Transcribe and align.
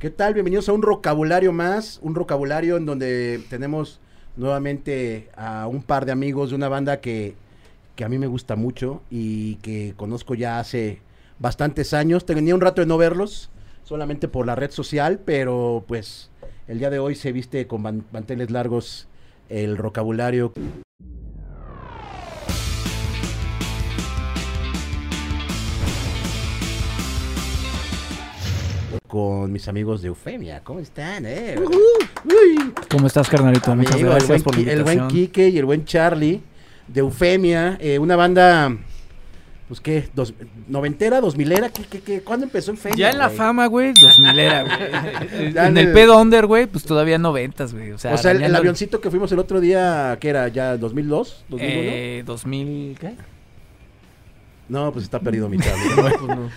¿Qué 0.00 0.08
tal? 0.08 0.32
Bienvenidos 0.32 0.66
a 0.70 0.72
un 0.72 0.80
vocabulario 0.80 1.52
más, 1.52 1.98
un 2.02 2.14
vocabulario 2.14 2.78
en 2.78 2.86
donde 2.86 3.44
tenemos 3.50 4.00
nuevamente 4.34 5.28
a 5.36 5.66
un 5.66 5.82
par 5.82 6.06
de 6.06 6.12
amigos 6.12 6.48
de 6.48 6.56
una 6.56 6.70
banda 6.70 7.02
que, 7.02 7.34
que 7.96 8.04
a 8.04 8.08
mí 8.08 8.16
me 8.18 8.26
gusta 8.26 8.56
mucho 8.56 9.02
y 9.10 9.56
que 9.56 9.92
conozco 9.98 10.34
ya 10.34 10.58
hace 10.58 11.00
bastantes 11.38 11.92
años. 11.92 12.24
Tenía 12.24 12.54
un 12.54 12.62
rato 12.62 12.80
de 12.80 12.86
no 12.86 12.96
verlos, 12.96 13.50
solamente 13.84 14.26
por 14.26 14.46
la 14.46 14.54
red 14.54 14.70
social, 14.70 15.20
pero 15.22 15.84
pues 15.86 16.30
el 16.66 16.78
día 16.78 16.88
de 16.88 16.98
hoy 16.98 17.14
se 17.14 17.32
viste 17.32 17.66
con 17.66 17.82
man- 17.82 18.06
manteles 18.10 18.50
largos 18.50 19.06
el 19.50 19.76
vocabulario. 19.76 20.54
Con 29.06 29.52
mis 29.52 29.68
amigos 29.68 30.02
de 30.02 30.08
Eufemia, 30.08 30.62
¿cómo 30.64 30.80
están? 30.80 31.24
Eh? 31.26 31.56
¿Cómo 32.90 33.06
estás, 33.06 33.28
carnalito? 33.28 33.74
Muchas 33.74 33.94
Amigo, 33.94 34.08
el, 34.08 34.14
gracias 34.14 34.28
buen, 34.28 34.42
por 34.42 34.58
la 34.58 34.72
el 34.72 34.82
buen. 34.82 35.08
Quique 35.08 35.48
y 35.48 35.58
el 35.58 35.64
buen 35.64 35.84
Charlie 35.84 36.40
de 36.88 37.00
Eufemia, 37.00 37.76
eh, 37.80 37.98
una 37.98 38.16
banda, 38.16 38.76
pues 39.68 39.80
qué, 39.80 40.08
dos, 40.14 40.34
noventera, 40.66 41.20
dos 41.20 41.36
milera, 41.36 41.68
¿qué, 41.68 41.84
qué, 41.84 42.00
qué? 42.00 42.20
¿cuándo 42.22 42.46
empezó 42.46 42.72
Eufemia? 42.72 42.96
Ya 42.96 43.10
en 43.10 43.18
la 43.18 43.30
fama, 43.30 43.66
güey, 43.66 43.92
2000 44.00 44.38
era, 44.38 44.62
güey. 44.62 45.56
En 45.56 45.78
el 45.78 45.92
pedo 45.92 46.20
under, 46.20 46.46
güey, 46.46 46.66
pues 46.66 46.84
todavía 46.84 47.18
noventas, 47.18 47.72
güey. 47.72 47.92
O 47.92 47.98
sea, 47.98 48.14
O 48.14 48.18
sea, 48.18 48.32
el, 48.32 48.54
avioncito 48.54 49.00
que 49.00 49.10
fuimos 49.10 49.30
el 49.30 49.38
otro 49.38 49.60
día, 49.60 50.18
¿qué 50.20 50.30
era? 50.30 50.48
¿Ya 50.48 50.76
2002? 50.76 51.44
¿2001? 51.50 51.58
Eh, 51.60 52.22
2000, 52.26 52.98
¿qué? 52.98 53.14
No, 54.68 54.92
pues 54.92 55.04
está 55.04 55.20
perdido 55.20 55.48
mi 55.48 55.58
Charlie. 55.58 55.90
No, 56.26 56.50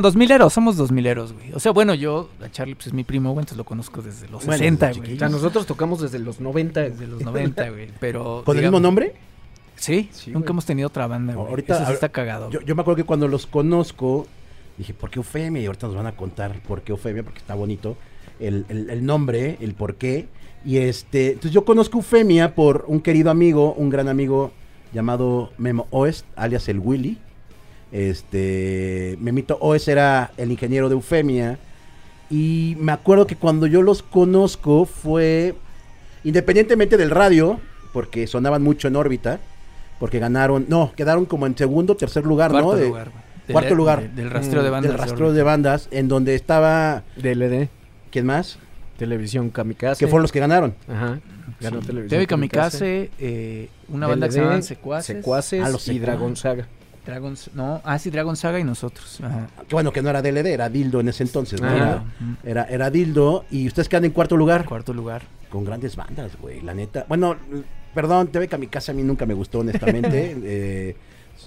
2000 0.00 0.30
eros, 0.30 0.52
somos 0.52 0.76
2000 0.76 1.06
eros, 1.06 1.32
güey. 1.32 1.52
O 1.52 1.60
sea, 1.60 1.72
bueno, 1.72 1.94
yo, 1.94 2.28
a 2.44 2.50
Charlie, 2.50 2.74
pues 2.74 2.88
es 2.88 2.92
mi 2.92 3.04
primo, 3.04 3.30
güey, 3.32 3.42
entonces 3.42 3.58
lo 3.58 3.64
conozco 3.64 4.02
desde 4.02 4.28
los 4.28 4.44
Bueno, 4.46 4.58
60, 4.58 4.86
desde 4.88 5.00
güey. 5.00 5.14
O 5.14 5.18
sea, 5.18 5.28
nosotros 5.28 5.66
tocamos 5.66 6.00
desde 6.00 6.18
los 6.18 6.40
90. 6.40 6.80
Desde 6.80 7.06
los 7.06 7.22
90, 7.22 7.68
güey. 7.70 7.88
Pero. 8.00 8.42
¿Con 8.44 8.56
el 8.56 8.62
mismo 8.62 8.80
nombre? 8.80 9.14
Sí, 9.76 10.08
Sí, 10.12 10.30
nunca 10.30 10.46
güey. 10.46 10.50
hemos 10.54 10.64
tenido 10.66 10.88
otra 10.88 11.06
banda, 11.06 11.34
güey. 11.34 11.48
Ahorita- 11.48 11.76
Eso 11.76 11.86
sí 11.86 11.92
está 11.92 12.08
cagado. 12.08 12.50
Yo 12.50 12.74
me 12.74 12.80
acuerdo 12.82 12.96
que 12.96 13.04
cuando 13.04 13.26
los 13.28 13.46
conozco, 13.46 14.26
dije, 14.78 14.94
¿por 14.94 15.10
qué 15.10 15.18
Eufemia? 15.18 15.60
Y 15.62 15.66
ahorita 15.66 15.86
nos 15.88 15.96
van 15.96 16.06
a 16.06 16.12
contar 16.16 16.60
por 16.66 16.82
qué 16.82 16.92
Eufemia, 16.92 17.22
porque 17.22 17.38
está 17.40 17.54
bonito 17.54 17.96
el, 18.40 18.64
el- 18.68 18.90
el 18.90 19.04
nombre, 19.04 19.58
el 19.60 19.74
por 19.74 19.96
qué. 19.96 20.28
Y 20.64 20.78
este, 20.78 21.28
entonces 21.32 21.50
yo 21.52 21.64
conozco 21.64 21.98
Eufemia 21.98 22.54
por 22.54 22.84
un 22.88 23.00
querido 23.00 23.30
amigo, 23.30 23.74
un 23.74 23.90
gran 23.90 24.08
amigo 24.08 24.52
llamado 24.92 25.50
Memo 25.58 25.86
Oest, 25.90 26.24
alias 26.36 26.68
el 26.68 26.78
Willy. 26.78 27.18
Este, 27.94 29.16
Memito 29.20 29.56
Oest 29.60 29.86
era 29.88 30.32
el 30.36 30.50
ingeniero 30.50 30.88
de 30.88 30.94
Eufemia. 30.96 31.58
Y 32.28 32.76
me 32.80 32.90
acuerdo 32.92 33.26
que 33.26 33.36
cuando 33.36 33.66
yo 33.66 33.82
los 33.82 34.02
conozco 34.02 34.84
fue, 34.84 35.54
independientemente 36.24 36.96
del 36.96 37.10
radio, 37.10 37.60
porque 37.92 38.26
sonaban 38.26 38.62
mucho 38.62 38.88
en 38.88 38.96
órbita, 38.96 39.38
porque 40.00 40.18
ganaron, 40.18 40.66
no, 40.68 40.92
quedaron 40.96 41.24
como 41.24 41.46
en 41.46 41.56
segundo, 41.56 41.96
tercer 41.96 42.24
lugar, 42.26 42.50
Cuarto 42.50 42.72
¿no? 42.72 42.76
De- 42.76 42.86
lugar, 42.88 43.10
güey. 43.10 43.24
Del- 43.46 43.52
cuarto 43.52 43.74
lugar. 43.74 44.00
del- 44.02 44.14
Del 44.16 44.30
rastreo 44.30 44.62
de 44.62 44.68
Mm, 44.70 44.72
bandas. 44.72 44.90
del 44.90 44.98
rastreo 45.00 45.32
de 45.32 45.42
bandas, 45.42 45.88
en 45.90 46.08
donde 46.08 46.34
estaba, 46.34 47.04
DLD, 47.16 47.68
¿quién 48.10 48.26
más? 48.26 48.58
Televisión 48.98 49.50
Kamikaze. 49.50 49.98
Que 50.04 50.08
fueron 50.08 50.22
los 50.22 50.32
que 50.32 50.40
ganaron. 50.40 50.74
Ajá. 50.88 51.20
Ganó 51.60 51.80
Sí. 51.80 51.86
Televisión 51.86 52.08
TV 52.08 52.26
Kamikaze, 52.26 53.10
eh, 53.18 53.68
una 53.88 54.06
banda 54.06 54.26
que 54.28 54.32
se 54.32 54.38
llamaban 54.38 54.62
Secuaces. 54.62 55.16
Secuaces 55.16 55.62
Ah, 55.64 55.68
los 55.68 55.86
y. 55.88 56.00
Dragon 57.04 57.36
no, 57.54 57.80
ah, 57.84 57.98
sí, 57.98 58.10
Dragon 58.10 58.36
Saga 58.36 58.58
y 58.58 58.64
nosotros. 58.64 59.20
Ajá. 59.22 59.48
Que 59.68 59.74
bueno, 59.74 59.92
que 59.92 60.00
no 60.02 60.10
era 60.10 60.22
DLD, 60.22 60.46
era 60.46 60.68
Dildo 60.68 61.00
en 61.00 61.08
ese 61.08 61.22
entonces, 61.22 61.60
¿no? 61.60 61.68
Ah. 61.68 62.04
Era, 62.42 62.62
era, 62.62 62.64
era 62.64 62.90
Dildo. 62.90 63.44
Y 63.50 63.66
ustedes 63.66 63.88
quedan 63.88 64.06
en 64.06 64.12
cuarto 64.12 64.36
lugar. 64.36 64.64
Cuarto 64.64 64.94
lugar. 64.94 65.22
Con 65.50 65.64
grandes 65.64 65.96
bandas, 65.96 66.32
güey, 66.40 66.60
la 66.62 66.74
neta. 66.74 67.04
Bueno, 67.08 67.36
perdón, 67.94 68.28
TV 68.28 68.48
Kamikaze 68.48 68.92
a 68.92 68.94
mí 68.94 69.02
nunca 69.02 69.26
me 69.26 69.34
gustó, 69.34 69.60
honestamente. 69.60 70.36
eh, 70.44 70.96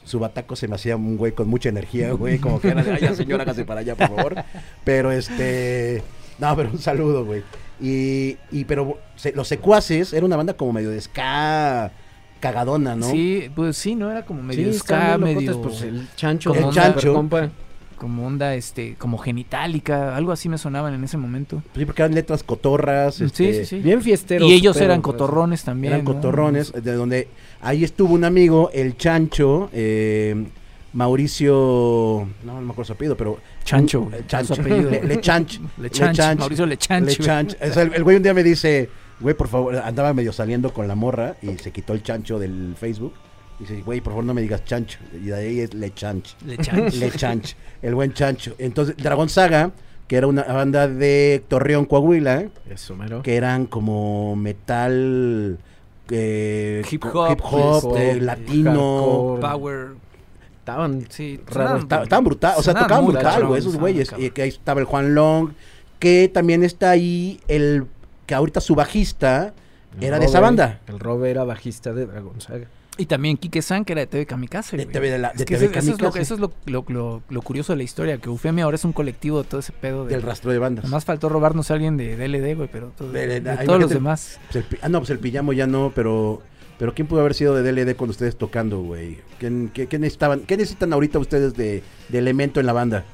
su 0.03 0.19
bataco 0.19 0.55
se 0.55 0.67
me 0.67 0.75
hacía 0.75 0.95
un 0.95 1.17
güey 1.17 1.31
con 1.31 1.47
mucha 1.47 1.69
energía, 1.69 2.11
güey, 2.11 2.39
como 2.39 2.59
que 2.59 2.69
era 2.69 2.83
de, 2.83 2.91
ay, 2.91 3.01
ya, 3.01 3.15
señor, 3.15 3.41
hágase 3.41 3.65
para 3.65 3.81
allá, 3.81 3.95
por 3.95 4.07
favor. 4.07 4.35
Pero 4.83 5.11
este, 5.11 6.03
no, 6.39 6.55
pero 6.55 6.69
un 6.71 6.79
saludo, 6.79 7.25
güey. 7.25 7.43
Y, 7.79 8.37
y 8.51 8.65
pero 8.65 8.97
se- 9.15 9.33
los 9.33 9.47
secuaces 9.47 10.13
era 10.13 10.25
una 10.25 10.35
banda 10.35 10.55
como 10.55 10.73
medio 10.73 10.89
de 10.89 10.99
ska 10.99 11.91
cagadona, 12.37 12.95
¿no? 12.95 13.09
Sí, 13.09 13.49
pues 13.55 13.77
sí, 13.77 13.95
¿no? 13.95 14.11
Era 14.11 14.25
como 14.25 14.41
medio 14.43 14.71
sí, 14.71 14.79
ska, 14.79 15.17
medio... 15.17 15.51
locotes, 15.51 15.79
pues 15.79 15.81
el 15.81 16.07
chancho. 16.15 16.49
Como 16.51 16.59
El 16.59 16.67
onda, 16.67 16.81
chancho. 16.81 17.13
compa. 17.13 17.49
Como 17.97 18.27
onda, 18.27 18.53
este, 18.53 18.93
como 18.95 19.17
genitálica, 19.17 20.15
algo 20.15 20.31
así 20.31 20.49
me 20.49 20.59
sonaban 20.59 20.93
en 20.93 21.03
ese 21.03 21.17
momento. 21.17 21.63
Sí, 21.75 21.83
porque 21.83 22.03
eran 22.03 22.13
letras 22.13 22.43
cotorras. 22.43 23.15
Sí, 23.15 23.23
este, 23.25 23.53
sí, 23.53 23.65
sí. 23.65 23.79
Bien 23.79 24.03
fiesteros. 24.03 24.47
y 24.47 24.53
ellos 24.53 24.75
pero, 24.75 24.85
eran 24.85 25.01
pues, 25.01 25.13
cotorrones 25.13 25.63
también. 25.63 25.93
Eran 25.93 26.05
¿no? 26.05 26.13
cotorrones, 26.13 26.71
de 26.71 26.93
donde 26.93 27.27
ahí 27.61 27.83
estuvo 27.83 28.13
un 28.13 28.23
amigo, 28.23 28.69
el 28.71 28.97
Chancho, 28.97 29.69
eh, 29.73 30.45
Mauricio, 30.93 32.27
no, 32.43 32.53
no 32.53 32.61
me 32.61 32.71
acuerdo 32.71 32.85
su 32.85 32.93
apellido, 32.93 33.17
pero... 33.17 33.39
Chancho, 33.63 34.09
Chancho. 34.27 34.61
Le, 34.61 35.03
Le 35.03 35.19
Chanch. 35.19 35.59
Le 35.77 35.89
Chanch, 35.89 36.37
Mauricio 36.37 36.65
Le 36.65 36.77
Chanch, 36.77 37.05
Le. 37.05 37.15
Chanch. 37.15 37.55
O 37.61 37.73
sea, 37.73 37.83
el, 37.83 37.93
el 37.93 38.03
güey 38.03 38.17
un 38.17 38.23
día 38.23 38.33
me 38.33 38.43
dice, 38.43 38.89
güey, 39.19 39.35
por 39.35 39.47
favor, 39.47 39.75
andaba 39.77 40.13
medio 40.13 40.31
saliendo 40.33 40.73
con 40.73 40.87
la 40.87 40.95
morra 40.95 41.35
y 41.41 41.57
se 41.57 41.71
quitó 41.71 41.93
el 41.93 42.03
Chancho 42.03 42.39
del 42.39 42.75
Facebook. 42.79 43.13
Dice, 43.59 43.81
güey, 43.81 44.01
por 44.01 44.13
favor 44.13 44.25
no 44.25 44.33
me 44.35 44.41
digas 44.41 44.63
Chancho. 44.65 44.99
Y 45.13 45.25
de 45.27 45.35
ahí 45.35 45.59
es 45.61 45.73
Le 45.73 45.91
Chanch. 45.93 46.35
Le 46.45 46.57
Chanch. 46.57 46.93
Le 46.95 47.11
Chanch, 47.11 47.55
el 47.81 47.95
buen 47.95 48.13
Chancho. 48.13 48.53
Entonces, 48.59 48.95
Dragón 48.97 49.29
Saga, 49.29 49.71
que 50.07 50.15
era 50.15 50.27
una 50.27 50.43
banda 50.43 50.87
de 50.87 51.43
Torreón, 51.47 51.85
Coahuila, 51.85 52.45
Eso, 52.69 52.95
mero. 52.95 53.23
que 53.23 53.35
eran 53.35 53.65
como 53.65 54.35
metal 54.35 55.57
eh, 56.09 56.83
Hip 56.89 57.03
hop, 57.05 57.31
hip 57.31 57.39
hop, 57.43 57.79
hip 57.79 57.85
hop, 57.85 57.97
eh, 57.97 58.21
latino 58.21 59.37
hardcore. 59.41 59.41
Power. 59.41 59.87
Estaban 60.59 61.05
Sí, 61.09 61.39
Raro, 61.47 61.53
sonaban- 61.53 61.79
Esta- 61.81 62.03
estaban 62.03 62.25
brutal 62.25 62.53
o 62.57 62.63
sea 62.63 62.73
tocaban 62.73 63.05
brutal 63.07 63.45
güey 63.47 63.59
esos 63.59 63.77
güeyes 63.77 64.11
y 64.17 64.29
que 64.31 64.41
ahí 64.43 64.49
estaba 64.49 64.79
el 64.81 64.85
Juan 64.85 65.15
Long 65.15 65.51
que 65.99 66.29
también 66.33 66.63
está 66.63 66.89
ahí 66.91 67.39
el 67.47 67.85
que 68.27 68.35
ahorita 68.35 68.61
su 68.61 68.75
bajista 68.75 69.53
el 69.97 70.03
era 70.03 70.19
de 70.19 70.25
esa 70.27 70.39
banda 70.39 70.81
El 70.87 70.99
Robe 70.99 71.31
era 71.31 71.43
bajista 71.43 71.91
de 71.93 72.05
Dragon 72.05 72.39
Saga. 72.39 72.67
Y 72.99 73.05
también 73.05 73.37
Quique 73.37 73.61
San, 73.61 73.85
que 73.85 73.93
era 73.93 74.01
de 74.01 74.07
TV 74.07 74.25
Kamikaze. 74.25 74.75
De. 74.75 74.85
TV 74.87 75.11
de 75.11 75.17
la- 75.19 75.29
de 75.29 75.35
Es 75.37 75.45
que 75.45 75.55
TV 75.55 75.65
eso, 75.67 75.73
eso 75.73 75.79
es, 75.79 75.87
lo, 75.89 75.97
Kamikaze. 75.97 76.21
eso 76.21 76.33
es 76.33 76.39
lo, 76.39 76.51
lo- 76.65 76.85
lo- 76.87 77.21
lo 77.29 77.41
curioso 77.43 77.73
de 77.73 77.77
la 77.77 77.83
historia, 77.83 78.17
que 78.17 78.27
Eufemia 78.29 78.63
ahora 78.63 78.73
es 78.75 78.83
un 78.85 78.91
colectivo 78.93 79.43
de 79.43 79.47
todo 79.47 79.59
ese 79.59 79.71
pedo. 79.71 80.05
De, 80.05 80.13
del 80.15 80.23
rastro 80.23 80.51
de 80.51 80.57
bandas 80.57 80.83
Nomás 80.85 81.05
faltó 81.05 81.29
robarnos 81.29 81.69
a 81.69 81.75
alguien 81.75 81.95
de 81.95 82.15
DLD, 82.17 82.55
güey, 82.55 82.69
pero 82.71 82.87
todo- 82.97 83.11
De- 83.11 83.27
de- 83.27 83.41
de 83.41 83.49
ahí 83.51 83.65
todos 83.67 83.79
los 83.79 83.91
demás. 83.91 84.39
Pues 84.51 84.65
el 84.71 84.79
ah 84.81 84.89
no 84.89 84.99
pues 84.99 85.11
el 85.11 85.19
pijamo 85.19 85.53
ya 85.53 85.67
no 85.67 85.91
pero 85.93 86.41
pero 86.79 86.93
quién 86.95 87.07
pudo 87.07 87.21
haber 87.21 87.33
sido 87.35 87.55
de 87.55 87.63
DLD 87.71 87.95
con 87.95 88.09
ustedes 88.09 88.35
tocando 88.35 88.79
güey 88.81 89.19
¿Quién- 89.39 89.69
qué, 89.73 89.85
qué 89.87 89.97
necesitaban 89.99 90.41
qué 90.41 90.57
necesitan 90.57 90.91
ahorita 90.93 91.17
ustedes 91.19 91.53
de, 91.55 91.83
de 92.09 92.17
elemento 92.17 92.59
en 92.59 92.65
la 92.65 92.73
banda 92.73 93.05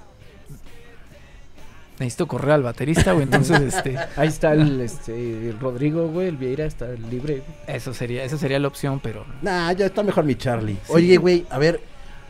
Necesito 1.99 2.27
correr 2.27 2.51
al 2.51 2.63
baterista, 2.63 3.11
güey, 3.13 3.23
entonces, 3.25 3.61
este, 3.61 3.97
Ahí 4.17 4.27
está 4.27 4.53
el, 4.53 4.81
este, 4.81 5.49
el 5.49 5.59
Rodrigo, 5.59 6.07
güey, 6.07 6.27
el 6.27 6.37
Vieira 6.37 6.65
está 6.65 6.87
libre. 7.09 7.43
eso 7.67 7.93
sería, 7.93 8.23
esa 8.23 8.37
sería 8.37 8.59
la 8.59 8.67
opción, 8.67 8.99
pero 9.01 9.25
Nah, 9.41 9.71
ya 9.73 9.85
está 9.85 10.01
mejor 10.03 10.23
mi 10.25 10.35
Charlie. 10.35 10.77
Oye, 10.89 11.17
güey, 11.17 11.45
a 11.49 11.57
ver, 11.59 11.79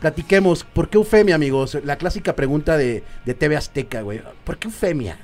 platiquemos. 0.00 0.64
¿Por 0.64 0.88
qué 0.90 0.98
Eufemia, 0.98 1.34
amigos? 1.34 1.78
La 1.84 1.96
clásica 1.96 2.34
pregunta 2.36 2.76
de, 2.76 3.02
de 3.24 3.34
TV 3.34 3.56
Azteca, 3.56 4.02
güey. 4.02 4.20
¿Por 4.44 4.58
qué 4.58 4.68
Eufemia? 4.68 5.16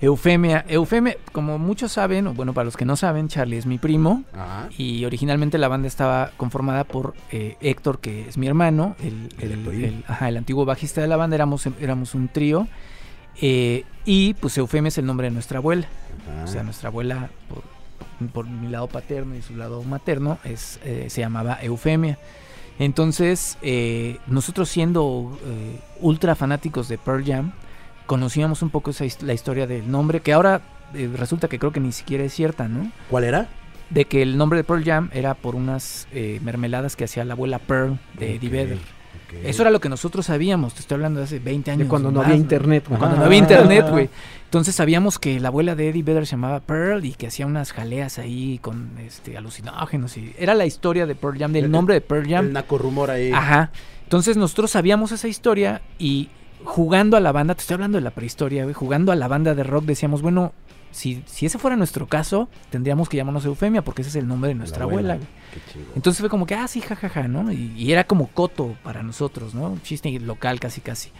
Eufemia, 0.00 0.64
Eufemia, 0.68 1.16
como 1.32 1.58
muchos 1.58 1.92
saben, 1.92 2.26
o 2.26 2.34
bueno, 2.34 2.52
para 2.52 2.66
los 2.66 2.76
que 2.76 2.84
no 2.84 2.96
saben, 2.96 3.28
Charlie 3.28 3.56
es 3.56 3.64
mi 3.64 3.78
primo, 3.78 4.24
Ajá. 4.34 4.68
Y 4.76 5.04
originalmente 5.06 5.56
la 5.56 5.68
banda 5.68 5.88
estaba 5.88 6.32
conformada 6.36 6.84
por 6.84 7.14
eh, 7.32 7.56
Héctor, 7.62 8.00
que 8.00 8.28
es 8.28 8.36
mi 8.36 8.46
hermano, 8.46 8.96
el, 9.02 9.28
El 9.38 9.52
el- 9.82 10.04
ajá, 10.06 10.28
el 10.28 10.36
antiguo 10.36 10.66
bajista 10.66 11.00
de 11.00 11.06
la 11.08 11.16
banda, 11.16 11.36
éramos, 11.36 11.66
éramos 11.80 12.14
un 12.14 12.28
trío. 12.28 12.68
Eh, 13.40 13.84
y 14.04 14.34
pues 14.34 14.56
Eufemia 14.58 14.88
es 14.88 14.98
el 14.98 15.06
nombre 15.06 15.26
de 15.28 15.30
nuestra 15.30 15.58
abuela. 15.58 15.86
Ajá. 16.30 16.44
O 16.44 16.46
sea, 16.46 16.62
nuestra 16.62 16.88
abuela, 16.88 17.30
por, 17.48 17.62
por 18.30 18.46
mi 18.46 18.68
lado 18.68 18.88
paterno 18.88 19.34
y 19.34 19.42
su 19.42 19.56
lado 19.56 19.82
materno, 19.82 20.38
es, 20.44 20.80
eh, 20.84 21.06
se 21.08 21.20
llamaba 21.20 21.58
Eufemia. 21.62 22.18
Entonces, 22.78 23.56
eh, 23.62 24.18
nosotros 24.26 24.68
siendo 24.68 25.38
eh, 25.44 25.78
ultra 26.00 26.34
fanáticos 26.34 26.88
de 26.88 26.98
Pearl 26.98 27.24
Jam, 27.24 27.52
conocíamos 28.06 28.62
un 28.62 28.70
poco 28.70 28.90
esa 28.90 29.04
la 29.20 29.32
historia 29.32 29.66
del 29.66 29.90
nombre, 29.90 30.20
que 30.20 30.32
ahora 30.32 30.60
eh, 30.94 31.10
resulta 31.14 31.48
que 31.48 31.58
creo 31.58 31.72
que 31.72 31.80
ni 31.80 31.92
siquiera 31.92 32.24
es 32.24 32.32
cierta, 32.32 32.68
¿no? 32.68 32.90
¿Cuál 33.10 33.24
era? 33.24 33.48
de 33.90 34.06
que 34.06 34.22
el 34.22 34.36
nombre 34.38 34.56
de 34.56 34.64
Pearl 34.64 34.82
Jam 34.82 35.10
era 35.12 35.34
por 35.34 35.54
unas 35.54 36.08
eh, 36.12 36.40
mermeladas 36.42 36.96
que 36.96 37.04
hacía 37.04 37.24
la 37.24 37.34
abuela 37.34 37.58
Pearl 37.58 37.98
de 38.18 38.36
Eddie 38.36 38.48
Vedder. 38.48 38.78
Eso 39.42 39.62
era 39.62 39.70
lo 39.70 39.80
que 39.80 39.88
nosotros 39.88 40.26
sabíamos, 40.26 40.74
te 40.74 40.80
estoy 40.80 40.94
hablando 40.96 41.18
de 41.20 41.24
hace 41.24 41.38
20 41.38 41.70
años. 41.70 41.84
De 41.84 41.88
cuando 41.88 42.10
no 42.10 42.22
había 42.22 42.36
internet. 42.36 42.84
Cuando 42.86 43.06
Ajá. 43.06 43.16
no 43.16 43.24
había 43.24 43.38
internet, 43.38 43.86
güey. 43.90 44.08
Entonces 44.44 44.74
sabíamos 44.74 45.18
que 45.18 45.40
la 45.40 45.48
abuela 45.48 45.74
de 45.74 45.88
Eddie 45.88 46.02
Vedder 46.04 46.26
se 46.26 46.32
llamaba 46.32 46.60
Pearl 46.60 47.04
y 47.04 47.12
que 47.12 47.26
hacía 47.26 47.46
unas 47.46 47.72
jaleas 47.72 48.18
ahí 48.18 48.58
con 48.62 48.90
este 49.04 49.36
alucinógenos. 49.36 50.16
Y 50.16 50.32
era 50.38 50.54
la 50.54 50.66
historia 50.66 51.06
de 51.06 51.14
Pearl 51.16 51.38
Jam, 51.38 51.52
del 51.52 51.64
El- 51.64 51.70
nombre 51.72 51.94
de 51.94 52.00
Pearl 52.00 52.28
Jam. 52.28 52.46
El 52.46 52.52
naco 52.52 52.78
rumor 52.78 53.10
ahí. 53.10 53.32
Ajá. 53.32 53.72
Entonces 54.04 54.36
nosotros 54.36 54.70
sabíamos 54.70 55.10
esa 55.12 55.26
historia 55.28 55.82
y 55.98 56.28
jugando 56.62 57.16
a 57.16 57.20
la 57.20 57.32
banda, 57.32 57.54
te 57.54 57.62
estoy 57.62 57.74
hablando 57.74 57.98
de 57.98 58.02
la 58.02 58.10
prehistoria, 58.12 58.62
güey, 58.62 58.74
jugando 58.74 59.10
a 59.12 59.16
la 59.16 59.26
banda 59.28 59.54
de 59.54 59.64
rock 59.64 59.84
decíamos, 59.84 60.22
bueno, 60.22 60.52
si, 60.94 61.22
si 61.26 61.46
ese 61.46 61.58
fuera 61.58 61.76
nuestro 61.76 62.06
caso, 62.06 62.48
tendríamos 62.70 63.08
que 63.08 63.16
llamarnos 63.16 63.44
Eufemia 63.44 63.82
porque 63.82 64.02
ese 64.02 64.10
es 64.10 64.16
el 64.16 64.28
nombre 64.28 64.48
de 64.48 64.54
nuestra 64.54 64.84
abuela. 64.84 65.18
chido. 65.72 65.84
Entonces 65.96 66.20
fue 66.20 66.28
como 66.30 66.46
que, 66.46 66.54
ah, 66.54 66.68
sí, 66.68 66.80
jajaja, 66.80 67.26
¿no? 67.28 67.50
Y, 67.52 67.72
y 67.76 67.92
era 67.92 68.04
como 68.04 68.28
coto 68.28 68.76
para 68.82 69.02
nosotros, 69.02 69.54
¿no? 69.54 69.70
Un 69.70 69.82
chiste 69.82 70.10
local 70.20 70.60
casi 70.60 70.80
casi. 70.80 71.10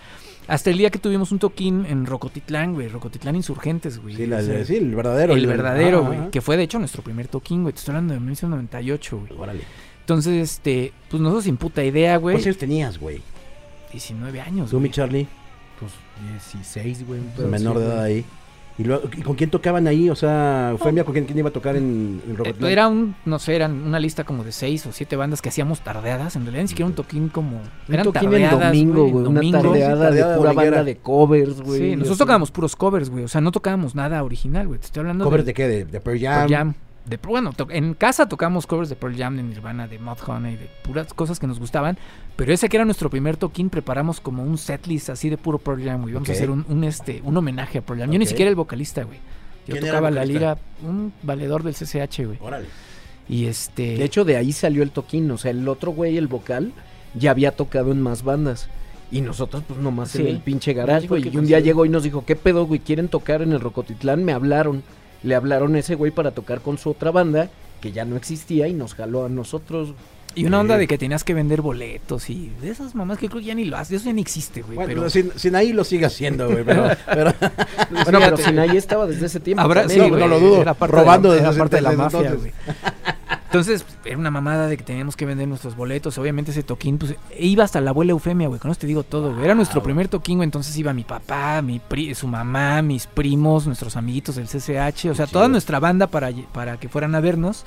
Hasta 0.47 0.71
el 0.71 0.77
día 0.79 0.91
que 0.91 0.99
tuvimos 0.99 1.33
un 1.33 1.39
toquín 1.39 1.87
en 1.87 2.05
Rocotitlán, 2.07 2.75
güey, 2.75 2.89
Rocotitlán 2.89 3.35
Insurgentes, 3.35 3.99
güey. 3.99 4.15
Sí, 4.15 4.27
la- 4.27 4.39
O 4.39 4.43
sea, 4.43 4.65
sí, 4.65 4.77
el 4.77 4.95
verdadero. 4.95 5.35
el 5.35 5.47
verdadero, 5.47 6.05
ah, 6.05 6.09
güey. 6.09 6.31
Que 6.31 6.41
fue 6.41 6.57
de 6.57 6.65
hecho 6.65 6.79
nuestro 6.79 7.03
primer 7.03 7.29
toquín, 7.29 7.63
güey. 7.63 7.73
Te 7.73 7.79
estoy 7.79 7.93
hablando 7.93 8.15
de 8.15 8.21
1998, 8.21 9.19
güey. 9.27 9.41
Órale. 9.41 9.61
Entonces, 10.01 10.35
este, 10.53 10.93
pues 11.09 11.23
nosotros 11.23 11.45
sin 11.45 11.57
puta 11.57 11.83
idea, 11.83 12.19
güey. 12.19 12.35
¿Cuántos 12.35 12.47
años 12.49 12.59
tenías, 12.59 12.99
güey? 12.99 13.23
19 13.91 14.41
años, 14.41 14.71
Tú, 14.71 14.79
mi. 14.81 14.91
Charlie, 14.91 15.27
Pues 15.81 15.93
16, 16.31 17.07
güey. 17.07 17.21
menor 17.49 17.79
de 17.79 17.85
edad 17.87 18.01
güey. 18.01 18.13
ahí. 18.17 18.25
¿Y, 18.77 18.83
luego, 18.85 19.09
¿Y 19.17 19.23
con 19.23 19.37
quién 19.37 19.51
tocaban 19.51 19.87
ahí? 19.87 20.11
O 20.11 20.17
sea, 20.17 20.71
Eufemia, 20.73 21.05
¿con 21.05 21.13
quién, 21.13 21.27
quién 21.27 21.39
iba 21.39 21.49
a 21.49 21.53
tocar 21.53 21.77
en, 21.77 22.21
en 22.27 22.33
Eh, 22.33 22.37
Rocotitlán? 22.37 22.71
Era 22.73 22.89
un, 22.89 23.15
no 23.25 23.39
sé, 23.39 23.55
eran 23.55 23.73
una 23.87 24.01
lista 24.01 24.25
como 24.25 24.43
de 24.43 24.51
seis 24.51 24.85
o 24.87 24.93
siete 24.93 25.15
bandas 25.15 25.41
que 25.41 25.49
hacíamos 25.49 25.81
tardeadas. 25.81 26.35
En 26.35 26.43
realidad 26.43 26.63
ni 26.65 26.69
siquiera 26.69 26.89
un 26.89 26.95
toquín 26.95 27.29
como. 27.29 27.59
Un 27.59 27.95
Eran 27.95 28.05
toquín 28.05 28.31
tardeadas, 28.31 28.61
domingo, 28.73 29.03
güey. 29.03 29.15
Una 29.27 29.41
domingo. 29.41 29.63
tardeada 29.63 30.11
de 30.11 30.23
pura 30.23 30.35
dominguera. 30.35 30.55
banda 30.55 30.85
de 30.85 30.97
covers, 30.97 31.61
güey. 31.61 31.79
Sí, 31.81 31.91
nosotros 31.91 32.11
así. 32.11 32.19
tocábamos 32.19 32.51
puros 32.51 32.75
covers, 32.75 33.11
güey. 33.11 33.25
O 33.25 33.29
sea, 33.29 33.41
no 33.41 33.53
tocábamos 33.53 33.95
nada 33.95 34.23
original, 34.25 34.67
güey. 34.67 34.81
Te 34.81 34.87
estoy 34.87 35.01
hablando 35.03 35.25
¿Covers 35.25 35.45
de, 35.45 35.51
de 35.51 35.55
qué? 35.55 35.69
¿De, 35.69 35.85
de 35.85 36.01
Pearl 36.01 36.19
Pearl 36.21 36.49
Jam? 36.51 36.75
De, 37.07 37.19
bueno, 37.19 37.53
en 37.69 37.93
casa 37.95 38.29
tocamos 38.29 38.67
covers 38.67 38.89
de 38.89 38.97
Pearl 38.97 39.15
Jam, 39.17 39.37
de 39.37 39.43
Nirvana, 39.43 39.87
de 39.87 39.99
Mudhoney, 39.99 40.57
de 40.57 40.71
puras 40.83 41.13
cosas 41.13 41.39
que 41.39 41.47
nos 41.47 41.61
gustaban. 41.61 41.99
Pero 42.37 42.53
ese 42.53 42.69
que 42.71 42.79
era 42.79 42.85
nuestro 42.87 43.11
primer 43.11 43.37
toquín, 43.37 43.69
preparamos 43.69 44.21
como 44.21 44.43
un 44.43 44.57
setlist 44.57 45.11
así 45.11 45.29
de 45.29 45.37
puro 45.37 45.59
Pearl 45.59 45.85
Jam, 45.85 46.01
güey. 46.03 46.15
Vamos 46.15 46.31
a 46.31 46.33
hacer 46.33 46.49
un, 46.51 46.65
un, 46.69 46.83
este, 46.85 47.21
un 47.25 47.37
homenaje 47.37 47.79
a 47.79 47.83
Pearl 47.83 48.01
Jam. 48.01 48.11
Yo 48.11 48.19
ni 48.19 48.25
siquiera 48.27 48.45
era 48.49 48.51
el 48.51 48.57
vocalista, 48.57 49.03
güey. 49.05 49.19
Yo 49.67 49.73
¿Quién 49.75 49.85
era 49.85 49.93
tocaba 49.93 50.11
la 50.11 50.25
lira, 50.25 50.59
un 50.83 51.13
valedor 51.23 51.63
del 51.63 51.75
CCH, 51.75 52.25
güey. 52.27 52.39
Órale. 52.41 52.67
Y 53.29 53.47
este. 53.47 53.97
De 53.97 54.05
hecho, 54.05 54.25
de 54.25 54.37
ahí 54.37 54.53
salió 54.53 54.83
el 54.83 54.91
toquín. 54.91 55.31
O 55.31 55.39
sea, 55.39 55.51
el 55.51 55.67
otro 55.69 55.93
güey, 55.93 56.17
el 56.17 56.27
vocal, 56.27 56.73
ya 57.15 57.31
había 57.31 57.53
tocado 57.53 57.93
en 57.93 58.01
más 58.03 58.23
bandas. 58.23 58.69
Y 59.11 59.21
nosotros, 59.21 59.63
pues 59.69 59.79
nomás 59.79 60.15
en 60.17 60.23
Sí. 60.23 60.29
el 60.29 60.41
pinche 60.41 60.73
garage, 60.73 61.07
güey. 61.07 61.29
Y 61.29 61.37
un 61.37 61.47
día 61.47 61.61
llegó 61.61 61.85
y 61.85 61.89
nos 61.91 62.03
dijo, 62.03 62.25
¿qué 62.27 62.35
pedo, 62.35 62.67
güey? 62.67 62.81
¿Quieren 62.81 63.09
tocar 63.09 63.43
en 63.43 63.53
el 63.53 63.61
Rocotitlán? 63.61 64.25
Me 64.25 64.33
hablaron. 64.33 64.83
Le 65.25 65.35
hablaron 65.35 65.75
a 65.75 65.81
ese 65.81 65.97
güey 65.97 66.13
para 66.13 66.31
tocar 66.31 66.61
con 66.61 66.79
su 66.79 66.91
otra 66.91 67.11
banda, 67.11 67.49
que 67.81 67.91
ya 67.91 68.05
no 68.05 68.17
existía, 68.17 68.69
y 68.69 68.73
nos 68.75 68.95
jaló 68.95 69.25
a 69.25 69.29
nosotros. 69.29 69.95
Y 70.37 70.45
una 70.47 70.59
onda 70.61 70.75
Sí. 70.75 70.81
de 70.81 70.87
que 70.89 70.99
tenías 70.99 71.23
que 71.23 71.33
vender 71.33 71.63
boletos 71.63 72.29
y 72.29 72.51
de 72.61 72.71
esas 72.71 72.95
mamás 72.97 73.19
que 73.19 73.29
creo 73.29 73.41
que 73.41 73.47
ya 73.47 73.55
ni 73.55 73.65
lo 73.65 73.77
haces. 73.77 73.99
Eso 74.01 74.07
ya 74.07 74.13
ni 74.15 74.21
existe, 74.23 74.63
güey. 74.63 74.75
Bueno, 74.75 74.89
pero 74.89 75.09
sin, 75.11 75.31
sin 75.37 75.55
ahí 75.55 75.73
lo 75.73 75.85
sigue 75.85 76.07
haciendo, 76.07 76.51
güey. 76.51 76.65
Pero, 76.65 76.89
pero 77.07 77.33
Bueno, 77.91 78.05
pero 78.05 78.19
Fíjate. 78.21 78.43
Sinaí 78.45 78.77
estaba 78.77 79.07
desde 79.07 79.27
ese 79.27 79.39
tiempo. 79.39 79.63
Habrá, 79.63 79.83
también, 79.83 80.01
sí, 80.01 80.05
no, 80.05 80.09
güey. 80.17 80.21
no 80.21 80.29
lo 80.29 80.41
dudo. 80.41 80.61
Era 80.63 80.75
parte 80.75 80.97
Robando 80.97 81.31
de 81.33 81.41
la, 81.41 81.49
desde 81.49 81.59
parte 81.61 81.77
de 81.77 81.83
la 81.83 81.93
mafia, 81.93 82.33
güey. 82.33 82.53
Entonces, 83.55 83.87
era 84.05 84.19
una 84.19 84.31
mamada 84.31 84.67
de 84.67 84.77
que 84.77 84.83
teníamos 84.83 85.17
que 85.17 85.27
vender 85.27 85.47
nuestros 85.49 85.77
boletos. 85.77 86.19
Obviamente 86.19 86.51
ese 86.51 86.63
toquín, 86.63 86.99
pues, 86.99 87.15
iba 87.39 87.63
hasta 87.65 87.81
la 87.81 87.91
abuela 87.91 88.11
Eufemia, 88.13 88.49
güey. 88.49 88.59
Con 88.61 88.71
eso 88.71 88.81
te 88.81 88.87
digo 88.87 89.03
todo, 89.05 89.33
güey. 89.33 89.45
Era 89.45 89.55
nuestro 89.55 89.83
primer 89.83 90.09
toquín, 90.09 90.39
güey. 90.39 90.45
Entonces 90.47 90.77
iba 90.77 90.93
mi 90.93 91.05
papá, 91.05 91.63
mi 91.63 91.79
pri- 91.79 92.15
su 92.15 92.27
mamá, 92.27 92.83
mis 92.83 93.07
primos, 93.07 93.67
nuestros 93.67 93.97
amiguitos 93.97 94.37
del 94.37 94.47
CCH. 94.49 95.11
O 95.11 95.15
sea, 95.15 95.27
toda 95.27 95.49
nuestra 95.49 95.79
banda 95.81 96.07
para, 96.09 96.31
para 96.53 96.79
que 96.79 96.89
fueran 96.89 97.15
a 97.15 97.21
vernos. 97.21 97.65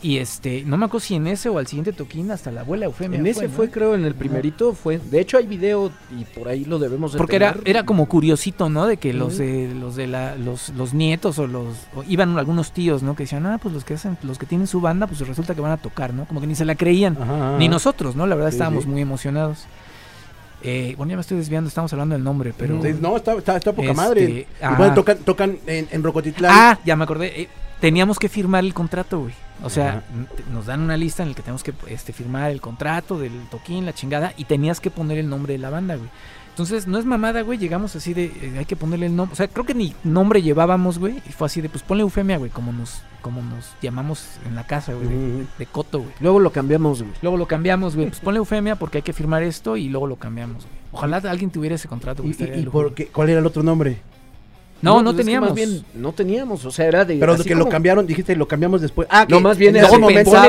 Y 0.00 0.18
este, 0.18 0.62
no 0.64 0.76
me 0.76 0.86
acuerdo 0.86 1.04
si 1.04 1.16
en 1.16 1.26
ese 1.26 1.48
o 1.48 1.58
al 1.58 1.66
siguiente 1.66 1.92
toquín 1.92 2.30
hasta 2.30 2.52
la 2.52 2.60
abuela 2.60 2.86
Eufemia. 2.86 3.18
En 3.18 3.26
ese 3.26 3.48
¿no? 3.48 3.50
fue, 3.54 3.68
creo, 3.68 3.96
en 3.96 4.04
el 4.04 4.14
primerito 4.14 4.72
fue. 4.72 4.98
De 4.98 5.18
hecho, 5.18 5.38
hay 5.38 5.46
video 5.48 5.90
y 6.16 6.24
por 6.24 6.46
ahí 6.46 6.64
lo 6.64 6.78
debemos 6.78 7.12
de 7.12 7.18
Porque 7.18 7.34
era, 7.34 7.52
tener. 7.52 7.68
era 7.68 7.82
como 7.84 8.06
curiosito, 8.06 8.68
¿no? 8.68 8.86
De 8.86 8.96
que 8.98 9.12
los 9.12 9.38
de 9.38 9.74
los 9.74 9.96
de 9.96 10.06
la, 10.06 10.36
los, 10.36 10.68
los 10.70 10.94
nietos 10.94 11.40
o 11.40 11.48
los 11.48 11.74
o 11.96 12.04
iban 12.04 12.38
algunos 12.38 12.70
tíos, 12.70 13.02
¿no? 13.02 13.16
Que 13.16 13.24
decían, 13.24 13.44
ah, 13.46 13.58
pues 13.60 13.74
los 13.74 13.84
que 13.84 13.94
hacen, 13.94 14.16
los 14.22 14.38
que 14.38 14.46
tienen 14.46 14.68
su 14.68 14.80
banda, 14.80 15.08
pues 15.08 15.18
resulta 15.26 15.56
que 15.56 15.60
van 15.60 15.72
a 15.72 15.78
tocar, 15.78 16.14
¿no? 16.14 16.26
Como 16.26 16.40
que 16.40 16.46
ni 16.46 16.54
se 16.54 16.64
la 16.64 16.76
creían. 16.76 17.16
Ajá, 17.20 17.34
ajá. 17.48 17.58
Ni 17.58 17.68
nosotros, 17.68 18.14
¿no? 18.14 18.24
La 18.28 18.36
verdad 18.36 18.50
Sí, 18.50 18.54
estábamos 18.56 18.84
sí. 18.84 18.90
muy 18.90 19.02
emocionados. 19.02 19.66
Eh, 20.62 20.94
bueno, 20.96 21.10
ya 21.10 21.16
me 21.16 21.20
estoy 21.22 21.38
desviando, 21.38 21.68
estamos 21.68 21.92
hablando 21.92 22.14
del 22.14 22.24
nombre, 22.24 22.52
pero... 22.56 22.80
No, 23.00 23.16
está, 23.16 23.34
está, 23.34 23.56
está 23.56 23.72
poca 23.72 23.90
Este, 23.90 23.96
madre. 23.96 24.46
Bueno, 24.76 24.94
tocan, 24.94 25.18
tocan 25.18 25.58
en, 25.66 25.86
en 25.90 26.02
Rocotitlán. 26.02 26.50
Ah, 26.52 26.78
ya 26.84 26.96
me 26.96 27.04
acordé. 27.04 27.42
eh, 27.42 27.48
teníamos 27.80 28.18
que 28.18 28.28
firmar 28.28 28.64
el 28.64 28.74
contrato, 28.74 29.20
güey. 29.20 29.34
O 29.62 29.70
sea, 29.70 29.88
Ajá. 29.88 30.02
nos 30.52 30.66
dan 30.66 30.80
una 30.82 30.96
lista 30.96 31.22
en 31.24 31.30
la 31.30 31.34
que 31.34 31.42
tenemos 31.42 31.62
que 31.64 31.74
este, 31.88 32.12
firmar 32.12 32.50
el 32.50 32.60
contrato 32.60 33.18
del 33.18 33.32
toquín, 33.50 33.86
la 33.86 33.92
chingada, 33.92 34.32
y 34.36 34.44
tenías 34.44 34.78
que 34.80 34.90
poner 34.90 35.18
el 35.18 35.28
nombre 35.28 35.54
de 35.54 35.58
la 35.58 35.70
banda, 35.70 35.96
güey. 35.96 36.08
Entonces, 36.50 36.88
no 36.88 36.98
es 36.98 37.04
mamada, 37.04 37.42
güey, 37.42 37.56
llegamos 37.58 37.94
así 37.94 38.14
de, 38.14 38.24
eh, 38.26 38.54
hay 38.58 38.64
que 38.64 38.74
ponerle 38.74 39.06
el 39.06 39.14
nombre, 39.14 39.32
o 39.32 39.36
sea, 39.36 39.46
creo 39.46 39.64
que 39.64 39.74
ni 39.74 39.94
nombre 40.02 40.42
llevábamos, 40.42 40.98
güey, 40.98 41.22
y 41.28 41.32
fue 41.32 41.46
así 41.46 41.60
de, 41.60 41.68
pues 41.68 41.84
ponle 41.84 42.02
Eufemia, 42.02 42.36
güey, 42.36 42.50
como 42.50 42.72
nos, 42.72 43.02
como 43.22 43.42
nos 43.42 43.72
llamamos 43.80 44.26
en 44.44 44.56
la 44.56 44.66
casa, 44.66 44.92
güey, 44.94 45.06
de, 45.56 45.66
Coto, 45.66 46.00
güey. 46.00 46.10
Luego 46.20 46.40
lo 46.40 46.50
cambiamos, 46.50 47.00
güey. 47.02 47.14
Luego 47.22 47.36
lo 47.36 47.46
cambiamos, 47.46 47.94
güey, 47.94 48.08
pues 48.08 48.18
ponle 48.18 48.38
Eufemia 48.38 48.74
porque 48.74 48.98
hay 48.98 49.02
que 49.02 49.12
firmar 49.12 49.44
esto 49.44 49.76
y 49.76 49.88
luego 49.88 50.08
lo 50.08 50.16
cambiamos, 50.16 50.64
güey. 50.64 50.78
Ojalá 50.90 51.18
alguien 51.18 51.50
tuviera 51.52 51.76
ese 51.76 51.86
contrato, 51.86 52.24
¿Y, 52.24 52.32
güey. 52.32 52.36
y- 52.40 52.52
y 52.52 52.56
de 52.56 52.62
lujo. 52.62 52.72
por 52.82 52.94
qué- 52.94 53.06
cuál 53.06 53.28
era 53.30 53.38
el 53.38 53.46
otro 53.46 53.62
nombre? 53.62 54.00
No, 54.80 55.02
no, 55.02 55.04
pues 55.04 55.12
es 55.12 55.16
que 55.16 55.24
teníamos. 55.24 55.48
Más 55.50 55.56
bien, 55.56 55.84
no 55.94 56.12
teníamos, 56.12 56.64
o 56.64 56.70
sea, 56.70 56.86
era 56.86 57.04
de. 57.04 57.16
Pero 57.18 57.36
que 57.38 57.54
lo 57.54 57.60
como- 57.60 57.70
cambiaron, 57.72 58.06
dijiste, 58.06 58.36
lo 58.36 58.46
cambiamos 58.46 58.80
después. 58.80 59.08
Ah, 59.10 59.26
que 59.26 59.32
No, 59.34 59.40
más 59.40 59.58
bien 59.58 59.70
en 59.76 59.84
era 59.84 59.88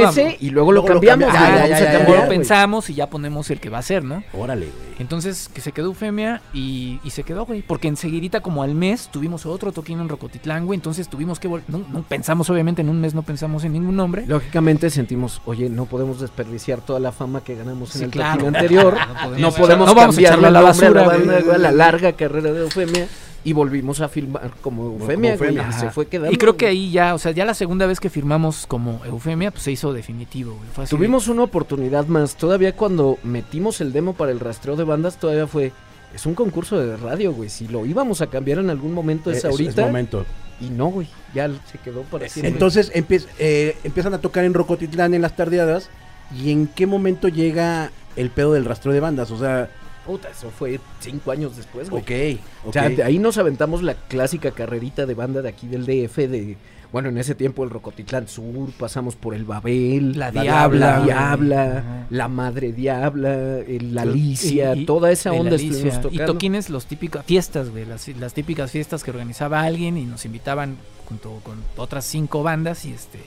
ese 0.09 0.37
y 0.39 0.49
luego 0.51 0.71
lo 0.71 0.81
Luego 0.81 0.87
lo 0.87 0.93
cambiamos. 1.01 1.25
cambiamos. 1.33 1.59
güey, 1.59 1.63
Ah, 1.63 1.67
ya, 1.67 1.67
ya, 1.67 1.79
ya, 1.79 1.91
Luego 1.91 2.05
cambiar, 2.05 2.23
lo 2.23 2.29
pensamos 2.29 2.89
y 2.89 2.93
ya 2.93 3.09
ponemos 3.09 3.49
el 3.49 3.59
que 3.59 3.69
va 3.69 3.79
a 3.79 3.81
ser, 3.81 4.03
¿no? 4.03 4.23
Órale, 4.33 4.65
güey. 4.67 4.89
Entonces, 4.99 5.49
que 5.53 5.61
se 5.61 5.71
quedó 5.71 5.85
Eufemia 5.87 6.41
y, 6.53 6.99
y 7.03 7.09
se 7.11 7.23
quedó, 7.23 7.45
güey. 7.45 7.61
Porque 7.61 7.87
enseguidita, 7.87 8.41
como 8.41 8.63
al 8.63 8.75
mes, 8.75 9.09
tuvimos 9.11 9.45
otro 9.45 9.71
toquín 9.71 9.99
en 9.99 10.09
Rocotitlán, 10.09 10.65
güey. 10.65 10.75
Entonces 10.77 11.07
tuvimos 11.07 11.39
que 11.39 11.47
no, 11.47 11.61
no 11.91 12.03
pensamos, 12.03 12.49
obviamente, 12.49 12.81
en 12.81 12.89
un 12.89 12.99
mes 13.01 13.13
no 13.15 13.23
pensamos 13.23 13.63
en 13.63 13.73
ningún 13.73 13.95
nombre. 13.95 14.25
Lógicamente 14.27 14.89
sentimos, 14.89 15.41
oye, 15.45 15.69
no 15.69 15.85
podemos 15.85 16.19
desperdiciar 16.19 16.81
toda 16.81 16.99
la 16.99 17.11
fama 17.11 17.41
que 17.43 17.55
ganamos 17.55 17.89
Sí, 17.89 17.99
en 17.99 18.03
el 18.05 18.09
claro. 18.11 18.39
toquín 18.39 18.55
anterior. 18.55 18.95
No 19.39 19.49
no 19.49 19.51
podemos 19.51 19.87
no 19.87 19.95
vamos 19.95 20.17
a 20.17 20.21
cambiarle 20.21 20.21
echarlo 20.27 20.47
a 20.47 20.51
la 20.51 20.61
basura, 20.61 21.57
la 21.57 21.71
larga 21.71 22.13
carrera 22.13 22.51
de 22.51 22.61
Eufemia 22.61 23.07
y 23.43 23.53
volvimos 23.53 24.01
a 24.01 24.09
filmar 24.09 24.51
como 24.61 24.83
Eufemia, 24.85 25.35
güey, 25.37 25.49
Eufemia, 25.51 25.61
y 25.61 25.65
ajá. 25.65 25.79
se 25.79 25.91
fue 25.91 26.07
quedando. 26.07 26.31
Y 26.33 26.37
creo 26.37 26.57
que 26.57 26.65
ahí 26.67 26.91
ya, 26.91 27.13
o 27.15 27.17
sea, 27.17 27.31
ya 27.31 27.45
la 27.45 27.53
segunda 27.53 27.85
vez 27.85 27.99
que 27.99 28.09
firmamos 28.09 28.65
como 28.67 29.01
Eufemia, 29.05 29.51
pues 29.51 29.63
se 29.63 29.71
hizo 29.71 29.93
definitivo, 29.93 30.53
güey. 30.55 30.67
Fue 30.73 30.83
así 30.83 30.91
de- 30.93 30.97
Tuvimos 30.97 31.27
una 31.27 31.43
oportunidad 31.43 32.05
más. 32.07 32.35
Todavía 32.35 32.75
cuando 32.75 33.17
metimos 33.23 33.79
el 33.81 33.93
demo 33.93 34.13
para 34.13 34.31
el 34.31 34.39
rastreo 34.39 34.75
de 34.75 34.83
bandas, 34.83 35.17
todavía 35.17 35.47
fue. 35.47 35.71
Es 36.13 36.25
un 36.25 36.33
concurso 36.33 36.79
de 36.79 36.97
radio, 36.97 37.31
güey. 37.33 37.49
Si 37.49 37.67
lo 37.67 37.85
íbamos 37.85 38.21
a 38.21 38.27
cambiar 38.27 38.57
en 38.59 38.69
algún 38.71 38.93
momento 38.93 39.29
es, 39.31 39.37
Es- 39.37 39.45
es 39.45 39.51
ahorita. 39.51 39.85
momento. 39.85 40.25
y 40.61 40.69
no, 40.69 40.87
güey. 40.87 41.07
Ya 41.33 41.47
se 41.71 41.77
quedó 41.77 42.01
para 42.01 42.27
siempre. 42.27 42.51
Entonces 42.51 42.91
empie- 42.93 43.25
eh, 43.37 43.77
empiezan 43.85 44.13
a 44.13 44.17
tocar 44.19 44.43
en 44.43 44.53
Rocotitlán 44.53 45.13
en 45.13 45.21
las 45.21 45.35
tardeadas. 45.35 45.89
¿Y 46.37 46.51
en 46.51 46.67
qué 46.67 46.85
momento 46.85 47.27
llega 47.29 47.91
el 48.17 48.29
pedo 48.29 48.51
del 48.53 48.65
rastreo 48.65 48.93
de 48.93 48.99
bandas? 48.99 49.31
O 49.31 49.39
sea, 49.39 49.69
Puta, 50.09 50.29
eso 50.29 50.49
fue 50.49 50.79
cinco 50.99 51.31
años 51.31 51.55
después, 51.55 51.89
güey. 51.89 52.01
ok. 52.01 52.41
O 52.67 52.73
sea, 52.73 52.89
ahí 53.05 53.19
nos 53.19 53.37
aventamos 53.37 53.83
la 53.83 53.93
clásica 53.93 54.51
carrerita 54.51 55.05
de 55.05 55.13
banda 55.13 55.41
de 55.41 55.49
aquí 55.49 55.67
del 55.67 55.85
DF 55.85 56.17
de... 56.17 56.57
Bueno, 56.91 57.09
en 57.09 57.19
ese 57.19 57.35
tiempo 57.35 57.63
el 57.63 57.69
Rocotitlán 57.69 58.27
Sur, 58.27 58.71
pasamos 58.79 59.15
por 59.15 59.35
el 59.35 59.45
Babel, 59.45 60.17
La 60.17 60.31
La 60.31 60.41
Diabla, 60.41 60.97
la, 60.97 61.05
Diabla, 61.05 61.77
Ajá. 61.77 62.07
la 62.09 62.27
Madre 62.27 62.73
Diabla, 62.73 63.59
el- 63.59 63.93
la 63.93 64.05
Y- 64.05 64.09
Alicia, 64.09 64.75
y- 64.75 64.85
toda 64.87 65.11
esa 65.11 65.31
onda 65.31 65.55
estuvimos 65.55 65.93
Y 65.97 65.99
tocando. 66.01 66.25
toquines, 66.25 66.71
los 66.71 66.87
típicos, 66.87 67.23
fiestas, 67.25 67.69
güey, 67.69 67.85
las, 67.85 68.07
las 68.07 68.33
típicas 68.33 68.71
fiestas 68.71 69.03
que 69.03 69.11
organizaba 69.11 69.61
alguien 69.61 69.97
y 69.97 70.05
nos 70.05 70.25
invitaban 70.25 70.77
junto 71.07 71.39
con 71.43 71.61
otras 71.77 72.05
cinco 72.05 72.41
bandas 72.41 72.83
y 72.85 72.91
este 72.93 73.19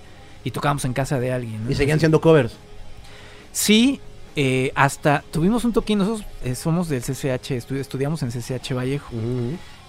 y 0.42 0.50
tocábamos 0.50 0.84
en 0.84 0.92
casa 0.92 1.20
de 1.20 1.30
alguien. 1.30 1.62
¿no? 1.64 1.70
Y 1.70 1.76
seguían 1.76 2.00
siendo 2.00 2.20
covers. 2.20 2.54
Sí, 3.52 4.00
eh, 4.36 4.72
hasta 4.74 5.22
tuvimos 5.30 5.64
un 5.64 5.72
toquín, 5.72 5.98
nosotros 5.98 6.26
eh, 6.44 6.54
somos 6.54 6.88
del 6.88 7.02
CCH, 7.02 7.50
estu- 7.52 7.76
estudiamos 7.76 8.22
en 8.22 8.30
CCH 8.30 8.72
Vallejo. 8.74 9.14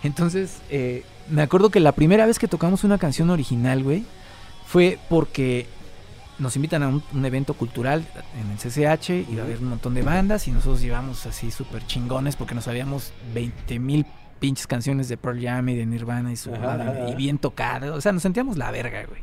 Entonces, 0.03 0.61
eh, 0.69 1.03
me 1.29 1.41
acuerdo 1.41 1.69
que 1.69 1.79
la 1.79 1.93
primera 1.93 2.25
vez 2.25 2.39
que 2.39 2.47
tocamos 2.47 2.83
una 2.83 2.97
canción 2.97 3.29
original, 3.29 3.83
güey, 3.83 4.03
fue 4.65 4.97
porque 5.09 5.65
nos 6.39 6.55
invitan 6.55 6.83
a 6.83 6.87
un, 6.89 7.03
un 7.13 7.25
evento 7.25 7.53
cultural 7.53 8.03
en 8.41 8.51
el 8.51 8.57
CCH, 8.57 9.29
iba 9.31 9.43
a 9.43 9.45
haber 9.45 9.59
un 9.59 9.69
montón 9.69 9.93
de 9.93 10.01
bandas 10.01 10.47
y 10.47 10.51
nosotros 10.51 10.81
llevamos 10.81 11.25
así 11.25 11.51
súper 11.51 11.85
chingones 11.85 12.35
porque 12.35 12.55
nos 12.55 12.65
sabíamos 12.65 13.13
20 13.33 13.79
mil 13.79 14.05
pinches 14.39 14.67
canciones 14.67 15.07
de 15.07 15.15
Pearl 15.15 15.41
Jam 15.41 15.69
y 15.69 15.75
de 15.75 15.85
Nirvana 15.85 16.31
y, 16.33 16.35
su 16.35 16.51
y 17.07 17.15
bien 17.15 17.37
tocadas, 17.37 17.91
o 17.91 18.01
sea, 18.01 18.11
nos 18.11 18.23
sentíamos 18.23 18.57
la 18.57 18.71
verga, 18.71 19.05
güey. 19.05 19.21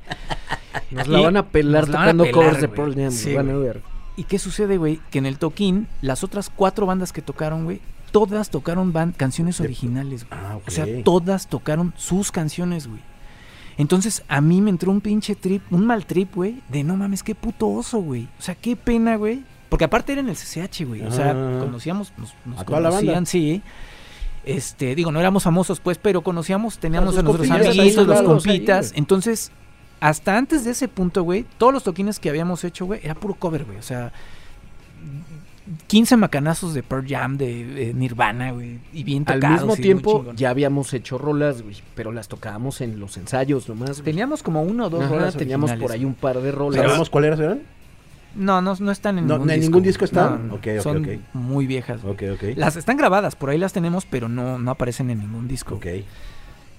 Nos 0.92 1.08
la 1.08 1.20
Y 1.20 1.24
van 1.24 1.36
a 1.36 1.46
pelar 1.48 1.82
a 1.84 1.86
tocando 1.86 2.24
pelar, 2.24 2.34
covers 2.34 2.60
de. 2.62 2.68
Pearl 2.68 2.94
Jam. 2.94 3.10
Sí, 3.10 3.34
van 3.34 3.50
a 3.50 3.54
ver. 3.56 3.82
¿Y 4.20 4.24
qué 4.24 4.38
sucede, 4.38 4.76
güey? 4.76 5.00
Que 5.10 5.16
en 5.18 5.24
el 5.24 5.38
toquín, 5.38 5.88
las 6.02 6.22
otras 6.24 6.50
cuatro 6.54 6.84
bandas 6.84 7.10
que 7.10 7.22
tocaron, 7.22 7.64
güey, 7.64 7.80
todas 8.12 8.50
tocaron 8.50 8.92
canciones 9.16 9.60
originales, 9.62 10.28
güey. 10.28 10.38
Ah, 10.38 10.56
ok. 10.56 10.62
O 10.68 10.70
sea, 10.70 10.84
todas 11.04 11.46
tocaron 11.46 11.94
sus 11.96 12.30
canciones, 12.30 12.86
güey. 12.86 13.00
Entonces, 13.78 14.22
a 14.28 14.42
mí 14.42 14.60
me 14.60 14.68
entró 14.68 14.90
un 14.90 15.00
pinche 15.00 15.34
trip, 15.34 15.62
un 15.72 15.86
mal 15.86 16.04
trip, 16.04 16.34
güey, 16.34 16.60
de 16.68 16.84
no 16.84 16.98
mames, 16.98 17.22
qué 17.22 17.34
puto 17.34 17.66
oso, 17.70 18.00
güey. 18.00 18.28
O 18.38 18.42
sea, 18.42 18.54
qué 18.54 18.76
pena, 18.76 19.16
güey. 19.16 19.42
Porque 19.70 19.86
aparte 19.86 20.12
era 20.12 20.20
en 20.20 20.28
el 20.28 20.36
CCH, 20.36 20.84
güey. 20.84 21.00
O 21.00 21.10
sea, 21.10 21.30
Ah. 21.30 21.60
conocíamos, 21.64 22.12
nos, 22.18 22.34
nos 22.44 22.62
conocían, 22.64 23.24
sí. 23.24 23.62
Este, 24.44 24.94
digo, 24.94 25.12
no 25.12 25.20
éramos 25.20 25.44
famosos, 25.44 25.80
pues, 25.80 25.96
pero 25.96 26.20
conocíamos, 26.20 26.78
teníamos 26.78 27.16
a 27.16 27.22
nuestros 27.22 27.50
amiguitos, 27.50 28.06
los 28.06 28.20
compitas. 28.22 28.92
ahí. 28.92 28.98
Entonces, 28.98 29.50
hasta 30.00 30.36
antes 30.36 30.64
de 30.64 30.70
ese 30.72 30.88
punto, 30.88 31.22
güey, 31.22 31.44
todos 31.58 31.72
los 31.72 31.82
toquines 31.84 32.18
que 32.18 32.30
habíamos 32.30 32.64
hecho, 32.64 32.86
güey, 32.86 33.00
era 33.02 33.14
puro 33.14 33.34
cover, 33.34 33.64
güey. 33.64 33.78
O 33.78 33.82
sea, 33.82 34.12
15 35.86 36.16
macanazos 36.16 36.74
de 36.74 36.82
Pearl 36.82 37.06
Jam, 37.06 37.36
de, 37.36 37.90
eh, 37.90 37.94
Nirvana, 37.94 38.50
güey, 38.50 38.78
y 38.92 39.04
bien 39.04 39.24
Al 39.26 39.34
tocados. 39.36 39.58
mismo 39.60 39.74
y 39.74 39.76
muy 39.76 39.82
tiempo 39.82 40.32
ya 40.34 40.50
habíamos 40.50 40.92
hecho 40.94 41.16
rolas, 41.18 41.62
güey, 41.62 41.76
pero 41.94 42.10
las 42.12 42.26
tocábamos 42.28 42.80
en 42.80 42.98
los 42.98 43.16
ensayos 43.16 43.68
nomás. 43.68 43.90
güey. 44.00 44.04
Teníamos 44.04 44.42
como 44.42 44.62
uno 44.62 44.86
o 44.86 44.90
dos 44.90 45.04
Ajá, 45.04 45.14
rolas 45.14 45.36
teníamos 45.36 45.72
por 45.74 45.92
ahí 45.92 46.04
un 46.04 46.14
par 46.14 46.40
de 46.40 46.50
rolas. 46.50 46.84
¿Sabemos 46.84 47.08
cuáles 47.10 47.38
eran? 47.38 47.60
No, 48.34 48.62
no, 48.62 48.74
no 48.78 48.90
están 48.92 49.18
en 49.18 49.26
No, 49.26 49.34
ningún 49.34 49.50
¿en 49.50 49.56
disco. 49.60 49.70
ningún 49.70 49.82
disco 49.84 50.04
están? 50.04 50.30
No, 50.30 50.38
no, 50.48 50.54
Ok, 50.54 50.66
ok, 50.78 50.82
son 50.82 51.20
muy 51.34 51.66
viejas. 51.66 52.02
güey. 52.02 52.14
Ok, 52.14 52.22
ok. 52.34 52.42
Las 52.56 52.76
están 52.76 52.96
grabadas, 52.96 53.36
por 53.36 53.50
ahí 53.50 53.58
las 53.58 53.72
tenemos, 53.72 54.06
pero 54.06 54.28
no, 54.28 54.58
no 54.58 54.70
aparecen 54.70 55.10
en 55.10 55.18
ningún 55.20 55.46
disco. 55.48 55.76
Ok. 55.76 55.86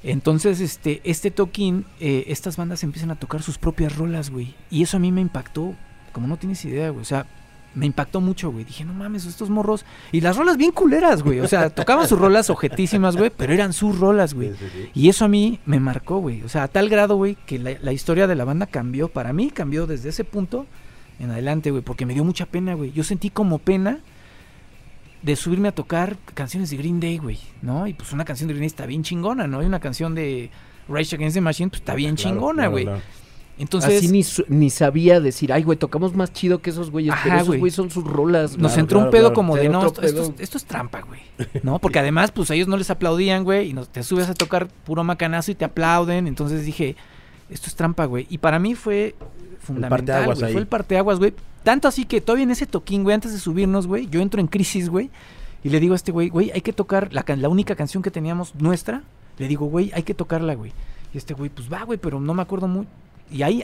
Entonces, 0.04 0.60
este, 0.62 1.02
este 1.04 1.30
toquín, 1.32 1.86
eh, 2.00 2.26
estas 2.28 2.58
bandas 2.58 2.84
empiezan 2.84 3.12
a 3.12 3.16
tocar 3.16 3.44
sus 3.44 3.58
propias 3.58 3.96
rolas, 3.96 4.32
güey. 4.32 4.56
Y 4.70 4.82
eso 4.82 4.98
a 4.98 5.00
mí 5.00 5.12
me 5.12 5.22
impactó, 5.22 5.76
como 6.12 6.28
no 6.28 6.38
tienes 6.38 6.64
idea, 6.66 6.90
güey. 6.90 7.02
O 7.02 7.06
sea, 7.06 7.28
me 7.76 7.86
impactó 7.86 8.20
mucho, 8.20 8.52
güey. 8.52 8.66
Dije, 8.66 8.84
no 8.84 8.94
mames, 8.94 9.26
estos 9.26 9.50
morros. 9.50 9.86
Y 10.12 10.22
las 10.22 10.38
rolas 10.38 10.58
bien 10.58 10.72
culeras, 10.72 11.22
güey. 11.22 11.40
O 11.40 11.48
sea, 11.48 11.70
tocaban 11.70 12.08
sus 12.08 12.20
rolas 12.20 12.50
objetísimas, 12.50 13.16
güey, 13.16 13.30
pero 13.36 13.54
eran 13.54 13.74
sus 13.74 14.00
rolas, 14.00 14.34
güey. 14.34 14.50
Sí, 14.52 14.56
sí, 14.60 14.66
sí. 14.74 14.90
Y 14.94 15.10
eso 15.10 15.26
a 15.26 15.28
mí 15.28 15.60
me 15.66 15.80
marcó, 15.80 16.18
güey. 16.18 16.42
O 16.42 16.50
sea, 16.50 16.64
a 16.64 16.68
tal 16.68 16.90
grado, 16.90 17.16
güey, 17.16 17.38
que 17.46 17.60
la, 17.60 17.72
la 17.82 17.94
historia 17.94 18.28
de 18.28 18.36
la 18.36 18.44
banda 18.46 18.66
cambió. 18.66 19.08
Para 19.08 19.34
mí 19.34 19.52
cambió 19.52 19.86
desde 19.86 20.10
ese 20.10 20.24
punto 20.24 20.66
en 21.20 21.30
adelante, 21.30 21.70
güey, 21.70 21.84
porque 21.84 22.08
me 22.08 22.16
dio 22.16 22.24
mucha 22.24 22.48
pena, 22.48 22.74
güey. 22.74 22.92
Yo 22.92 23.04
sentí 23.04 23.30
como 23.30 23.60
pena 23.60 24.00
de 25.22 25.36
subirme 25.36 25.68
a 25.68 25.72
tocar 25.72 26.18
canciones 26.34 26.70
de 26.72 26.78
Green 26.78 27.00
Day, 27.00 27.18
güey, 27.18 27.40
¿no? 27.62 27.86
Y 27.88 27.94
pues 27.94 28.12
una 28.14 28.26
canción 28.26 28.48
de 28.48 28.54
Green 28.54 28.62
Day 28.64 28.68
está 28.68 28.86
bien 28.86 29.04
chingona, 29.04 29.48
¿no? 29.48 29.62
Y 29.62 29.66
una 29.66 29.80
canción 29.80 30.16
de 30.16 30.50
Rage 30.90 31.16
Against 31.16 31.36
the 31.36 31.42
Machine, 31.42 31.70
pues 31.70 31.82
está 31.82 31.94
bien 31.96 32.16
Claro, 32.16 32.30
chingona, 32.36 32.68
güey. 32.68 32.86
claro. 32.86 33.02
Entonces, 33.58 33.98
Así 34.00 34.08
ni, 34.08 34.24
ni 34.58 34.70
sabía 34.72 35.20
decir, 35.20 35.54
ay, 35.54 35.62
güey, 35.62 35.78
tocamos 35.78 36.16
más 36.16 36.34
chido 36.34 36.64
que 36.64 36.72
esos 36.72 36.90
güeyes, 36.90 37.14
Ajá, 37.14 37.22
pero 37.24 37.36
esos 37.36 37.48
güey. 37.48 37.60
güeyes 37.60 37.76
son 37.76 37.92
sus 37.92 38.04
rolas. 38.04 38.58
nos 38.58 38.72
güey". 38.72 38.80
entró 38.80 38.98
un 38.98 39.12
pedo 39.12 39.24
claro. 39.26 39.34
como 39.36 39.56
de, 39.56 39.70
no, 39.70 39.86
esto, 39.86 40.02
esto 40.02 40.22
es, 40.24 40.32
esto 40.40 40.58
es 40.58 40.66
trampa, 40.66 41.02
güey. 41.02 41.20
¿No? 41.64 41.78
Porque 41.78 42.00
además, 42.00 42.32
pues 42.32 42.50
a 42.50 42.56
ellos 42.56 42.68
no 42.68 42.78
les 42.78 42.90
aplaudían, 42.90 43.44
güey, 43.44 43.70
y 43.70 43.74
nos, 43.74 43.90
te 43.90 44.02
subes 44.02 44.28
a 44.30 44.34
tocar 44.34 44.68
puro 44.68 45.04
macanazo 45.04 45.52
y 45.52 45.56
te 45.56 45.66
aplauden. 45.66 46.26
Entonces 46.26 46.66
dije, 46.66 46.96
esto 47.52 47.68
es 47.68 47.76
trampa, 47.76 48.06
güey. 48.06 48.26
Y 48.32 48.40
para 48.40 48.58
mí 48.58 48.74
fue 48.74 49.14
fundamental, 49.60 50.26
güey. 50.34 50.52
Fue 50.54 50.62
el 50.62 50.68
parteaguas, 50.68 51.20
güey. 51.20 51.34
Tanto 51.64 51.88
así 51.88 52.06
que 52.06 52.22
todavía 52.22 52.44
en 52.44 52.52
ese 52.52 52.66
toquín, 52.66 53.04
güey, 53.04 53.14
antes 53.14 53.32
de 53.34 53.40
subirnos, 53.40 53.86
güey, 53.88 54.08
yo 54.10 54.22
entro 54.22 54.40
en 54.42 54.48
crisis, 54.48 54.90
güey. 54.90 55.10
Y 55.64 55.70
le 55.70 55.80
digo 55.80 55.94
a 55.94 55.96
este 55.96 56.12
güey, 56.12 56.30
güey, 56.30 56.50
hay 56.52 56.62
que 56.62 56.74
tocar 56.74 57.14
la, 57.14 57.24
la 57.36 57.50
única 57.50 57.76
canción 57.76 58.02
que 58.02 58.10
teníamos 58.12 58.56
nuestra. 58.56 59.04
Le 59.38 59.48
digo, 59.48 59.68
güey, 59.68 59.92
hay 59.94 60.04
que 60.04 60.14
tocarla, 60.16 60.56
güey. 60.56 60.72
Y 61.14 61.18
este 61.18 61.34
güey, 61.36 61.50
pues 61.50 61.72
va, 61.72 61.84
güey, 61.84 62.00
pero 62.00 62.20
no 62.20 62.34
me 62.34 62.42
acuerdo 62.42 62.68
muy. 62.68 62.88
Y 63.32 63.44
ahí, 63.44 63.64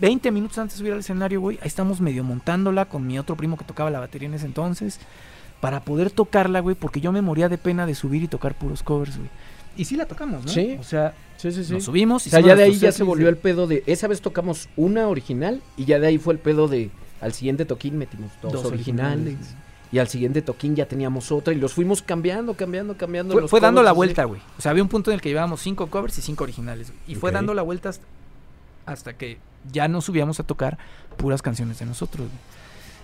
20 0.00 0.30
minutos 0.30 0.58
antes 0.58 0.74
de 0.76 0.78
subir 0.78 0.92
al 0.92 1.00
escenario, 1.00 1.40
güey, 1.40 1.58
ahí 1.62 1.66
estamos 1.66 2.00
medio 2.00 2.22
montándola 2.22 2.84
con 2.84 3.06
mi 3.06 3.18
otro 3.18 3.36
primo 3.36 3.56
que 3.56 3.64
tocaba 3.64 3.90
la 3.90 3.98
batería 4.00 4.28
en 4.28 4.34
ese 4.34 4.46
entonces. 4.46 5.00
Para 5.60 5.80
poder 5.80 6.10
tocarla, 6.10 6.60
güey, 6.60 6.74
porque 6.76 7.00
yo 7.00 7.12
me 7.12 7.22
moría 7.22 7.48
de 7.48 7.58
pena 7.58 7.86
de 7.86 7.94
subir 7.94 8.22
y 8.22 8.28
tocar 8.28 8.54
puros 8.56 8.82
covers, 8.82 9.16
güey. 9.16 9.30
Y 9.76 9.84
sí 9.84 9.96
la 9.96 10.06
tocamos, 10.06 10.44
¿no? 10.44 10.50
Sí. 10.50 10.76
O 10.78 10.82
sea, 10.84 11.14
Sí, 11.38 11.50
sí, 11.50 11.64
sí. 11.64 11.72
nos 11.72 11.84
subimos. 11.84 12.26
O 12.26 12.30
sea, 12.30 12.40
ya 12.40 12.54
de 12.54 12.64
ahí 12.64 12.74
ya 12.76 12.92
se 12.92 13.02
volvió 13.04 13.26
de- 13.26 13.30
el 13.32 13.36
pedo 13.36 13.66
de. 13.66 13.82
Esa 13.86 14.06
vez 14.06 14.20
tocamos 14.20 14.68
una 14.76 15.08
original 15.08 15.60
y 15.76 15.86
ya 15.86 15.98
de 15.98 16.06
ahí 16.08 16.18
fue 16.18 16.34
el 16.34 16.40
pedo 16.40 16.68
de. 16.68 16.90
Al 17.22 17.32
siguiente 17.32 17.64
toquín 17.64 17.96
metimos 17.96 18.30
dos, 18.42 18.52
Dos 18.52 18.64
originales. 18.66 19.18
originales. 19.26 19.54
Y 19.92 19.98
al 19.98 20.08
siguiente 20.08 20.42
toquín 20.42 20.74
ya 20.74 20.86
teníamos 20.86 21.30
otra 21.32 21.52
y 21.54 21.56
los 21.56 21.72
fuimos 21.74 22.02
cambiando, 22.02 22.54
cambiando, 22.54 22.96
cambiando. 22.96 23.32
Fue, 23.32 23.42
los 23.42 23.50
fue 23.50 23.60
dando 23.60 23.82
la 23.82 23.92
vuelta, 23.92 24.24
güey. 24.24 24.40
O 24.58 24.60
sea, 24.60 24.70
había 24.72 24.82
un 24.82 24.88
punto 24.88 25.10
en 25.10 25.14
el 25.16 25.20
que 25.20 25.28
llevábamos 25.28 25.60
cinco 25.60 25.86
covers 25.88 26.18
y 26.18 26.22
cinco 26.22 26.44
originales. 26.44 26.88
güey. 26.90 26.98
Y 27.08 27.14
fue 27.14 27.30
dando 27.30 27.54
la 27.54 27.62
vuelta 27.62 27.90
hasta, 27.90 28.04
hasta 28.86 29.12
que 29.14 29.38
ya 29.70 29.88
no 29.88 30.00
subíamos 30.00 30.40
a 30.40 30.42
tocar 30.44 30.78
puras 31.16 31.42
canciones 31.42 31.78
de 31.78 31.86
nosotros, 31.86 32.26
güey. 32.28 32.40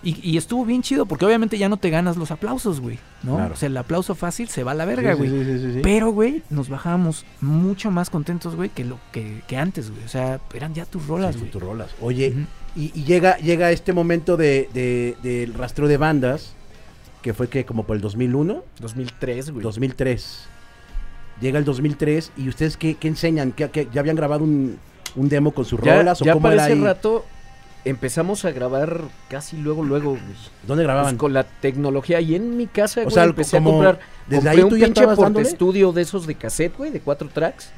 Y, 0.00 0.30
y 0.30 0.36
estuvo 0.36 0.64
bien 0.64 0.80
chido 0.82 1.06
porque 1.06 1.26
obviamente 1.26 1.58
ya 1.58 1.68
no 1.68 1.76
te 1.76 1.90
ganas 1.90 2.16
los 2.16 2.30
aplausos, 2.30 2.80
güey. 2.80 3.00
¿no? 3.24 3.34
Claro. 3.34 3.54
O 3.54 3.56
sea, 3.56 3.66
el 3.66 3.76
aplauso 3.76 4.14
fácil 4.14 4.48
se 4.48 4.62
va 4.62 4.70
a 4.70 4.74
la 4.74 4.84
verga, 4.84 5.14
Sí, 5.16 5.22
sí, 5.24 5.28
güey. 5.28 5.44
sí, 5.44 5.58
sí, 5.58 5.72
sí. 5.74 5.80
Pero, 5.82 6.10
güey, 6.12 6.42
nos 6.50 6.68
bajábamos 6.68 7.26
mucho 7.40 7.90
más 7.90 8.08
contentos, 8.08 8.54
güey, 8.54 8.70
que 8.70 8.84
lo 8.84 8.98
que, 9.12 9.42
que 9.48 9.56
antes, 9.56 9.90
güey. 9.90 10.04
O 10.04 10.08
sea, 10.08 10.40
eran 10.54 10.72
ya 10.72 10.86
tus 10.86 11.06
rolas, 11.08 11.34
Sí, 11.34 11.40
güey. 11.40 11.50
tus 11.50 11.60
rolas. 11.62 11.90
Oye. 12.00 12.46
Y, 12.78 12.92
y 12.94 13.04
llega, 13.04 13.36
llega 13.38 13.70
este 13.72 13.92
momento 13.92 14.36
de, 14.36 14.68
de- 14.72 15.16
del 15.22 15.52
rastreo 15.54 15.88
de 15.88 15.96
bandas, 15.96 16.54
que 17.22 17.34
fue 17.34 17.48
que 17.48 17.64
como 17.66 17.84
por 17.84 17.96
el 17.96 18.02
2001, 18.02 18.62
2003, 18.80 19.50
güey. 19.50 19.62
2003. 19.62 20.46
Llega 21.40 21.58
el 21.58 21.64
2003 21.64 22.32
y 22.36 22.48
ustedes 22.48 22.76
qué, 22.76 22.94
qué 22.94 23.08
enseñan? 23.08 23.52
¿Qué, 23.52 23.68
qué- 23.70 23.88
ya 23.92 24.00
habían 24.00 24.16
grabado 24.16 24.44
un, 24.44 24.78
un 25.16 25.28
demo 25.28 25.52
con 25.52 25.64
sus 25.64 25.80
ya 25.80 25.96
rolas 25.98 26.20
o 26.22 26.24
ya 26.24 26.32
cómo 26.32 26.42
para 26.44 26.54
era 26.54 26.64
ese 26.64 26.72
ahí? 26.74 26.80
rato 26.80 27.24
empezamos 27.84 28.44
a 28.44 28.50
grabar 28.50 29.02
casi 29.30 29.56
luego, 29.56 29.82
luego, 29.84 30.10
güey. 30.10 30.20
¿Dónde 30.66 30.82
Pues 30.82 30.84
grababan? 30.84 31.16
con 31.16 31.32
la 31.32 31.44
tecnología 31.44 32.20
y 32.20 32.34
en 32.34 32.56
mi 32.56 32.66
casa, 32.66 33.00
O 33.00 33.04
güey, 33.04 33.14
sea, 33.14 33.24
empecé 33.24 33.56
a 33.56 33.60
como 33.60 33.70
comprar 33.72 34.00
desde 34.26 34.42
compré 34.42 34.50
ahí 34.50 34.62
un 34.62 34.68
tú 34.70 34.76
ya 34.76 34.86
pinche 34.86 35.42
estudio 35.42 35.92
de 35.92 36.02
esos 36.02 36.26
de 36.26 36.34
cassette, 36.34 36.76
güey, 36.76 36.90
de 36.90 37.00
cuatro 37.00 37.28
tracks 37.32 37.70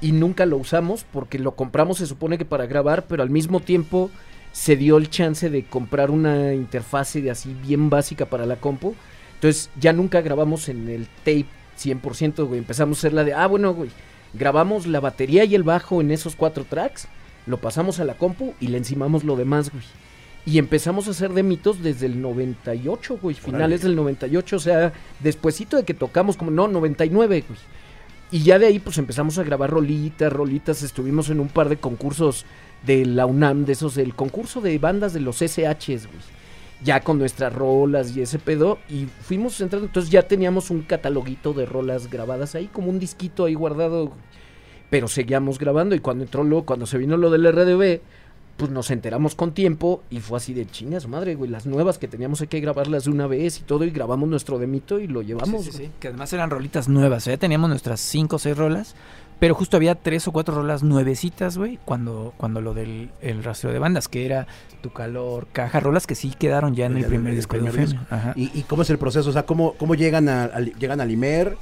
y 0.00 0.12
nunca 0.12 0.46
lo 0.46 0.56
usamos 0.56 1.04
porque 1.12 1.38
lo 1.38 1.56
compramos 1.56 1.98
se 1.98 2.06
supone 2.06 2.38
que 2.38 2.44
para 2.44 2.66
grabar, 2.66 3.06
pero 3.06 3.22
al 3.22 3.30
mismo 3.30 3.60
tiempo 3.60 4.10
se 4.52 4.76
dio 4.76 4.96
el 4.96 5.10
chance 5.10 5.50
de 5.50 5.64
comprar 5.64 6.10
una 6.10 6.54
interfase 6.54 7.20
de 7.20 7.30
así 7.30 7.54
bien 7.54 7.90
básica 7.90 8.26
para 8.26 8.46
la 8.46 8.56
compu. 8.56 8.94
Entonces 9.34 9.70
ya 9.78 9.92
nunca 9.92 10.20
grabamos 10.20 10.68
en 10.68 10.88
el 10.88 11.06
tape 11.18 11.46
100%, 11.78 12.46
güey. 12.46 12.58
Empezamos 12.58 12.98
a 12.98 13.00
hacer 13.00 13.12
la 13.12 13.24
de, 13.24 13.34
ah, 13.34 13.46
bueno, 13.46 13.72
güey, 13.74 13.90
grabamos 14.34 14.86
la 14.86 15.00
batería 15.00 15.44
y 15.44 15.54
el 15.54 15.62
bajo 15.62 16.00
en 16.00 16.10
esos 16.10 16.36
cuatro 16.36 16.64
tracks, 16.64 17.08
lo 17.46 17.58
pasamos 17.58 18.00
a 18.00 18.04
la 18.04 18.14
compu 18.14 18.54
y 18.60 18.68
le 18.68 18.78
encimamos 18.78 19.24
lo 19.24 19.36
demás, 19.36 19.70
güey. 19.70 19.84
Y 20.44 20.58
empezamos 20.58 21.08
a 21.08 21.10
hacer 21.10 21.32
de 21.32 21.42
mitos 21.42 21.82
desde 21.82 22.06
el 22.06 22.22
98, 22.22 23.18
güey, 23.20 23.34
finales 23.36 23.82
del 23.82 23.94
98, 23.94 24.56
o 24.56 24.60
sea, 24.60 24.92
despuesito 25.20 25.76
de 25.76 25.84
que 25.84 25.94
tocamos 25.94 26.36
como, 26.36 26.50
no, 26.50 26.68
99, 26.68 27.44
güey. 27.46 27.58
Y 28.30 28.42
ya 28.42 28.58
de 28.58 28.66
ahí 28.66 28.78
pues 28.78 28.98
empezamos 28.98 29.38
a 29.38 29.42
grabar 29.42 29.70
rolitas, 29.70 30.32
rolitas, 30.32 30.82
estuvimos 30.82 31.30
en 31.30 31.40
un 31.40 31.48
par 31.48 31.68
de 31.68 31.78
concursos 31.78 32.44
de 32.84 33.06
la 33.06 33.24
UNAM, 33.24 33.64
de 33.64 33.72
esos, 33.72 33.94
del 33.94 34.14
concurso 34.14 34.60
de 34.60 34.78
bandas 34.78 35.12
de 35.12 35.20
los 35.20 35.38
SHs, 35.38 36.06
güey. 36.06 36.38
Ya 36.82 37.00
con 37.00 37.18
nuestras 37.18 37.52
rolas 37.52 38.16
y 38.16 38.20
ese 38.20 38.38
pedo, 38.38 38.78
y 38.88 39.06
fuimos 39.22 39.60
entrando, 39.60 39.86
entonces 39.86 40.12
ya 40.12 40.28
teníamos 40.28 40.70
un 40.70 40.82
cataloguito 40.82 41.52
de 41.52 41.66
rolas 41.66 42.08
grabadas 42.08 42.54
ahí, 42.54 42.68
como 42.72 42.90
un 42.90 43.00
disquito 43.00 43.46
ahí 43.46 43.54
guardado, 43.54 44.12
pero 44.88 45.08
seguíamos 45.08 45.58
grabando 45.58 45.96
y 45.96 45.98
cuando 45.98 46.22
entró 46.22 46.44
lo, 46.44 46.62
cuando 46.62 46.86
se 46.86 46.98
vino 46.98 47.16
lo 47.16 47.30
del 47.30 47.50
RDB, 47.50 48.00
pues 48.58 48.72
nos 48.72 48.90
enteramos 48.90 49.36
con 49.36 49.52
tiempo 49.52 50.02
y 50.10 50.18
fue 50.18 50.36
así 50.36 50.52
de 50.52 50.66
chingas, 50.66 51.06
madre, 51.06 51.36
güey, 51.36 51.48
las 51.48 51.64
nuevas 51.64 51.96
que 51.96 52.08
teníamos 52.08 52.40
hay 52.40 52.48
que 52.48 52.58
grabarlas 52.58 53.04
de 53.04 53.10
una 53.10 53.28
vez 53.28 53.60
y 53.60 53.62
todo 53.62 53.84
y 53.84 53.90
grabamos 53.90 54.28
nuestro 54.28 54.58
demito 54.58 54.98
y 54.98 55.06
lo 55.06 55.22
llevamos. 55.22 55.64
Sí, 55.64 55.70
sí, 55.70 55.78
sí, 55.84 55.90
Que 56.00 56.08
además 56.08 56.32
eran 56.32 56.50
rolitas 56.50 56.88
nuevas. 56.88 57.24
Ya 57.24 57.36
teníamos 57.36 57.70
nuestras 57.70 58.00
cinco 58.00 58.36
o 58.36 58.38
seis 58.38 58.56
rolas. 58.56 58.94
Pero 59.38 59.54
justo 59.54 59.76
había 59.76 59.94
tres 59.94 60.26
o 60.26 60.32
cuatro 60.32 60.56
rolas 60.56 60.82
nuevecitas, 60.82 61.56
güey. 61.56 61.78
Cuando, 61.84 62.34
cuando 62.36 62.60
lo 62.60 62.74
del 62.74 63.10
el 63.22 63.44
rastreo 63.44 63.72
de 63.72 63.78
bandas, 63.78 64.08
que 64.08 64.26
era 64.26 64.48
Tu 64.80 64.90
Calor, 64.92 65.46
Caja, 65.52 65.78
rolas 65.78 66.08
que 66.08 66.16
sí 66.16 66.34
quedaron 66.36 66.74
ya 66.74 66.86
en 66.86 66.94
Ya 66.94 66.98
el 66.98 67.06
primer 67.06 67.30
el 67.30 67.36
disco 67.36 67.56
de 67.56 67.68
Eufemia. 67.68 68.04
Ajá. 68.10 68.32
¿Y, 68.34 68.50
y 68.58 68.64
cómo 68.64 68.82
es 68.82 68.90
el 68.90 68.98
proceso? 68.98 69.30
O 69.30 69.32
sea, 69.32 69.44
¿cómo, 69.44 69.74
cómo 69.74 69.94
llegan, 69.94 70.28
a, 70.28 70.58
llegan 70.58 71.00
al 71.00 71.12
Imer? 71.12 71.56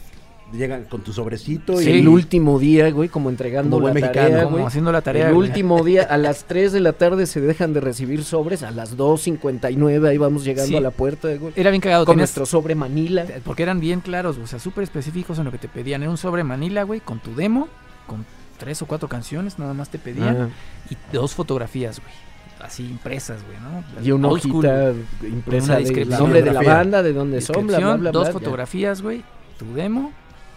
Llegan 0.53 0.85
con 0.85 1.01
tu 1.01 1.13
sobrecito 1.13 1.77
Sí. 1.79 1.91
y... 1.91 1.99
El 2.01 2.09
último 2.09 2.59
día, 2.61 2.89
güey, 2.93 3.09
como 3.09 3.31
entregando 3.31 3.77
Como 3.79 3.89
la 3.89 3.95
tarea, 3.95 4.23
mexicano. 4.23 4.45
Como 4.45 4.57
güey. 4.59 4.67
haciendo 4.67 4.93
la 4.93 5.01
tarea. 5.03 5.29
el 5.29 5.35
güey. 5.35 5.49
último 5.49 5.83
día, 5.83 6.05
a 6.05 6.17
las 6.17 6.45
3 6.45 6.73
de 6.73 6.81
la 6.81 6.93
tarde 6.93 7.27
se 7.27 7.41
dejan 7.41 7.73
de 7.73 7.81
recibir 7.81 8.23
sobres, 8.25 8.63
a 8.63 8.71
las 8.71 8.97
2.59 8.97 10.09
ahí 10.09 10.19
vamos 10.19 10.45
llegando 10.45 10.69
Sí. 10.69 10.77
a 10.77 10.81
la 10.81 10.93
puerta, 10.93 11.35
güey. 11.35 11.53
Era 11.57 11.71
bien 11.71 11.81
cagado. 11.81 12.05
Con 12.05 12.15
tenías- 12.15 12.29
nuestro 12.37 12.47
sobre 12.47 12.75
Manila. 12.77 13.27
Porque 13.45 13.65
eran 13.65 13.81
bien 13.81 14.01
claros, 14.01 14.39
o 14.39 14.47
sea, 14.47 14.59
súper 14.61 14.85
específicos 14.85 15.39
en 15.39 15.47
lo 15.47 15.51
que 15.53 15.59
te 15.59 15.69
pedían. 15.69 16.03
Era 16.03 16.11
un 16.11 16.17
sobre 16.17 16.45
Manila, 16.45 16.85
güey, 16.85 17.01
con 17.01 17.19
tu 17.19 17.35
demo, 17.35 17.69
con 18.07 18.25
tres 18.59 18.81
o 18.83 18.87
cuatro 18.87 19.09
canciones, 19.09 19.59
nada 19.59 19.75
más 19.75 19.91
te 19.91 19.99
pedían. 19.99 20.51
Y 20.91 20.97
dos 21.13 21.35
fotografías, 21.35 21.99
güey. 22.01 22.13
Así 22.61 22.85
impresas, 22.85 23.41
güey, 23.45 23.59
¿no? 23.61 24.03
y 24.03 24.13
una 24.13 24.29
hojita 24.29 24.93
impresa 25.23 25.77
del 25.77 26.09
nombre 26.09 26.41
de 26.41 26.53
la 26.53 26.63
banda, 26.63 27.03
de 27.03 27.13
dónde 27.13 27.41
son, 27.43 27.55
bla, 27.55 27.63
bla, 27.63 27.73
Descripción, 27.77 28.01
bla, 28.01 28.11
dos 28.13 28.31
fotografías, 28.31 29.03
güey, 29.03 29.23
tu 29.59 29.75
demo, 29.75 30.11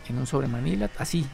en 0.09 0.17
un 0.17 0.27
sobre 0.27 0.47
Manila, 0.47 0.89
así, 0.97 1.25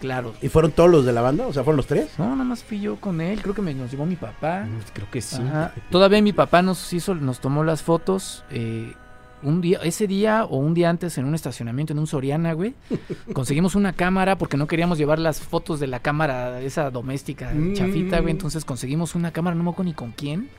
claro. 0.00 0.34
¿Y 0.42 0.48
fueron 0.48 0.72
todos 0.72 0.90
los 0.90 1.04
de 1.04 1.12
la 1.12 1.20
banda? 1.20 1.46
O 1.46 1.52
sea, 1.52 1.62
¿fueron 1.64 1.76
los 1.78 1.86
tres? 1.86 2.10
No, 2.18 2.30
nada 2.30 2.44
más 2.44 2.62
fui 2.64 2.80
yo 2.80 2.96
con 2.96 3.20
él, 3.20 3.40
creo 3.42 3.54
que 3.54 3.62
me 3.62 3.74
nos 3.74 3.90
llevó 3.90 4.06
mi 4.06 4.16
papá. 4.16 4.64
Mm, 4.64 4.92
Creo 4.92 5.10
que 5.10 5.20
sí. 5.20 5.40
Ajá. 5.42 5.72
Todavía 5.90 6.20
mi 6.22 6.32
papá 6.32 6.62
nos 6.62 6.92
hizo, 6.92 7.14
nos 7.14 7.40
tomó 7.40 7.64
las 7.64 7.82
fotos 7.82 8.44
eh, 8.50 8.94
un 9.42 9.60
día, 9.62 9.78
ese 9.82 10.06
día 10.06 10.44
o 10.44 10.58
un 10.58 10.74
día 10.74 10.90
antes 10.90 11.16
en 11.16 11.24
un 11.24 11.34
estacionamiento 11.34 11.92
en 11.94 11.98
un 11.98 12.06
Soriana, 12.06 12.52
güey. 12.52 12.74
Conseguimos 13.32 13.74
una 13.74 13.92
cámara 13.94 14.36
porque 14.36 14.56
no 14.58 14.66
queríamos 14.66 14.98
llevar 14.98 15.18
las 15.18 15.40
fotos 15.40 15.80
de 15.80 15.86
la 15.86 16.00
cámara 16.00 16.60
esa 16.60 16.90
doméstica 16.90 17.50
Mm. 17.54 17.72
chafita, 17.74 18.20
güey. 18.20 18.32
Entonces 18.32 18.64
conseguimos 18.64 19.14
una 19.14 19.30
cámara, 19.32 19.56
no 19.56 19.62
me 19.64 19.70
acuerdo 19.70 19.88
ni 19.90 19.94
con 19.94 20.12
quién, 20.12 20.50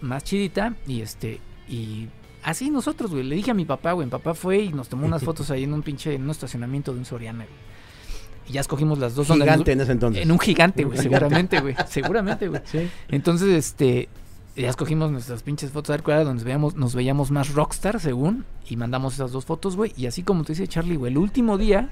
más 0.00 0.24
chidita 0.24 0.74
y 0.86 1.00
este 1.02 1.40
y 1.68 2.08
Así 2.44 2.70
nosotros, 2.70 3.10
güey. 3.10 3.22
Le 3.24 3.36
dije 3.36 3.50
a 3.50 3.54
mi 3.54 3.64
papá, 3.64 3.92
güey. 3.92 4.06
Mi 4.06 4.10
papá 4.10 4.34
fue 4.34 4.58
y 4.58 4.72
nos 4.72 4.88
tomó 4.88 5.06
unas 5.06 5.22
fotos 5.22 5.50
ahí 5.50 5.64
en 5.64 5.72
un 5.72 5.82
pinche, 5.82 6.14
en 6.14 6.22
un 6.24 6.30
estacionamiento 6.30 6.92
de 6.92 6.98
un 6.98 7.04
Soriana, 7.04 7.44
güey. 7.44 7.56
Y 8.48 8.52
ya 8.52 8.60
escogimos 8.60 8.98
las 8.98 9.14
dos. 9.14 9.26
donde 9.28 9.44
Gigante 9.44 9.70
nos- 9.70 9.76
en 9.76 9.80
ese 9.80 9.92
entonces. 9.92 10.22
En 10.22 10.30
un 10.30 10.38
gigante, 10.38 10.84
güey. 10.84 10.98
Seguramente, 10.98 11.60
güey. 11.60 11.74
Seguramente, 11.88 12.48
güey. 12.48 12.60
Sí. 12.66 12.88
Entonces, 13.08 13.48
este, 13.48 14.08
ya 14.54 14.68
escogimos 14.68 15.10
nuestras 15.10 15.42
pinches 15.42 15.70
fotos, 15.70 15.90
a 15.90 15.92
ver 15.94 16.02
cuál 16.02 16.16
era 16.18 16.24
donde 16.24 16.34
nos 16.40 16.44
veíamos, 16.44 16.74
nos 16.76 16.94
veíamos 16.94 17.30
más 17.30 17.54
rockstar, 17.54 17.98
según, 18.00 18.44
y 18.68 18.76
mandamos 18.76 19.14
esas 19.14 19.32
dos 19.32 19.46
fotos, 19.46 19.76
güey. 19.76 19.92
Y 19.96 20.06
así 20.06 20.22
como 20.22 20.44
te 20.44 20.52
dice 20.52 20.68
Charlie, 20.68 20.96
güey, 20.96 21.10
el 21.12 21.18
último 21.18 21.56
día 21.56 21.88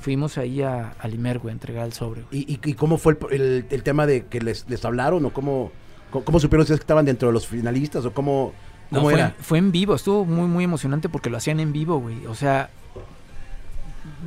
fuimos 0.00 0.36
ahí 0.36 0.60
a, 0.60 0.90
a 0.98 1.08
Limer, 1.08 1.38
güey, 1.38 1.52
a 1.52 1.54
entregar 1.54 1.86
el 1.86 1.94
sobre, 1.94 2.22
güey. 2.22 2.40
¿Y, 2.46 2.60
y- 2.62 2.74
cómo 2.74 2.98
fue 2.98 3.16
el, 3.30 3.40
el- 3.40 3.66
el 3.70 3.82
tema 3.82 4.06
de 4.06 4.26
que 4.26 4.40
les, 4.42 4.68
les 4.68 4.84
hablaron 4.84 5.24
o 5.24 5.32
cómo, 5.32 5.72
cómo, 6.10 6.24
cómo 6.26 6.38
supieron 6.40 6.62
ustedes 6.62 6.80
que 6.80 6.84
estaban 6.84 7.06
dentro 7.06 7.28
de 7.28 7.32
los 7.32 7.46
finalistas 7.46 8.04
o 8.04 8.12
cómo, 8.12 8.52
No, 8.90 8.98
cómo 9.00 9.10
fue, 9.10 9.14
era? 9.14 9.34
fue 9.40 9.58
en 9.58 9.70
vivo, 9.72 9.94
estuvo 9.94 10.24
muy, 10.24 10.46
muy 10.46 10.64
emocionante 10.64 11.08
porque 11.08 11.30
lo 11.30 11.36
hacían 11.36 11.60
en 11.60 11.72
vivo, 11.72 11.98
güey. 11.98 12.24
O 12.26 12.34
sea, 12.34 12.70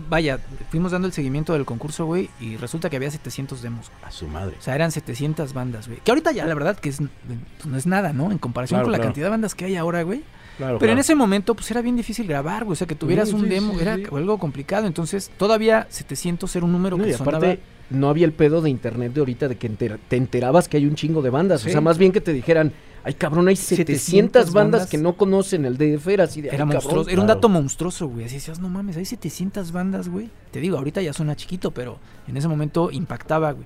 vaya, 0.09 0.39
fuimos 0.69 0.91
dando 0.91 1.07
el 1.07 1.13
seguimiento 1.13 1.53
del 1.53 1.65
concurso, 1.65 2.05
güey, 2.05 2.29
y 2.39 2.57
resulta 2.57 2.89
que 2.89 2.95
había 2.97 3.09
700 3.11 3.61
demos, 3.61 3.89
güey. 3.89 4.03
A 4.07 4.11
su 4.11 4.27
madre. 4.27 4.55
O 4.59 4.61
sea, 4.61 4.75
eran 4.75 4.91
700 4.91 5.53
bandas, 5.53 5.87
güey. 5.87 5.99
Que 6.01 6.11
ahorita 6.11 6.31
ya 6.31 6.45
la 6.45 6.53
verdad 6.53 6.77
que 6.77 6.89
es, 6.89 6.97
pues, 6.97 7.65
no 7.65 7.77
es 7.77 7.87
nada, 7.87 8.13
¿no? 8.13 8.31
En 8.31 8.37
comparación 8.37 8.77
Claro, 8.79 8.85
con 8.85 8.91
la 8.91 8.99
cantidad 8.99 9.25
de 9.27 9.29
bandas 9.31 9.55
que 9.55 9.65
hay 9.65 9.75
ahora, 9.75 10.03
güey. 10.03 10.23
Claro, 10.57 10.77
Pero 10.79 10.91
en 10.91 10.99
ese 10.99 11.15
momento, 11.15 11.55
pues 11.55 11.71
era 11.71 11.81
bien 11.81 11.95
difícil 11.95 12.27
grabar, 12.27 12.65
güey. 12.65 12.73
O 12.73 12.75
sea, 12.75 12.85
que 12.85 12.93
tuvieras 12.93 13.29
Sí, 13.29 13.35
un 13.35 13.43
sí, 13.43 13.47
demo, 13.49 13.73
sí, 13.73 13.79
era 13.81 13.93
algo 13.93 14.37
complicado. 14.37 14.85
Entonces, 14.85 15.31
todavía 15.37 15.87
700 15.89 16.55
era 16.55 16.65
un 16.65 16.71
número 16.71 16.97
No, 16.97 17.03
que 17.03 17.11
y 17.11 17.13
sonaba. 17.13 17.37
aparte, 17.37 17.61
no 17.89 18.09
había 18.09 18.25
el 18.25 18.33
pedo 18.33 18.61
de 18.61 18.69
internet 18.69 19.13
de 19.13 19.21
ahorita 19.21 19.47
de 19.47 19.55
que 19.55 19.69
te 19.69 20.15
enterabas 20.17 20.67
que 20.67 20.77
hay 20.77 20.85
un 20.85 20.95
chingo 20.95 21.21
de 21.21 21.29
bandas. 21.31 21.65
O 21.65 21.69
sea, 21.69 21.81
más 21.81 21.97
bien 21.97 22.11
que 22.11 22.21
te 22.21 22.31
dijeran, 22.33 22.73
ay 23.03 23.13
cabrón, 23.15 23.47
hay 23.47 23.55
700, 23.55 24.01
700 24.01 24.53
bandas, 24.53 24.71
bandas. 24.81 24.89
que 24.89 24.97
no 24.97 25.13
conocen 25.17 25.65
el 25.65 25.77
DF. 25.77 26.07
Era 26.13 26.25
así 26.25 26.41
de, 26.41 26.49
"Ay, 26.49 26.55
Era 26.55 26.65
cabrón". 26.65 26.75
monstruoso, 26.83 27.09
era 27.09 27.19
un 27.21 27.25
claro. 27.25 27.37
dato 27.39 27.49
monstruoso, 27.49 28.07
güey. 28.07 28.25
Así 28.25 28.35
decías, 28.35 28.59
no 28.59 28.69
mames, 28.69 28.97
hay 28.97 29.05
700 29.05 29.71
bandas, 29.71 30.09
güey. 30.09 30.29
Te 30.51 30.59
digo, 30.59 30.77
ahorita 30.77 31.01
ya 31.01 31.13
suena 31.13 31.35
chiquito, 31.35 31.71
pero 31.71 31.97
en 32.27 32.37
ese 32.37 32.47
momento 32.47 32.91
impactaba, 32.91 33.51
güey. 33.53 33.65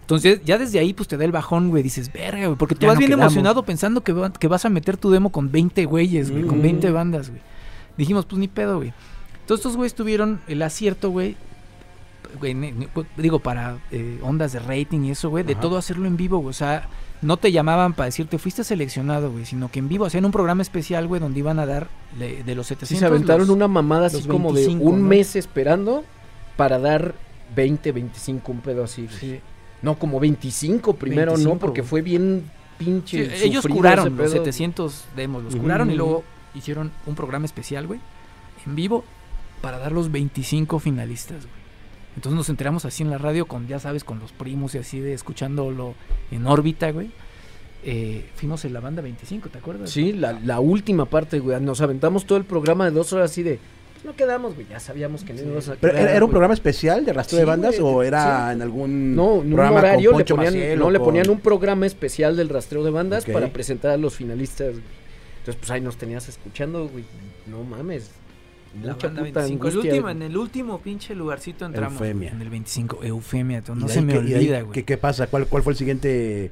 Entonces, 0.00 0.40
ya 0.44 0.56
desde 0.56 0.78
ahí, 0.78 0.94
pues 0.94 1.06
te 1.06 1.18
da 1.18 1.24
el 1.26 1.32
bajón, 1.32 1.68
güey. 1.68 1.82
Dices, 1.82 2.10
verga, 2.12 2.46
güey. 2.46 2.56
Porque 2.56 2.74
tú 2.74 2.82
Ya 2.82 2.88
vas 2.88 2.94
no 2.96 2.98
bien 3.00 3.10
quedamos. 3.10 3.24
emocionado 3.26 3.62
pensando 3.64 4.02
que, 4.02 4.12
va- 4.14 4.32
que 4.32 4.48
vas 4.48 4.64
a 4.64 4.70
meter 4.70 4.96
tu 4.96 5.10
demo 5.10 5.30
con 5.30 5.50
20 5.52 5.84
güeyes, 5.84 6.30
güey. 6.30 6.44
Con 6.44 6.60
Mm. 6.60 6.62
20 6.62 6.90
bandas, 6.90 7.28
güey. 7.28 7.42
Dijimos, 7.98 8.24
pues 8.24 8.38
ni 8.38 8.48
pedo, 8.48 8.76
güey. 8.78 8.94
Todos 9.46 9.58
estos 9.60 9.76
güeyes 9.76 9.94
tuvieron 9.94 10.40
el 10.48 10.62
acierto, 10.62 11.10
güey. 11.10 11.36
digo, 13.16 13.38
para 13.38 13.78
eh, 13.90 14.18
ondas 14.22 14.52
de 14.52 14.58
rating 14.60 15.00
y 15.04 15.10
eso, 15.12 15.30
güey. 15.30 15.44
De 15.44 15.54
todo 15.54 15.76
hacerlo 15.78 16.06
en 16.06 16.16
vivo, 16.16 16.38
güey. 16.38 16.50
O 16.50 16.54
sea, 16.54 16.88
no 17.22 17.36
te 17.36 17.50
llamaban 17.52 17.94
para 17.94 18.06
decirte 18.06 18.38
fuiste 18.38 18.62
seleccionado, 18.64 19.30
güey. 19.32 19.44
Sino 19.44 19.70
que 19.70 19.78
en 19.80 19.88
vivo 19.88 20.04
hacían 20.06 20.24
un 20.24 20.30
programa 20.32 20.62
especial, 20.62 21.06
güey, 21.08 21.20
donde 21.20 21.38
iban 21.40 21.58
a 21.58 21.66
dar 21.66 21.88
le- 22.18 22.42
de 22.44 22.54
los 22.54 22.66
700. 22.68 22.88
Sí, 22.88 22.96
se 22.96 23.06
aventaron 23.06 23.46
los- 23.46 23.56
una 23.56 23.68
mamada 23.68 24.06
así 24.06 24.22
como 24.22 24.52
25, 24.52 24.84
de 24.84 24.90
un 24.90 25.02
¿no? 25.02 25.08
mes 25.08 25.36
esperando 25.36 26.04
para 26.56 26.78
dar 26.78 27.14
20, 27.56 27.92
25, 27.92 28.52
un 28.52 28.60
pedo 28.60 28.84
así. 28.84 29.06
güey. 29.06 29.18
Sí. 29.18 29.40
No, 29.82 29.98
como 29.98 30.20
25 30.20 30.94
primero, 30.94 31.32
25, 31.32 31.54
no, 31.54 31.60
porque 31.60 31.80
güey. 31.82 31.88
fue 31.88 32.02
bien 32.02 32.44
pinche. 32.78 33.36
Sí, 33.36 33.46
ellos 33.46 33.66
curaron 33.66 34.16
los 34.16 34.30
pedo. 34.30 34.44
700 34.44 35.04
demos, 35.16 35.42
los 35.44 35.56
curaron 35.56 35.90
y 35.90 35.94
luego 35.94 36.24
hicieron 36.54 36.90
un 37.06 37.14
programa 37.14 37.44
especial, 37.46 37.86
güey, 37.86 38.00
en 38.66 38.74
vivo, 38.74 39.04
para 39.60 39.78
dar 39.78 39.92
los 39.92 40.10
25 40.12 40.78
finalistas, 40.78 41.46
güey. 41.46 41.57
Entonces 42.18 42.36
nos 42.36 42.48
enteramos 42.48 42.84
así 42.84 43.04
en 43.04 43.10
la 43.10 43.18
radio 43.18 43.46
con, 43.46 43.68
ya 43.68 43.78
sabes, 43.78 44.02
con 44.02 44.18
los 44.18 44.32
primos 44.32 44.74
y 44.74 44.78
así 44.78 44.98
de 44.98 45.12
escuchándolo 45.12 45.94
en 46.32 46.48
órbita, 46.48 46.90
güey. 46.90 47.12
Eh, 47.84 48.24
fuimos 48.34 48.64
en 48.64 48.72
la 48.72 48.80
banda 48.80 49.02
25, 49.02 49.50
¿te 49.50 49.58
acuerdas? 49.58 49.88
Sí, 49.90 50.12
la, 50.14 50.32
la 50.44 50.58
última 50.58 51.04
parte, 51.04 51.38
güey. 51.38 51.60
Nos 51.60 51.80
aventamos 51.80 52.24
todo 52.26 52.36
el 52.36 52.42
programa 52.44 52.86
de 52.86 52.90
dos 52.90 53.12
horas 53.12 53.30
así 53.30 53.44
de. 53.44 53.60
"Pues 53.92 54.04
No 54.04 54.16
quedamos, 54.16 54.56
güey. 54.56 54.66
Ya 54.68 54.80
sabíamos 54.80 55.22
que 55.22 55.32
no 55.32 55.42
íbamos 55.42 55.68
a 55.68 55.76
¿Pero 55.76 55.92
quedar, 55.94 56.08
era, 56.08 56.14
un 56.16 56.20
güey". 56.22 56.30
programa 56.30 56.54
especial 56.54 57.04
de 57.04 57.12
rastreo 57.12 57.36
Sí, 57.38 57.40
de 57.42 57.44
bandas 57.46 57.78
güey, 57.78 57.94
o 57.94 58.02
era 58.02 58.48
sí. 58.48 58.54
en 58.56 58.62
algún 58.62 59.14
No, 59.14 59.34
en 59.42 59.52
un 59.52 59.56
con 59.56 59.60
horario 59.76 60.18
le 60.18 60.24
ponían, 60.24 60.54
Maciel 60.54 60.78
no, 60.80 60.90
le 60.90 60.98
ponían 60.98 61.30
un 61.30 61.38
programa 61.38 61.86
especial 61.86 62.36
del 62.36 62.48
rastreo 62.48 62.82
de 62.82 62.90
bandas 62.90 63.26
para 63.26 63.52
presentar 63.52 63.92
a 63.92 63.96
los 63.96 64.16
finalistas. 64.16 64.72
güey. 64.72 64.82
Entonces, 65.38 65.56
pues 65.60 65.70
ahí 65.70 65.80
nos 65.80 65.96
tenías 65.96 66.28
escuchando, 66.28 66.88
güey. 66.88 67.04
No 67.46 67.62
mames. 67.62 68.10
La 68.82 68.92
Mucha 68.94 69.06
banda 69.08 69.22
puta 69.24 69.40
25. 69.40 69.66
El 69.66 69.70
angustia, 69.72 69.90
último, 69.92 70.02
güey. 70.02 70.16
en 70.16 70.22
el 70.22 70.36
último 70.36 70.78
pinche 70.80 71.14
lugarcito 71.14 71.66
entramos. 71.66 72.00
Eufemia. 72.00 72.30
En 72.30 72.42
el 72.42 72.50
25, 72.50 73.04
Eufemia, 73.04 73.62
¿Y 73.66 73.70
no 73.78 73.88
se 73.88 74.00
me 74.02 74.12
ahí 74.14 74.18
olvida, 74.18 74.60
güey. 74.62 74.72
¿qué, 74.72 74.84
qué 74.84 74.96
pasa? 74.98 75.26
¿Cuál, 75.26 75.46
¿Cuál 75.46 75.62
fue 75.62 75.72
el 75.72 75.76
siguiente 75.78 76.50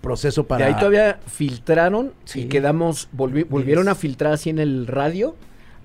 proceso 0.00 0.46
para...? 0.46 0.66
De 0.66 0.72
ahí 0.72 0.78
todavía 0.78 1.20
filtraron 1.26 2.12
Sí. 2.24 2.42
y 2.42 2.44
quedamos, 2.46 3.08
volvi- 3.16 3.46
volvieron 3.48 3.88
a 3.88 3.94
filtrar 3.94 4.32
así 4.32 4.50
en 4.50 4.58
el 4.58 4.86
radio 4.86 5.36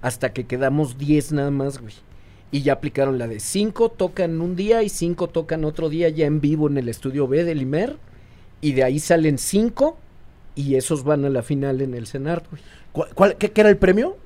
hasta 0.01 0.33
que 0.33 0.45
quedamos 0.45 0.97
10 0.97 1.31
nada 1.33 1.51
más, 1.51 1.79
güey. 1.79 1.93
Y 2.51 2.61
ya 2.61 2.73
aplicaron 2.73 3.17
la 3.17 3.27
de 3.27 3.39
5 3.39 3.89
tocan 3.91 4.39
un 4.41 4.55
día 4.55 4.81
y 4.83 4.89
5 4.89 5.27
tocan 5.29 5.65
otro 5.65 5.89
día 5.89 6.07
ya 6.09 6.25
en 6.25 6.39
vivo 6.39 6.67
en 6.69 6.77
el 6.77 6.87
estudio 6.89 7.27
B 7.27 7.43
del 7.43 7.61
Imer. 7.61 7.97
Y 8.61 8.71
de 8.73 8.83
ahí 8.83 8.99
salen 8.99 9.37
5 9.37 9.97
y 10.55 10.75
esos 10.75 11.03
van 11.03 11.25
a 11.25 11.29
la 11.29 11.43
final 11.43 11.81
en 11.81 11.93
el 11.93 12.07
CENART, 12.07 12.49
güey. 12.49 12.61
¿Cuál- 12.91 13.09
cuál- 13.13 13.35
qué, 13.37 13.51
qué 13.51 13.61
era 13.61 13.69
el 13.69 13.77
premio? 13.77 14.17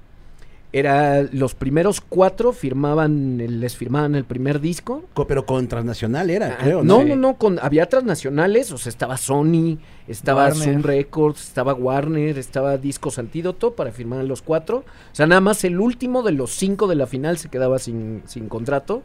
Era 0.73 1.23
los 1.33 1.53
primeros 1.53 1.99
cuatro 1.99 2.53
firmaban, 2.53 3.37
les 3.37 3.75
firmaban 3.75 4.15
el 4.15 4.23
primer 4.23 4.61
disco. 4.61 5.03
Co- 5.13 5.27
Pero 5.27 5.45
con 5.45 5.67
transnacional 5.67 6.29
era, 6.29 6.55
Ah, 6.59 6.63
creo, 6.63 6.81
no, 6.83 6.99
¿no? 6.99 7.09
no, 7.09 7.15
no, 7.17 7.33
con, 7.37 7.59
había 7.61 7.89
transnacionales, 7.89 8.71
o 8.71 8.77
sea, 8.77 8.89
estaba 8.89 9.17
Sony, 9.17 9.79
estaba 10.07 10.45
Warner. 10.45 10.63
Zoom 10.63 10.81
Records, 10.83 11.43
estaba 11.43 11.73
Warner, 11.73 12.37
estaba 12.37 12.77
Discos 12.77 13.19
Antídoto 13.19 13.73
para 13.75 13.91
firmar 13.91 14.19
a 14.19 14.23
los 14.23 14.41
cuatro. 14.41 14.77
O 15.11 15.15
sea, 15.15 15.27
nada 15.27 15.41
más 15.41 15.65
el 15.65 15.77
último 15.79 16.23
de 16.23 16.31
los 16.31 16.51
cinco 16.51 16.87
de 16.87 16.95
la 16.95 17.05
final 17.05 17.37
se 17.37 17.49
quedaba 17.49 17.77
sin, 17.77 18.23
sin 18.25 18.47
contrato. 18.47 19.03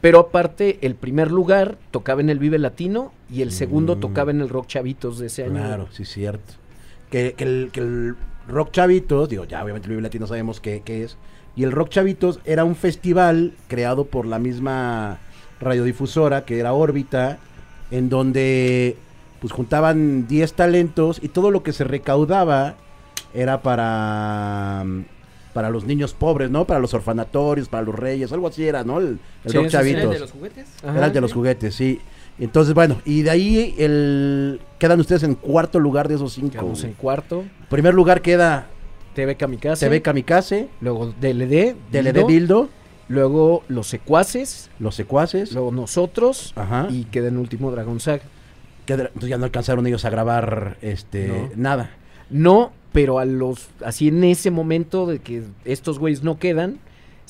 Pero 0.00 0.18
aparte, 0.18 0.78
el 0.80 0.94
primer 0.94 1.30
lugar 1.30 1.76
tocaba 1.90 2.22
en 2.22 2.30
el 2.30 2.38
Vive 2.38 2.58
Latino 2.58 3.12
y 3.30 3.42
el 3.42 3.52
segundo 3.52 3.96
Mm. 3.96 4.00
tocaba 4.00 4.30
en 4.30 4.40
el 4.40 4.48
Rock 4.48 4.66
Chavitos 4.66 5.18
de 5.18 5.26
ese 5.26 5.44
año. 5.44 5.52
Claro, 5.62 5.88
sí, 5.92 6.04
cierto. 6.06 6.54
Que, 7.10 7.34
que 7.34 7.44
el, 7.44 7.68
que 7.70 7.80
el 7.80 8.16
Rock 8.48 8.72
Chavitos, 8.72 9.28
digo, 9.28 9.44
ya 9.44 9.62
obviamente 9.62 9.86
el 9.86 9.90
Vive 9.90 10.02
Latino 10.02 10.26
sabemos 10.26 10.60
qué, 10.60 10.82
qué 10.84 11.04
es. 11.04 11.16
Y 11.54 11.64
el 11.64 11.72
Rock 11.72 11.90
Chavitos 11.90 12.40
era 12.44 12.64
un 12.64 12.76
festival 12.76 13.54
creado 13.68 14.06
por 14.06 14.26
la 14.26 14.38
misma 14.38 15.18
radiodifusora, 15.60 16.44
que 16.44 16.58
era 16.58 16.72
Órbita, 16.72 17.38
en 17.90 18.08
donde 18.08 18.96
pues 19.40 19.52
juntaban 19.52 20.26
10 20.28 20.52
talentos 20.54 21.18
y 21.22 21.28
todo 21.28 21.50
lo 21.50 21.62
que 21.62 21.72
se 21.72 21.84
recaudaba 21.84 22.74
era 23.34 23.62
para 23.62 24.84
para 25.52 25.68
los 25.68 25.84
niños 25.84 26.14
pobres, 26.14 26.50
¿no? 26.50 26.64
Para 26.66 26.80
los 26.80 26.94
orfanatorios, 26.94 27.68
para 27.68 27.82
los 27.82 27.94
reyes, 27.94 28.32
algo 28.32 28.48
así 28.48 28.66
era, 28.66 28.84
¿no? 28.84 28.98
El, 28.98 29.18
el 29.44 29.50
Sí, 29.50 29.58
Rock. 29.58 29.66
Chavitos. 29.68 30.00
¿Era 30.00 30.08
el 30.08 30.14
de 30.14 30.20
los 30.20 30.32
juguetes? 30.32 30.66
Ajá, 30.82 30.96
Era 30.96 31.06
el 31.08 31.12
de 31.12 31.20
los 31.20 31.32
juguetes, 31.34 31.74
sí. 31.74 32.00
Entonces, 32.38 32.74
bueno, 32.74 33.00
y 33.04 33.22
de 33.22 33.30
ahí 33.30 33.74
el 33.78 34.60
quedan 34.78 35.00
ustedes 35.00 35.22
en 35.22 35.34
cuarto 35.34 35.78
lugar 35.78 36.08
de 36.08 36.14
esos 36.16 36.32
cinco. 36.32 36.50
Quedamos 36.52 36.82
en 36.84 36.92
cuarto. 36.94 37.44
Primer 37.68 37.94
lugar 37.94 38.22
queda 38.22 38.66
TV 39.14 39.36
Kamikaze. 39.36 39.86
TV 39.86 40.02
Kamikaze, 40.02 40.68
Luego 40.80 41.14
DLD. 41.20 41.74
DLD 41.90 42.12
Dildo, 42.12 42.26
Dildo, 42.26 42.68
Luego 43.08 43.62
Los 43.68 43.86
Secuaces. 43.88 44.70
Los 44.78 44.94
Secuaces. 44.94 45.52
Luego 45.52 45.70
nosotros. 45.72 46.52
Ajá. 46.56 46.88
Y 46.90 47.04
queda 47.04 47.28
en 47.28 47.36
último 47.36 47.70
Dragon 47.70 48.00
Saga. 48.00 48.22
entonces 48.86 49.28
ya 49.28 49.38
no 49.38 49.44
alcanzaron 49.44 49.86
ellos 49.86 50.04
a 50.04 50.10
grabar 50.10 50.78
este 50.82 51.28
No. 51.28 51.50
nada. 51.56 51.90
No, 52.30 52.72
pero 52.92 53.18
a 53.18 53.24
los. 53.24 53.68
Así 53.84 54.08
en 54.08 54.24
ese 54.24 54.50
momento 54.50 55.06
de 55.06 55.18
que 55.18 55.42
estos 55.64 55.98
güeyes 55.98 56.22
no 56.22 56.38
quedan, 56.38 56.78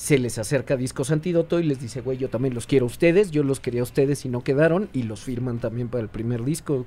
se 0.03 0.19
les 0.19 0.37
acerca 0.37 0.75
Discos 0.75 1.11
Antídoto 1.11 1.61
y 1.61 1.63
les 1.63 1.79
dice, 1.79 2.01
güey, 2.01 2.17
yo 2.17 2.29
también 2.29 2.53
los 2.53 2.67
quiero 2.67 2.85
a 2.85 2.87
ustedes. 2.87 3.31
Yo 3.31 3.41
los 3.41 3.61
quería 3.61 3.79
a 3.79 3.83
ustedes 3.85 4.25
y 4.25 4.27
no 4.27 4.43
quedaron. 4.43 4.89
Y 4.91 5.03
los 5.03 5.21
firman 5.21 5.59
también 5.59 5.87
para 5.87 6.03
el 6.03 6.09
primer 6.09 6.43
disco 6.43 6.85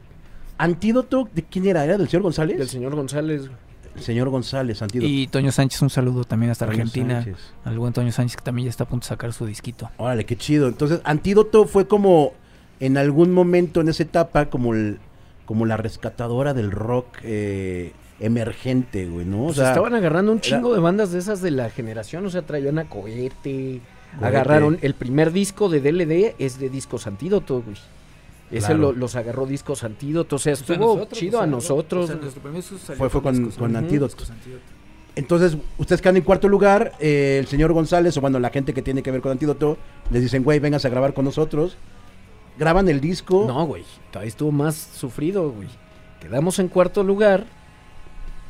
Antídoto, 0.59 1.27
¿de 1.35 1.43
quién 1.43 1.67
era? 1.67 1.83
¿Era 1.83 1.97
del 1.97 2.11
señor 2.11 2.25
González? 2.25 2.59
del 2.59 2.69
señor 2.69 2.95
González. 2.95 3.49
El 3.95 4.03
señor 4.03 4.29
González, 4.29 4.83
Antídoto. 4.83 5.09
Y 5.09 5.29
Toño 5.29 5.51
Sánchez, 5.51 5.81
un 5.81 5.89
saludo 5.89 6.25
también 6.25 6.53
hasta 6.53 6.67
Toño 6.67 6.83
Argentina. 6.83 7.23
Sánchez. 7.23 7.55
Al 7.65 7.79
buen 7.79 7.95
Toño 7.95 8.13
Sánchez 8.13 8.37
que 8.37 8.43
también 8.43 8.67
ya 8.67 8.71
está 8.71 8.85
a 8.85 8.89
punto 8.89 9.05
de 9.05 9.09
sacar 9.09 9.33
su 9.33 9.47
disquito. 9.47 9.91
Órale, 9.97 10.27
qué 10.27 10.37
chido. 10.37 10.69
Entonces, 10.69 11.01
Antídoto 11.05 11.65
fue 11.65 11.89
como 11.89 12.35
en 12.81 12.99
algún 12.99 13.33
momento 13.33 13.81
en 13.81 13.89
esa 13.89 14.03
etapa 14.03 14.51
como 14.51 14.75
el 14.75 14.99
como 15.47 15.65
la 15.65 15.79
rescatadora 15.79 16.53
del 16.53 16.71
rock 16.71 17.07
eh, 17.23 17.95
emergente, 18.21 19.07
güey, 19.07 19.27
¿no? 19.27 19.43
O 19.43 19.45
Pues 19.47 19.57
sea, 19.57 19.69
estaban 19.69 19.95
agarrando 19.95 20.33
un 20.33 20.39
era- 20.39 20.43
chingo 20.43 20.75
de 20.75 20.81
bandas 20.81 21.13
de 21.13 21.19
esas 21.19 21.43
de 21.43 21.51
la 21.51 21.71
generación. 21.71 22.25
O 22.27 22.31
sea, 22.31 22.43
traían 22.43 22.79
a 22.79 22.89
Cohete. 22.89 23.31
Cohete. 23.41 23.81
Agarraron 24.21 24.79
el 24.83 24.95
primer 24.95 25.33
disco 25.33 25.69
de 25.69 25.81
DLD, 25.81 26.35
es 26.39 26.59
de 26.59 26.71
Discos 26.71 27.07
Antídoto, 27.07 27.63
güey. 27.63 27.77
Ese 28.51 28.69
Claro. 28.69 28.79
lo- 28.79 28.93
los 28.93 29.17
agarró 29.17 29.45
Discos 29.45 29.83
Antídoto. 29.85 30.37
O 30.37 30.39
sea, 30.39 30.53
estuvo 30.53 31.05
chido 31.07 31.41
a 31.41 31.47
nosotros. 31.47 32.11
Fue- 32.97 33.11
fue 33.11 33.21
con- 33.23 33.51
con 33.51 33.77
Antídoto. 33.77 34.17
Entonces, 35.17 35.57
ustedes 35.79 36.03
quedan 36.03 36.17
en 36.19 36.23
cuarto 36.23 36.47
lugar, 36.49 36.93
eh, 37.01 37.39
el 37.41 37.47
señor 37.47 37.73
González, 37.73 38.17
o 38.17 38.21
bueno, 38.21 38.39
la 38.39 38.51
gente 38.51 38.75
que 38.75 38.83
tiene 38.83 39.03
que 39.03 39.11
ver 39.11 39.23
con 39.23 39.33
Antídoto, 39.33 39.79
les 40.11 40.23
dicen, 40.23 40.45
güey, 40.45 40.59
vengas 40.61 40.85
a 40.85 40.91
grabar 40.91 41.15
con 41.15 41.25
nosotros. 41.25 41.77
Graban 42.59 42.89
el 42.89 43.01
disco. 43.01 43.45
No, 43.47 43.67
güey. 43.67 43.85
Todavía 44.11 44.29
estuvo 44.29 44.53
más 44.53 44.75
sufrido, 44.77 45.51
güey. 45.51 45.69
Quedamos 46.21 46.59
en 46.59 46.69
cuarto 46.69 47.03
lugar. 47.03 47.47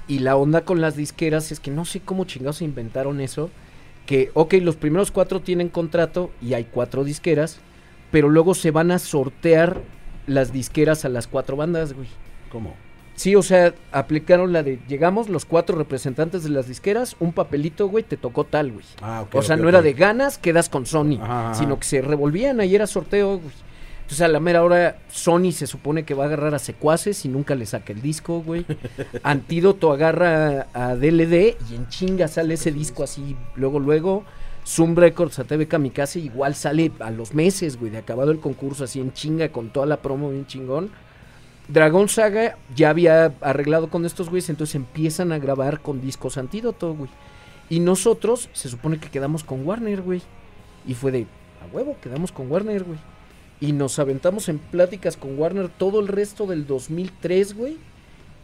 Y 0.08 0.20
la 0.20 0.36
onda 0.36 0.62
con 0.62 0.80
las 0.80 0.96
disqueras 0.96 1.50
es 1.52 1.60
que 1.60 1.70
no 1.70 1.84
sé 1.84 2.00
cómo 2.00 2.24
chingados 2.24 2.62
inventaron 2.62 3.20
eso. 3.20 3.50
Que, 4.06 4.30
ok, 4.34 4.54
los 4.62 4.76
primeros 4.76 5.10
cuatro 5.10 5.40
tienen 5.40 5.68
contrato 5.68 6.30
y 6.40 6.54
hay 6.54 6.64
cuatro 6.64 7.02
disqueras, 7.02 7.58
pero 8.12 8.28
luego 8.28 8.54
se 8.54 8.70
van 8.70 8.92
a 8.92 9.00
sortear 9.00 9.82
las 10.28 10.52
disqueras 10.52 11.04
a 11.04 11.08
las 11.08 11.26
cuatro 11.26 11.56
bandas, 11.56 11.92
güey. 11.92 12.08
¿Cómo? 12.52 12.74
Sí, 13.16 13.34
o 13.34 13.42
sea, 13.42 13.74
aplicaron 13.92 14.52
la 14.52 14.62
de, 14.62 14.78
llegamos 14.88 15.28
los 15.28 15.44
cuatro 15.46 15.76
representantes 15.76 16.44
de 16.44 16.50
las 16.50 16.68
disqueras, 16.68 17.16
un 17.18 17.32
papelito, 17.32 17.88
güey, 17.88 18.04
te 18.04 18.16
tocó 18.18 18.44
tal, 18.44 18.72
güey. 18.72 18.84
Ah, 19.00 19.22
ok. 19.22 19.34
o 19.36 19.42
sea, 19.42 19.56
no 19.56 19.68
era 19.70 19.80
de 19.82 19.94
ganas, 19.94 20.36
quedas 20.38 20.68
con 20.68 20.84
Sony, 20.86 21.18
Ajá, 21.20 21.50
ajá. 21.50 21.54
sino 21.54 21.78
que 21.78 21.84
se 21.86 22.02
revolvían, 22.02 22.60
ahí 22.60 22.74
era 22.74 22.86
sorteo, 22.86 23.38
güey. 23.38 23.54
Entonces 24.06 24.22
a 24.22 24.28
la 24.28 24.38
mera 24.38 24.62
hora 24.62 24.98
Sony 25.10 25.50
se 25.50 25.66
supone 25.66 26.04
que 26.04 26.14
va 26.14 26.22
a 26.22 26.26
agarrar 26.28 26.54
a 26.54 26.60
secuaces 26.60 27.24
y 27.24 27.28
nunca 27.28 27.56
le 27.56 27.66
saca 27.66 27.92
el 27.92 28.00
disco, 28.00 28.40
güey. 28.40 28.64
Antídoto 29.24 29.90
agarra 29.90 30.68
a 30.72 30.94
DLD 30.94 31.56
y 31.68 31.74
en 31.74 31.88
chinga 31.88 32.28
sale 32.28 32.54
ese 32.54 32.70
disco 32.70 33.02
así, 33.02 33.34
luego, 33.56 33.80
luego. 33.80 34.24
Zoom 34.64 34.94
Records 34.94 35.40
a 35.40 35.44
TV 35.44 35.66
Kamikaze 35.66 36.20
igual 36.20 36.54
sale 36.54 36.92
a 37.00 37.10
los 37.10 37.34
meses, 37.34 37.80
güey, 37.80 37.90
de 37.90 37.98
acabado 37.98 38.30
el 38.30 38.38
concurso 38.38 38.84
así 38.84 39.00
en 39.00 39.12
chinga 39.12 39.48
con 39.48 39.70
toda 39.70 39.86
la 39.86 39.96
promo 39.96 40.30
bien 40.30 40.46
chingón. 40.46 40.90
Dragon 41.66 42.08
Saga 42.08 42.58
ya 42.76 42.90
había 42.90 43.34
arreglado 43.40 43.90
con 43.90 44.06
estos 44.06 44.30
güeyes, 44.30 44.50
entonces 44.50 44.76
empiezan 44.76 45.32
a 45.32 45.40
grabar 45.40 45.80
con 45.80 46.00
discos 46.00 46.38
antídoto, 46.38 46.94
güey. 46.94 47.10
Y 47.68 47.80
nosotros 47.80 48.50
se 48.52 48.68
supone 48.68 49.00
que 49.00 49.10
quedamos 49.10 49.42
con 49.42 49.66
Warner, 49.66 50.00
güey. 50.00 50.22
Y 50.86 50.94
fue 50.94 51.10
de, 51.10 51.26
a 51.60 51.74
huevo, 51.74 51.96
quedamos 52.00 52.30
con 52.30 52.48
Warner, 52.48 52.84
güey. 52.84 53.00
Y 53.60 53.72
nos 53.72 53.98
aventamos 53.98 54.48
en 54.48 54.58
pláticas 54.58 55.16
con 55.16 55.38
Warner 55.38 55.68
todo 55.68 56.00
el 56.00 56.08
resto 56.08 56.46
del 56.46 56.66
2003, 56.66 57.54
güey. 57.54 57.78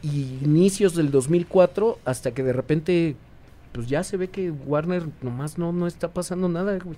Y 0.03 0.39
inicios 0.43 0.95
del 0.95 1.11
2004, 1.11 1.99
hasta 2.05 2.33
que 2.33 2.43
de 2.43 2.53
repente, 2.53 3.15
pues 3.73 3.87
ya 3.87 4.03
se 4.03 4.17
ve 4.17 4.29
que 4.31 4.51
Warner 4.51 5.05
nomás 5.21 5.59
no, 5.59 5.73
no 5.73 5.87
está 5.87 6.13
pasando 6.13 6.49
nada, 6.49 6.79
güey. 6.83 6.97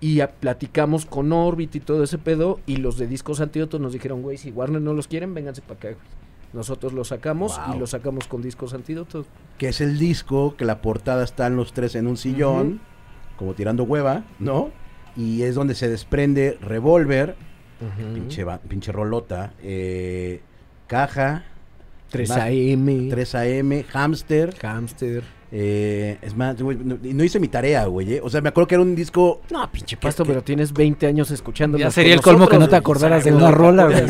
Y 0.00 0.20
a- 0.20 0.30
platicamos 0.32 1.06
con 1.06 1.32
Orbit 1.32 1.76
y 1.76 1.80
todo 1.80 2.02
ese 2.02 2.18
pedo. 2.18 2.58
Y 2.66 2.76
los 2.76 2.98
de 2.98 3.06
discos 3.06 3.40
antídotos 3.40 3.80
nos 3.80 3.92
dijeron, 3.92 4.22
güey, 4.22 4.36
si 4.36 4.50
Warner 4.50 4.82
no 4.82 4.92
los 4.92 5.06
quieren, 5.08 5.32
vénganse 5.34 5.62
para 5.62 5.74
acá, 5.74 5.88
güey. 5.88 6.20
Nosotros 6.52 6.92
los 6.92 7.08
sacamos 7.08 7.56
Wow. 7.64 7.76
y 7.76 7.78
los 7.78 7.90
sacamos 7.90 8.26
con 8.26 8.42
discos 8.42 8.74
antídotos. 8.74 9.26
Que 9.56 9.68
es 9.68 9.80
el 9.80 9.98
disco 9.98 10.56
que 10.56 10.64
la 10.64 10.82
portada 10.82 11.22
están 11.22 11.54
los 11.56 11.72
tres 11.72 11.94
en 11.94 12.06
un 12.08 12.16
sillón, 12.16 12.80
como 13.36 13.54
tirando 13.54 13.84
hueva, 13.84 14.24
¿no? 14.40 14.70
Y 15.20 15.42
es 15.42 15.54
donde 15.54 15.74
se 15.74 15.88
desprende 15.88 16.56
Revolver, 16.62 17.36
pinche, 18.14 18.46
pinche 18.68 18.90
rolota, 18.90 19.52
eh, 19.62 20.40
Caja, 20.86 21.44
3AM. 22.10 23.10
3AM, 23.10 23.84
Hamster. 23.92 24.54
Hamster. 24.62 25.22
Eh, 25.52 26.18
es 26.22 26.36
más, 26.36 26.60
güey, 26.62 26.78
no, 26.80 27.24
hice 27.24 27.40
mi 27.40 27.48
tarea, 27.48 27.84
güey. 27.86 28.14
eh. 28.14 28.20
O 28.22 28.30
sea, 28.30 28.40
me 28.40 28.50
acuerdo 28.50 28.68
que 28.68 28.74
era 28.76 28.82
un 28.82 28.94
disco. 28.94 29.40
No, 29.50 29.68
pinche 29.70 29.96
pasto, 29.96 30.22
que- 30.22 30.28
pero 30.30 30.42
tienes 30.44 30.72
20 30.72 31.06
años 31.08 31.30
escuchando. 31.32 31.76
Ya 31.76 31.90
sería 31.90 32.14
el 32.14 32.20
colmo 32.20 32.48
que 32.48 32.56
no 32.58 32.68
te 32.68 32.76
acordaras 32.76 33.24
de 33.24 33.32
una 33.32 33.50
rola, 33.50 33.86
güey. 33.86 34.00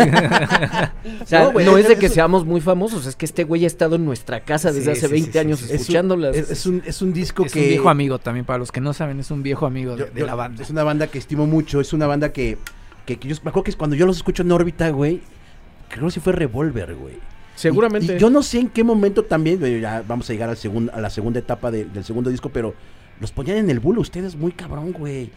O 1.22 1.26
sea, 1.26 1.44
No, 1.44 1.53
güey, 1.53 1.66
es 1.66 1.87
de 1.87 1.92
eso- 1.94 2.00
que 2.00 2.09
seamos 2.09 2.44
muy 2.44 2.61
famosos, 2.61 3.07
es 3.07 3.16
que 3.16 3.24
este 3.24 3.44
güey 3.44 3.64
ha 3.64 3.66
estado 3.66 3.96
en 3.96 4.05
nuestra 4.05 4.40
casa 4.40 4.70
desde 4.72 4.92
Sí, 4.94 4.98
hace 4.98 5.07
sí, 5.07 5.12
20 5.12 5.33
sí, 5.33 5.38
años 5.38 5.59
sí, 5.61 5.64
Es 5.66 5.70
un- 5.70 5.76
escuchándolas. 5.76 6.37
Es, 6.37 6.50
es 6.50 6.66
un, 6.66 6.83
es 6.85 7.00
un 7.03 7.12
disco 7.12 7.44
Es 7.46 7.53
que. 7.53 7.61
un 7.62 7.68
viejo 7.68 7.88
amigo 7.90 8.18
también, 8.18 8.44
para 8.44 8.59
los 8.59 8.70
que 8.70 8.81
no 8.81 8.92
saben, 8.92 9.18
es 9.20 9.31
un 9.31 9.42
viejo 9.42 9.64
amigo 9.66 9.92
de, 9.96 10.00
Yo- 10.00 10.07
de 10.12 10.20
yo- 10.20 10.26
la 10.26 10.35
banda. 10.35 10.62
Es 10.62 10.68
una 10.70 10.85
banda 10.85 11.07
que 11.07 11.18
estimo 11.18 11.46
mucho, 11.46 11.81
es 11.81 11.92
una 11.92 12.07
banda 12.07 12.33
que, 12.33 12.59
que, 13.07 13.18
que 13.18 13.29
yo 13.29 13.35
me 13.42 13.48
acuerdo 13.48 13.64
que 13.64 13.72
cuando 13.74 13.96
yo 13.96 14.05
los 14.07 14.18
escucho 14.18 14.42
en 14.42 14.53
órbita, 14.53 14.90
güey, 14.90 15.20
creo 15.88 16.05
que 16.07 16.11
sí 16.12 16.20
fue 16.20 16.33
Revolver, 16.35 16.94
güey. 16.94 17.14
Seguramente. 17.60 18.12
Y, 18.14 18.16
y 18.16 18.18
yo 18.18 18.30
no 18.30 18.42
sé 18.42 18.58
en 18.60 18.68
qué 18.68 18.82
momento 18.84 19.24
también, 19.24 19.60
ya 19.80 20.02
vamos 20.06 20.28
a 20.28 20.32
llegar 20.32 20.48
al 20.50 20.56
segun- 20.56 20.90
a 20.92 21.00
la 21.00 21.10
segunda 21.10 21.38
etapa 21.38 21.70
de- 21.70 21.84
del 21.84 22.04
segundo 22.04 22.30
disco, 22.30 22.48
pero 22.48 22.74
los 23.20 23.32
ponían 23.32 23.58
en 23.58 23.70
el 23.70 23.80
bull 23.80 23.98
ustedes 23.98 24.36
muy 24.36 24.52
cabrón, 24.52 24.92
güey. 24.92 25.30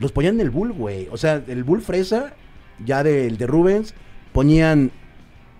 Los 0.00 0.10
ponían 0.12 0.34
en 0.36 0.40
el 0.40 0.50
bull, 0.50 0.72
güey. 0.72 1.08
O 1.12 1.16
sea, 1.16 1.42
el 1.46 1.64
bull 1.64 1.80
fresa, 1.82 2.34
ya 2.84 3.02
del 3.02 3.36
de 3.36 3.46
Rubens, 3.46 3.94
ponían, 4.32 4.90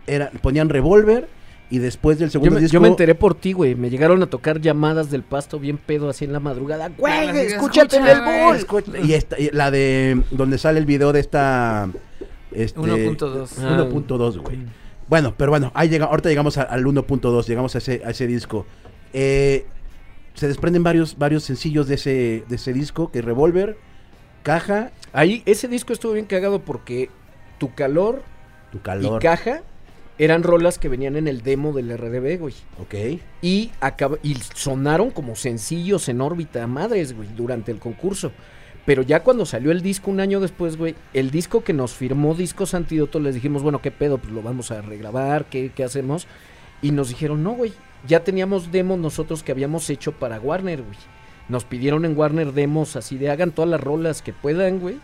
era, 0.06 0.30
ponían 0.42 0.68
Revolver 0.70 1.28
y 1.70 1.78
después 1.78 2.18
del 2.18 2.28
Yo 2.28 2.32
segundo 2.32 2.54
me, 2.56 2.60
disco... 2.62 2.72
yo 2.74 2.80
me 2.80 2.88
enteré 2.88 3.14
por 3.14 3.34
ti, 3.34 3.52
güey. 3.52 3.74
Me 3.74 3.88
llegaron 3.90 4.22
a 4.22 4.26
tocar 4.26 4.60
llamadas 4.60 5.10
del 5.10 5.22
pasto 5.22 5.58
bien 5.58 5.78
pedo 5.78 6.08
así 6.10 6.24
en 6.24 6.32
la 6.32 6.40
madrugada. 6.40 6.90
Güey, 6.98 7.28
escúchate 7.46 7.96
en 7.96 8.06
el 8.06 8.20
bull. 8.20 8.56
Escucha- 8.56 8.98
Y, 9.04 9.12
esta, 9.14 9.38
y 9.38 9.50
la 9.52 9.70
de 9.70 10.20
donde 10.30 10.58
sale 10.58 10.78
el 10.80 10.86
video 10.86 11.12
de 11.12 11.20
esta... 11.20 11.88
Este, 12.50 12.78
1.2. 12.80 13.50
Ah. 13.60 13.86
1.2, 13.88 14.38
güey. 14.38 14.58
Bueno, 15.12 15.34
pero 15.36 15.50
bueno, 15.50 15.70
ahí 15.74 15.90
llega, 15.90 16.06
ahorita 16.06 16.30
llegamos 16.30 16.56
a- 16.56 16.62
al 16.62 16.86
1.2, 16.86 17.46
llegamos 17.46 17.74
a 17.74 17.78
ese, 17.78 18.00
a 18.02 18.08
ese 18.12 18.26
disco. 18.26 18.64
Eh, 19.12 19.66
se 20.32 20.48
desprenden 20.48 20.82
varios, 20.82 21.18
varios 21.18 21.44
sencillos 21.44 21.86
de 21.86 21.96
ese, 21.96 22.44
de 22.48 22.56
ese 22.56 22.72
disco, 22.72 23.10
que 23.12 23.18
es 23.18 23.24
Revolver, 23.26 23.76
Caja, 24.42 24.90
Ahí, 25.12 25.42
ese 25.44 25.68
disco 25.68 25.92
estuvo 25.92 26.12
bien 26.14 26.24
cagado 26.24 26.60
porque 26.62 27.10
Tu 27.58 27.74
Calor, 27.74 28.22
Tu 28.70 28.80
Calor. 28.80 29.18
y 29.20 29.22
Caja 29.22 29.60
eran 30.16 30.42
rolas 30.44 30.78
que 30.78 30.88
venían 30.88 31.16
en 31.16 31.28
el 31.28 31.42
demo 31.42 31.74
del 31.74 31.90
RDB, 31.90 32.38
güey. 32.38 32.54
ok. 32.80 33.20
Y, 33.42 33.70
acaba- 33.82 34.16
y 34.22 34.36
sonaron 34.54 35.10
como 35.10 35.36
sencillos 35.36 36.08
en 36.08 36.22
órbita, 36.22 36.66
madres, 36.66 37.14
güey, 37.14 37.28
durante 37.36 37.70
el 37.70 37.78
concurso. 37.80 38.32
Pero 38.84 39.02
ya 39.02 39.22
cuando 39.22 39.46
salió 39.46 39.70
el 39.70 39.80
disco 39.80 40.10
un 40.10 40.20
año 40.20 40.40
después, 40.40 40.76
güey, 40.76 40.96
el 41.12 41.30
disco 41.30 41.62
que 41.62 41.72
nos 41.72 41.92
firmó 41.92 42.34
Discos 42.34 42.74
Antídoto, 42.74 43.20
les 43.20 43.34
dijimos, 43.34 43.62
bueno, 43.62 43.80
¿qué 43.80 43.90
pedo? 43.92 44.18
Pues 44.18 44.32
lo 44.32 44.42
vamos 44.42 44.70
a 44.72 44.82
regrabar, 44.82 45.44
¿qué, 45.44 45.70
qué 45.74 45.84
hacemos? 45.84 46.26
Y 46.80 46.90
nos 46.90 47.08
dijeron, 47.08 47.44
no, 47.44 47.52
güey, 47.52 47.72
ya 48.06 48.24
teníamos 48.24 48.72
demos 48.72 48.98
nosotros 48.98 49.42
que 49.42 49.52
habíamos 49.52 49.88
hecho 49.88 50.12
para 50.12 50.40
Warner, 50.40 50.82
güey. 50.82 50.98
Nos 51.48 51.64
pidieron 51.64 52.04
en 52.04 52.16
Warner 52.16 52.52
demos 52.52 52.96
así 52.96 53.18
de 53.18 53.30
hagan 53.30 53.52
todas 53.52 53.70
las 53.70 53.80
rolas 53.80 54.22
que 54.22 54.32
puedan, 54.32 54.80
güey. 54.80 54.98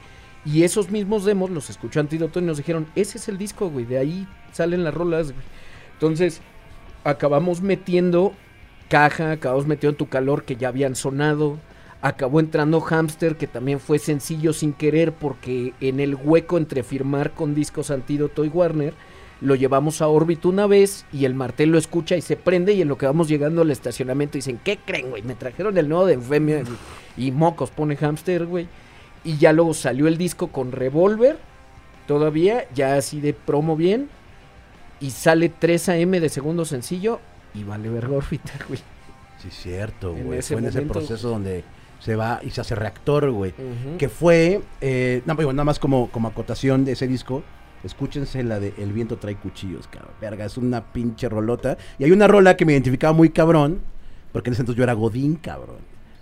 Y 0.44 0.62
esos 0.62 0.90
mismos 0.90 1.24
demos 1.24 1.50
los 1.50 1.70
escuchó 1.70 2.00
Antídoto 2.00 2.40
y 2.40 2.42
nos 2.42 2.56
dijeron, 2.56 2.86
ese 2.96 3.18
es 3.18 3.28
el 3.28 3.38
disco, 3.38 3.70
güey, 3.70 3.84
de 3.84 3.98
ahí 3.98 4.26
salen 4.52 4.82
las 4.82 4.94
rolas, 4.94 5.32
güey. 5.32 5.44
Entonces, 5.94 6.40
acabamos 7.04 7.60
metiendo 7.60 8.32
caja, 8.88 9.32
acabamos 9.32 9.66
metiendo 9.66 9.96
tu 9.96 10.08
calor 10.08 10.44
que 10.44 10.56
ya 10.56 10.68
habían 10.68 10.94
sonado. 10.94 11.58
Acabó 12.00 12.38
entrando 12.40 12.80
Hamster, 12.80 13.36
que 13.36 13.46
también 13.46 13.80
fue 13.80 13.98
sencillo 13.98 14.52
sin 14.52 14.72
querer, 14.72 15.12
porque 15.12 15.74
en 15.80 15.98
el 15.98 16.14
hueco 16.14 16.56
entre 16.56 16.84
firmar 16.84 17.32
con 17.32 17.54
Discos 17.54 17.90
Antídoto 17.90 18.44
y 18.44 18.48
Warner, 18.48 18.94
lo 19.40 19.54
llevamos 19.54 20.00
a 20.00 20.08
Orbit 20.08 20.44
una 20.46 20.66
vez 20.66 21.04
y 21.12 21.24
el 21.24 21.34
martel 21.34 21.70
lo 21.70 21.78
escucha 21.78 22.16
y 22.16 22.22
se 22.22 22.36
prende. 22.36 22.72
Y 22.72 22.82
en 22.82 22.88
lo 22.88 22.98
que 22.98 23.06
vamos 23.06 23.28
llegando 23.28 23.62
al 23.62 23.70
estacionamiento 23.70 24.38
dicen: 24.38 24.60
¿Qué 24.62 24.78
creen, 24.78 25.10
güey? 25.10 25.22
Me 25.22 25.34
trajeron 25.34 25.76
el 25.78 25.88
nuevo 25.88 26.06
de 26.06 26.14
Eufemia 26.14 26.62
güey". 26.62 26.76
y 27.16 27.32
mocos, 27.32 27.70
pone 27.70 27.96
Hamster, 27.96 28.46
güey. 28.46 28.68
Y 29.24 29.36
ya 29.38 29.52
luego 29.52 29.74
salió 29.74 30.06
el 30.06 30.18
disco 30.18 30.48
con 30.48 30.70
Revolver, 30.70 31.38
todavía, 32.06 32.66
ya 32.74 32.96
así 32.96 33.20
de 33.20 33.32
promo 33.32 33.76
bien. 33.76 34.08
Y 35.00 35.10
sale 35.10 35.48
3 35.48 35.88
AM 35.90 36.10
de 36.12 36.28
segundo 36.28 36.64
sencillo 36.64 37.20
y 37.54 37.62
vale 37.64 37.88
verga 37.88 38.16
órbita, 38.16 38.52
güey. 38.68 38.80
Sí, 39.40 39.48
cierto, 39.50 40.14
güey. 40.14 40.42
Fue 40.42 40.58
en 40.58 40.64
ese 40.66 40.82
proceso 40.82 41.28
donde 41.28 41.62
se 41.98 42.16
va 42.16 42.40
y 42.42 42.50
se 42.50 42.60
hace 42.60 42.74
reactor, 42.74 43.30
güey. 43.30 43.54
Que 43.98 44.08
fue, 44.08 44.62
eh, 44.80 45.22
no, 45.26 45.34
bueno, 45.34 45.52
nada 45.52 45.64
más 45.64 45.78
como, 45.78 46.10
como 46.10 46.28
acotación 46.28 46.84
de 46.84 46.92
ese 46.92 47.06
disco. 47.06 47.42
Escúchense 47.84 48.42
la 48.42 48.58
de 48.58 48.74
El 48.78 48.92
viento 48.92 49.18
trae 49.18 49.36
cuchillos, 49.36 49.86
cabrón. 49.86 50.12
Verga, 50.20 50.44
es 50.44 50.56
una 50.56 50.92
pinche 50.92 51.28
rolota. 51.28 51.76
Y 51.98 52.04
hay 52.04 52.10
una 52.10 52.26
rola 52.26 52.56
que 52.56 52.64
me 52.64 52.72
identificaba 52.72 53.12
muy 53.12 53.30
cabrón, 53.30 53.80
porque 54.32 54.50
en 54.50 54.54
ese 54.54 54.62
entonces 54.62 54.78
yo 54.78 54.84
era 54.84 54.94
Godín, 54.94 55.36
cabrón. 55.36 55.78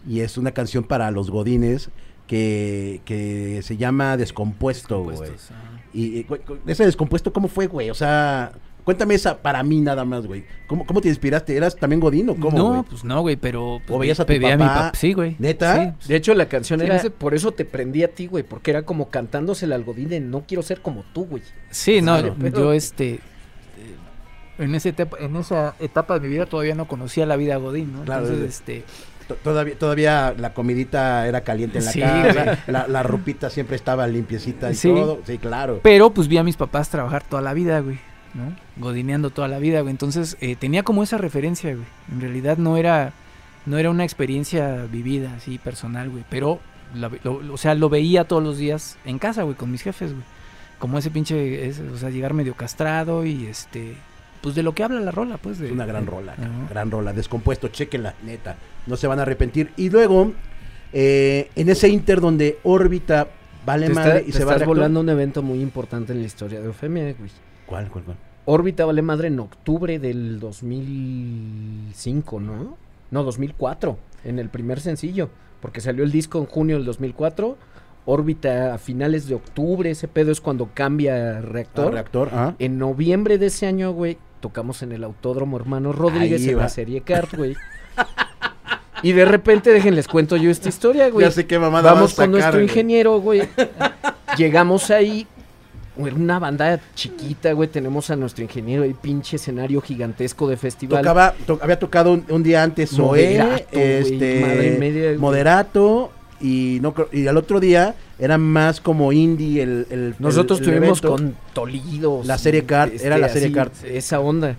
Y 0.06 0.20
es 0.20 0.38
una 0.38 0.52
canción 0.52 0.84
para 0.84 1.10
los 1.10 1.30
Godines 1.30 1.90
que, 2.26 3.00
que 3.04 3.60
se 3.62 3.76
llama 3.76 4.16
Descompuesto, 4.16 5.02
güey. 5.02 5.18
Ajá. 5.18 5.76
Y, 5.96 6.18
y, 6.18 6.26
ese 6.66 6.84
descompuesto, 6.84 7.32
¿cómo 7.32 7.48
fue, 7.48 7.68
güey? 7.68 7.88
O 7.88 7.94
sea, 7.94 8.52
cuéntame 8.86 9.14
esa 9.14 9.42
para 9.42 9.62
mí 9.62 9.80
nada 9.82 10.06
más, 10.06 10.26
güey. 10.26 10.44
¿Cómo, 10.66 10.86
¿Cómo 10.86 11.02
te 11.02 11.08
inspiraste? 11.08 11.54
¿Eras 11.54 11.76
también 11.76 12.00
Godín 12.00 12.30
o 12.30 12.36
cómo, 12.36 12.56
no, 12.56 12.68
güey? 12.70 12.82
pues 12.88 13.04
no, 13.04 13.20
güey, 13.20 13.36
pero... 13.36 13.82
pues, 13.86 13.94
¿O 13.94 13.98
veías 13.98 14.18
a 14.20 14.24
tu 14.24 14.28
pedí 14.28 14.46
mi 14.46 14.56
papá? 14.56 14.92
Sí, 14.94 15.12
güey. 15.12 15.36
¿Neta? 15.38 15.96
Sí, 16.00 16.08
De 16.08 16.16
hecho, 16.16 16.32
la 16.34 16.48
canción 16.48 16.80
Sí, 16.80 16.86
era. 16.86 16.96
ese- 16.96 17.10
Por 17.10 17.34
eso 17.34 17.52
te 17.52 17.64
prendí 17.66 18.02
a 18.04 18.08
ti, 18.14 18.26
güey. 18.28 18.44
Porque 18.44 18.70
era 18.70 18.82
como 18.82 19.10
cantándose 19.10 19.66
el 19.66 19.72
algodín 19.74 20.08
de 20.08 20.20
no 20.20 20.44
quiero 20.46 20.62
ser 20.62 20.80
como 20.80 21.04
tú, 21.12 21.26
güey. 21.26 21.42
Sí, 21.70 22.00
no, 22.00 22.12
Claro, 22.14 22.28
yo- 22.28 22.34
pero- 22.40 22.56
yo 22.58 22.72
este... 22.72 23.14
eh, 23.14 23.20
En, 24.58 24.74
esa 24.74 24.88
etapa, 24.88 25.16
en 25.20 25.36
esa 25.36 25.74
etapa 25.80 26.14
de 26.14 26.20
mi 26.20 26.28
vida 26.34 26.46
todavía 26.46 26.74
no 26.74 26.88
conocía 26.88 27.26
la 27.26 27.36
vida 27.36 27.56
Godín, 27.56 27.92
¿no? 27.92 28.04
Claro, 28.04 28.22
Entonces, 28.26 28.48
este... 28.60 28.84
To- 29.28 29.34
Todavía, 29.34 29.76
todavía 29.76 30.34
la 30.38 30.54
comidita 30.54 31.26
era 31.26 31.40
caliente 31.40 31.78
en 31.80 31.84
la 31.86 31.90
Sí, 31.90 32.00
casa, 32.00 32.58
la, 32.68 32.86
la 32.86 33.02
ropita 33.02 33.50
siempre 33.50 33.74
estaba 33.74 34.06
limpiecita 34.06 34.70
y 34.70 34.76
Sí. 34.76 34.88
todo. 34.88 35.20
Sí, 35.26 35.38
claro. 35.38 35.80
Pero 35.82 36.10
pues 36.10 36.28
vi 36.28 36.38
a 36.38 36.44
mis 36.44 36.56
papás 36.56 36.88
trabajar 36.90 37.24
toda 37.24 37.42
la 37.42 37.52
vida, 37.52 37.80
güey, 37.80 37.98
¿no? 38.36 38.54
Godineando 38.76 39.30
toda 39.30 39.48
la 39.48 39.58
vida, 39.58 39.80
güey. 39.80 39.90
Entonces 39.90 40.36
eh, 40.40 40.56
tenía 40.56 40.82
como 40.82 41.02
esa 41.02 41.18
referencia, 41.18 41.74
güey. 41.74 41.86
En 42.12 42.20
realidad 42.20 42.58
no 42.58 42.76
era, 42.76 43.12
no 43.64 43.78
era 43.78 43.90
una 43.90 44.04
experiencia 44.04 44.84
vivida, 44.90 45.32
así, 45.36 45.58
personal, 45.58 46.10
güey. 46.10 46.24
Pero, 46.28 46.60
la 46.94 47.10
lo- 47.24 47.40
o 47.52 47.56
sea, 47.56 47.74
lo 47.74 47.88
veía 47.88 48.24
todos 48.24 48.42
los 48.42 48.58
días 48.58 48.98
en 49.04 49.18
casa, 49.18 49.42
güey, 49.42 49.56
con 49.56 49.70
mis 49.70 49.82
jefes, 49.82 50.12
güey. 50.12 50.24
Como 50.78 50.98
ese 50.98 51.10
pinche, 51.10 51.66
ese, 51.68 51.82
o 51.88 51.96
sea, 51.96 52.10
llegar 52.10 52.34
medio 52.34 52.54
castrado 52.54 53.24
y 53.24 53.46
este... 53.46 53.94
pues 54.42 54.54
de 54.54 54.62
lo 54.62 54.74
que 54.74 54.84
habla 54.84 55.00
la 55.00 55.10
rola, 55.10 55.38
pues. 55.38 55.58
De, 55.58 55.66
Es 55.68 55.72
una 55.72 55.86
gran 55.86 56.04
de- 56.04 56.10
rola, 56.10 56.34
gran 56.70 56.90
rola, 56.90 57.12
descompuesto, 57.14 57.68
chequenla, 57.68 58.14
neta, 58.24 58.56
no 58.86 58.96
se 58.96 59.06
van 59.06 59.18
a 59.18 59.22
arrepentir. 59.22 59.72
Y 59.78 59.88
luego, 59.88 60.32
eh, 60.92 61.50
en 61.56 61.68
ese 61.70 61.88
inter 61.88 62.20
donde 62.20 62.58
órbita 62.62 63.28
vale 63.64 63.86
Te, 63.86 63.92
está- 63.92 64.04
madre 64.04 64.22
y 64.26 64.32
te 64.32 64.38
se 64.38 64.44
va 64.44 64.52
estás 64.52 64.62
reactor- 64.68 64.76
volando 64.76 65.00
un 65.00 65.08
evento 65.08 65.42
muy 65.42 65.60
importante 65.60 66.12
en 66.12 66.20
la 66.20 66.26
historia 66.26 66.60
de 66.60 66.66
Eufemia, 66.66 67.02
güey. 67.18 67.30
¿Cuál, 67.64 67.88
cuál, 67.88 68.04
cuál? 68.04 68.16
Órbita 68.46 68.84
vale 68.84 69.02
madre 69.02 69.28
en 69.28 69.40
octubre 69.40 69.98
del 69.98 70.40
2005, 70.40 72.40
¿no? 72.40 72.76
No, 73.10 73.24
2004, 73.24 73.98
en 74.24 74.38
el 74.38 74.48
primer 74.48 74.80
sencillo, 74.80 75.28
porque 75.60 75.80
salió 75.80 76.04
el 76.04 76.12
disco 76.12 76.38
en 76.38 76.46
junio 76.46 76.76
del 76.76 76.86
2004. 76.86 77.56
Órbita 78.08 78.74
a 78.74 78.78
finales 78.78 79.26
de 79.26 79.34
octubre, 79.34 79.90
ese 79.90 80.06
pedo 80.06 80.30
es 80.30 80.40
cuando 80.40 80.70
cambia 80.72 81.40
reactor. 81.40 81.88
Ah, 81.88 81.90
reactor, 81.90 82.30
ah. 82.32 82.54
En 82.60 82.78
noviembre 82.78 83.36
de 83.36 83.46
ese 83.46 83.66
año, 83.66 83.90
güey, 83.92 84.16
tocamos 84.40 84.82
en 84.82 84.92
el 84.92 85.02
Autódromo 85.02 85.56
Hermano 85.56 85.92
Rodríguez 85.92 86.42
Ahí 86.42 86.50
en 86.50 86.58
va. 86.58 86.62
la 86.62 86.68
serie 86.68 87.00
Kart, 87.00 87.34
güey. 87.34 87.56
y 89.02 89.10
de 89.10 89.24
repente, 89.24 89.70
déjenles 89.70 90.06
cuento 90.06 90.36
yo 90.36 90.52
esta 90.52 90.68
historia, 90.68 91.10
güey. 91.10 91.26
Ya 91.26 91.32
sé 91.32 91.48
qué 91.48 91.58
mamada 91.58 91.94
Vamos 91.94 92.12
vas 92.12 92.18
a 92.20 92.22
con 92.22 92.30
nuestro 92.30 92.52
sacar, 92.52 92.62
ingeniero, 92.62 93.20
güey. 93.20 93.42
Llegamos 94.38 94.88
ahí. 94.92 95.26
Una 95.96 96.38
banda 96.38 96.78
chiquita, 96.94 97.52
güey. 97.52 97.68
Tenemos 97.68 98.10
a 98.10 98.16
nuestro 98.16 98.44
ingeniero 98.44 98.82
ahí, 98.82 98.94
pinche 99.00 99.36
escenario 99.36 99.80
gigantesco 99.80 100.48
de 100.48 100.56
festival. 100.56 101.00
Tocaba, 101.00 101.34
to- 101.46 101.58
había 101.62 101.78
tocado 101.78 102.12
un, 102.12 102.24
un 102.28 102.42
día 102.42 102.62
antes 102.62 102.90
Zoé, 102.90 103.64
este, 103.72 104.40
madre 104.40 104.76
media. 104.78 105.18
Moderato 105.18 106.12
y 106.40 106.78
no 106.82 106.92
creo- 106.92 107.08
y 107.12 107.26
al 107.26 107.36
otro 107.38 107.60
día 107.60 107.94
era 108.18 108.36
más 108.36 108.80
como 108.80 109.10
indie 109.12 109.62
el, 109.62 109.86
el 109.90 110.14
Nosotros 110.18 110.60
el- 110.60 110.68
el 110.68 110.74
estuvimos 110.74 110.98
evento. 111.02 111.10
con 111.10 111.34
Tolidos. 111.54 112.26
La 112.26 112.36
serie 112.36 112.64
Kart, 112.64 112.92
era 113.00 113.16
la 113.16 113.28
serie 113.30 113.46
así, 113.48 113.54
Kart. 113.54 113.72
Esa 113.84 114.20
onda. 114.20 114.54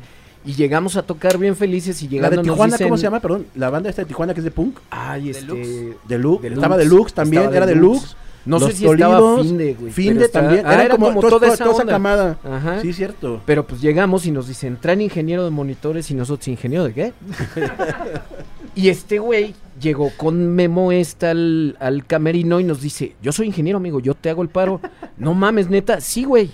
Y 0.46 0.54
llegamos 0.54 0.96
a 0.96 1.04
tocar 1.04 1.38
bien 1.38 1.56
felices 1.58 2.02
y 2.02 2.06
la 2.06 2.12
llegando 2.12 2.30
de 2.42 2.48
nos 2.48 2.56
Tijuana, 2.56 2.78
¿cómo 2.78 2.96
se 2.98 3.04
llama? 3.04 3.20
Perdón, 3.20 3.48
la 3.56 3.70
banda 3.70 3.90
esta 3.90 4.02
de 4.04 4.08
Tijuana 4.08 4.34
que 4.34 4.40
es 4.40 4.44
de 4.46 4.52
punk, 4.52 4.78
Ay, 4.90 5.30
este... 5.32 5.46
Deluxe. 5.46 5.68
Deluxe, 6.08 6.42
Deluxe. 6.42 6.54
estaba 6.54 6.78
Deluxe 6.78 7.14
también, 7.14 7.44
Estaba 7.44 7.58
era 7.58 7.66
Deluxe. 7.66 8.02
Deluxe. 8.02 8.27
No 8.48 8.60
Los 8.60 8.70
sé 8.72 8.78
si 8.78 8.86
estaba 8.86 9.20
Tolidos, 9.20 9.48
Finde, 9.48 9.74
güey. 9.80 9.92
Finde 9.92 10.30
también, 10.30 10.66
Ah, 10.66 10.74
era, 10.74 10.84
era 10.86 10.96
como, 10.96 11.08
como 11.08 11.22
toda, 11.22 11.32
toda 11.32 11.58
toda 11.58 11.72
esa 11.72 11.82
onda. 11.82 11.94
camada. 11.94 12.40
Ajá. 12.44 12.82
Sí, 12.82 12.94
cierto. 12.94 13.42
Pero 13.46 13.68
pues 13.68 13.82
llegamos 13.82 14.26
y 14.26 14.32
nos 14.32 14.48
dicen, 14.48 14.78
traen 14.82 15.02
ingeniero 15.02 15.44
de 15.44 15.52
monitores 15.52 16.10
y 16.12 16.16
nosotros, 16.16 16.48
¿ingeniero 16.48 16.86
de 16.86 16.94
qué? 16.94 17.14
y 18.76 18.90
este 18.90 19.20
güey 19.20 19.54
llegó 19.82 20.12
con 20.18 20.56
Memo 20.56 20.92
esta 20.92 21.32
al, 21.32 21.76
al 21.80 22.06
camerino 22.06 22.60
y 22.60 22.64
nos 22.64 22.82
dice, 22.82 23.16
yo 23.22 23.32
soy 23.32 23.48
ingeniero, 23.48 23.78
amigo, 23.78 24.00
yo 24.00 24.14
te 24.16 24.30
hago 24.30 24.42
el 24.42 24.50
paro. 24.50 24.80
No 25.18 25.34
mames, 25.34 25.68
neta, 25.70 26.00
sí, 26.00 26.26
güey. 26.26 26.52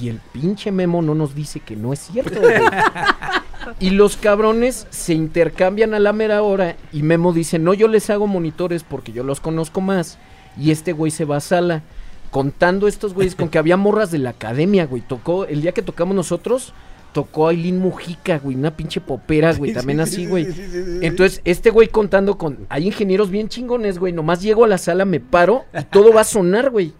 Y 0.00 0.08
el 0.08 0.20
pinche 0.32 0.70
Memo 0.70 1.02
no 1.02 1.16
nos 1.16 1.34
dice 1.34 1.58
que 1.58 1.74
no 1.74 1.92
es 1.92 1.98
cierto, 1.98 2.40
güey. 2.40 2.54
Y 3.80 3.90
los 3.90 4.16
cabrones 4.18 4.86
se 4.90 5.14
intercambian 5.14 5.94
a 5.94 5.98
la 5.98 6.12
mera 6.12 6.42
hora 6.42 6.76
y 6.92 7.02
Memo 7.02 7.32
dice, 7.32 7.58
no, 7.58 7.72
yo 7.74 7.88
les 7.88 8.10
hago 8.10 8.26
monitores 8.26 8.84
porque 8.84 9.10
yo 9.12 9.24
los 9.24 9.40
conozco 9.40 9.80
más. 9.80 10.18
Y 10.58 10.70
este 10.70 10.92
güey 10.92 11.10
se 11.10 11.24
va 11.24 11.36
a 11.36 11.40
sala 11.40 11.82
contando 12.30 12.88
estos 12.88 13.14
güeyes 13.14 13.36
con 13.36 13.48
que 13.48 13.58
había 13.58 13.76
morras 13.76 14.10
de 14.10 14.18
la 14.18 14.30
academia, 14.30 14.86
güey. 14.86 15.02
Tocó, 15.02 15.44
el 15.44 15.62
día 15.62 15.72
que 15.72 15.82
tocamos 15.82 16.16
nosotros, 16.16 16.72
tocó 17.12 17.48
Aileen 17.48 17.78
Mujica, 17.78 18.38
güey, 18.38 18.56
una 18.56 18.76
pinche 18.76 19.00
popera, 19.00 19.52
güey, 19.52 19.72
también 19.74 19.98
sí, 19.98 20.02
así, 20.02 20.16
sí, 20.16 20.26
güey. 20.26 20.46
Entonces, 21.02 21.40
este 21.44 21.70
güey 21.70 21.88
contando 21.88 22.36
con, 22.36 22.66
hay 22.68 22.86
ingenieros 22.86 23.30
bien 23.30 23.48
chingones, 23.48 23.98
güey, 23.98 24.12
nomás 24.12 24.42
llego 24.42 24.64
a 24.64 24.68
la 24.68 24.78
sala, 24.78 25.04
me 25.04 25.20
paro 25.20 25.64
y 25.78 25.84
todo 25.84 26.12
va 26.12 26.22
a 26.22 26.24
sonar, 26.24 26.70
güey. 26.70 26.92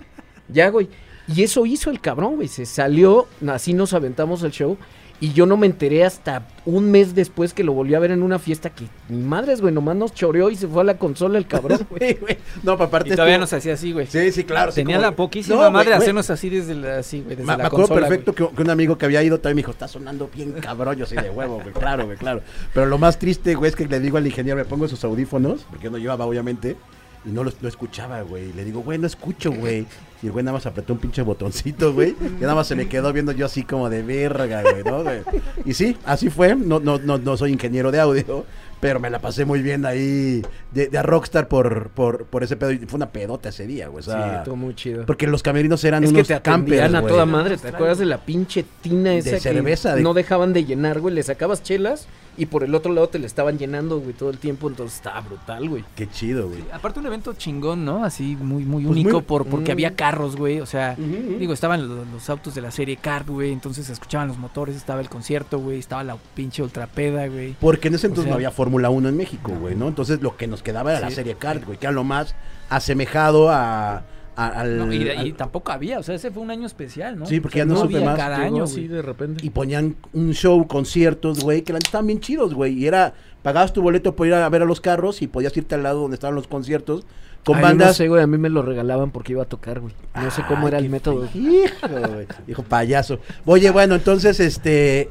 Ya, 0.48 0.68
güey. 0.68 0.88
Y 1.26 1.42
eso 1.42 1.66
hizo 1.66 1.90
el 1.90 2.00
cabrón, 2.00 2.36
güey. 2.36 2.48
Se 2.48 2.66
salió, 2.66 3.26
así 3.48 3.72
nos 3.72 3.92
aventamos 3.92 4.42
el 4.42 4.52
show. 4.52 4.76
Y 5.20 5.32
yo 5.32 5.46
no 5.46 5.56
me 5.56 5.66
enteré 5.66 6.04
hasta 6.04 6.46
un 6.66 6.90
mes 6.90 7.14
después 7.14 7.54
que 7.54 7.62
lo 7.64 7.72
volví 7.72 7.94
a 7.94 7.98
ver 7.98 8.10
en 8.10 8.22
una 8.22 8.38
fiesta 8.38 8.70
que 8.70 8.84
mi 9.08 9.22
madre, 9.22 9.54
güey, 9.56 9.72
nomás 9.72 9.96
nos 9.96 10.12
choreó 10.12 10.50
y 10.50 10.56
se 10.56 10.66
fue 10.66 10.82
a 10.82 10.84
la 10.84 10.98
consola 10.98 11.38
el 11.38 11.46
cabrón, 11.46 11.86
güey. 11.90 12.12
Sí, 12.14 12.18
güey. 12.20 12.36
No, 12.62 12.76
pa' 12.76 12.84
aparte 12.84 13.08
Y 13.10 13.12
todavía 13.12 13.34
estuvo- 13.36 13.40
nos 13.42 13.52
hacía 13.52 13.74
así, 13.74 13.92
güey. 13.92 14.06
Sí, 14.06 14.32
sí, 14.32 14.44
claro. 14.44 14.72
sí, 14.72 14.76
Tenía 14.82 14.96
como- 14.96 15.10
la 15.10 15.16
poquísima 15.16 15.62
No, 15.64 15.70
madre 15.70 15.90
de 15.90 15.96
hacernos 15.96 16.28
así 16.30 16.50
desde 16.50 16.74
la, 16.74 16.98
así, 16.98 17.18
güey, 17.20 17.36
desde 17.36 17.42
Me, 17.46 17.52
la 17.52 17.58
me 17.58 17.64
acuerdo 17.64 17.86
consola, 17.88 18.08
perfecto 18.08 18.34
que, 18.34 18.48
que 18.54 18.62
un 18.62 18.70
amigo 18.70 18.98
que 18.98 19.04
había 19.06 19.22
ido 19.22 19.38
también 19.38 19.56
me 19.56 19.60
dijo, 19.60 19.70
está 19.70 19.88
sonando 19.88 20.28
bien 20.34 20.52
cabrón, 20.60 20.96
yo 20.96 21.04
así 21.04 21.14
de 21.16 21.30
huevo, 21.30 21.60
güey, 21.60 21.72
claro, 21.72 22.04
güey, 22.06 22.18
claro. 22.18 22.42
Pero 22.74 22.86
lo 22.86 22.98
más 22.98 23.18
triste, 23.18 23.54
güey, 23.54 23.70
es 23.70 23.76
que 23.76 23.86
le 23.86 24.00
digo 24.00 24.18
al 24.18 24.26
ingeniero, 24.26 24.56
me 24.58 24.64
pongo 24.64 24.88
sus 24.88 25.02
audífonos, 25.04 25.64
porque 25.70 25.88
no 25.90 25.96
llevaba, 25.96 26.26
obviamente, 26.26 26.76
y 27.24 27.30
no 27.30 27.44
los 27.44 27.62
no 27.62 27.68
escuchaba, 27.68 28.20
güey. 28.22 28.52
Le 28.52 28.64
digo, 28.64 28.80
güey, 28.80 28.98
no 28.98 29.06
escucho, 29.06 29.50
güey. 29.52 29.86
Y 30.24 30.28
el 30.28 30.32
güey 30.32 30.42
nada 30.42 30.56
más 30.56 30.64
apretó 30.64 30.94
un 30.94 30.98
pinche 31.00 31.20
botoncito, 31.20 31.92
güey. 31.92 32.16
Y 32.38 32.40
nada 32.40 32.54
más 32.54 32.66
se 32.66 32.74
me 32.74 32.88
quedó 32.88 33.12
viendo 33.12 33.30
yo 33.32 33.44
así 33.44 33.62
como 33.62 33.90
de 33.90 34.02
verga, 34.02 34.62
güey, 34.62 34.82
¿no, 34.82 35.02
güey? 35.02 35.20
Y 35.66 35.74
sí, 35.74 35.98
así 36.06 36.30
fue. 36.30 36.54
No, 36.56 36.80
no, 36.80 36.96
no, 36.98 37.18
no 37.18 37.36
soy 37.36 37.52
ingeniero 37.52 37.90
de 37.92 38.00
audio, 38.00 38.46
pero 38.80 39.00
me 39.00 39.10
la 39.10 39.18
pasé 39.18 39.44
muy 39.44 39.60
bien 39.60 39.84
ahí 39.84 40.40
de, 40.72 40.86
de 40.88 40.96
a 40.98 41.02
Rockstar 41.02 41.46
por, 41.46 41.90
por, 41.90 42.24
por 42.24 42.42
ese 42.42 42.56
pedo. 42.56 42.72
Y 42.72 42.78
fue 42.78 42.96
una 42.96 43.10
pedota 43.10 43.50
ese 43.50 43.66
día, 43.66 43.88
güey. 43.88 44.00
O 44.00 44.02
Sí, 44.10 44.18
estuvo 44.38 44.56
muy 44.56 44.74
chido. 44.74 45.04
porque 45.04 45.26
los 45.26 45.42
camerinos 45.42 45.84
eran 45.84 46.02
Es 46.04 46.08
que 46.10 46.14
unos 46.16 46.28
te 46.28 46.40
campers, 46.40 46.80
atendían 46.80 46.96
a 46.96 47.00
güey. 47.00 47.12
toda 47.12 47.26
madre, 47.26 47.58
¿te 47.58 47.68
acuerdas 47.68 47.98
de 47.98 48.06
la 48.06 48.24
pinche 48.24 48.64
tina 48.80 49.14
esa 49.14 49.32
que 49.32 49.40
cerveza, 49.40 49.94
de- 49.94 50.02
no 50.02 50.14
dejaban 50.14 50.54
de 50.54 50.64
llenar, 50.64 51.00
güey? 51.00 51.14
Le 51.14 51.22
sacabas 51.22 51.62
chelas 51.62 52.08
y 52.36 52.46
por 52.46 52.64
el 52.64 52.74
otro 52.74 52.92
lado 52.92 53.08
te 53.08 53.18
le 53.18 53.26
estaban 53.26 53.58
llenando, 53.58 53.98
güey, 54.00 54.12
todo 54.14 54.30
el 54.30 54.38
tiempo, 54.38 54.68
entonces 54.68 54.96
estaba 54.96 55.20
brutal, 55.20 55.68
güey. 55.68 55.84
Qué 55.96 56.08
chido, 56.08 56.48
güey. 56.48 56.64
Aparte 56.72 57.00
un 57.00 57.06
evento 57.06 57.32
chingón, 57.34 57.84
¿no? 57.84 58.04
Así 58.04 58.36
muy 58.36 58.64
muy 58.64 58.84
Pues 58.84 58.92
único 58.92 59.10
muy- 59.12 59.22
por 59.22 59.46
porque 59.46 59.70
Mm. 59.70 59.76
había 59.76 59.94
carros, 59.96 60.36
güey, 60.36 60.60
o 60.60 60.66
sea, 60.66 60.94
digo, 60.96 61.52
estaban 61.52 61.86
los, 61.88 62.06
los 62.08 62.30
autos 62.30 62.54
de 62.54 62.60
la 62.60 62.70
serie 62.70 62.96
Kart, 62.96 63.28
güey, 63.28 63.52
entonces 63.52 63.86
se 63.86 63.92
escuchaban 63.92 64.28
los 64.28 64.38
motores, 64.38 64.76
estaba 64.76 65.00
el 65.00 65.08
concierto, 65.08 65.58
güey, 65.58 65.78
estaba 65.78 66.02
la 66.04 66.16
pinche 66.34 66.62
ultrapeda, 66.62 67.26
güey. 67.28 67.54
Porque 67.60 67.88
en 67.88 67.94
ese 67.94 68.06
entonces 68.06 68.24
sea- 68.24 68.30
no 68.30 68.36
había 68.36 68.50
Fórmula 68.50 68.90
1 68.90 69.08
en 69.08 69.16
México, 69.16 69.52
güey, 69.58 69.74
¿no? 69.74 69.88
Entonces 69.88 70.20
lo 70.22 70.36
que 70.36 70.46
nos 70.46 70.62
quedaba 70.62 70.90
era 70.92 71.00
la 71.00 71.10
serie 71.10 71.34
Kart, 71.36 71.64
güey, 71.64 71.78
que 71.78 71.86
era 71.86 71.92
lo 71.92 72.04
más 72.04 72.34
asemejado 72.68 73.50
a, 73.50 73.96
a- 73.98 74.02
al, 74.36 74.78
No, 74.78 74.92
y, 74.92 75.32
tampoco 75.32 75.72
había, 75.72 75.98
o 75.98 76.02
sea, 76.02 76.14
ese 76.14 76.30
fue 76.30 76.42
un 76.42 76.50
año 76.50 76.66
especial, 76.66 77.18
¿no? 77.18 77.26
Sí, 77.26 77.40
porque 77.40 77.62
O 77.62 77.64
sea, 77.64 77.66
ya 77.66 77.74
no 77.74 77.80
supe 77.80 77.96
había 77.96 78.06
más. 78.06 78.18
cada 78.18 78.36
año, 78.38 78.64
así 78.64 78.88
de 78.88 79.02
repente. 79.02 79.44
y 79.44 79.50
ponían 79.50 79.96
un 80.12 80.32
show, 80.32 80.66
conciertos, 80.66 81.40
güey, 81.40 81.62
que 81.62 81.72
estaban 81.72 82.06
bien 82.06 82.20
chidos, 82.20 82.54
güey. 82.54 82.74
Y 82.74 82.86
era, 82.86 83.14
pagabas 83.42 83.72
tu 83.72 83.82
boleto 83.82 84.14
por 84.16 84.26
ir 84.26 84.34
a 84.34 84.48
ver 84.48 84.62
a 84.62 84.64
los 84.64 84.80
carros 84.80 85.22
y 85.22 85.26
podías 85.26 85.56
irte 85.56 85.74
al 85.74 85.82
lado 85.82 86.00
donde 86.00 86.14
estaban 86.14 86.34
los 86.34 86.48
conciertos 86.48 87.06
con 87.44 87.56
Ay, 87.56 87.62
bandas. 87.62 87.88
No 87.88 87.94
sé, 87.94 88.08
güey, 88.08 88.22
a 88.22 88.26
mí 88.26 88.38
me 88.38 88.48
lo 88.48 88.62
regalaban 88.62 89.10
porque 89.10 89.32
iba 89.32 89.42
a 89.42 89.48
tocar, 89.48 89.80
güey. 89.80 89.94
No 90.14 90.30
sé 90.30 90.42
cómo 90.48 90.66
era 90.66 90.78
el 90.78 90.88
método. 90.88 91.28
Hijo, 91.34 91.88
güey. 91.88 92.26
Hijo 92.48 92.62
payaso. 92.62 93.18
Oye, 93.44 93.70
bueno, 93.70 93.94
entonces, 93.94 94.40
este. 94.40 95.10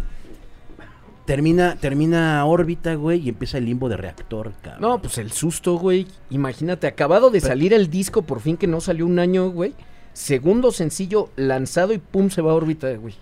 Termina, 1.26 1.78
termina 1.78 2.46
órbita, 2.46 2.96
güey, 2.96 3.22
y 3.22 3.30
empieza 3.30 3.58
el 3.58 3.66
limbo 3.66 3.88
de 3.88 3.96
reactor, 3.96 4.52
cabrón. 4.62 4.82
No, 4.82 5.02
pues 5.02 5.18
el 5.18 5.32
susto, 5.32 5.78
güey. 5.78 6.06
Imagínate, 6.30 6.86
acabado 6.86 7.30
de 7.30 7.40
salir 7.40 7.74
el 7.74 7.90
disco, 7.90 8.24
por 8.24 8.42
fin 8.42 8.58
que 8.58 8.68
no 8.68 8.82
salió 8.82 9.06
un 9.06 9.20
año, 9.20 9.50
güey. 9.50 9.74
Segundo 10.12 10.72
sencillo 10.72 11.30
lanzado 11.38 11.94
y 11.94 11.98
pum, 11.98 12.30
se 12.30 12.42
va 12.42 12.52
a 12.52 12.56
órbita, 12.56 12.94
güey. 12.96 13.16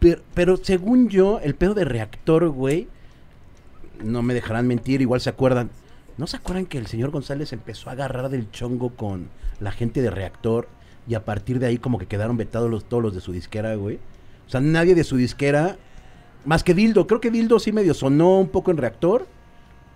Pero, 0.00 0.22
pero 0.34 0.56
según 0.56 1.08
yo, 1.08 1.38
el 1.40 1.54
pedo 1.54 1.74
de 1.74 1.84
reactor, 1.84 2.48
güey, 2.48 2.88
no 4.02 4.22
me 4.22 4.34
dejarán 4.34 4.66
mentir, 4.66 5.00
igual 5.00 5.20
se 5.20 5.30
acuerdan. 5.30 5.70
¿No 6.18 6.26
se 6.26 6.36
acuerdan 6.36 6.66
que 6.66 6.78
el 6.78 6.86
señor 6.86 7.10
González 7.10 7.52
empezó 7.52 7.88
a 7.88 7.92
agarrar 7.92 8.30
del 8.30 8.50
chongo 8.50 8.90
con 8.90 9.28
la 9.60 9.70
gente 9.70 10.02
de 10.02 10.10
reactor 10.10 10.68
y 11.06 11.14
a 11.14 11.24
partir 11.24 11.58
de 11.58 11.66
ahí 11.66 11.78
como 11.78 11.98
que 11.98 12.06
quedaron 12.06 12.36
vetados 12.36 12.70
los, 12.70 12.84
todos 12.84 13.02
los 13.02 13.14
de 13.14 13.20
su 13.20 13.32
disquera, 13.32 13.74
güey? 13.74 13.98
O 14.46 14.50
sea, 14.50 14.60
nadie 14.60 14.94
de 14.94 15.04
su 15.04 15.16
disquera, 15.16 15.76
más 16.46 16.64
que 16.64 16.74
Dildo, 16.74 17.06
creo 17.06 17.20
que 17.20 17.30
Dildo 17.30 17.58
sí 17.58 17.72
medio 17.72 17.92
sonó 17.92 18.38
un 18.38 18.48
poco 18.48 18.70
en 18.70 18.78
reactor, 18.78 19.26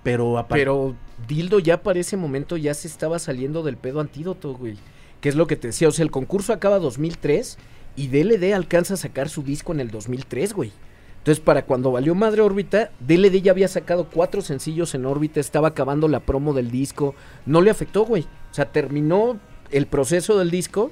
pero. 0.03 0.45
Pero 0.49 0.95
Dildo 1.27 1.59
ya 1.59 1.83
para 1.83 2.01
ese 2.01 2.17
momento 2.17 2.57
ya 2.57 2.75
se 2.75 2.89
estaba 2.89 3.19
saliendo 3.19 3.63
del 3.63 3.77
pedo 3.77 4.01
antídoto, 4.01 4.55
güey. 4.55 4.77
Que 5.21 5.29
es 5.29 5.37
lo 5.37 5.47
que 5.47 5.57
te 5.57 5.69
decía, 5.69 5.89
o 5.89 5.93
sea, 5.93 6.03
el 6.03 6.11
concurso 6.11 6.53
acaba 6.53 6.79
2003 6.79 7.59
y 7.97 8.09
DLD 8.09 8.55
alcanza 8.55 8.95
a 8.95 8.97
sacar 8.97 9.29
su 9.29 9.43
disco 9.43 9.73
en 9.73 9.81
el 9.81 9.91
2003, 9.91 10.55
güey. 10.55 10.73
Entonces, 11.19 11.45
para 11.45 11.67
cuando 11.67 11.93
valió 11.93 12.15
madre 12.15 12.41
órbita, 12.41 12.91
DLD 13.01 13.43
ya 13.43 13.53
había 13.53 13.69
sacado 13.69 14.09
cuatro 14.09 14.41
sencillos 14.41 14.95
en 14.95 15.05
órbita, 15.05 15.39
estaba 15.39 15.69
acabando 15.69 16.09
la 16.09 16.21
promo 16.21 16.55
del 16.55 16.71
disco, 16.71 17.15
no 17.45 17.61
le 17.61 17.71
afectó, 17.71 18.07
güey. 18.07 18.23
O 18.51 18.55
sea, 18.55 18.73
terminó 18.73 19.39
el 19.71 19.87
proceso 19.87 20.39
del 20.39 20.51
disco, 20.51 20.91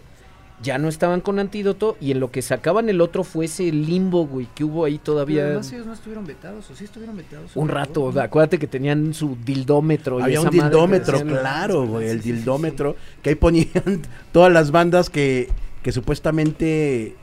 ya 0.63 0.79
no 0.79 0.89
estaban 0.89 1.21
con 1.21 1.39
antídoto 1.39 1.97
y 2.01 2.11
en 2.11 2.21
lo 2.21 2.31
que 2.31 2.43
sacaban 2.43 2.89
el 2.89 3.01
otro 3.01 3.23
fue 3.25 3.45
ese 3.45 3.71
limbo, 3.71 4.27
güey, 4.27 4.49
que 4.55 4.65
hubo 4.65 4.85
ahí 4.85 4.95
Pero 4.95 5.05
todavía 5.05 5.45
además 5.45 5.73
ellos 5.73 5.87
no 5.87 5.93
estuvieron 5.93 6.27
vetados, 6.27 6.71
o 6.71 6.75
sí 6.75 6.85
estuvieron 6.85 7.17
vetados. 7.17 7.53
un 7.55 7.69
rato. 7.69 8.13
Acuérdate 8.21 8.59
que 8.59 8.67
tenían 8.67 9.15
su 9.15 9.37
dildómetro. 9.45 10.21
y 10.21 10.23
Había 10.25 10.41
un 10.41 10.49
esa 10.49 10.51
que 10.51 10.63
dildómetro, 10.63 11.23
claro, 11.23 11.87
güey, 11.87 12.09
el 12.09 12.19
Sí, 12.19 12.23
sí, 12.23 12.29
sí, 12.29 12.33
dildómetro, 12.37 12.97
que 13.23 13.31
ahí 13.31 13.37
ponían 13.37 14.03
todas 14.33 14.53
las 14.53 14.71
bandas 14.71 15.11
que, 15.11 15.49
que 15.83 15.93
supuestamente 15.93 17.17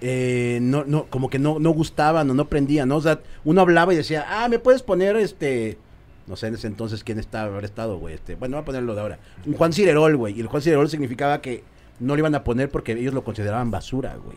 eh, 0.00 0.58
no, 0.60 0.84
no, 0.84 1.06
como 1.06 1.30
que 1.30 1.38
no, 1.38 1.58
no 1.58 1.70
gustaban 1.70 2.28
o 2.30 2.34
no 2.34 2.48
prendían, 2.48 2.88
¿no? 2.88 2.96
O 2.96 3.02
sea, 3.02 3.20
uno 3.44 3.60
hablaba 3.60 3.92
y 3.94 3.96
decía, 3.96 4.26
ah, 4.28 4.48
me 4.48 4.58
puedes 4.58 4.82
poner 4.82 5.16
este, 5.16 5.78
no 6.26 6.36
sé 6.36 6.48
en 6.48 6.54
ese 6.54 6.66
entonces 6.66 7.04
quién 7.04 7.18
estaba, 7.18 7.52
haber 7.52 7.64
estado, 7.64 7.98
güey, 7.98 8.14
este, 8.14 8.34
bueno, 8.34 8.56
voy 8.56 8.62
a 8.62 8.64
ponerlo 8.64 8.94
de 8.94 9.00
ahora, 9.00 9.18
un 9.46 9.54
Juan 9.54 9.72
Cirerol, 9.72 10.16
güey, 10.16 10.36
y 10.36 10.40
el 10.40 10.48
Juan 10.48 10.62
Cirerol 10.62 10.88
significaba 10.88 11.40
que 11.40 11.62
no 12.02 12.14
le 12.14 12.20
iban 12.20 12.34
a 12.34 12.44
poner 12.44 12.68
porque 12.70 12.92
ellos 12.92 13.14
lo 13.14 13.24
consideraban 13.24 13.70
basura, 13.70 14.16
güey. 14.16 14.36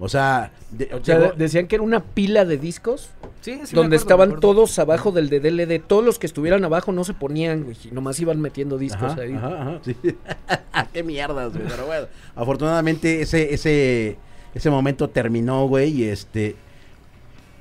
O 0.00 0.08
sea, 0.08 0.52
de- 0.70 0.90
O 0.94 1.04
sea, 1.04 1.18
llegó- 1.18 1.32
decían 1.36 1.66
que 1.66 1.74
era 1.74 1.82
una 1.82 2.04
pila 2.04 2.44
de 2.44 2.56
discos 2.56 3.10
Sí, 3.40 3.60
sí 3.64 3.74
donde 3.74 3.96
acuerdo, 3.96 4.24
estaban 4.24 4.40
todos 4.40 4.78
abajo 4.78 5.10
del 5.10 5.28
de 5.28 5.40
DLD. 5.40 5.80
Todos 5.80 6.04
los 6.04 6.20
que 6.20 6.26
estuvieran 6.26 6.64
abajo 6.64 6.92
no 6.92 7.02
se 7.02 7.14
ponían, 7.14 7.64
güey. 7.64 7.76
y 7.84 7.90
Nomás 7.90 8.20
iban 8.20 8.40
metiendo 8.40 8.78
discos 8.78 9.12
Ajá, 9.12 9.22
ahí. 9.22 9.34
ajá, 9.34 9.60
ajá, 9.62 9.80
sí. 9.84 9.96
Qué 10.92 11.02
mierdas, 11.02 11.52
güey. 11.52 11.66
Pero 11.68 11.86
bueno, 11.86 12.06
afortunadamente 12.36 13.22
ese, 13.22 13.52
ese, 13.52 14.18
ese 14.54 14.70
momento 14.70 15.08
terminó, 15.10 15.66
güey, 15.66 15.90
y 15.90 16.04
este. 16.04 16.54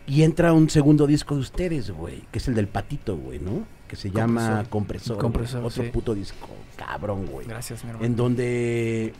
Y 0.05 0.21
entra 0.23 0.53
un 0.53 0.69
segundo 0.69 1.05
disco 1.07 1.33
de 1.36 1.41
ustedes, 1.41 1.89
güey, 1.91 2.21
que 2.31 2.38
es 2.38 2.47
el 2.47 2.53
del 2.55 2.67
patito, 2.67 3.17
güey, 3.17 3.39
¿no? 3.39 3.65
Que 3.88 3.95
se 3.95 4.10
llama 4.12 4.63
Compresor. 4.69 5.15
güey. 5.15 5.21
Compresor, 5.21 5.63
Otro 5.65 5.83
sí. 5.83 5.89
puto 5.89 6.13
disco, 6.13 6.47
cabrón, 6.75 7.25
güey. 7.25 7.47
Gracias, 7.47 7.83
mi 7.83 7.89
hermano. 7.89 8.05
En 8.05 8.15
donde 8.15 9.13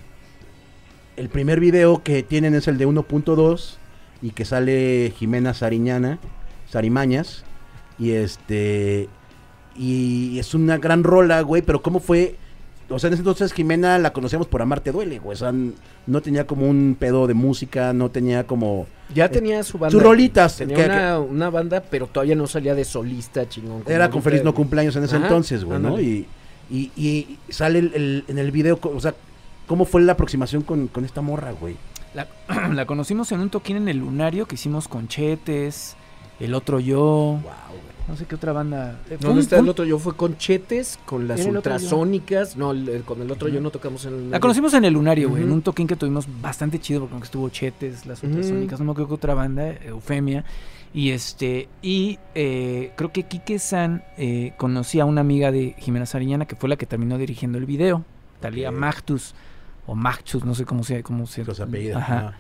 el 1.18 1.30
primer 1.30 1.60
video 1.60 2.02
que 2.04 2.24
tienen 2.24 2.56
es 2.56 2.68
el 2.68 2.78
de 2.78 2.88
1.2 2.88 3.76
y 4.22 4.32
que 4.32 4.46
sale 4.46 5.14
Jimena 5.18 5.54
Sariñana, 5.54 6.20
Sarimañas, 6.70 7.44
y 8.00 8.12
este 8.12 9.10
y 9.76 10.40
es 10.40 10.54
una 10.56 10.78
gran 10.78 11.04
rola, 11.04 11.42
güey, 11.42 11.62
pero 11.62 11.82
cómo 11.82 12.00
fue 12.00 12.36
o 12.90 13.00
sea, 13.00 13.10
en 13.10 13.16
ese 13.16 13.22
entonces 13.22 13.52
Jimena 13.52 13.98
la 14.00 14.14
conocíamos 14.14 14.48
por 14.48 14.62
Amarte 14.62 14.94
Duele, 14.94 15.20
güey. 15.20 15.34
O 15.34 15.38
sea, 15.38 15.52
no 15.52 16.22
tenía 16.22 16.48
como 16.48 16.70
un 16.70 16.96
pedo 16.98 17.28
de 17.28 17.34
música, 17.34 17.92
no 17.92 18.10
tenía 18.10 18.48
como. 18.48 18.88
Ya 19.14 19.30
tenía 19.30 19.62
su 19.64 19.78
banda. 19.78 19.92
Sus 19.92 20.02
rolitas. 20.02 20.56
Tenía 20.56 20.78
que- 20.78 20.86
una, 20.86 21.20
una 21.20 21.50
banda, 21.50 21.84
pero 21.92 22.08
todavía 22.08 22.36
no 22.36 22.48
salía 22.48 22.76
de 22.76 22.86
solista, 22.86 23.48
chingón. 23.50 23.84
Era 23.88 24.10
con 24.10 24.22
Feliz 24.24 24.42
No. 24.42 24.54
Cumpleaños 24.54 24.96
en 24.96 25.04
ese 25.04 25.18
Ajá, 25.18 25.26
entonces, 25.26 25.66
güey, 25.66 25.80
¿no? 25.82 26.00
Y, 26.00 26.28
y, 26.72 26.92
y 26.96 27.38
sale 27.50 27.80
el, 27.80 27.92
el- 27.94 28.24
en 28.30 28.38
el 28.38 28.52
video, 28.52 28.80
o 28.82 29.00
sea, 29.02 29.14
¿cómo 29.68 29.86
fue 29.86 30.02
la 30.02 30.14
aproximación 30.14 30.64
con, 30.64 30.88
con 30.88 31.06
esta 31.06 31.22
morra, 31.22 31.52
güey? 31.52 31.76
La, 32.14 32.28
la 32.74 32.86
conocimos 32.86 33.32
en 33.32 33.42
un 33.42 33.50
toquín 33.50 33.78
en 33.78 33.88
el 33.90 33.98
Lunario 33.98 34.48
que 34.48 34.56
hicimos 34.56 34.88
con 34.88 35.08
Chetes, 35.08 35.96
El 36.40 36.54
Otro 36.56 36.80
Yo, 36.80 37.00
Wow, 37.00 37.42
güey. 37.42 37.82
no 38.08 38.16
sé 38.16 38.26
qué 38.26 38.36
otra 38.36 38.54
banda. 38.54 39.00
Eh, 39.10 39.18
fue 39.20 39.28
¿Dónde 39.28 39.42
está 39.42 39.58
fue 39.58 39.64
el 39.66 39.70
otro? 39.70 39.86
Yo 39.86 40.00
fue 40.00 40.16
con 40.16 40.38
Chetes, 40.38 40.98
con 41.06 41.28
las 41.28 41.46
ultrasónicas. 41.46 42.56
No, 42.58 42.72
el- 42.72 42.88
el- 42.90 43.04
con 43.04 43.22
el 43.22 43.30
otro 43.32 43.50
yo 43.50 43.62
no 43.62 43.70
tocamos 43.70 44.06
en 44.06 44.14
el. 44.14 44.32
La 44.32 44.40
conocimos 44.40 44.74
en 44.74 44.86
el 44.86 44.94
Lunario, 44.94 45.30
güey, 45.30 45.44
en 45.44 45.52
un 45.52 45.62
toquín 45.62 45.86
que 45.88 45.96
tuvimos 45.96 46.26
bastante 46.42 46.80
chido 46.80 47.02
porque 47.02 47.14
aunque 47.14 47.26
estuvo 47.26 47.50
Chetes, 47.50 48.06
las 48.06 48.24
ultrasónicas, 48.24 48.80
no 48.80 48.86
me 48.86 48.92
acuerdo 48.92 49.10
qué 49.10 49.14
otra 49.16 49.34
banda, 49.34 49.70
Eufemia. 49.86 50.44
Y 50.94 51.12
este, 51.12 51.68
y 51.82 52.18
eh, 52.34 52.94
creo 52.96 53.12
que 53.12 53.24
Quique 53.24 53.60
San 53.60 54.04
eh, 54.18 54.54
conocía 54.58 55.04
a 55.04 55.06
una 55.06 55.20
amiga 55.22 55.52
de 55.52 55.76
Jimena 55.78 56.06
Sariñana 56.06 56.46
que 56.46 56.56
fue 56.56 56.70
la 56.70 56.78
que 56.78 56.86
terminó 56.86 57.18
dirigiendo 57.18 57.58
el 57.58 57.66
video, 57.66 58.04
Talía 58.40 58.70
Ok. 58.70 58.76
Magtus, 58.78 59.36
o 59.88 59.96
Magchus, 59.96 60.46
no 60.46 60.54
sé 60.54 60.66
cómo 60.66 60.84
se, 60.84 61.02
cómo 61.02 61.26
se 61.26 61.44
Los 61.44 61.60
apellidos. 61.60 61.98
Ajá. 61.98 62.36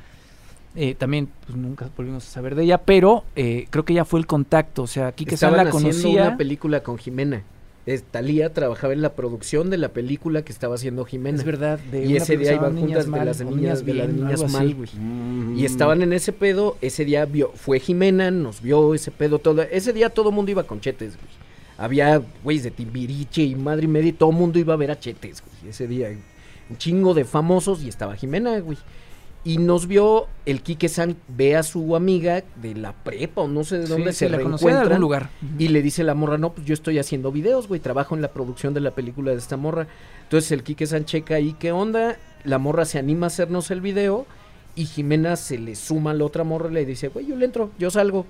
Eh, 0.75 0.93
también 0.93 1.27
pues, 1.45 1.57
nunca 1.57 1.89
volvimos 1.97 2.27
a 2.27 2.29
saber 2.29 2.53
de 2.53 2.63
ella, 2.65 2.77
pero 2.77 3.23
eh, 3.35 3.65
creo 3.71 3.83
que 3.83 3.93
ella 3.93 4.05
fue 4.05 4.19
el 4.19 4.27
contacto. 4.27 4.83
O 4.83 4.87
sea, 4.87 5.11
San 5.17 5.27
Estaban 5.33 5.57
la 5.57 5.69
haciendo 5.71 5.89
conocía. 5.89 6.21
una 6.27 6.37
película 6.37 6.83
con 6.83 6.99
Jimena. 6.99 7.41
Es- 7.87 8.03
Talía 8.03 8.53
trabajaba 8.53 8.93
en 8.93 9.01
la 9.01 9.13
producción 9.13 9.69
de 9.69 9.77
la 9.77 9.89
película 9.89 10.43
que 10.43 10.51
estaba 10.51 10.75
haciendo 10.75 11.05
Jimena. 11.05 11.37
Es 11.37 11.45
verdad. 11.45 11.79
De 11.79 12.05
Y 12.05 12.17
ese 12.17 12.37
día 12.37 12.53
iban 12.53 12.77
juntas 12.77 13.05
de 13.05 13.11
Mal, 13.11 13.25
las 13.25 13.37
de 13.39 13.45
las 13.45 14.09
niñas 14.09 14.51
mal, 14.51 14.75
güey. 14.75 14.89
Mm. 14.93 15.57
Y 15.57 15.65
estaban 15.65 16.01
en 16.01 16.13
ese 16.13 16.33
pedo, 16.33 16.77
ese 16.81 17.05
día 17.05 17.25
vio, 17.25 17.51
fue 17.55 17.79
Jimena, 17.79 18.29
nos 18.29 18.61
vio 18.61 18.93
ese 18.93 19.09
pedo 19.09 19.39
todo. 19.39 19.63
Ese 19.63 19.93
día 19.93 20.09
todo 20.09 20.29
el 20.29 20.35
mundo 20.35 20.51
iba 20.51 20.63
con 20.63 20.81
chetes, 20.81 21.15
güey. 21.15 21.29
Había 21.77 22.21
güeyes 22.43 22.63
de 22.63 22.71
Timbiriche 22.71 23.43
y 23.43 23.55
madre 23.55 23.85
y 23.85 23.87
media, 23.87 24.09
y 24.09 24.13
todo 24.13 24.31
el 24.31 24.35
mundo 24.35 24.59
iba 24.59 24.73
a 24.73 24.77
ver 24.77 24.91
a 24.91 24.99
chetes, 24.99 25.41
güey. 25.41 25.69
Ese 25.71 25.87
día, 25.87 26.09
un 26.69 26.77
chingo 26.77 27.13
de 27.13 27.25
famosos 27.25 27.83
y 27.83 27.89
estaba 27.89 28.15
Jimena, 28.15 28.59
güey. 28.59 28.77
Y 29.43 29.59
nos 29.59 29.87
vio 29.87 30.27
el 30.45 30.61
Quique 30.61 30.89
San, 30.89 31.15
ve 31.29 31.55
a 31.55 31.63
su 31.63 31.95
amiga 31.95 32.43
de 32.61 32.75
la 32.75 32.91
prepa 32.91 33.41
o 33.43 33.47
no 33.47 33.63
sé 33.63 33.77
de 33.79 33.85
Sí, 33.85 33.91
dónde 33.93 34.11
sí, 34.11 34.19
se 34.19 34.29
la 34.29 34.41
conocía 34.41 34.73
de 34.75 34.79
algún 34.81 34.99
lugar. 34.99 35.29
Y 35.57 35.69
le 35.69 35.81
dice 35.81 36.03
la 36.03 36.15
morra, 36.15 36.37
no, 36.37 36.51
pues 36.51 36.67
yo 36.67 36.73
estoy 36.73 36.99
haciendo 36.99 37.31
videos, 37.31 37.69
güey, 37.69 37.79
trabajo 37.79 38.13
en 38.13 38.21
la 38.21 38.33
producción 38.33 38.73
de 38.73 38.81
la 38.81 38.91
película 38.91 39.31
de 39.31 39.37
esta 39.37 39.55
morra. 39.55 39.87
Entonces 40.23 40.51
el 40.51 40.63
Quique 40.63 40.85
San 40.85 41.05
checa 41.05 41.35
ahí, 41.35 41.55
¿qué 41.57 41.71
onda? 41.71 42.17
La 42.43 42.57
morra 42.57 42.83
se 42.83 42.99
anima 42.99 43.27
a 43.27 43.27
hacernos 43.27 43.71
el 43.71 43.79
video 43.79 44.25
y 44.75 44.85
Jimena 44.85 45.37
se 45.37 45.57
le 45.57 45.75
suma 45.75 46.11
a 46.11 46.13
la 46.13 46.25
otra 46.25 46.43
morra 46.43 46.69
y 46.69 46.73
le 46.73 46.85
dice, 46.85 47.07
güey, 47.07 47.27
yo 47.27 47.35
le 47.37 47.45
entro, 47.45 47.71
yo 47.79 47.89
salgo. 47.89 48.25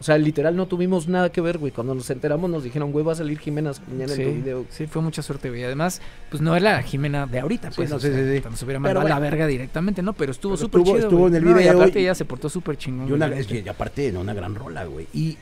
O 0.00 0.04
sea, 0.04 0.16
literal 0.16 0.54
no 0.54 0.66
tuvimos 0.66 1.08
nada 1.08 1.32
que 1.32 1.40
ver, 1.40 1.58
güey. 1.58 1.72
Cuando 1.72 1.92
nos 1.92 2.08
enteramos 2.10 2.48
nos 2.48 2.62
dijeron, 2.62 2.92
güey, 2.92 3.04
va 3.04 3.12
a 3.12 3.16
salir 3.16 3.36
Jimena 3.40 3.72
mañana 3.88 4.12
en 4.12 4.18
tu 4.18 4.30
Sí, 4.30 4.36
video. 4.36 4.66
sí, 4.70 4.86
fue 4.86 5.02
mucha 5.02 5.22
suerte, 5.22 5.48
güey. 5.48 5.64
Además, 5.64 6.00
pues 6.30 6.40
no 6.40 6.54
era 6.54 6.74
la 6.76 6.82
Jimena 6.82 7.26
de 7.26 7.40
ahorita, 7.40 7.70
Sí, 7.70 7.76
pues. 7.78 7.90
no, 7.90 7.96
o 7.96 8.00
sí, 8.00 8.08
sí, 8.12 8.36
sí. 8.38 8.42
Nos 8.48 8.62
hubiera 8.62 8.78
mandado 8.78 9.04
a 9.04 9.08
la 9.08 9.18
verga 9.18 9.48
directamente, 9.48 10.00
¿no? 10.02 10.12
Pero 10.12 10.30
estuvo 10.30 10.56
súper 10.56 10.84
chido. 10.84 10.98
estuvo 10.98 11.18
güey. 11.22 11.30
en 11.30 11.36
el 11.36 11.44
No, 11.44 11.50
y 11.50 11.54
video 11.64 11.76
aparte 11.78 11.98
y- 11.98 12.02
ella 12.04 12.14
se 12.14 12.24
portó 12.24 12.48
súper 12.48 12.76
chingón. 12.78 13.08
Y, 13.08 13.12
una, 13.12 13.26
es 13.26 13.48
que, 13.48 13.58
y 13.60 13.68
aparte, 13.68 14.12
¿no? 14.12 14.20
una 14.20 14.34
gran 14.34 14.54
rola, 14.54 14.84
güey. 14.84 15.08
Y 15.12 15.36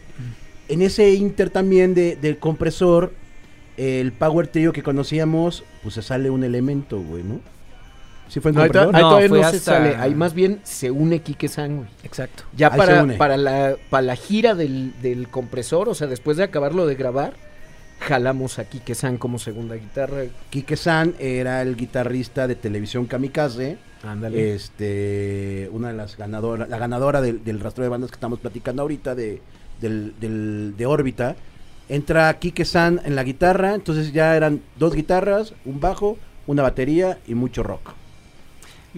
en 0.69 0.81
ese 0.81 1.13
inter 1.15 1.51
también 1.51 1.95
de, 1.95 2.17
del 2.17 2.39
compresor, 2.39 3.13
el 3.77 4.13
Power 4.13 4.47
Trio 4.49 4.73
que 4.73 4.83
conocíamos, 4.83 5.65
pues 5.83 5.95
se 5.97 6.03
sale 6.03 6.31
un 6.31 6.45
elemento, 6.45 6.99
güey, 6.99 7.23
¿no? 7.23 7.41
¿Sí 8.29 8.41
fue 8.41 8.51
en 8.51 8.57
No, 8.57 8.63
ahí, 8.63 8.71
No, 8.73 8.91
todavía 8.91 9.29
fue 9.29 9.41
no 9.43 9.51
se 9.51 9.57
hasta- 9.57 9.73
sale. 9.79 9.97
Ahí 9.97 10.15
más 10.15 10.35
bien 10.35 10.61
se 10.65 10.91
une 10.91 11.21
Quique 11.21 11.49
San, 11.49 11.77
güey. 11.79 11.89
Exacto. 12.03 12.43
Ya 12.57 12.69
Ahí 12.69 12.79
para, 12.79 13.03
une. 13.03 13.15
para, 13.15 13.37
la, 13.37 13.77
para 13.91 14.03
la 14.03 14.17
gira 14.17 14.55
del, 14.55 14.93
del 15.01 15.29
compresor, 15.29 15.89
o 15.89 15.95
sea, 15.95 16.07
después 16.07 16.37
de 16.37 16.43
acabarlo 16.45 16.87
de 16.87 16.95
grabar, 16.97 17.35
jalamos 18.01 18.59
a 18.59 18.65
Quique 18.65 18.95
San 18.95 19.17
como 19.17 19.39
segunda 19.39 19.75
guitarra. 19.77 20.23
Quique 20.51 20.77
San 20.77 21.15
era 21.19 21.63
el 21.63 21.77
guitarrista 21.77 22.47
de 22.47 22.55
televisión 22.57 23.07
Kamikaze. 23.07 23.79
Ándale. 24.05 24.55
Este, 24.55 25.69
una 25.73 25.89
de 25.89 25.95
las 25.95 26.17
ganadoras, 26.17 26.69
la 26.69 26.79
ganadora 26.79 27.21
del, 27.21 27.43
del 27.45 27.61
rastro 27.61 27.83
de 27.85 27.89
bandas 27.91 28.11
que 28.11 28.17
estamos 28.17 28.39
platicando 28.39 28.83
ahorita 28.83 29.15
de, 29.15 29.41
del, 29.81 30.15
del- 30.21 30.75
de 30.77 30.87
órbita. 30.87 31.37
Entra 31.89 32.37
Quique 32.39 32.65
San 32.65 33.01
en 33.05 33.15
la 33.15 33.23
guitarra, 33.25 33.75
entonces 33.75 34.13
ya 34.13 34.37
eran 34.37 34.61
dos 34.77 34.95
guitarras, 34.95 35.55
un 35.65 35.81
bajo, 35.81 36.19
una 36.47 36.63
batería 36.63 37.19
y 37.27 37.35
mucho 37.35 37.63
rock. 37.63 37.93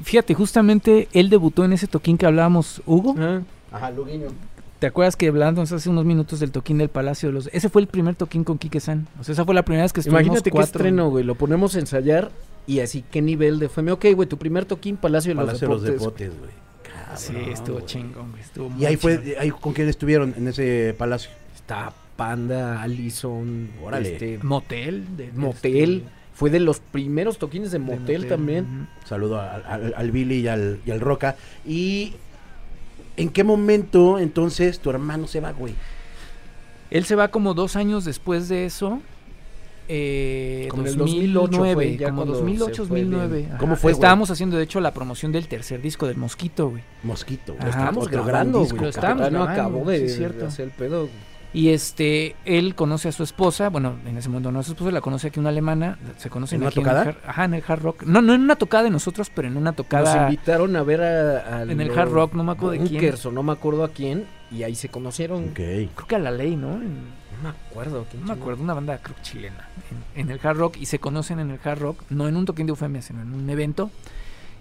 Fíjate, 0.02 0.34
justamente 0.34 1.08
él 1.12 1.30
debutó 1.30 1.64
en 1.64 1.72
ese 1.72 1.86
toquín 1.86 2.16
que 2.18 2.26
hablábamos, 2.26 2.82
Hugo. 2.86 3.14
Ah, 3.18 3.40
Ajá, 3.72 3.90
Luguiño. 3.90 4.28
¿Te 4.78 4.86
acuerdas 4.86 5.16
que 5.16 5.26
hablábamos 5.28 5.72
hace 5.72 5.90
unos 5.90 6.04
minutos 6.04 6.38
del 6.40 6.52
toquín 6.52 6.78
del 6.78 6.88
Palacio 6.88 7.30
de 7.30 7.32
los... 7.32 7.50
Ese 7.52 7.68
fue 7.68 7.82
el 7.82 7.88
primer 7.88 8.14
toquín 8.14 8.44
con 8.44 8.58
Quique 8.58 8.78
San. 8.78 9.08
O 9.20 9.24
sea, 9.24 9.32
esa 9.32 9.44
fue 9.44 9.54
la 9.54 9.64
primera 9.64 9.82
vez 9.82 9.92
que 9.92 10.00
estuvimos 10.00 10.22
Imagínate 10.22 10.50
qué 10.50 10.54
cuatro. 10.54 10.78
estreno, 10.78 11.10
güey. 11.10 11.24
Lo 11.24 11.34
ponemos 11.34 11.74
a 11.74 11.80
ensayar 11.80 12.30
y 12.66 12.78
así, 12.80 13.04
qué 13.10 13.20
nivel 13.20 13.58
de 13.58 13.68
fue. 13.68 13.90
Ok, 13.90 14.06
güey, 14.14 14.28
tu 14.28 14.38
primer 14.38 14.66
toquín, 14.66 14.96
Palacio 14.96 15.30
de 15.30 15.34
los 15.34 15.46
Palacio 15.46 15.66
de 15.68 15.74
los 15.74 15.82
Deportes. 15.82 16.30
Güey. 16.38 16.50
Sí, 17.16 17.32
Cabrón, 17.32 17.52
estuvo 17.52 17.74
güey. 17.76 17.86
chingón, 17.86 18.30
güey. 18.30 18.42
Estuvo 18.42 18.66
Y 18.68 18.70
muy 18.70 18.86
ahí 18.86 18.96
fue, 18.96 19.18
chingón. 19.20 19.40
ahí 19.40 19.50
con 19.50 19.72
quién 19.72 19.88
estuvieron 19.88 20.34
en 20.36 20.46
ese 20.48 20.94
palacio. 20.96 21.30
Está 21.56 21.92
Panda, 22.16 22.80
Allison, 22.80 23.70
Órale. 23.82 24.12
este, 24.12 24.38
Motel. 24.42 25.16
De, 25.16 25.32
Motel. 25.32 25.94
este, 26.04 26.17
Fue 26.38 26.50
de 26.50 26.60
los 26.60 26.78
primeros 26.78 27.36
toquines 27.38 27.72
de 27.72 27.80
de 27.80 27.84
Motel 27.84 28.28
también. 28.28 28.88
Saludo 29.04 29.40
al, 29.40 29.64
al- 29.66 29.94
al 29.96 30.10
Billy 30.12 30.36
y 30.36 30.46
al, 30.46 30.78
y 30.86 30.92
al 30.92 31.00
Roca. 31.00 31.34
¿Y 31.66 32.12
en 33.16 33.30
qué 33.30 33.42
momento 33.42 34.20
entonces 34.20 34.78
tu 34.78 34.90
hermano 34.90 35.26
se 35.26 35.40
va, 35.40 35.50
güey? 35.50 35.74
Él 36.92 37.04
se 37.06 37.16
va 37.16 37.26
como 37.28 37.54
dos 37.54 37.74
años 37.74 38.04
después 38.04 38.48
de 38.48 38.66
eso. 38.66 39.00
Eh, 39.88 40.68
Como 40.70 40.82
en 40.82 40.88
el 40.90 40.96
2008 40.96 41.40
2008 41.40 41.58
fue, 41.58 41.74
fue, 41.74 41.96
ya 41.96 42.06
como 42.10 42.16
cuando 42.18 42.34
2008, 42.34 42.74
se 42.84 42.88
fue 42.88 43.00
2009. 43.00 43.36
bien. 43.38 43.48
ajá. 43.50 43.58
¿Cómo 43.58 43.74
fue, 43.76 43.92
güey? 43.92 43.98
Estábamos 44.00 44.30
haciendo, 44.30 44.56
de 44.58 44.62
hecho, 44.64 44.80
la 44.80 44.92
promoción 44.92 45.32
del 45.32 45.48
tercer 45.48 45.80
disco 45.82 46.06
del 46.06 46.18
Mosquito, 46.18 46.68
güey. 46.70 46.82
Mosquito. 47.02 47.54
Ajá. 47.58 47.64
Lo 47.64 47.70
estábamos 47.70 48.08
grabando, 48.08 48.60
disco, 48.60 48.74
güey. 48.76 48.84
Lo 48.84 48.90
estábamos 48.90 49.30
grabando, 49.30 49.52
acabó 49.52 49.84
de, 49.90 49.98
sí, 49.98 50.04
es 50.04 50.16
cierto. 50.16 50.40
de 50.40 50.46
hacer 50.46 50.66
el 50.66 50.70
pedo. 50.72 51.08
Y 51.54 51.70
este, 51.70 52.36
él 52.44 52.74
conoce 52.74 53.08
a 53.08 53.12
su 53.12 53.22
esposa, 53.22 53.70
bueno, 53.70 53.96
en 54.04 54.18
ese 54.18 54.28
momento 54.28 54.52
no 54.52 54.58
a 54.60 54.62
su 54.62 54.72
esposa, 54.72 54.90
la 54.90 55.00
conoce 55.00 55.28
aquí 55.28 55.40
una 55.40 55.48
alemana, 55.48 55.98
se 56.18 56.28
conocen 56.28 56.56
¿En 56.56 56.62
una 56.62 56.68
aquí 56.68 56.74
tocada? 56.80 57.02
En 57.02 57.08
el 57.08 57.14
hard, 57.14 57.24
ajá, 57.30 57.44
en 57.46 57.54
el 57.54 57.64
hard 57.66 57.82
rock. 57.82 58.02
No, 58.02 58.20
no 58.20 58.34
en 58.34 58.42
una 58.42 58.56
tocada 58.56 58.82
de 58.84 58.90
nosotros, 58.90 59.30
pero 59.34 59.48
en 59.48 59.56
una 59.56 59.70
Nos 59.70 59.76
tocada 59.76 60.24
invitaron 60.24 60.76
a 60.76 60.82
ver 60.82 61.00
a, 61.02 61.56
a 61.58 61.62
en 61.62 61.80
el 61.80 61.98
Hard 61.98 62.10
Rock, 62.10 62.34
no 62.34 62.44
me 62.44 62.52
acuerdo 62.52 62.72
de 62.82 62.88
quién. 62.88 63.14
O 63.24 63.30
no 63.32 63.42
me 63.42 63.52
acuerdo 63.52 63.82
a 63.84 63.88
quién. 63.88 64.26
Y 64.50 64.62
ahí 64.62 64.74
se 64.74 64.88
conocieron. 64.90 65.44
Ok. 65.50 65.54
Creo 65.54 66.06
que 66.06 66.16
a 66.16 66.18
la 66.18 66.30
ley, 66.30 66.54
¿no? 66.54 66.72
En- 66.74 67.16
No 67.38 67.42
me 67.44 67.48
acuerdo. 67.48 68.06
¿quién 68.10 68.22
no 68.22 68.28
me 68.34 68.40
acuerdo, 68.40 68.62
una 68.62 68.74
banda 68.74 68.98
creo 68.98 69.16
que 69.16 69.22
chilena. 69.22 69.68
En, 70.14 70.20
en 70.26 70.30
el 70.30 70.40
Hard 70.46 70.56
Rock 70.58 70.76
y 70.78 70.84
se 70.86 70.98
conocen 70.98 71.38
en 71.40 71.50
el 71.50 71.58
Hard 71.64 71.78
Rock, 71.80 72.02
no 72.10 72.28
en 72.28 72.36
un 72.36 72.44
toquín 72.44 72.66
de 72.66 72.70
Eufemia, 72.72 73.00
sino 73.00 73.22
en 73.22 73.32
un 73.32 73.48
evento. 73.48 73.90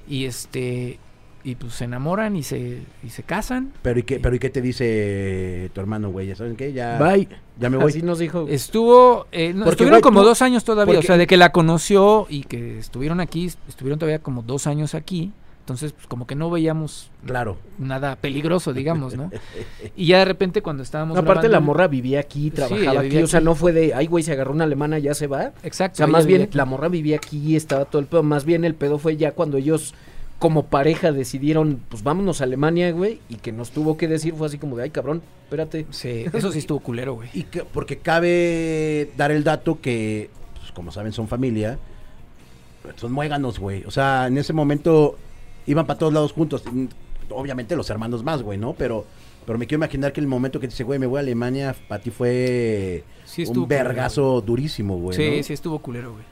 Y 0.07 0.23
este, 0.25 0.99
y 1.43 1.55
pues 1.55 1.73
se 1.73 1.85
enamoran 1.85 2.35
y 2.35 2.43
se, 2.43 2.79
y 3.03 3.09
se 3.09 3.23
casan. 3.23 3.71
Pero 3.81 3.99
¿y 3.99 4.03
qué, 4.03 4.19
pero 4.19 4.35
¿y 4.35 4.39
qué 4.39 4.49
te 4.49 4.61
dice 4.61 5.69
tu 5.73 5.79
hermano, 5.81 6.09
güey? 6.09 6.27
¿Ya 6.27 6.35
saben 6.35 6.55
qué? 6.55 6.73
Ya, 6.73 6.97
Bye. 6.99 7.27
ya 7.59 7.69
me 7.69 7.77
voy. 7.77 7.89
Así 7.89 8.01
nos 8.01 8.19
dijo. 8.19 8.47
Estuvo, 8.49 9.27
eh, 9.31 9.53
no, 9.53 9.59
Porque, 9.65 9.71
estuvieron 9.71 9.91
güey, 9.99 10.01
como 10.01 10.21
tú- 10.21 10.27
dos 10.27 10.41
años 10.41 10.63
todavía, 10.63 10.95
porque- 10.95 11.05
o 11.05 11.07
sea, 11.07 11.17
de 11.17 11.27
que 11.27 11.37
la 11.37 11.51
conoció 11.51 12.25
y 12.29 12.43
que 12.43 12.79
estuvieron 12.79 13.19
aquí, 13.19 13.45
estuvieron 13.67 13.99
todavía 13.99 14.19
como 14.19 14.41
dos 14.41 14.67
años 14.67 14.93
aquí, 14.95 15.31
entonces 15.61 15.91
pues 15.91 16.07
como 16.07 16.25
que 16.27 16.35
no 16.35 16.49
veíamos 16.49 17.11
Claro. 17.25 17.57
nada 17.77 18.15
peligroso, 18.15 18.71
digamos, 18.73 19.15
¿no? 19.15 19.29
Y 19.97 20.07
ya 20.07 20.19
de 20.19 20.25
repente 20.25 20.61
cuando 20.61 20.81
estábamos 20.83 21.15
No, 21.15 21.21
aparte 21.21 21.47
grabando 21.47 21.51
la 21.53 21.59
morra 21.59 21.87
vivía 21.87 22.19
aquí, 22.21 22.51
trabajaba 22.51 23.01
aquí, 23.01 23.17
o 23.17 23.27
sea, 23.27 23.39
aquí. 23.39 23.45
no 23.45 23.53
fue 23.55 23.73
de, 23.73 23.93
ay 23.93 24.07
güey, 24.07 24.23
se 24.23 24.31
agarró 24.31 24.51
una 24.53 24.63
alemana, 24.65 24.97
ya 24.99 25.13
se 25.13 25.27
va. 25.27 25.51
Exacto. 25.63 25.95
O 25.95 25.97
sea, 25.97 26.07
más 26.07 26.25
bien 26.25 26.43
aquí. 26.43 26.57
la 26.57 26.65
morra 26.65 26.87
vivía 26.87 27.17
aquí, 27.17 27.55
estaba 27.55 27.83
todo 27.85 27.99
el 28.01 28.07
pedo, 28.07 28.23
más 28.23 28.45
bien 28.45 28.63
el 28.65 28.75
pedo 28.75 28.97
fue 28.97 29.17
ya 29.17 29.31
cuando 29.33 29.57
ellos 29.57 29.93
como 30.39 30.67
pareja 30.67 31.11
decidieron, 31.11 31.81
pues 31.89 32.03
vámonos 32.03 32.41
a 32.41 32.43
Alemania, 32.43 32.91
güey, 32.91 33.19
y 33.27 33.35
que 33.35 33.51
nos 33.51 33.71
tuvo 33.71 33.97
que 33.97 34.07
decir, 34.07 34.35
fue 34.35 34.47
así 34.47 34.57
como 34.57 34.77
de, 34.77 34.83
ay, 34.83 34.89
cabrón, 34.91 35.21
espérate. 35.43 35.87
Sí, 35.89 36.25
eso 36.33 36.51
sí 36.51 36.59
estuvo 36.59 36.79
culero, 36.79 37.15
güey. 37.15 37.29
Y 37.33 37.43
que, 37.43 37.63
porque 37.63 37.97
cabe 37.97 39.11
dar 39.17 39.31
el 39.31 39.43
dato 39.43 39.81
que, 39.81 40.29
pues, 40.59 40.71
como 40.71 40.91
saben, 40.91 41.11
son 41.11 41.27
familia. 41.27 41.79
Son 42.95 43.11
muéganos, 43.11 43.59
güey. 43.59 43.83
O 43.85 43.91
sea, 43.91 44.27
en 44.27 44.37
ese 44.37 44.53
momento 44.53 45.17
iban 45.65 45.85
para 45.85 45.99
todos 45.99 46.13
lados 46.13 46.31
juntos. 46.31 46.63
Obviamente 47.29 47.75
los 47.75 47.89
hermanos 47.89 48.23
más, 48.23 48.41
güey, 48.43 48.57
¿no? 48.57 48.73
Pero, 48.73 49.05
pero 49.45 49.59
me 49.59 49.67
quiero 49.67 49.79
imaginar 49.79 50.13
que 50.13 50.21
el 50.21 50.27
momento 50.27 50.59
que 50.59 50.67
dice, 50.67 50.85
güey, 50.85 50.97
me 50.97 51.05
voy 51.05 51.17
a 51.17 51.19
Alemania, 51.19 51.75
para 51.89 52.01
ti 52.01 52.11
fue 52.11 53.03
Sí 53.25 53.43
un 53.45 53.67
vergazo 53.67 54.39
durísimo, 54.39 54.97
güey. 54.97 55.17
Sí, 55.17 55.37
¿no? 55.37 55.43
sí 55.43 55.51
estuvo 55.51 55.79
culero, 55.79 56.13
güey. 56.13 56.23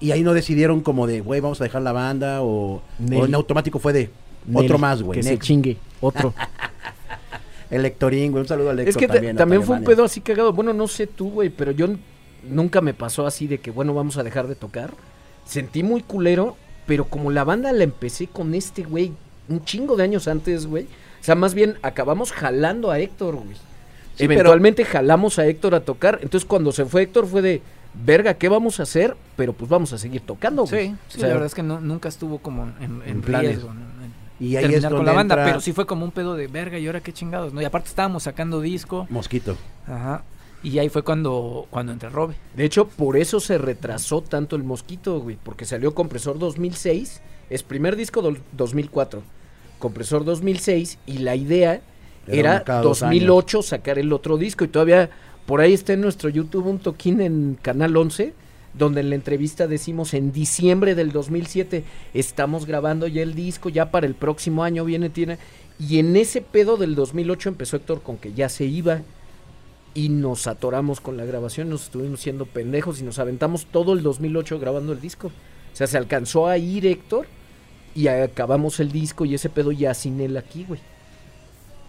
Y 0.00 0.10
ahí 0.12 0.22
no 0.22 0.34
decidieron 0.34 0.80
como 0.80 1.06
de, 1.06 1.20
güey, 1.20 1.40
vamos 1.40 1.60
a 1.60 1.64
dejar 1.64 1.82
la 1.82 1.92
banda 1.92 2.42
o, 2.42 2.82
en 3.10 3.34
automático 3.34 3.78
fue 3.78 3.92
de 3.92 4.10
otro 4.52 4.78
más, 4.78 5.02
güey. 5.02 5.18
Que 5.20 5.22
se 5.22 5.38
chingue, 5.38 5.76
otro. 6.00 6.34
El 7.70 7.84
Héctorín, 7.84 8.30
güey. 8.30 8.42
Un 8.42 8.48
saludo 8.48 8.70
al 8.70 8.78
es 8.80 8.88
Héctor 8.88 9.00
que 9.00 9.06
ta- 9.08 9.14
también. 9.14 9.36
también, 9.36 9.62
fue 9.62 9.76
un 9.76 9.84
pedo 9.84 10.04
así 10.04 10.20
cagado. 10.20 10.52
Bueno, 10.52 10.72
no 10.72 10.86
sé 10.86 11.06
tú, 11.06 11.30
güey, 11.30 11.48
pero 11.48 11.72
yo 11.72 11.88
nunca 12.48 12.80
me 12.80 12.94
pasó 12.94 13.26
así 13.26 13.46
de 13.46 13.58
que, 13.58 13.70
bueno, 13.70 13.94
vamos 13.94 14.16
a 14.18 14.22
dejar 14.22 14.46
de 14.46 14.54
tocar. 14.54 14.92
Sentí 15.46 15.82
muy 15.82 16.02
culero, 16.02 16.56
pero 16.86 17.06
como 17.06 17.30
la 17.30 17.44
banda 17.44 17.72
la 17.72 17.84
empecé 17.84 18.26
con 18.26 18.54
este, 18.54 18.82
güey, 18.82 19.12
un 19.48 19.64
chingo 19.64 19.96
de 19.96 20.04
años 20.04 20.28
antes, 20.28 20.66
güey. 20.66 20.84
O 20.84 21.24
sea, 21.24 21.34
más 21.34 21.54
bien 21.54 21.76
acabamos 21.82 22.32
jalando 22.32 22.90
a 22.90 22.98
Héctor, 23.00 23.36
güey. 23.36 23.54
Sí, 23.54 24.28
pero- 24.28 24.34
Eventualmente 24.34 24.84
jalamos 24.84 25.38
a 25.38 25.46
Héctor 25.46 25.74
a 25.74 25.80
tocar. 25.80 26.18
Entonces, 26.22 26.46
cuando 26.46 26.70
se 26.70 26.84
fue 26.84 27.02
Héctor, 27.02 27.26
fue 27.26 27.42
de, 27.42 27.62
verga, 28.04 28.34
¿qué 28.34 28.48
vamos 28.48 28.80
a 28.80 28.84
hacer? 28.84 29.16
Pero 29.36 29.52
pues 29.52 29.68
vamos 29.70 29.92
a 29.92 29.98
seguir 29.98 30.20
tocando, 30.22 30.64
güey. 30.66 30.88
Sí, 30.90 30.96
sí 31.08 31.16
O 31.18 31.20
sea, 31.20 31.28
la 31.28 31.34
verdad 31.34 31.46
es 31.46 31.54
que 31.54 31.62
no- 31.62 31.80
nunca 31.80 32.08
estuvo 32.08 32.38
como 32.38 32.64
en, 32.80 33.02
en 33.02 33.02
En 33.06 33.20
planes. 33.22 33.50
riesgo, 33.52 33.72
¿no? 33.74 33.94
Y 34.40 34.56
ahí 34.56 34.64
es 34.74 34.82
donde 34.82 34.96
con 34.96 35.06
la 35.06 35.12
banda, 35.12 35.34
entra 35.36 35.44
pero 35.46 35.60
sí 35.60 35.72
fue 35.72 35.86
como 35.86 36.04
un 36.04 36.10
pedo 36.10 36.34
de 36.34 36.48
verga 36.48 36.76
y 36.78 36.86
ahora 36.86 37.00
qué 37.00 37.12
chingados, 37.12 37.52
¿no? 37.52 37.62
Y 37.62 37.64
aparte 37.64 37.88
estábamos 37.88 38.24
sacando 38.24 38.60
disco, 38.60 39.06
Mosquito. 39.08 39.56
ajá, 39.86 40.24
y 40.62 40.78
ahí 40.80 40.88
fue 40.88 41.02
cuando 41.02 41.66
cuando 41.70 41.92
entra 41.92 42.08
Robe. 42.10 42.34
De 42.56 42.64
hecho, 42.64 42.88
por 42.88 43.16
eso 43.16 43.38
se 43.38 43.58
retrasó 43.58 44.22
tanto 44.22 44.56
el 44.56 44.64
Mosquito, 44.64 45.20
güey. 45.20 45.38
Porque 45.42 45.64
salió 45.66 45.94
Compresor 45.94 46.38
2006. 46.38 47.20
Es 47.50 47.62
primer 47.62 47.96
disco 47.96 48.22
del 48.22 48.38
2004. 48.52 49.22
Compresor 49.78 50.24
2006. 50.24 50.98
Y 51.06 51.18
la 51.18 51.36
idea 51.36 51.80
Era 52.26 52.36
era, 52.38 52.54
uno 52.56 52.64
cada 52.64 52.80
dos 52.80 53.00
2008 53.00 53.62
sacar 53.62 53.98
el 53.98 54.10
otro 54.12 54.36
disco. 54.38 54.64
Y 54.64 54.68
todavía 54.68 55.10
por 55.46 55.60
ahí 55.60 55.72
está 55.72 55.92
en 55.92 56.00
nuestro 56.00 56.28
YouTube 56.28 56.66
un 56.66 56.78
toquín 56.78 57.20
en 57.20 57.58
Canal 57.60 57.96
11. 57.96 58.34
Donde 58.74 59.02
en 59.02 59.10
la 59.10 59.14
entrevista 59.14 59.68
decimos 59.68 60.14
en 60.14 60.32
diciembre 60.32 60.96
del 60.96 61.12
2007 61.12 61.84
estamos 62.12 62.66
grabando 62.66 63.06
ya 63.06 63.22
el 63.22 63.34
disco. 63.34 63.68
Ya 63.68 63.92
para 63.92 64.06
el 64.06 64.16
próximo 64.16 64.64
año 64.64 64.84
viene, 64.84 65.10
tiene. 65.10 65.38
Y 65.78 66.00
en 66.00 66.16
ese 66.16 66.40
pedo 66.40 66.76
del 66.76 66.96
2008 66.96 67.50
empezó 67.50 67.76
Héctor 67.76 68.02
con 68.02 68.16
que 68.16 68.32
ya 68.32 68.48
se 68.48 68.64
iba 68.64 69.02
y 69.94 70.08
nos 70.08 70.48
atoramos 70.48 71.00
con 71.00 71.16
la 71.16 71.24
grabación, 71.24 71.70
nos 71.70 71.84
estuvimos 71.84 72.20
siendo 72.20 72.46
pendejos 72.46 73.00
y 73.00 73.04
nos 73.04 73.20
aventamos 73.20 73.66
todo 73.66 73.92
el 73.92 74.02
2008 74.02 74.58
grabando 74.58 74.92
el 74.92 75.00
disco. 75.00 75.28
O 75.28 75.76
sea, 75.76 75.86
se 75.86 75.96
alcanzó 75.96 76.48
a 76.48 76.58
ir 76.58 76.84
Héctor 76.84 77.26
y 77.94 78.08
acabamos 78.08 78.80
el 78.80 78.90
disco 78.90 79.24
y 79.24 79.34
ese 79.34 79.48
pedo 79.48 79.70
ya 79.70 79.94
sin 79.94 80.20
él 80.20 80.36
aquí, 80.36 80.64
güey. 80.64 80.80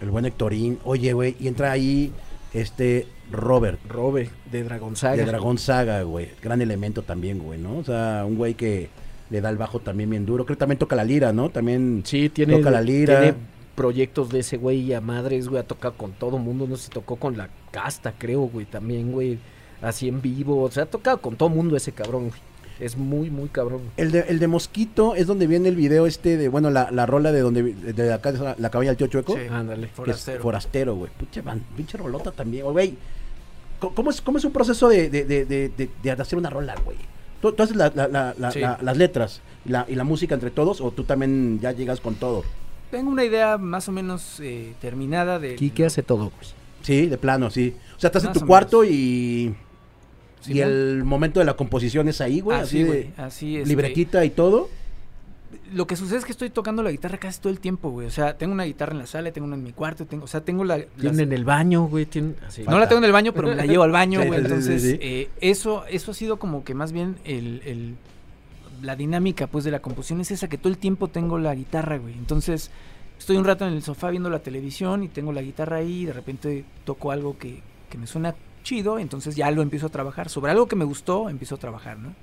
El 0.01 0.11
buen 0.11 0.25
Héctorín. 0.25 0.79
Oye, 0.83 1.13
güey. 1.13 1.35
Y 1.39 1.47
entra 1.47 1.71
ahí 1.71 2.11
este 2.53 3.07
Robert. 3.31 3.79
Robe, 3.87 4.29
de 4.51 4.63
Dragon 4.63 4.95
Saga. 4.95 5.15
De 5.17 5.25
Dragón 5.25 5.57
Saga, 5.57 6.01
güey. 6.03 6.29
Gran 6.41 6.61
elemento 6.61 7.01
también, 7.01 7.39
güey, 7.39 7.59
¿no? 7.59 7.77
O 7.77 7.83
sea, 7.83 8.23
un 8.25 8.35
güey 8.35 8.53
que 8.53 8.89
le 9.29 9.41
da 9.41 9.49
el 9.49 9.57
bajo 9.57 9.79
también 9.79 10.09
bien 10.09 10.25
duro. 10.25 10.45
Creo 10.45 10.55
que 10.55 10.59
también 10.59 10.77
toca 10.79 10.95
la 10.95 11.03
lira, 11.03 11.33
¿no? 11.33 11.49
También 11.49 12.03
Sí, 12.05 12.29
tiene, 12.29 12.57
toca 12.57 12.71
la 12.71 12.81
lira. 12.81 13.19
tiene 13.21 13.37
proyectos 13.75 14.29
de 14.29 14.39
ese 14.39 14.57
güey 14.57 14.93
a 14.93 15.01
madres, 15.01 15.47
güey, 15.49 15.59
ha 15.61 15.67
tocado 15.67 15.95
con 15.95 16.11
todo 16.13 16.37
mundo, 16.37 16.65
no 16.67 16.77
sé 16.77 16.83
si 16.85 16.89
tocó 16.89 17.17
con 17.17 17.37
la 17.37 17.49
casta, 17.71 18.13
creo, 18.17 18.41
güey, 18.43 18.65
también, 18.65 19.11
güey, 19.11 19.37
así 19.81 20.07
en 20.07 20.21
vivo, 20.21 20.61
o 20.61 20.71
sea, 20.71 20.83
ha 20.83 20.85
tocado 20.85 21.19
con 21.19 21.35
todo 21.35 21.49
mundo 21.49 21.75
ese 21.75 21.91
cabrón, 21.91 22.29
güey. 22.29 22.39
Es 22.79 22.97
muy, 22.97 23.29
muy 23.29 23.47
cabrón. 23.49 23.81
El 23.95 24.11
de, 24.11 24.21
el 24.27 24.39
de 24.39 24.47
Mosquito 24.47 25.15
es 25.15 25.27
donde 25.27 25.47
viene 25.47 25.69
el 25.69 25.75
video 25.77 26.05
este 26.07 26.35
de, 26.37 26.49
bueno, 26.49 26.69
la, 26.69 26.91
la 26.91 27.05
rola 27.05 27.31
de 27.31 27.39
donde, 27.39 27.63
de 27.63 28.13
acá, 28.13 28.31
de 28.33 28.39
la, 28.39 28.55
la 28.57 28.69
cabaña 28.69 28.89
del 28.89 28.97
tío 28.97 29.07
Chueco. 29.07 29.33
Sí. 29.35 29.43
Ándale. 29.49 29.87
Forastero. 29.87 30.41
forastero, 30.41 30.95
güey. 30.95 31.09
Pinche, 31.17 31.41
man- 31.41 31.63
pinche 31.77 31.97
rolota 31.97 32.31
también, 32.31 32.65
güey. 32.65 32.95
¿Cómo- 33.79 33.95
¿Cómo 33.95 34.09
es, 34.09 34.21
¿Cómo 34.21 34.37
es 34.37 34.43
un 34.45 34.51
proceso 34.51 34.89
de, 34.89 35.09
de, 35.09 35.23
de, 35.25 35.45
de, 35.45 35.69
de- 35.69 35.89
de 36.03 36.11
hacer 36.11 36.37
una 36.37 36.49
rola, 36.49 36.75
güey? 36.83 36.97
¿Tú, 37.41 37.51
tú 37.53 37.63
haces 37.63 37.75
la- 37.77 37.91
la- 37.95 38.07
la- 38.07 38.35
la- 38.37 38.51
Sí. 38.51 38.59
la- 38.59 38.77
las 38.81 38.97
letras 38.97 39.41
y 39.65 39.69
la, 39.69 39.85
y 39.87 39.95
la 39.95 40.03
música 40.03 40.33
entre 40.35 40.51
todos 40.51 40.81
o 40.81 40.91
tú 40.91 41.03
también 41.05 41.59
ya 41.61 41.71
llegas 41.71 42.01
con 42.01 42.15
todo? 42.15 42.43
Tengo 42.91 43.09
una 43.09 43.23
idea 43.23 43.57
más 43.57 43.87
o 43.87 43.91
menos 43.91 44.39
eh, 44.41 44.73
terminada 44.81 45.39
de 45.39 45.55
Quique 45.55 45.85
hace 45.85 46.03
todo, 46.03 46.25
güey. 46.25 46.47
Sí, 46.81 47.07
de 47.07 47.17
plano, 47.17 47.49
sí. 47.49 47.73
O 47.97 47.99
sea, 47.99 48.09
estás 48.09 48.25
en 48.25 48.33
tu 48.33 48.45
cuarto 48.45 48.83
y... 48.85 49.55
Sí, 50.45 50.53
y 50.53 50.59
el 50.61 51.03
momento 51.03 51.39
de 51.39 51.45
la 51.45 51.55
composición 51.55 52.07
es 52.07 52.21
ahí, 52.21 52.39
güey, 52.41 52.57
así, 52.59 52.79
así, 52.81 52.83
güey, 52.87 53.09
así 53.17 53.57
es. 53.57 53.67
libretita 53.67 54.23
y 54.25 54.29
todo. 54.29 54.69
Lo 55.73 55.87
que 55.87 55.95
sucede 55.95 56.19
es 56.19 56.25
que 56.25 56.31
estoy 56.31 56.49
tocando 56.49 56.83
la 56.83 56.91
guitarra 56.91 57.17
casi 57.17 57.39
todo 57.39 57.51
el 57.51 57.59
tiempo, 57.59 57.89
güey. 57.89 58.07
O 58.07 58.11
sea, 58.11 58.37
tengo 58.37 58.53
una 58.53 58.65
guitarra 58.65 58.91
en 58.91 58.99
la 58.99 59.07
sala, 59.07 59.31
tengo 59.31 59.47
una 59.47 59.55
en 59.55 59.63
mi 59.63 59.71
cuarto, 59.71 60.05
tengo, 60.05 60.25
o 60.25 60.27
sea, 60.27 60.41
tengo 60.41 60.63
la, 60.63 60.77
las- 60.77 60.87
Tiene 60.99 61.23
en 61.23 61.33
el 61.33 61.45
baño, 61.45 61.85
güey, 61.87 62.07
así. 62.47 62.63
No 62.63 62.77
la 62.77 62.87
tengo 62.87 62.99
en 62.99 63.05
el 63.05 63.11
baño, 63.11 63.33
pero 63.33 63.47
me 63.47 63.55
la 63.55 63.65
llevo 63.65 63.83
al 63.83 63.91
baño, 63.91 64.19
güey. 64.25 64.39
sí, 64.39 64.45
Entonces, 64.45 64.81
sí. 64.81 64.97
eh, 65.01 65.29
eso, 65.41 65.85
eso 65.87 66.11
ha 66.11 66.13
sido 66.13 66.37
como 66.37 66.63
que 66.63 66.73
más 66.75 66.91
bien 66.91 67.15
el, 67.25 67.61
el- 67.65 67.95
la 68.83 68.95
dinámica, 68.95 69.47
pues, 69.47 69.63
de 69.63 69.71
la 69.71 69.79
composición 69.81 70.21
es 70.21 70.29
esa 70.31 70.47
que 70.49 70.57
todo 70.57 70.69
el 70.69 70.77
tiempo 70.77 71.07
tengo 71.07 71.39
la 71.39 71.55
guitarra, 71.55 71.97
güey. 71.97 72.13
Entonces, 72.13 72.69
estoy 73.17 73.37
un 73.37 73.45
rato 73.45 73.65
en 73.65 73.73
el 73.73 73.81
sofá 73.81 74.09
viendo 74.11 74.29
la 74.29 74.39
televisión 74.39 75.03
y 75.03 75.07
tengo 75.07 75.31
la 75.31 75.41
guitarra 75.41 75.77
ahí 75.77 76.01
y 76.01 76.05
de 76.05 76.13
repente 76.13 76.65
toco 76.83 77.11
algo 77.11 77.37
que, 77.39 77.61
que 77.89 77.97
me 77.97 78.05
suena 78.05 78.35
chido, 78.65 78.99
entonces 78.99 79.37
ya 79.37 79.49
lo 79.51 79.61
empiezo 79.61 79.85
a 79.85 79.89
trabajar. 79.89 80.27
Sobre 80.27 80.51
algo 80.51 80.67
que 80.67 80.75
me 80.75 80.83
gustó, 80.83 81.29
empiezo 81.29 81.55
a 81.55 81.57
trabajar, 81.59 81.97
¿no? 81.97 82.13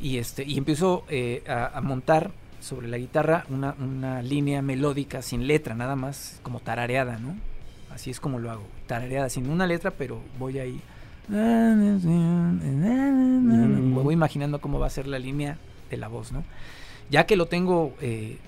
Y, 0.00 0.18
este, 0.18 0.44
y 0.44 0.56
empiezo 0.58 1.04
eh, 1.08 1.42
a, 1.48 1.80
montar 1.80 2.30
sobre 2.60 2.86
la 2.86 2.98
guitarra 2.98 3.44
una, 3.48 3.74
una 3.80 4.22
línea 4.22 4.62
melódica 4.62 5.22
sin 5.22 5.48
letra, 5.48 5.74
nada 5.74 5.96
más 5.96 6.38
como 6.42 6.60
tarareada, 6.60 7.18
¿no? 7.18 7.34
Así 7.92 8.10
es 8.10 8.20
como 8.20 8.38
lo 8.38 8.50
hago, 8.50 8.66
tarareada, 8.86 9.28
sin 9.28 9.48
una 9.48 9.66
letra, 9.66 9.90
pero 9.90 10.20
voy 10.38 10.58
ahí. 10.58 10.80
Voy 14.02 14.14
imaginando 14.14 14.60
cómo 14.60 14.78
va 14.78 14.86
a 14.88 14.90
ser 14.90 15.06
la 15.06 15.18
línea 15.18 15.56
de 15.90 15.96
la 15.96 16.08
voz, 16.08 16.32
¿no? 16.32 16.44
Ya 17.10 17.24
que 17.26 17.36
lo 17.36 17.46
tengo, 17.46 17.94
eh, 18.00 18.38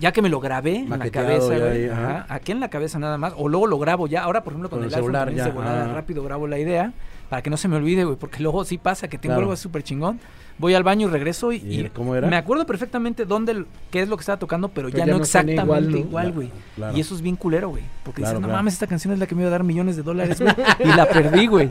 ya 0.00 0.10
que 0.12 0.22
me 0.22 0.28
lo 0.28 0.40
grabé 0.40 0.76
en 0.76 0.90
la 0.90 0.96
Maqueteado 0.96 1.28
cabeza, 1.28 1.56
ya 1.58 1.64
güey, 1.66 1.88
ajá. 1.88 2.26
aquí 2.28 2.50
en 2.52 2.58
la 2.60 2.68
cabeza 2.70 2.98
nada 2.98 3.18
más, 3.18 3.34
o 3.36 3.48
luego 3.48 3.66
lo 3.68 3.78
grabo 3.78 4.06
ya, 4.08 4.22
ahora 4.24 4.42
por 4.42 4.52
ejemplo 4.54 4.68
con, 4.70 4.78
Con 4.80 4.88
el, 4.88 4.92
el 4.92 4.98
celular 5.00 5.28
celular 5.28 5.52
ya, 5.54 5.60
ajá. 5.84 5.92
rápido 5.94 6.22
grabo 6.24 6.46
la 6.48 6.58
idea, 6.58 6.92
para 7.28 7.42
que 7.42 7.50
no 7.50 7.56
se 7.56 7.68
me 7.68 7.76
olvide, 7.76 8.04
güey, 8.04 8.16
porque 8.16 8.42
luego 8.42 8.64
sí 8.64 8.78
pasa 8.78 9.06
que 9.06 9.16
tengo 9.18 9.34
Claro. 9.34 9.42
algo 9.42 9.56
súper 9.56 9.82
chingón, 9.84 10.18
voy 10.58 10.74
al 10.74 10.82
baño 10.82 11.06
y 11.08 11.10
regreso 11.10 11.52
y, 11.52 11.56
¿Y 11.58 11.80
y 11.80 11.88
cómo 11.90 12.14
era? 12.16 12.26
me 12.28 12.36
acuerdo 12.36 12.66
perfectamente 12.66 13.24
dónde, 13.24 13.64
qué 13.90 14.02
es 14.02 14.08
lo 14.08 14.16
que 14.16 14.22
estaba 14.22 14.38
tocando, 14.38 14.68
pero, 14.68 14.88
Pero 14.88 14.98
ya, 14.98 15.06
ya 15.06 15.12
no 15.12 15.18
exactamente 15.18 15.62
igual, 15.62 15.90
¿no? 15.90 15.96
igual, 15.98 16.32
güey. 16.32 16.50
Claro. 16.74 16.96
Y 16.96 17.00
eso 17.00 17.14
es 17.14 17.22
bien 17.22 17.36
culero, 17.36 17.68
güey. 17.70 17.84
Porque 18.04 18.22
Claro, 18.22 18.32
dices, 18.38 18.40
no 18.42 18.48
claro. 18.48 18.58
mames, 18.58 18.74
esta 18.74 18.86
canción 18.88 19.12
es 19.14 19.20
la 19.20 19.26
que 19.26 19.34
me 19.34 19.42
iba 19.42 19.48
a 19.48 19.52
dar 19.52 19.62
millones 19.64 19.96
de 19.96 20.02
dólares, 20.02 20.40
güey. 20.40 20.52
y 20.84 20.88
la 20.88 21.06
perdí, 21.08 21.46
güey. 21.46 21.70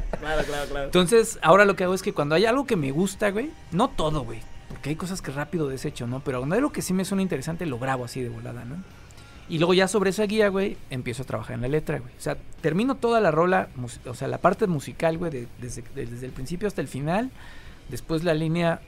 Entonces, 0.86 1.38
ahora 1.42 1.66
lo 1.66 1.76
que 1.76 1.84
hago 1.84 1.94
es 1.94 2.02
que 2.02 2.14
cuando 2.14 2.36
hay 2.36 2.46
algo 2.46 2.66
que 2.66 2.76
me 2.76 2.92
gusta, 2.92 3.30
güey, 3.32 3.50
no 3.72 3.90
todo, 3.90 4.24
güey. 4.24 4.40
Porque 4.80 4.90
hay 4.92 4.96
cosas 4.96 5.22
que 5.22 5.32
rápido 5.32 5.68
desecho, 5.68 6.08
¿no? 6.08 6.22
Pero 6.22 6.40
cuando 6.40 6.56
hay 6.56 6.60
algo 6.60 6.72
que 6.72 6.82
sí 6.82 6.94
me 6.94 7.04
suena 7.04 7.22
interesante, 7.22 7.66
lo 7.66 7.80
grabo 7.80 8.06
así 8.06 8.22
de 8.22 8.30
volada, 8.30 8.64
¿no? 8.64 8.78
Y 9.50 9.58
luego 9.58 9.74
ya 9.74 9.88
sobre 9.88 10.12
esa 10.12 10.24
guía, 10.24 10.48
güey, 10.50 10.78
empiezo 10.90 11.24
a 11.24 11.26
trabajar 11.26 11.56
en 11.56 11.62
la 11.64 11.68
letra, 11.68 12.00
güey. 12.00 12.14
O 12.18 12.22
sea, 12.22 12.38
termino 12.62 12.96
toda 12.96 13.20
la 13.20 13.30
rola, 13.32 13.68
o 14.06 14.14
sea, 14.14 14.28
la 14.28 14.38
parte 14.38 14.68
musical, 14.68 15.18
güey, 15.18 15.32
de- 15.32 15.48
desde, 15.60 15.84
de- 15.96 16.06
desde 16.06 16.26
el 16.28 16.32
principio 16.32 16.68
hasta 16.68 16.82
el 16.82 16.88
final. 16.88 17.30
Después 17.90 18.24
la 18.24 18.34
línea 18.36 18.80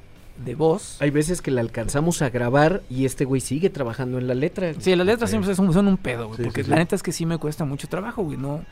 de 0.45 0.55
voz. 0.55 1.01
Hay 1.01 1.09
veces 1.09 1.41
que 1.41 1.51
la 1.51 1.59
alcanzamos 1.61 2.21
a 2.21 2.29
grabar 2.29 2.83
y 2.89 3.05
este 3.05 3.25
güey 3.25 3.41
sigue 3.41 3.69
trabajando 3.69 4.17
en 4.17 4.27
la 4.27 4.33
letra. 4.35 4.73
Sí, 4.79 4.95
las 4.95 5.05
letras 5.05 5.29
Ok. 5.29 5.31
siempre 5.31 5.55
son, 5.55 5.73
son 5.73 5.87
un 5.87 5.97
pedo, 5.97 6.27
güey. 6.27 6.37
Sí, 6.37 6.43
porque 6.43 6.63
sí, 6.63 6.69
la 6.69 6.75
sí. 6.77 6.79
neta 6.79 6.95
es 6.95 7.03
que 7.03 7.11
sí 7.11 7.25
me 7.25 7.37
cuesta 7.37 7.65
mucho 7.65 7.87
trabajo, 7.89 8.23
güey. 8.23 8.37
No. 8.37 8.63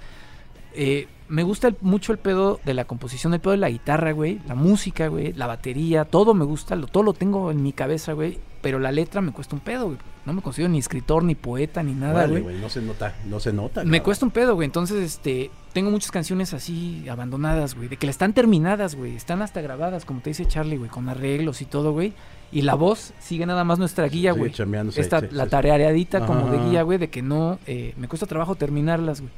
Eh, 0.74 1.08
me 1.28 1.44
gusta 1.44 1.68
el- 1.68 1.78
mucho 1.82 2.12
el 2.12 2.18
pedo 2.18 2.60
de 2.66 2.74
la 2.74 2.86
composición, 2.86 3.34
el 3.34 3.40
pedo 3.40 3.52
de 3.52 3.58
la 3.58 3.70
guitarra, 3.70 4.12
güey. 4.14 4.40
La 4.48 4.56
música, 4.56 5.08
güey. 5.08 5.34
La 5.34 5.46
batería, 5.48 6.06
todo 6.06 6.34
me 6.34 6.46
gusta. 6.46 6.76
Lo, 6.76 6.88
todo 6.88 7.04
lo 7.04 7.14
tengo 7.14 7.52
en 7.52 7.62
mi 7.62 7.72
cabeza, 7.74 8.14
güey. 8.14 8.40
Pero 8.62 8.78
la 8.80 8.92
letra 8.92 9.22
me 9.22 9.32
cuesta 9.32 9.56
un 9.56 9.62
pedo, 9.62 9.86
güey. 9.86 9.98
No 10.26 10.34
me 10.34 10.42
considero 10.42 10.70
ni 10.70 10.80
escritor, 10.80 11.24
ni 11.24 11.34
poeta, 11.36 11.82
ni 11.82 11.94
nada, 11.94 12.28
güey. 12.28 12.44
no 12.60 12.70
se 12.70 12.82
nota, 12.82 13.16
no 13.26 13.40
se 13.40 13.54
nota. 13.54 13.84
Me 13.86 14.02
cuesta 14.02 14.26
un 14.26 14.32
pedo, 14.32 14.56
güey. 14.56 14.66
Entonces, 14.66 14.98
este, 15.04 15.50
tengo 15.72 15.92
muchas 15.92 16.12
canciones 16.12 16.54
así 16.54 17.08
abandonadas, 17.08 17.76
güey. 17.76 17.88
De 17.88 17.98
que 17.98 18.06
las 18.06 18.16
están 18.16 18.34
terminadas, 18.34 18.96
güey. 18.96 19.16
Están 19.16 19.42
hasta 19.42 19.62
grabadas, 19.62 20.04
como 20.06 20.20
te 20.22 20.32
dice 20.32 20.46
Charlie, 20.46 20.78
güey, 20.78 20.90
con 20.90 21.08
arreglos 21.10 21.62
y 21.62 21.66
todo, 21.66 21.94
güey. 21.94 22.14
Y 22.52 22.64
la 22.64 22.74
voz 22.76 23.14
sigue 23.20 23.46
nada 23.46 23.64
más 23.64 23.80
nuestra 23.80 24.08
guía, 24.08 24.34
Sí, 24.34 24.40
güey. 24.40 24.52
sí, 24.52 25.02
la 25.32 25.44
sí. 25.46 25.50
tareadita 25.50 26.26
como 26.26 26.50
de 26.50 26.58
guía, 26.70 26.82
güey, 26.82 26.98
de 26.98 27.10
que 27.10 27.22
no, 27.22 27.60
eh, 27.68 27.94
me 27.98 28.08
cuesta 28.08 28.26
trabajo 28.26 28.56
terminarlas, 28.56 29.22
güey. 29.22 29.32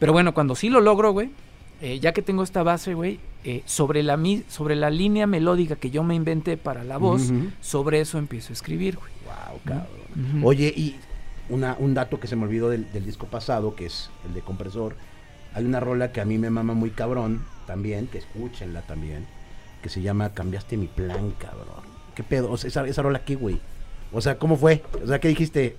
Pero 0.00 0.12
bueno, 0.12 0.34
cuando 0.34 0.56
sí 0.56 0.68
lo 0.68 0.80
logro, 0.80 1.12
güey, 1.12 1.30
eh, 1.80 2.00
ya 2.00 2.12
que 2.12 2.22
tengo 2.22 2.42
esta 2.42 2.62
base, 2.64 2.94
güey, 2.94 3.20
eh, 3.44 3.62
sobre, 3.66 4.02
la, 4.02 4.16
mi- 4.16 4.42
sobre 4.48 4.74
la 4.74 4.90
línea 4.90 5.26
melódica 5.28 5.76
que 5.76 5.90
yo 5.90 6.02
me 6.02 6.14
inventé 6.16 6.56
para 6.56 6.82
la 6.82 6.96
voz, 6.98 7.30
sobre 7.60 8.00
eso 8.00 8.18
empiezo 8.18 8.50
a 8.52 8.54
escribir, 8.54 8.96
güey. 8.96 9.12
Wow. 9.24 9.60
cabrón. 9.64 10.42
Oye, 10.44 10.74
y 10.76 10.96
una, 11.48 11.76
un 11.78 11.94
dato 11.94 12.18
que 12.18 12.26
se 12.26 12.34
me 12.36 12.44
olvidó 12.44 12.68
del, 12.68 12.90
del 12.92 13.04
disco 13.06 13.26
pasado, 13.26 13.74
que 13.76 13.86
es 13.86 14.10
el 14.26 14.34
de 14.34 14.40
Compresor. 14.40 14.96
Hay 15.54 15.64
una 15.64 15.80
rola 15.80 16.12
que 16.12 16.20
a 16.20 16.24
mí 16.24 16.36
me 16.38 16.50
mama 16.50 16.74
muy 16.74 16.90
cabrón 16.90 17.44
también, 17.66 18.06
que 18.08 18.18
escúchenla 18.18 18.82
también, 18.82 19.26
que 19.82 19.88
se 19.88 20.02
llama 20.02 20.32
Cambiaste 20.34 20.76
mi 20.76 20.86
plan, 20.86 21.32
cabrón. 21.38 21.84
¿Qué 22.14 22.22
pedo? 22.22 22.50
O 22.50 22.56
sea, 22.56 22.68
esa, 22.68 22.86
esa 22.86 23.02
rola 23.02 23.24
qué, 23.24 23.36
güey. 23.36 23.60
O 24.12 24.20
sea, 24.20 24.38
¿cómo 24.38 24.56
fue? 24.56 24.82
O 25.02 25.06
sea, 25.06 25.18
¿qué 25.20 25.28
dijiste? 25.28 25.76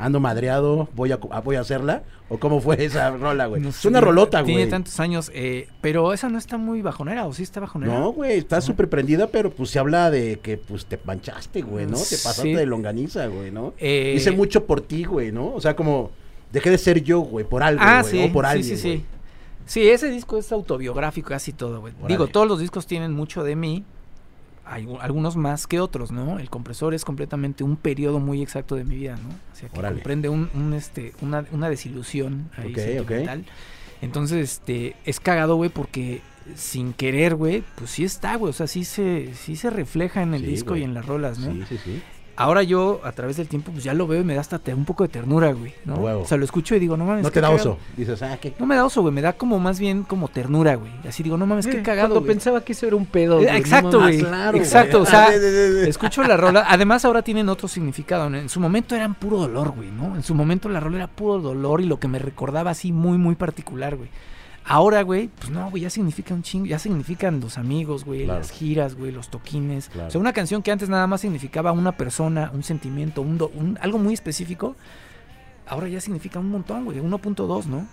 Ando 0.00 0.18
madreado, 0.18 0.88
voy 0.96 1.12
a, 1.12 1.18
ah, 1.30 1.40
voy 1.40 1.56
a 1.56 1.60
hacerla. 1.60 2.02
¿O 2.28 2.38
cómo 2.38 2.60
fue 2.60 2.82
esa 2.84 3.10
rola, 3.10 3.46
güey? 3.46 3.60
No 3.60 3.68
es 3.68 3.84
una 3.84 4.00
rolota, 4.00 4.40
güey. 4.40 4.54
Tiene 4.54 4.70
tantos 4.70 4.98
años, 4.98 5.30
eh, 5.34 5.68
pero 5.80 6.12
esa 6.12 6.28
no 6.28 6.38
está 6.38 6.56
muy 6.56 6.80
bajonera, 6.80 7.26
¿o 7.26 7.32
sí 7.34 7.42
está 7.42 7.60
bajonera? 7.60 7.92
No, 7.98 8.12
güey, 8.12 8.38
está 8.38 8.60
súper 8.60 8.88
prendida, 8.88 9.26
pero 9.26 9.50
pues 9.50 9.70
se 9.70 9.78
habla 9.78 10.10
de 10.10 10.38
que 10.38 10.56
pues 10.56 10.86
te 10.86 10.98
manchaste, 11.04 11.62
güey, 11.62 11.86
¿no? 11.86 11.92
Te 11.98 12.16
pasaste 12.16 12.42
Sí. 12.42 12.54
de 12.54 12.66
longaniza, 12.66 13.26
güey, 13.26 13.50
¿no? 13.50 13.74
Eh, 13.78 14.14
Hice 14.16 14.30
mucho 14.30 14.64
por 14.64 14.80
ti, 14.80 15.04
güey, 15.04 15.32
¿no? 15.32 15.52
O 15.54 15.60
sea, 15.60 15.76
como 15.76 16.10
dejé 16.52 16.70
de 16.70 16.78
ser 16.78 17.02
yo, 17.02 17.20
güey, 17.20 17.44
por 17.44 17.62
algo, 17.62 17.80
Ah, 17.84 18.00
güey, 18.02 18.12
sí, 18.12 18.24
o 18.28 18.32
por 18.32 18.44
sí, 18.46 18.50
alguien, 18.50 18.78
sí, 18.78 18.88
güey. 18.88 18.98
sí. 18.98 19.04
Sí, 19.66 19.88
ese 19.88 20.10
disco 20.10 20.36
es 20.38 20.50
autobiográfico, 20.50 21.28
casi 21.28 21.52
todo, 21.52 21.80
güey. 21.80 21.92
Digo, 22.08 22.26
todos 22.26 22.48
los 22.48 22.58
discos 22.58 22.86
tienen 22.86 23.12
mucho 23.12 23.44
de 23.44 23.54
mí, 23.54 23.84
hay 24.70 24.86
algunos 25.00 25.36
más 25.36 25.66
que 25.66 25.80
otros, 25.80 26.12
¿no? 26.12 26.38
El 26.38 26.48
compresor 26.48 26.94
es 26.94 27.04
completamente 27.04 27.64
un 27.64 27.76
periodo 27.76 28.20
muy 28.20 28.40
exacto 28.42 28.76
de 28.76 28.84
mi 28.84 28.94
vida, 28.96 29.16
¿no? 29.16 29.28
O 29.30 29.56
sea, 29.56 29.68
que 29.68 29.78
Órale. 29.78 29.96
comprende 29.96 30.28
un, 30.28 30.48
un, 30.54 30.72
este, 30.74 31.12
una, 31.20 31.44
una 31.52 31.68
desilusión 31.68 32.50
ahí 32.56 32.72
Ok, 32.72 32.78
ok. 32.78 33.08
sentimental. 33.08 33.44
Entonces, 34.00 34.52
este, 34.52 34.96
es 35.04 35.20
cagado, 35.20 35.56
güey, 35.56 35.70
porque 35.70 36.22
sin 36.54 36.92
querer, 36.92 37.34
güey, 37.34 37.62
pues 37.74 37.90
sí 37.90 38.04
está, 38.04 38.36
güey. 38.36 38.50
O 38.50 38.54
sea, 38.54 38.66
sí 38.66 38.84
se, 38.84 39.34
sí 39.34 39.56
se 39.56 39.70
refleja 39.70 40.22
en 40.22 40.34
el 40.34 40.40
Sí, 40.42 40.46
disco 40.46 40.76
y 40.76 40.82
en 40.82 40.94
las 40.94 41.04
rolas, 41.04 41.38
¿no? 41.38 41.52
Sí, 41.52 41.64
sí, 41.68 41.78
sí. 41.84 42.02
Ahora 42.40 42.62
yo, 42.62 43.00
a 43.04 43.12
través 43.12 43.36
del 43.36 43.48
tiempo, 43.48 43.70
pues 43.70 43.84
ya 43.84 43.92
lo 43.92 44.06
veo 44.06 44.22
y 44.22 44.24
me 44.24 44.34
da 44.34 44.40
hasta 44.40 44.60
un 44.74 44.84
poco 44.86 45.02
de 45.04 45.10
ternura, 45.10 45.52
güey, 45.52 45.74
¿no? 45.84 45.94
A 45.94 45.98
huevo. 45.98 46.22
O 46.22 46.26
sea, 46.26 46.38
lo 46.38 46.44
escucho 46.44 46.74
y 46.74 46.78
digo, 46.78 46.96
no 46.96 47.04
mames. 47.04 47.22
No 47.22 47.30
te 47.30 47.40
da 47.40 47.48
cagado. 47.48 47.72
oso. 47.72 47.78
Dices, 47.96 48.22
ah, 48.22 48.38
qué... 48.40 48.54
No 48.58 48.66
me 48.66 48.74
da 48.76 48.84
oso, 48.86 49.02
güey, 49.02 49.12
me 49.12 49.20
da 49.20 49.34
como 49.34 49.58
más 49.58 49.78
bien 49.78 50.04
como 50.04 50.28
ternura, 50.28 50.74
güey. 50.76 50.90
Así 51.06 51.22
digo, 51.22 51.36
no 51.36 51.44
mames, 51.46 51.66
qué 51.66 51.78
Eh, 51.78 51.82
cagado, 51.82 52.08
Cuando 52.08 52.20
güey. 52.20 52.32
pensaba 52.34 52.62
que 52.62 52.72
eso 52.72 52.86
era 52.86 52.96
un 52.96 53.06
pedo. 53.06 53.40
Eh, 53.40 53.44
güey, 53.44 53.56
exacto, 53.58 54.00
güey. 54.00 54.18
claro, 54.20 54.56
Exacto, 54.56 54.98
güey. 55.00 55.08
o 55.08 55.10
sea, 55.10 55.26
Ah, 55.26 55.30
de- 55.30 55.88
Escucho 55.88 56.22
la 56.22 56.36
rola, 56.36 56.64
además 56.66 57.04
ahora 57.04 57.22
tienen 57.22 57.48
otro 57.48 57.68
significado. 57.68 58.30
¿no? 58.30 58.38
En 58.38 58.48
su 58.48 58.58
momento 58.60 58.96
eran 58.96 59.14
puro 59.14 59.38
dolor, 59.38 59.72
güey, 59.76 59.90
¿no? 59.90 60.16
En 60.16 60.22
su 60.22 60.34
momento 60.34 60.68
la 60.68 60.80
rola 60.80 60.96
era 60.96 61.06
puro 61.08 61.40
dolor 61.40 61.80
y 61.82 61.86
lo 61.86 62.00
que 62.00 62.08
me 62.08 62.18
recordaba 62.18 62.70
así 62.70 62.90
muy, 62.92 63.18
muy 63.18 63.34
particular, 63.34 63.96
güey. 63.96 64.08
Ahora, 64.72 65.02
güey, 65.02 65.28
pues 65.28 65.50
no, 65.50 65.68
güey, 65.68 65.82
ya 65.82 65.90
significa 65.90 66.32
un 66.32 66.42
chingo, 66.44 66.66
ya 66.66 66.78
significan 66.78 67.40
los 67.40 67.58
amigos, 67.58 68.04
güey, 68.04 68.24
Claro. 68.24 68.38
las 68.38 68.52
giras, 68.52 68.94
güey, 68.94 69.10
los 69.10 69.28
toquines. 69.28 69.88
Claro. 69.88 70.06
O 70.08 70.10
sea, 70.12 70.20
una 70.20 70.32
canción 70.32 70.62
que 70.62 70.70
antes 70.70 70.88
nada 70.88 71.06
más 71.08 71.22
significaba 71.22 71.72
una 71.72 71.92
persona, 71.96 72.52
un 72.54 72.62
sentimiento, 72.62 73.20
un, 73.20 73.36
do- 73.36 73.50
un- 73.54 73.78
algo 73.82 73.98
muy 73.98 74.14
específico, 74.14 74.76
ahora 75.66 75.88
ya 75.88 76.00
significa 76.00 76.38
un 76.38 76.50
montón, 76.50 76.84
güey, 76.84 77.00
1.2, 77.00 77.66
¿no? 77.66 77.86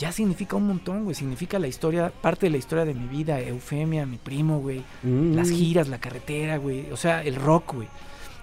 Ya 0.00 0.10
significa 0.10 0.56
un 0.56 0.66
montón, 0.66 1.04
güey, 1.04 1.14
significa 1.14 1.60
la 1.60 1.68
historia, 1.68 2.10
parte 2.20 2.46
de 2.46 2.50
la 2.50 2.56
historia 2.56 2.84
de 2.84 2.94
mi 2.94 3.06
vida, 3.06 3.38
Eufemia, 3.40 4.04
mi 4.04 4.16
primo, 4.16 4.58
güey, 4.58 4.82
Mm. 5.04 5.34
las 5.36 5.50
giras, 5.50 5.86
la 5.86 5.98
carretera, 5.98 6.56
güey, 6.56 6.90
o 6.90 6.96
sea, 6.96 7.22
el 7.22 7.36
rock, 7.36 7.74
güey. 7.74 7.88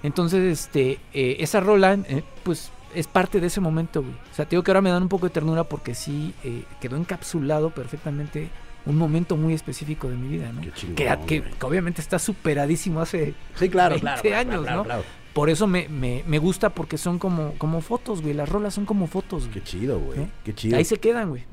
Entonces, 0.01 0.59
este, 0.61 0.99
eh, 1.13 1.37
esa 1.41 1.59
rola, 1.59 1.93
eh, 2.07 2.23
pues, 2.43 2.71
es 2.95 3.07
parte 3.07 3.39
de 3.39 3.47
ese 3.47 3.59
momento, 3.61 4.01
güey. 4.01 4.13
O 4.13 4.35
sea, 4.35 4.45
te 4.45 4.51
digo 4.51 4.63
que 4.63 4.71
ahora 4.71 4.81
me 4.81 4.89
dan 4.89 5.03
un 5.03 5.09
poco 5.09 5.25
de 5.27 5.31
ternura 5.31 5.63
porque 5.63 5.93
sí 5.95 6.33
eh, 6.43 6.63
quedó 6.81 6.95
encapsulado 6.97 7.69
perfectamente 7.71 8.49
un 8.85 8.97
momento 8.97 9.35
muy 9.37 9.53
específico 9.53 10.09
de 10.09 10.15
mi 10.15 10.29
vida, 10.29 10.51
¿no? 10.51 10.61
Qué 10.61 10.71
chingón, 10.71 10.95
Que, 10.95 11.05
que- 11.27 11.39
güey. 11.41 11.51
que 11.53 11.65
obviamente 11.65 12.01
está 12.01 12.17
superadísimo 12.17 13.01
hace... 13.01 13.33
Sí, 13.55 13.69
claro, 13.69 13.95
20 13.95 14.01
claro. 14.01 14.21
claro, 14.21 14.37
años, 14.39 14.65
¿no? 14.87 15.03
Por 15.33 15.49
eso 15.49 15.67
me, 15.67 15.87
me, 15.89 16.23
me 16.25 16.39
gusta 16.39 16.69
porque 16.71 16.97
son 16.97 17.19
como, 17.19 17.53
como 17.59 17.81
fotos, 17.81 18.21
güey. 18.21 18.33
Las 18.33 18.49
rolas 18.49 18.73
son 18.73 18.85
como 18.85 19.05
fotos, 19.07 19.43
Qué 19.45 19.59
güey. 19.59 19.63
chido, 19.63 19.99
güey. 19.99 20.19
¿No? 20.19 20.29
Qué 20.43 20.55
chido. 20.55 20.77
Ahí 20.77 20.85
se 20.85 20.97
quedan, 20.97 21.29
güey. 21.29 21.43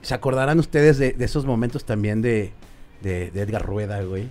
¿Se 0.00 0.14
acordarán 0.14 0.58
ustedes 0.58 0.98
de, 0.98 1.12
de 1.12 1.24
esos 1.24 1.44
momentos 1.44 1.84
también 1.84 2.22
de, 2.22 2.52
de, 3.02 3.30
de 3.30 3.40
Edgar 3.42 3.64
Rueda, 3.66 4.02
güey? 4.02 4.30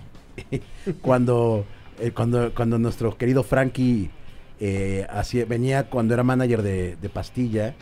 cuando, 1.00 1.64
eh, 2.00 2.10
cuando, 2.10 2.52
cuando 2.54 2.78
nuestro 2.78 3.16
querido 3.16 3.42
Frankie 3.42 4.10
eh, 4.64 5.06
hacía- 5.10 5.44
venía 5.44 5.90
cuando 5.90 6.14
era 6.14 6.22
manager 6.22 6.62
de, 6.62 6.94
de 6.94 7.08
Pastilla. 7.08 7.74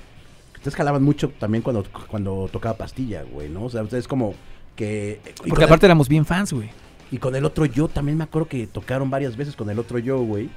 Ustedes 0.54 0.74
jalaban 0.74 1.02
mucho 1.02 1.28
también 1.38 1.60
cuando, 1.62 1.84
cuando 2.08 2.48
tocaba 2.50 2.78
Pastilla, 2.78 3.22
güey, 3.22 3.50
¿no? 3.50 3.64
O 3.64 3.70
sea, 3.70 3.82
ustedes 3.82 4.08
como 4.08 4.34
que... 4.76 5.20
y 5.44 5.50
Porque 5.50 5.64
aparte 5.64 5.84
éramos 5.86 6.08
bien 6.08 6.24
fans, 6.24 6.52
güey. 6.54 6.70
y 7.10 7.18
con 7.18 7.36
el 7.36 7.44
otro 7.44 7.66
yo 7.66 7.88
también 7.88 8.16
me 8.16 8.24
acuerdo 8.24 8.48
que 8.48 8.66
tocaron 8.66 9.10
varias 9.10 9.36
veces 9.36 9.56
con 9.56 9.68
el 9.68 9.78
otro 9.78 9.98
yo, 9.98 10.18
güey. 10.22 10.48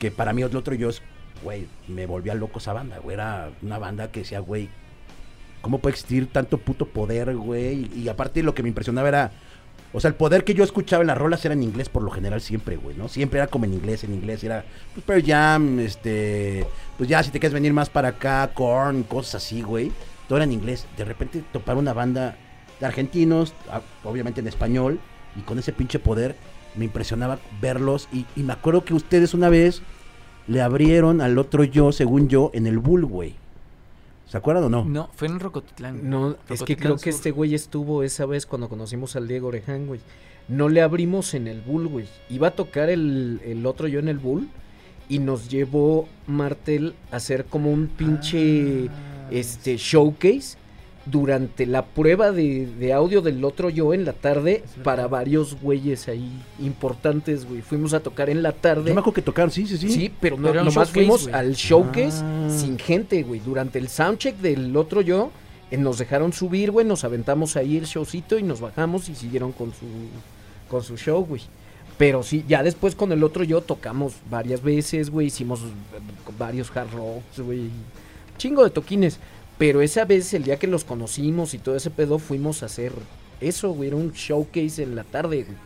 Que 0.00 0.10
para 0.10 0.32
mí 0.32 0.42
el 0.42 0.56
otro 0.56 0.74
yo 0.74 0.88
es, 0.88 1.02
güey, 1.44 1.66
me 1.86 2.06
volvía 2.06 2.34
loco 2.34 2.58
esa 2.58 2.72
banda, 2.72 2.98
güey. 2.98 3.14
Era 3.14 3.50
una 3.62 3.78
banda 3.78 4.10
que 4.10 4.20
decía, 4.20 4.40
güey, 4.40 4.68
¿Cómo 5.62 5.78
puede 5.78 5.92
existir 5.92 6.26
tanto 6.32 6.56
puto 6.56 6.86
poder, 6.86 7.36
güey? 7.36 7.86
Y, 7.94 8.00
y 8.04 8.08
aparte 8.08 8.42
lo 8.42 8.54
que 8.54 8.62
me 8.62 8.70
impresionaba 8.70 9.08
era... 9.08 9.30
O 9.92 10.00
sea, 10.00 10.08
el 10.08 10.14
poder 10.14 10.44
que 10.44 10.54
yo 10.54 10.62
escuchaba 10.62 11.02
en 11.02 11.08
las 11.08 11.18
rolas 11.18 11.44
era 11.44 11.54
en 11.54 11.62
inglés 11.62 11.88
por 11.88 12.02
lo 12.02 12.10
general 12.10 12.40
siempre, 12.40 12.76
güey, 12.76 12.96
¿no? 12.96 13.08
Siempre 13.08 13.40
era 13.40 13.48
como 13.48 13.64
en 13.64 13.74
inglés, 13.74 14.04
en 14.04 14.14
inglés. 14.14 14.44
Era, 14.44 14.64
pues, 14.94 15.04
Pearl 15.04 15.24
Jam, 15.24 15.80
este... 15.80 16.66
Pues 16.96 17.08
ya, 17.08 17.22
si 17.22 17.30
te 17.30 17.40
quieres 17.40 17.54
venir 17.54 17.72
más 17.72 17.90
para 17.90 18.08
acá, 18.08 18.50
Korn, 18.54 19.02
cosas 19.02 19.36
así, 19.36 19.62
güey. 19.62 19.90
Todo 20.28 20.38
era 20.38 20.44
en 20.44 20.52
inglés. 20.52 20.86
De 20.96 21.04
repente 21.04 21.42
topar 21.52 21.76
una 21.76 21.92
banda 21.92 22.36
de 22.78 22.86
argentinos, 22.86 23.52
ah, 23.70 23.80
obviamente 24.04 24.40
en 24.40 24.46
español, 24.46 25.00
y 25.36 25.40
con 25.40 25.58
ese 25.58 25.72
pinche 25.72 25.98
poder, 25.98 26.36
me 26.76 26.84
impresionaba 26.84 27.40
verlos. 27.60 28.08
Y, 28.12 28.26
y 28.36 28.42
me 28.42 28.52
acuerdo 28.52 28.84
que 28.84 28.94
ustedes 28.94 29.34
una 29.34 29.48
vez 29.48 29.82
le 30.46 30.62
abrieron 30.62 31.20
al 31.20 31.36
otro 31.36 31.64
yo, 31.64 31.90
según 31.90 32.28
yo, 32.28 32.50
en 32.54 32.66
el 32.66 32.78
Bull, 32.78 33.06
güey. 33.06 33.34
¿Se 34.30 34.38
acuerdan 34.38 34.64
o 34.64 34.68
no? 34.68 34.84
No, 34.84 35.10
fue 35.12 35.26
en 35.26 35.40
Rocotitlán. 35.40 36.08
No, 36.08 36.30
es 36.30 36.36
que 36.36 36.54
Rocotitlán 36.54 36.78
creo 36.78 36.96
que 36.98 37.10
este 37.10 37.32
güey 37.32 37.54
estuvo 37.54 38.04
esa 38.04 38.26
vez 38.26 38.46
cuando 38.46 38.68
conocimos 38.68 39.16
al 39.16 39.26
Diego 39.26 39.48
Oreján, 39.48 39.88
güey. 39.88 40.00
No 40.46 40.68
le 40.68 40.82
abrimos 40.82 41.34
en 41.34 41.48
el 41.48 41.60
Bull, 41.60 41.88
güey. 41.88 42.06
Iba 42.28 42.48
a 42.48 42.50
tocar 42.52 42.90
el, 42.90 43.40
el 43.44 43.66
otro 43.66 43.88
yo 43.88 43.98
en 43.98 44.08
el 44.08 44.18
Bull 44.18 44.48
y 45.08 45.18
nos 45.18 45.48
llevó 45.48 46.08
Martel 46.28 46.94
a 47.10 47.16
hacer 47.16 47.46
como 47.46 47.72
un 47.72 47.88
pinche 47.88 48.88
Ah, 48.88 49.28
este 49.30 49.76
showcase 49.76 50.56
durante 51.06 51.66
la 51.66 51.84
prueba 51.86 52.30
de, 52.30 52.66
de 52.66 52.92
audio 52.92 53.22
del 53.22 53.42
otro 53.44 53.70
yo 53.70 53.94
en 53.94 54.04
la 54.04 54.12
tarde 54.12 54.62
para 54.84 55.08
varios 55.08 55.60
güeyes 55.60 56.08
ahí 56.08 56.30
importantes, 56.60 57.48
güey. 57.48 57.62
Fuimos 57.62 57.94
a 57.94 58.00
tocar 58.00 58.28
en 58.30 58.42
la 58.42 58.52
tarde. 58.52 58.88
Yo 58.90 58.94
me 58.94 59.00
acuerdo 59.00 59.14
que 59.14 59.22
tocaron, 59.22 59.50
sí, 59.50 59.66
sí, 59.66 59.78
sí. 59.78 59.90
Sí, 59.90 60.12
pero, 60.20 60.36
no, 60.36 60.48
Pero 60.48 60.62
nomás 60.64 60.90
fuimos 60.90 61.26
al 61.28 61.54
showcase 61.54 62.22
Ah. 62.22 62.48
sin 62.50 62.78
gente, 62.78 63.22
güey. 63.22 63.40
Durante 63.40 63.78
el 63.78 63.88
soundcheck 63.88 64.36
del 64.36 64.76
otro 64.76 65.00
yo, 65.00 65.30
eh, 65.70 65.76
nos 65.78 65.98
dejaron 65.98 66.32
subir, 66.32 66.70
güey, 66.70 66.86
nos 66.86 67.02
aventamos 67.04 67.56
ahí 67.56 67.76
el 67.78 67.86
showcito 67.86 68.38
y 68.38 68.42
nos 68.42 68.60
bajamos 68.60 69.08
y 69.08 69.14
siguieron 69.14 69.52
con 69.52 69.70
su, 69.70 69.86
con 70.68 70.82
su 70.82 70.96
show, 70.96 71.24
güey. 71.24 71.42
Pero 71.96 72.22
sí, 72.22 72.44
ya 72.48 72.62
después 72.62 72.94
con 72.94 73.10
el 73.12 73.22
otro 73.24 73.42
yo 73.44 73.60
tocamos 73.62 74.14
varias 74.30 74.62
veces, 74.62 75.10
güey, 75.10 75.26
hicimos 75.28 75.60
eh, 75.60 75.64
varios 76.38 76.74
hard 76.76 76.92
rocks, 76.92 77.40
güey. 77.40 77.68
Chingo 78.38 78.64
de 78.64 78.70
toquines. 78.70 79.18
Pero 79.60 79.80
esa 79.82 80.04
vez, 80.06 80.34
el 80.34 80.42
día 80.42 80.56
que 80.58 80.66
los 80.66 80.82
conocimos 80.84 81.54
y 81.54 81.58
todo 81.58 81.76
ese 81.76 81.90
pedo, 81.90 82.18
fuimos 82.18 82.62
a 82.62 82.66
hacer 82.66 82.92
eso, 83.40 83.70
güey. 83.72 83.88
Era 83.88 83.96
un 83.96 84.10
showcase 84.12 84.82
en 84.82 84.96
la 84.96 85.04
tarde, 85.04 85.44
güey. 85.44 85.56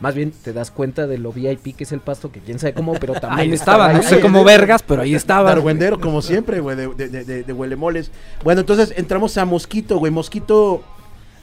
Más 0.00 0.14
bien 0.14 0.30
te 0.32 0.54
das 0.54 0.70
cuenta 0.70 1.06
de 1.06 1.18
lo 1.18 1.30
VIP 1.30 1.76
que 1.76 1.84
es 1.84 1.92
el 1.92 2.00
pasto, 2.00 2.32
que 2.32 2.40
quién 2.40 2.58
sabe 2.58 2.72
cómo, 2.72 2.94
pero 2.94 3.12
también 3.20 3.40
Ahí 3.50 3.52
estaba, 3.52 3.92
no 3.92 3.98
ahí. 3.98 4.04
sé 4.06 4.20
cómo 4.20 4.44
vergas, 4.44 4.82
pero 4.82 5.02
ahí 5.02 5.14
estaba. 5.14 5.50
Darwendero, 5.50 6.00
como 6.00 6.22
siempre, 6.30 6.60
güey, 6.60 6.74
de, 6.76 6.86
de, 6.94 7.08
de, 7.08 7.24
de- 7.24 7.42
de 7.42 7.52
huelemoles. 7.52 8.10
Bueno, 8.44 8.60
entonces 8.62 8.94
entramos 8.96 9.36
a 9.36 9.44
Mosquito, 9.44 9.98
güey. 9.98 10.10
Mosquito, 10.12 10.82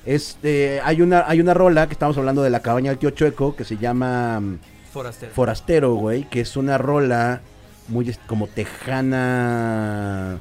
este, 0.05 0.79
hay 0.83 1.01
una, 1.03 1.25
hay 1.27 1.39
una 1.41 1.53
rola 1.53 1.85
que 1.87 1.93
estamos 1.93 2.17
hablando 2.17 2.41
de 2.41 2.49
la 2.49 2.61
cabaña 2.61 2.89
del 2.89 2.97
tío 2.99 3.09
Chueco 3.11 3.55
que 3.55 3.63
se 3.65 3.77
llama 3.77 4.39
mm, 4.39 4.59
Forastero. 4.93 5.31
Forastero, 5.33 5.93
güey, 5.95 6.23
que 6.29 6.39
es 6.41 6.55
una 6.57 6.77
rola 6.79 7.41
muy 7.89 8.11
como 8.27 8.47
tejana. 8.47 10.39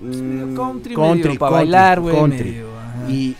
Mm, 0.00 0.54
country, 0.54 0.96
medio 0.96 1.38
pa' 1.38 1.50
bailar, 1.50 2.00
güey, 2.00 2.16
country. 2.16 2.62
Y, 3.08 3.36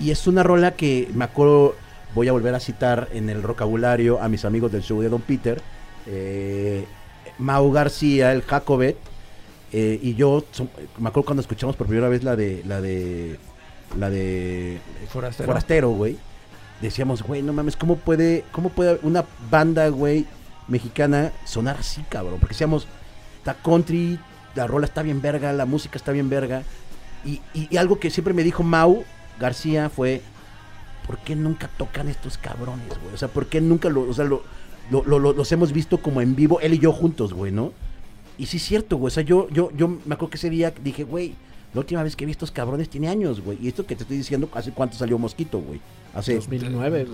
y- 0.00 0.10
es 0.10 0.26
una 0.26 0.42
rola 0.42 0.72
que 0.76 1.08
me 1.14 1.24
acuerdo, 1.24 1.74
voy 2.14 2.28
a 2.28 2.32
volver 2.32 2.54
a 2.54 2.60
citar 2.60 3.08
en 3.12 3.28
el 3.30 3.40
vocabulario 3.40 4.20
a 4.22 4.28
mis 4.28 4.44
amigos 4.44 4.70
del 4.72 4.82
show 4.82 5.00
de 5.00 5.08
Don 5.08 5.20
Peter, 5.20 5.60
eh, 6.06 6.84
Mau 7.38 7.70
García, 7.72 8.32
el 8.32 8.42
Jacobet, 8.42 8.96
eh, 9.72 9.98
y 10.02 10.14
yo, 10.14 10.44
son- 10.50 10.70
me 10.98 11.08
acuerdo 11.08 11.26
cuando 11.26 11.40
escuchamos 11.42 11.76
por 11.76 11.86
primera 11.86 12.08
vez 12.08 12.22
la 12.24 12.36
de, 12.36 12.62
la 12.66 12.80
de, 12.80 13.38
la 13.98 14.10
de 14.10 14.78
Forastero. 15.08 15.46
Forastero, 15.46 15.90
güey, 15.90 16.16
decíamos, 16.80 17.22
güey, 17.22 17.42
no 17.42 17.52
mames, 17.52 17.76
¿cómo 17.76 17.96
puede, 17.96 18.44
cómo 18.52 18.68
puede 18.70 18.98
una 19.02 19.24
banda, 19.50 19.88
güey, 19.88 20.26
mexicana 20.68 21.32
sonar 21.44 21.76
así, 21.78 22.02
cabrón? 22.08 22.38
Porque 22.40 22.54
decíamos, 22.54 22.86
está 23.38 23.54
country, 23.54 24.18
la 24.54 24.66
rola 24.66 24.86
está 24.86 25.02
bien 25.02 25.20
verga, 25.22 25.52
la 25.52 25.66
música 25.66 25.96
está 25.96 26.12
bien 26.12 26.28
verga. 26.30 26.62
Y, 27.24 27.40
y- 27.54 27.68
y 27.70 27.76
algo 27.76 27.98
que 28.00 28.10
siempre 28.10 28.34
me 28.34 28.42
dijo 28.42 28.62
Mau 28.62 29.04
García 29.38 29.88
fue, 29.90 30.22
¿por 31.06 31.18
qué 31.18 31.36
nunca 31.36 31.68
tocan 31.76 32.08
estos 32.08 32.38
cabrones, 32.38 32.88
güey? 33.02 33.14
O 33.14 33.16
sea, 33.16 33.28
¿por 33.28 33.46
qué 33.46 33.60
nunca 33.60 33.88
lo, 33.88 34.02
o 34.02 34.14
sea, 34.14 34.24
lo, 34.24 34.42
lo- 34.90 35.04
lo- 35.04 35.18
lo- 35.18 35.32
los 35.32 35.52
hemos 35.52 35.72
visto 35.72 35.98
como 35.98 36.20
en 36.20 36.34
vivo, 36.34 36.60
él 36.60 36.74
y 36.74 36.78
yo 36.78 36.92
juntos, 36.92 37.32
güey, 37.32 37.52
¿no? 37.52 37.72
y 38.38 38.46
sí 38.46 38.56
es 38.56 38.62
cierto, 38.62 38.96
güey. 38.96 39.08
O 39.08 39.14
sea, 39.14 39.22
yo, 39.22 39.50
yo, 39.50 39.70
yo 39.76 39.86
me 39.86 40.14
acuerdo 40.14 40.30
que 40.30 40.36
ese 40.38 40.48
día 40.48 40.72
dije, 40.82 41.04
güey, 41.04 41.34
la 41.74 41.80
última 41.80 42.02
vez 42.02 42.16
que 42.16 42.24
vi 42.24 42.30
estos 42.32 42.50
cabrones 42.50 42.88
tiene 42.88 43.08
años, 43.08 43.42
güey. 43.42 43.58
Y 43.60 43.68
esto 43.68 43.84
que 43.84 43.94
te 43.94 44.04
estoy 44.04 44.16
diciendo, 44.16 44.48
¿hace 44.54 44.72
cuánto 44.72 44.96
salió 44.96 45.18
Mosquito, 45.18 45.58
güey? 45.58 45.78
Hace 46.14 46.36
2009. 46.36 47.06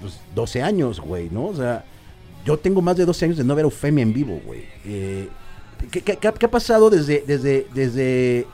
pues, 0.00 0.18
12 0.34 0.62
años, 0.62 0.98
güey, 0.98 1.28
¿no? 1.28 1.48
O 1.48 1.54
sea, 1.54 1.84
yo 2.46 2.56
tengo 2.58 2.80
más 2.80 2.96
de 2.96 3.04
12 3.04 3.26
años 3.26 3.36
de 3.36 3.44
no 3.44 3.54
ver 3.54 3.64
a 3.64 3.66
Eufemia 3.66 4.00
en 4.02 4.14
vivo, 4.14 4.40
güey. 4.46 4.64
Eh, 4.86 5.28
¿qué, 5.90 6.00
qué, 6.02 6.16
qué 6.16 6.46
ha- 6.46 6.50
pasado 6.50 6.90
desde, 6.90 7.24
desde, 7.26 7.66
desde, 7.74 8.46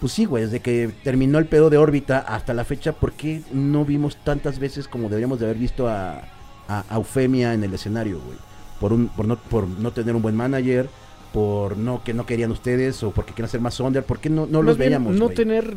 pues 0.00 0.12
sí, 0.12 0.24
güey, 0.24 0.44
desde 0.44 0.60
que 0.60 0.90
terminó 1.04 1.38
el 1.38 1.46
pedo 1.46 1.70
de 1.70 1.78
órbita 1.78 2.18
hasta 2.20 2.54
la 2.54 2.64
fecha? 2.64 2.92
¿Por 2.92 3.12
qué 3.12 3.42
no 3.52 3.84
vimos 3.84 4.16
tantas 4.24 4.58
veces 4.58 4.88
como 4.88 5.08
deberíamos 5.08 5.38
de 5.40 5.46
haber 5.46 5.58
visto 5.58 5.88
a, 5.88 6.22
a, 6.68 6.84
a 6.88 6.94
Eufemia 6.96 7.54
en 7.54 7.64
el 7.64 7.74
escenario, 7.74 8.20
güey? 8.20 8.38
Por, 8.80 8.92
un, 8.92 9.08
por, 9.08 9.26
no, 9.26 9.36
por 9.36 9.66
no 9.68 9.92
tener 9.92 10.14
un 10.16 10.22
buen 10.22 10.34
manager, 10.36 10.88
por 11.32 11.76
no 11.76 12.02
que 12.02 12.14
no 12.14 12.24
querían 12.26 12.50
ustedes 12.50 13.02
o 13.02 13.10
porque 13.10 13.32
quieren 13.32 13.44
hacer 13.44 13.60
más 13.60 13.78
under, 13.78 14.02
¿por 14.02 14.18
qué 14.20 14.30
no, 14.30 14.46
no 14.46 14.62
los 14.62 14.76
bien, 14.78 14.88
veíamos, 14.90 15.16
No 15.16 15.28
tener 15.28 15.76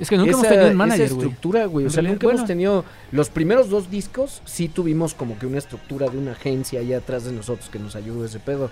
Es 0.00 0.08
que 0.08 0.16
nunca 0.16 0.30
hemos 0.32 0.40
esa- 0.44 0.48
tenido 0.50 0.66
un 0.66 0.72
esa 0.72 0.78
manager, 0.78 1.08
güey. 1.12 1.18
estructura, 1.28 1.66
güey. 1.66 1.86
O 1.86 1.90
sea, 1.90 1.96
realidad, 1.96 2.14
nunca 2.14 2.26
bueno. 2.26 2.38
hemos 2.38 2.48
tenido. 2.48 2.84
Los 3.12 3.28
primeros 3.28 3.68
dos 3.68 3.90
discos 3.90 4.40
sí 4.46 4.68
tuvimos 4.68 5.12
como 5.14 5.38
que 5.38 5.46
una 5.46 5.58
estructura 5.58 6.08
de 6.08 6.16
una 6.18 6.32
agencia 6.32 6.80
ahí 6.80 6.94
atrás 6.94 7.24
de 7.24 7.32
nosotros 7.32 7.68
que 7.68 7.78
nos 7.78 7.94
ayudó 7.96 8.24
ese 8.24 8.38
pedo. 8.40 8.70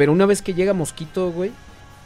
Pero 0.00 0.12
una 0.12 0.24
vez 0.24 0.40
que 0.40 0.54
llega 0.54 0.72
Mosquito, 0.72 1.30
güey, 1.30 1.50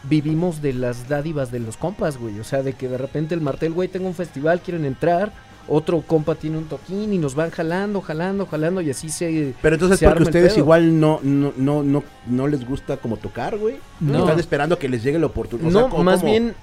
vivimos 0.03 0.61
de 0.61 0.73
las 0.73 1.09
dádivas 1.09 1.53
de 1.53 1.61
los 1.61 1.77
compas, 1.77 2.19
güey. 2.19 2.41
O 2.41 2.43
sea, 2.43 2.61
de 2.65 2.73
que 2.73 2.89
de 2.89 2.99
repente 2.99 3.37
el 3.37 3.41
martel, 3.41 3.73
güey, 3.73 3.87
tengo 3.87 4.09
un 4.09 4.17
festival, 4.17 4.63
quieren 4.63 4.85
entrar. 4.85 5.31
Otro 5.69 6.01
compa 6.01 6.35
tiene 6.35 6.59
un 6.59 6.65
toquín 6.65 7.13
y 7.13 7.19
nos 7.19 7.37
van 7.37 7.51
jalando, 7.51 8.01
jalando, 8.01 8.47
jalando 8.47 8.81
y 8.81 8.91
así 8.91 9.11
se. 9.11 9.55
Pero 9.63 9.77
entonces 9.77 10.01
se 10.01 10.09
porque 10.09 10.25
ustedes 10.25 10.59
igual 10.59 10.99
no, 10.99 11.21
no, 11.23 11.53
no, 11.57 11.85
no, 11.85 12.03
no 12.27 12.49
les 12.49 12.67
gusta 12.67 12.97
como 12.97 13.17
tocar, 13.17 13.57
güey. 13.59 13.77
No. 14.01 14.19
Están 14.19 14.41
esperando 14.41 14.77
que 14.77 14.89
les 14.89 15.05
llegue 15.05 15.21
la 15.21 15.27
oportunidad. 15.27 15.71
no, 15.71 15.89
más 16.03 16.25
bien 16.25 16.57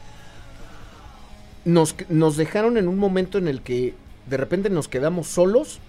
nos, 1.63 1.95
nos 2.09 2.36
dejaron 2.36 2.75
en 2.75 2.89
un 2.89 2.97
momento 2.97 3.38
en 3.38 3.47
el 3.47 3.61
que 3.61 3.93
de 4.29 4.36
repente 4.36 4.69
nos 4.69 4.89
quedamos 4.89 5.27
solos. 5.27 5.79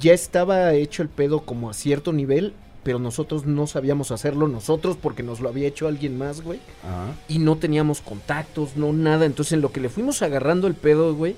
Ya 0.00 0.14
estaba 0.14 0.72
hecho 0.72 1.02
el 1.02 1.10
pedo 1.10 1.40
como 1.40 1.68
a 1.68 1.74
cierto 1.74 2.14
nivel, 2.14 2.54
pero 2.82 2.98
nosotros 2.98 3.46
no 3.46 3.66
sabíamos 3.66 4.10
hacerlo 4.10 4.48
nosotros 4.48 4.96
porque 5.00 5.22
nos 5.22 5.40
lo 5.40 5.48
había 5.48 5.68
hecho 5.68 5.88
alguien 5.88 6.16
más, 6.16 6.40
güey. 6.40 6.60
Ajá. 6.84 7.14
Y 7.28 7.38
no 7.38 7.56
teníamos 7.56 8.00
contactos, 8.00 8.76
no 8.76 8.92
nada. 8.92 9.26
Entonces 9.26 9.52
en 9.52 9.60
lo 9.60 9.72
que 9.72 9.80
le 9.80 9.88
fuimos 9.88 10.22
agarrando 10.22 10.66
el 10.66 10.74
pedo, 10.74 11.14
güey, 11.14 11.36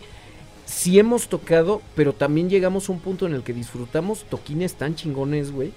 sí 0.67 0.99
hemos 0.99 1.29
tocado, 1.29 1.83
pero 1.95 2.13
también 2.13 2.49
llegamos 2.49 2.89
a 2.89 2.93
un 2.93 3.01
punto 3.01 3.27
en 3.27 3.35
el 3.35 3.43
que 3.43 3.53
disfrutamos 3.53 4.25
toquines 4.25 4.75
tan 4.75 4.95
chingones, 4.95 5.51
güey, 5.51 5.73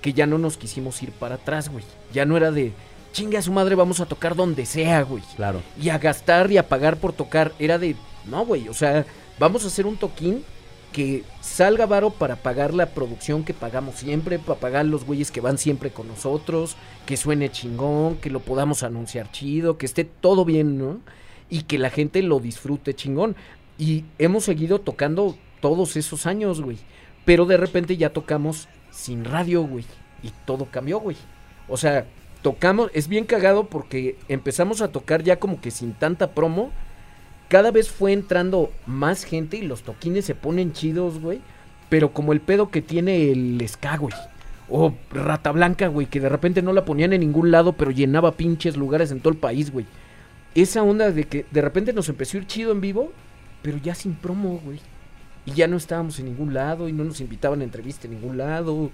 que 0.00 0.12
ya 0.12 0.26
no 0.26 0.38
nos 0.38 0.56
quisimos 0.56 1.02
ir 1.02 1.12
para 1.12 1.36
atrás, 1.36 1.68
güey. 1.68 1.84
Ya 2.12 2.24
no 2.24 2.36
era 2.36 2.50
de, 2.50 2.72
chingue 3.12 3.38
a 3.38 3.42
su 3.42 3.52
madre, 3.52 3.74
vamos 3.74 4.00
a 4.00 4.06
tocar 4.06 4.34
donde 4.34 4.66
sea, 4.66 5.02
güey. 5.02 5.22
Claro. 5.36 5.62
Y 5.80 5.90
a 5.90 5.98
gastar 5.98 6.50
y 6.50 6.58
a 6.58 6.68
pagar 6.68 6.96
por 6.96 7.12
tocar. 7.12 7.52
Era 7.58 7.78
de, 7.78 7.94
no, 8.26 8.44
güey, 8.44 8.68
o 8.68 8.74
sea, 8.74 9.06
vamos 9.38 9.64
a 9.64 9.68
hacer 9.68 9.86
un 9.86 9.96
toquín 9.96 10.44
que 10.92 11.24
salga 11.40 11.86
varo 11.86 12.10
para 12.10 12.36
pagar 12.36 12.74
la 12.74 12.86
producción 12.86 13.44
que 13.44 13.54
pagamos 13.54 13.96
siempre, 13.96 14.38
para 14.38 14.60
pagar 14.60 14.86
los 14.86 15.04
güeyes 15.04 15.30
que 15.30 15.40
van 15.40 15.58
siempre 15.58 15.90
con 15.90 16.06
nosotros, 16.06 16.76
que 17.06 17.16
suene 17.16 17.50
chingón, 17.50 18.16
que 18.16 18.30
lo 18.30 18.40
podamos 18.40 18.82
anunciar 18.82 19.30
chido, 19.32 19.78
que 19.78 19.86
esté 19.86 20.04
todo 20.04 20.44
bien, 20.44 20.78
¿no? 20.78 21.00
Y 21.48 21.62
que 21.62 21.78
la 21.78 21.90
gente 21.90 22.22
lo 22.22 22.38
disfrute 22.38 22.94
chingón. 22.94 23.34
Y 23.78 24.04
hemos 24.18 24.44
seguido 24.44 24.80
tocando 24.80 25.36
todos 25.60 25.96
esos 25.96 26.26
años, 26.26 26.60
güey. 26.60 26.78
Pero 27.24 27.46
de 27.46 27.56
repente 27.56 27.96
ya 27.96 28.12
tocamos 28.12 28.68
sin 28.90 29.24
radio, 29.24 29.62
güey. 29.62 29.84
Y 30.22 30.30
todo 30.44 30.66
cambió, 30.70 31.00
güey. 31.00 31.16
O 31.68 31.76
sea, 31.76 32.06
tocamos, 32.42 32.90
es 32.94 33.08
bien 33.08 33.24
cagado 33.24 33.68
porque 33.68 34.16
empezamos 34.28 34.82
a 34.82 34.88
tocar 34.88 35.22
ya 35.22 35.38
como 35.38 35.60
que 35.60 35.70
sin 35.70 35.94
tanta 35.94 36.32
promo. 36.32 36.70
Cada 37.52 37.70
vez 37.70 37.90
fue 37.90 38.14
entrando 38.14 38.72
más 38.86 39.24
gente 39.24 39.58
y 39.58 39.62
los 39.62 39.82
toquines 39.82 40.24
se 40.24 40.34
ponen 40.34 40.72
chidos, 40.72 41.20
güey. 41.20 41.42
Pero 41.90 42.14
como 42.14 42.32
el 42.32 42.40
pedo 42.40 42.70
que 42.70 42.80
tiene 42.80 43.30
el 43.30 43.62
ska, 43.68 43.98
güey. 43.98 44.14
O 44.70 44.94
Rata 45.10 45.52
Blanca, 45.52 45.88
güey, 45.88 46.06
que 46.06 46.18
de 46.18 46.30
repente 46.30 46.62
no 46.62 46.72
la 46.72 46.86
ponían 46.86 47.12
en 47.12 47.20
ningún 47.20 47.50
lado, 47.50 47.74
pero 47.74 47.90
llenaba 47.90 48.32
pinches 48.38 48.78
lugares 48.78 49.10
en 49.12 49.20
todo 49.20 49.34
el 49.34 49.38
país, 49.38 49.70
güey. 49.70 49.84
Esa 50.54 50.82
onda 50.82 51.10
de 51.10 51.24
que 51.24 51.44
de 51.50 51.60
repente 51.60 51.92
nos 51.92 52.08
empezó 52.08 52.38
a 52.38 52.40
ir 52.40 52.46
chido 52.46 52.72
en 52.72 52.80
vivo, 52.80 53.12
pero 53.60 53.76
ya 53.76 53.94
sin 53.94 54.14
promo, 54.14 54.58
güey. 54.64 54.80
Y 55.44 55.52
ya 55.52 55.66
no 55.68 55.76
estábamos 55.76 56.18
en 56.20 56.24
ningún 56.24 56.54
lado 56.54 56.88
y 56.88 56.94
no 56.94 57.04
nos 57.04 57.20
invitaban 57.20 57.60
a 57.60 57.64
entrevista 57.64 58.06
en 58.06 58.14
ningún 58.14 58.38
lado 58.38 58.90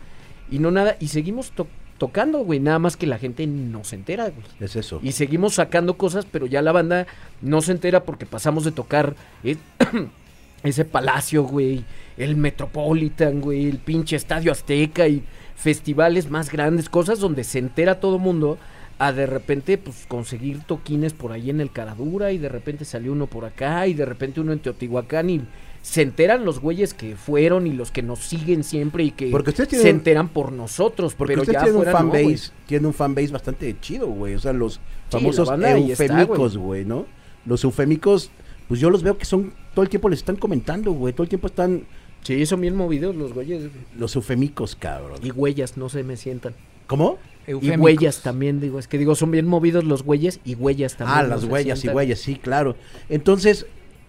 y 0.51 0.59
no 0.59 0.73
nada. 0.73 0.97
Y 0.99 1.07
seguimos 1.07 1.53
to- 1.53 1.69
tocando, 1.99 2.39
güey, 2.39 2.61
nada 2.61 2.79
más 2.79 2.97
que 2.97 3.07
la 3.07 3.19
gente 3.19 3.47
no 3.47 3.85
se 3.85 3.97
entera, 3.97 4.25
güey. 4.31 4.47
Es 4.61 4.77
eso. 4.77 5.01
Y 5.03 5.13
seguimos 5.13 5.55
sacando 5.55 5.97
cosas, 5.97 6.27
pero 6.31 6.47
ya 6.47 6.63
la 6.63 6.73
banda 6.73 7.07
no 7.43 7.61
se 7.61 7.73
entera 7.73 8.05
porque 8.05 8.27
pasamos 8.27 8.65
de 8.65 8.73
tocar 8.73 9.15
eh, 9.45 9.57
ese 10.63 10.85
palacio, 10.85 11.43
güey, 11.43 11.85
el 12.17 12.37
Metropolitan, 12.37 13.41
güey, 13.41 13.69
el 13.69 13.79
pinche 13.79 14.17
Estadio 14.17 14.53
Azteca 14.53 15.07
y 15.09 15.23
festivales 15.57 16.31
más 16.31 16.51
grandes, 16.51 16.89
cosas 16.89 17.19
donde 17.19 17.45
se 17.45 17.59
entera 17.59 18.01
todo 18.01 18.19
mundo 18.19 18.59
a 18.99 19.13
de 19.13 19.27
repente 19.27 19.79
pues 19.79 20.07
conseguir 20.09 20.63
toquines 20.65 21.13
por 21.13 21.33
ahí 21.33 21.51
en 21.51 21.61
el 21.61 21.71
Caradura 21.71 22.33
y 22.33 22.39
de 22.39 22.49
repente 22.49 22.85
salió 22.85 23.13
uno 23.13 23.27
por 23.27 23.45
acá 23.45 23.87
y 23.87 23.95
de 23.95 24.05
repente 24.05 24.41
uno 24.41 24.53
en 24.53 24.59
Teotihuacán 24.59 25.31
y 25.31 25.41
se 25.89 26.03
enteran 26.03 26.45
los 26.45 26.61
güeyes 26.61 26.93
que 26.93 27.17
fueron 27.17 27.67
y 27.67 27.73
los 27.73 27.91
que 27.91 28.03
nos 28.03 28.19
siguen 28.19 28.63
siempre 28.63 29.05
y 29.05 29.11
que 29.11 29.31
Porque 29.31 29.51
ustedes 29.51 29.81
se 29.81 29.89
enteran 29.89 30.29
por 30.29 30.53
nosotros, 30.53 31.15
Porque 31.15 31.33
pero 31.33 31.43
usted 31.43 31.55
ya 31.55 31.63
tiene 31.63 31.79
un 31.79 31.87
no, 31.87 31.91
fanbase, 31.91 32.53
tiene 32.67 32.87
un 32.87 32.93
fanbase 32.93 33.29
bastante 33.29 33.75
chido, 33.81 34.07
güey. 34.07 34.35
O 34.35 34.39
sea, 34.39 34.53
los 34.53 34.81
famosos 35.09 35.49
eufémicos, 35.49 36.59
güey, 36.59 36.85
¿no? 36.85 37.07
Los 37.47 37.65
eufémicos, 37.65 38.31
pues 38.69 38.81
yo 38.81 38.91
los 38.91 39.03
veo 39.03 39.17
que 39.17 39.25
son, 39.25 39.55
todo 39.73 39.83
el 39.83 39.89
tiempo 39.89 40.11
les 40.11 40.19
están 40.19 40.37
comentando, 40.37 40.93
güey. 40.93 41.15
Todo 41.15 41.23
el 41.23 41.31
tiempo 41.31 41.47
están 41.47 41.85
Sí, 42.23 42.45
son 42.45 42.61
bien 42.61 42.77
movidos 42.77 43.17
los 43.17 43.33
güeyes. 43.33 43.71
los 43.97 44.15
eufémicos, 44.15 44.77
cabrón. 44.77 45.21
Y 45.23 45.31
huellas, 45.31 45.79
no 45.79 45.89
se 45.89 46.03
me 46.03 46.19
sientan. 46.19 46.55
¿Cómo? 46.87 47.17
Y 47.47 47.53
Eufémicos. 47.53 47.81
huellas 47.83 48.23
también, 48.23 48.61
digo. 48.61 48.79
Es 48.79 48.89
que 48.89 48.99
digo, 48.99 49.15
son 49.15 49.31
bien 49.31 49.47
movidos 49.47 49.85
los 49.85 50.03
güeyes 50.03 50.41
y 50.45 50.55
huellas 50.55 50.97
también. 50.97 51.19
Ah, 51.19 51.23
no 51.23 51.29
las 51.29 51.45
huellas 51.45 51.83
y 51.85 51.89
huellas, 51.89 52.19
sí, 52.19 52.37
claro. 52.37 52.77
Entonces, 53.09 53.65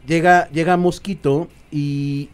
llega, 0.06 0.50
llega 0.50 0.78
Mosquito 0.78 1.48
y... 1.72 2.30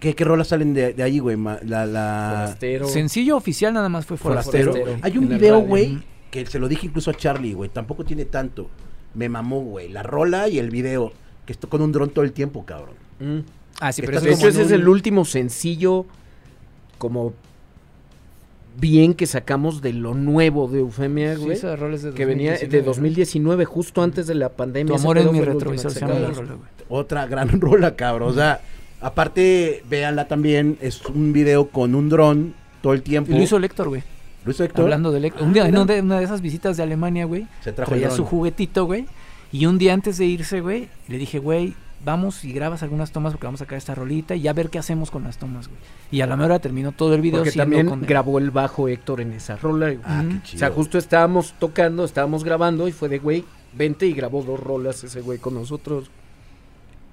¿Qué, 0.00 0.14
qué 0.14 0.24
rolas 0.24 0.48
salen 0.48 0.74
de, 0.74 0.92
de 0.92 1.02
ahí, 1.02 1.18
güey? 1.18 1.36
La, 1.62 1.86
la... 1.86 2.32
Forastero. 2.34 2.88
Sencillo 2.88 3.36
oficial 3.36 3.72
nada 3.72 3.88
más 3.88 4.04
fue 4.04 4.18
Forastero. 4.18 4.74
Hay 5.00 5.16
un 5.16 5.28
video, 5.28 5.60
güey, 5.60 5.98
que 6.30 6.44
se 6.44 6.58
lo 6.58 6.68
dije 6.68 6.86
incluso 6.88 7.10
a 7.10 7.14
Charlie, 7.14 7.54
güey. 7.54 7.70
Tampoco 7.70 8.04
tiene 8.04 8.26
tanto. 8.26 8.68
Me 9.14 9.30
mamó, 9.30 9.60
güey. 9.62 9.88
La 9.88 10.02
rola 10.02 10.48
y 10.48 10.58
el 10.58 10.70
video. 10.70 11.12
Que 11.46 11.52
estoy 11.52 11.70
con 11.70 11.80
un 11.80 11.90
dron 11.90 12.10
todo 12.10 12.24
el 12.24 12.32
tiempo, 12.32 12.66
cabrón. 12.66 12.96
Mm. 13.18 13.38
Ah, 13.80 13.92
sí, 13.92 14.02
pero 14.02 14.20
De 14.20 14.32
hecho, 14.32 14.48
es 14.48 14.56
ese 14.56 14.62
es 14.62 14.70
el 14.72 14.88
último 14.88 15.24
sencillo 15.24 16.06
como 16.98 17.32
bien 18.76 19.14
que 19.14 19.26
sacamos 19.26 19.82
de 19.82 19.92
lo 19.92 20.14
nuevo 20.14 20.68
de 20.68 20.80
Eufemia, 20.80 21.36
Sí, 21.36 21.42
güey. 21.42 21.58
de 21.58 22.12
que 22.14 22.24
venía 22.26 22.52
de 22.52 22.82
2019, 22.82 22.84
2019, 22.84 23.64
justo 23.64 24.02
antes 24.02 24.26
de 24.26 24.34
la 24.34 24.48
pandemia. 24.50 24.94
Tu 24.94 25.00
amor 25.00 25.18
es 25.18 25.30
mi 25.30 25.38
el 25.38 25.46
retrovisor, 25.46 25.92
que 25.92 25.94
se 25.94 26.00
llama 26.00 26.14
la 26.14 26.28
sacamos. 26.28 26.38
rola, 26.38 26.54
güey. 26.54 26.68
Otra 26.88 27.26
gran 27.26 27.48
rola, 27.60 27.94
cabrón. 27.96 28.30
O 28.30 28.34
sea, 28.34 28.60
aparte, 29.00 29.82
véanla 29.88 30.26
también. 30.28 30.78
Es 30.80 31.04
un 31.06 31.32
video 31.32 31.68
con 31.68 31.94
un 31.94 32.08
dron 32.08 32.54
todo 32.82 32.92
el 32.92 33.02
tiempo. 33.02 33.32
Y 33.32 33.36
lo 33.36 33.42
hizo 33.42 33.58
Héctor, 33.58 33.88
güey. 33.88 34.02
Lo 34.44 34.50
hizo 34.50 34.64
Héctor. 34.64 34.84
Hablando 34.84 35.10
de 35.12 35.26
Héctor. 35.26 35.42
Un 35.46 35.52
día, 35.52 35.66
en 35.66 35.74
una 35.76 35.84
de, 35.86 36.00
una 36.02 36.18
de 36.18 36.24
esas 36.24 36.40
visitas 36.40 36.76
de 36.76 36.82
Alemania, 36.82 37.24
güey. 37.24 37.46
Se 37.62 37.72
trajo 37.72 37.92
el 37.94 38.00
Traía 38.00 38.08
dron. 38.08 38.16
su 38.16 38.24
juguetito, 38.24 38.84
güey. 38.86 39.06
Y 39.52 39.66
un 39.66 39.78
día 39.78 39.94
antes 39.94 40.18
de 40.18 40.26
irse, 40.26 40.60
güey, 40.60 40.88
le 41.08 41.16
dije, 41.16 41.38
güey, 41.38 41.74
vamos 42.04 42.44
y 42.44 42.52
grabas 42.52 42.82
algunas 42.82 43.10
tomas 43.12 43.32
porque 43.32 43.46
vamos 43.46 43.60
a 43.60 43.64
sacar 43.64 43.78
esta 43.78 43.94
rolita 43.94 44.34
y 44.34 44.42
ya 44.42 44.52
ver 44.52 44.70
qué 44.70 44.78
hacemos 44.78 45.10
con 45.10 45.24
las 45.24 45.38
tomas, 45.38 45.68
güey. 45.68 45.80
Y 46.10 46.20
a 46.20 46.26
la 46.26 46.36
mejor 46.36 46.52
hora 46.52 46.58
terminó 46.60 46.92
todo 46.92 47.14
el 47.14 47.20
video 47.20 47.40
Porque 47.40 47.52
también 47.52 47.86
con 47.86 48.02
grabó 48.02 48.38
el 48.38 48.50
bajo 48.50 48.88
Héctor 48.88 49.20
en 49.20 49.32
esa 49.32 49.56
rola. 49.56 49.86
güey. 49.86 49.98
Ah, 50.04 50.24
qué 50.28 50.42
chido. 50.42 50.56
O 50.56 50.58
sea, 50.58 50.70
justo 50.70 50.98
estábamos 50.98 51.54
tocando, 51.58 52.04
estábamos 52.04 52.44
grabando 52.44 52.86
y 52.88 52.92
fue 52.92 53.08
de, 53.08 53.18
güey, 53.18 53.44
vente 53.72 54.06
y 54.06 54.12
grabó 54.12 54.42
dos 54.42 54.60
rolas 54.60 55.02
ese 55.04 55.20
güey 55.20 55.38
con 55.38 55.54
nosotros. 55.54 56.10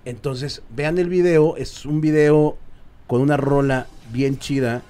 Entonces, 0.05 0.61
vean 0.69 0.97
el 0.97 1.09
video. 1.09 1.55
Es 1.57 1.85
un 1.85 2.01
video 2.01 2.57
con 3.07 3.21
una 3.21 3.37
rola 3.37 3.87
bien 4.11 4.37
chida. 4.37 4.83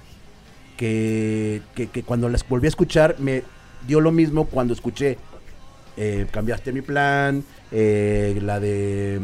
Que, 0.76 1.62
que, 1.76 1.86
que 1.86 2.02
cuando 2.02 2.28
las 2.28 2.48
volví 2.48 2.66
a 2.66 2.68
escuchar, 2.68 3.16
me 3.20 3.44
dio 3.86 4.00
lo 4.00 4.10
mismo 4.10 4.46
cuando 4.46 4.74
escuché 4.74 5.16
eh, 5.96 6.26
Cambiaste 6.30 6.72
mi 6.72 6.80
plan, 6.80 7.44
eh, 7.70 8.38
la 8.42 8.60
de 8.60 9.20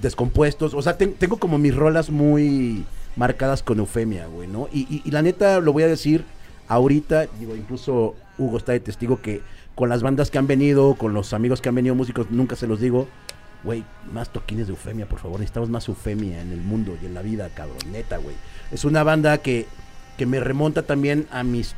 Descompuestos. 0.00 0.74
O 0.74 0.82
sea, 0.82 0.96
ten- 0.98 1.14
tengo 1.14 1.38
como 1.38 1.58
mis 1.58 1.74
rolas 1.74 2.10
muy 2.10 2.84
marcadas 3.16 3.62
con 3.62 3.78
Eufemia, 3.78 4.26
güey, 4.26 4.48
¿no? 4.48 4.68
Y, 4.72 5.08
la 5.10 5.22
neta, 5.22 5.60
lo 5.60 5.72
voy 5.72 5.84
a 5.84 5.88
decir 5.88 6.24
ahorita, 6.68 7.26
digo, 7.38 7.54
incluso 7.56 8.14
Hugo 8.38 8.56
está 8.58 8.72
de 8.72 8.80
testigo 8.80 9.20
que 9.20 9.42
con 9.74 9.88
las 9.88 10.02
bandas 10.02 10.30
que 10.30 10.38
han 10.38 10.46
venido, 10.46 10.94
con 10.94 11.14
los 11.14 11.32
amigos 11.32 11.60
que 11.60 11.68
han 11.68 11.74
venido 11.74 11.94
músicos, 11.94 12.30
nunca 12.30 12.56
se 12.56 12.66
los 12.66 12.80
digo, 12.80 13.06
güey, 13.62 13.84
más 14.12 14.30
toquines 14.30 14.66
de 14.66 14.72
Eufemia, 14.72 15.06
por 15.08 15.18
favor, 15.20 15.38
necesitamos 15.40 15.68
más 15.70 15.86
Eufemia 15.88 16.40
en 16.40 16.52
el 16.52 16.60
mundo 16.60 16.96
y 17.00 17.06
en 17.06 17.14
la 17.14 17.22
vida, 17.22 17.48
cabrón, 17.54 17.78
neta, 17.92 18.16
güey. 18.18 18.34
Es 18.72 18.84
una 18.84 19.02
banda 19.04 19.38
que, 19.38 19.66
que 20.18 20.26
me 20.26 20.40
remonta 20.40 20.82
también 20.82 21.26
a 21.30 21.44
mis 21.44 21.74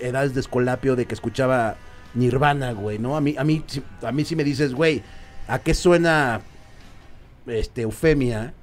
edades 0.00 0.34
de 0.34 0.40
escolapio 0.40 0.96
de 0.96 1.06
que 1.06 1.14
escuchaba 1.14 1.76
Nirvana, 2.14 2.72
güey, 2.72 2.98
¿no? 2.98 3.16
A 3.16 3.20
mí, 3.20 3.34
a 3.38 3.44
mí, 3.44 3.64
a 4.02 4.12
mí 4.12 4.24
sí 4.24 4.36
me 4.36 4.44
dices, 4.44 4.74
güey, 4.74 5.02
¿a 5.48 5.58
qué 5.58 5.74
suena 5.74 6.40
este 7.46 7.82
Eufemia? 7.82 8.54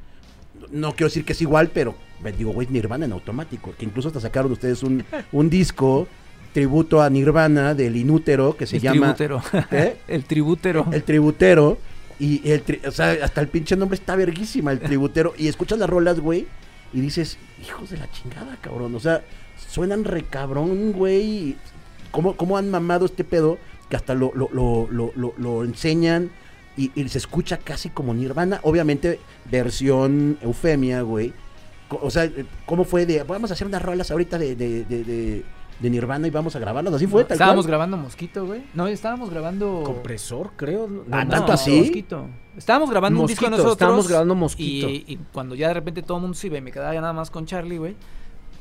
No 0.72 0.92
quiero 0.92 1.08
decir 1.08 1.26
que 1.26 1.34
es 1.34 1.42
igual, 1.42 1.70
pero 1.74 1.96
me 2.24 2.32
digo, 2.32 2.52
güey, 2.52 2.68
Nirvana 2.70 3.06
en 3.06 3.12
automático. 3.14 3.74
Que 3.78 3.86
incluso 3.86 4.10
hasta 4.10 4.20
sacaron 4.20 4.52
ustedes 4.52 4.84
un, 4.84 5.04
un 5.32 5.50
disco 5.50 6.08
tributo 6.54 7.02
a 7.02 7.10
Nirvana 7.10 7.74
del 7.76 7.96
Inútero 7.96 8.58
que 8.58 8.66
se 8.66 8.78
el 8.78 8.82
llama 8.82 9.14
tributero. 9.16 9.66
¿Eh? 9.72 9.98
el 10.08 10.24
tributero. 10.26 10.86
El 10.92 11.04
Tributero. 11.04 11.78
Y 12.20 12.50
el, 12.52 12.66
tri- 12.66 12.86
o 12.86 12.92
sea, 12.92 13.16
hasta 13.24 13.40
el 13.40 13.48
pinche 13.48 13.78
nombre 13.78 13.96
está 13.98 14.16
verguísima, 14.18 14.72
el 14.74 14.80
Tributero. 14.82 15.34
Y 15.38 15.48
escuchas 15.48 15.80
las 15.80 15.90
rolas, 15.90 16.20
güey, 16.20 16.48
y 16.92 17.00
dices, 17.00 17.38
hijos 17.66 17.90
de 17.92 17.98
la 17.98 18.12
chingada, 18.12 18.58
cabrón. 18.60 18.94
O 18.96 19.00
sea, 19.00 19.24
suenan 19.70 20.04
re 20.04 20.24
cabrón, 20.24 20.92
güey. 20.92 21.56
¿Cómo, 22.12 22.36
¿Cómo 22.36 22.58
han 22.58 22.70
mamado 22.70 23.06
este 23.06 23.24
pedo? 23.24 23.58
Que 23.90 23.96
hasta 23.96 24.16
lo, 24.16 24.34
lo, 24.36 24.50
lo, 24.52 24.88
lo, 24.92 25.14
lo- 25.16 25.34
lo 25.38 25.64
enseñan 25.64 26.30
y, 26.84 26.92
y 26.96 27.10
se 27.10 27.18
escucha 27.18 27.58
casi 27.58 27.90
como 27.90 28.14
Nirvana. 28.14 28.60
Obviamente, 28.64 29.20
versión 29.52 30.38
Eufemia, 30.42 31.02
güey. 31.02 31.34
O 31.90 32.10
sea, 32.12 32.30
¿cómo 32.66 32.84
fue 32.84 33.06
de, 33.06 33.24
vamos 33.24 33.50
a 33.52 33.54
hacer 33.54 33.66
unas 33.68 33.82
rolas 33.82 34.12
ahorita 34.12 34.38
de, 34.38 34.56
de, 34.56 34.86
de, 34.86 35.04
de- 35.04 35.46
de 35.80 35.90
Nirvana 35.90 36.28
y 36.28 36.30
vamos 36.30 36.56
a 36.56 36.60
grabarlas? 36.60 36.94
Así 36.94 37.08
fue, 37.08 37.24
tal 37.24 37.34
estábamos 37.36 37.64
cual. 37.66 37.70
grabando 37.72 37.98
Mosquito, 37.98 38.46
güey. 38.46 38.64
No, 38.74 38.88
estábamos 38.88 39.30
grabando. 39.30 39.82
Compresor, 39.86 40.52
creo. 40.56 40.88
No, 40.88 41.04
Ah, 41.10 41.24
no, 41.24 41.32
¿tanto 41.32 41.52
así? 41.54 41.80
Mosquito. 41.80 42.28
Estábamos 42.58 42.90
grabando 42.92 43.22
un 43.22 43.28
disco 43.28 43.44
Mosquito, 43.46 43.50
nosotros. 43.52 43.74
estábamos 43.74 44.08
grabando 44.08 44.36
Mosquito. 44.36 44.90
Y, 44.90 45.04
y 45.08 45.16
cuando 45.34 45.56
ya 45.56 45.70
de 45.70 45.74
repente 45.76 46.02
todo 46.04 46.18
el 46.18 46.22
mundo 46.24 46.36
se 46.36 46.48
iba 46.48 46.58
y 46.58 46.62
me 46.62 46.72
quedaba 46.72 46.94
ya 46.94 47.02
nada 47.02 47.14
más 47.14 47.32
con 47.32 47.46
Charlie, 47.46 47.78
güey. 47.78 47.96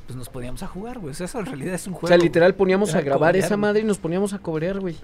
Pues 0.07 0.17
nos 0.17 0.29
podíamos 0.31 0.63
a 0.63 0.69
jugar, 0.69 1.01
güey. 1.01 1.11
O 1.11 1.15
sea, 1.15 1.27
eso 1.27 1.39
en 1.41 1.47
realidad 1.47 1.75
es 1.75 1.87
un 1.87 1.93
juego. 1.93 2.07
O 2.07 2.09
sea, 2.09 2.17
literal 2.17 2.55
poníamos 2.55 2.91
Era 2.91 3.01
a 3.01 3.03
grabar 3.03 3.33
cobrear, 3.33 3.45
esa 3.45 3.57
madre 3.59 3.81
y 3.81 3.85
nos 3.85 3.99
poníamos 3.99 4.33
a 4.33 4.39
cobrear, 4.39 4.81
güey. 4.81 4.95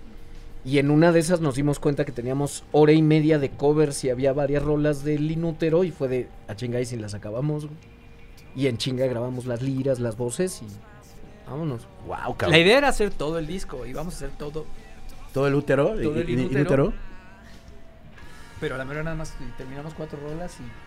Y 0.64 0.78
en 0.78 0.90
una 0.90 1.12
de 1.12 1.20
esas 1.20 1.40
nos 1.40 1.56
dimos 1.56 1.78
cuenta 1.78 2.04
que 2.04 2.12
teníamos 2.12 2.64
hora 2.72 2.92
y 2.92 3.02
media 3.02 3.38
de 3.38 3.50
covers 3.50 4.02
y 4.04 4.10
había 4.10 4.32
varias 4.32 4.62
rolas 4.62 5.04
del 5.04 5.30
inútero 5.30 5.84
y 5.84 5.90
fue 5.90 6.08
de 6.08 6.28
a 6.48 6.56
chinga 6.56 6.80
y 6.80 6.86
si 6.86 6.96
las 6.96 7.14
acabamos, 7.14 7.66
güey. 7.66 7.76
Y 8.56 8.68
en 8.68 8.78
chinga 8.78 9.06
grabamos 9.06 9.46
las 9.46 9.62
liras, 9.62 9.98
las 10.00 10.16
voces 10.16 10.62
y 10.62 10.66
vámonos. 11.50 11.86
Wow, 12.06 12.36
cabrón. 12.36 12.52
La 12.52 12.58
idea 12.58 12.78
era 12.78 12.88
hacer 12.88 13.10
todo 13.10 13.38
el 13.38 13.46
disco 13.46 13.84
y 13.84 13.92
vamos 13.92 14.14
a 14.14 14.16
hacer 14.16 14.30
todo. 14.38 14.64
Todo 15.34 15.48
el 15.48 15.54
útero. 15.54 15.88
Todo 15.88 16.20
el 16.20 16.30
inútero. 16.30 16.60
inútero. 16.60 16.92
Pero 18.60 18.76
a 18.76 18.78
la 18.78 18.84
mera 18.84 19.02
nada 19.02 19.16
más 19.16 19.34
terminamos 19.58 19.92
cuatro 19.94 20.18
rolas 20.20 20.56
y. 20.60 20.83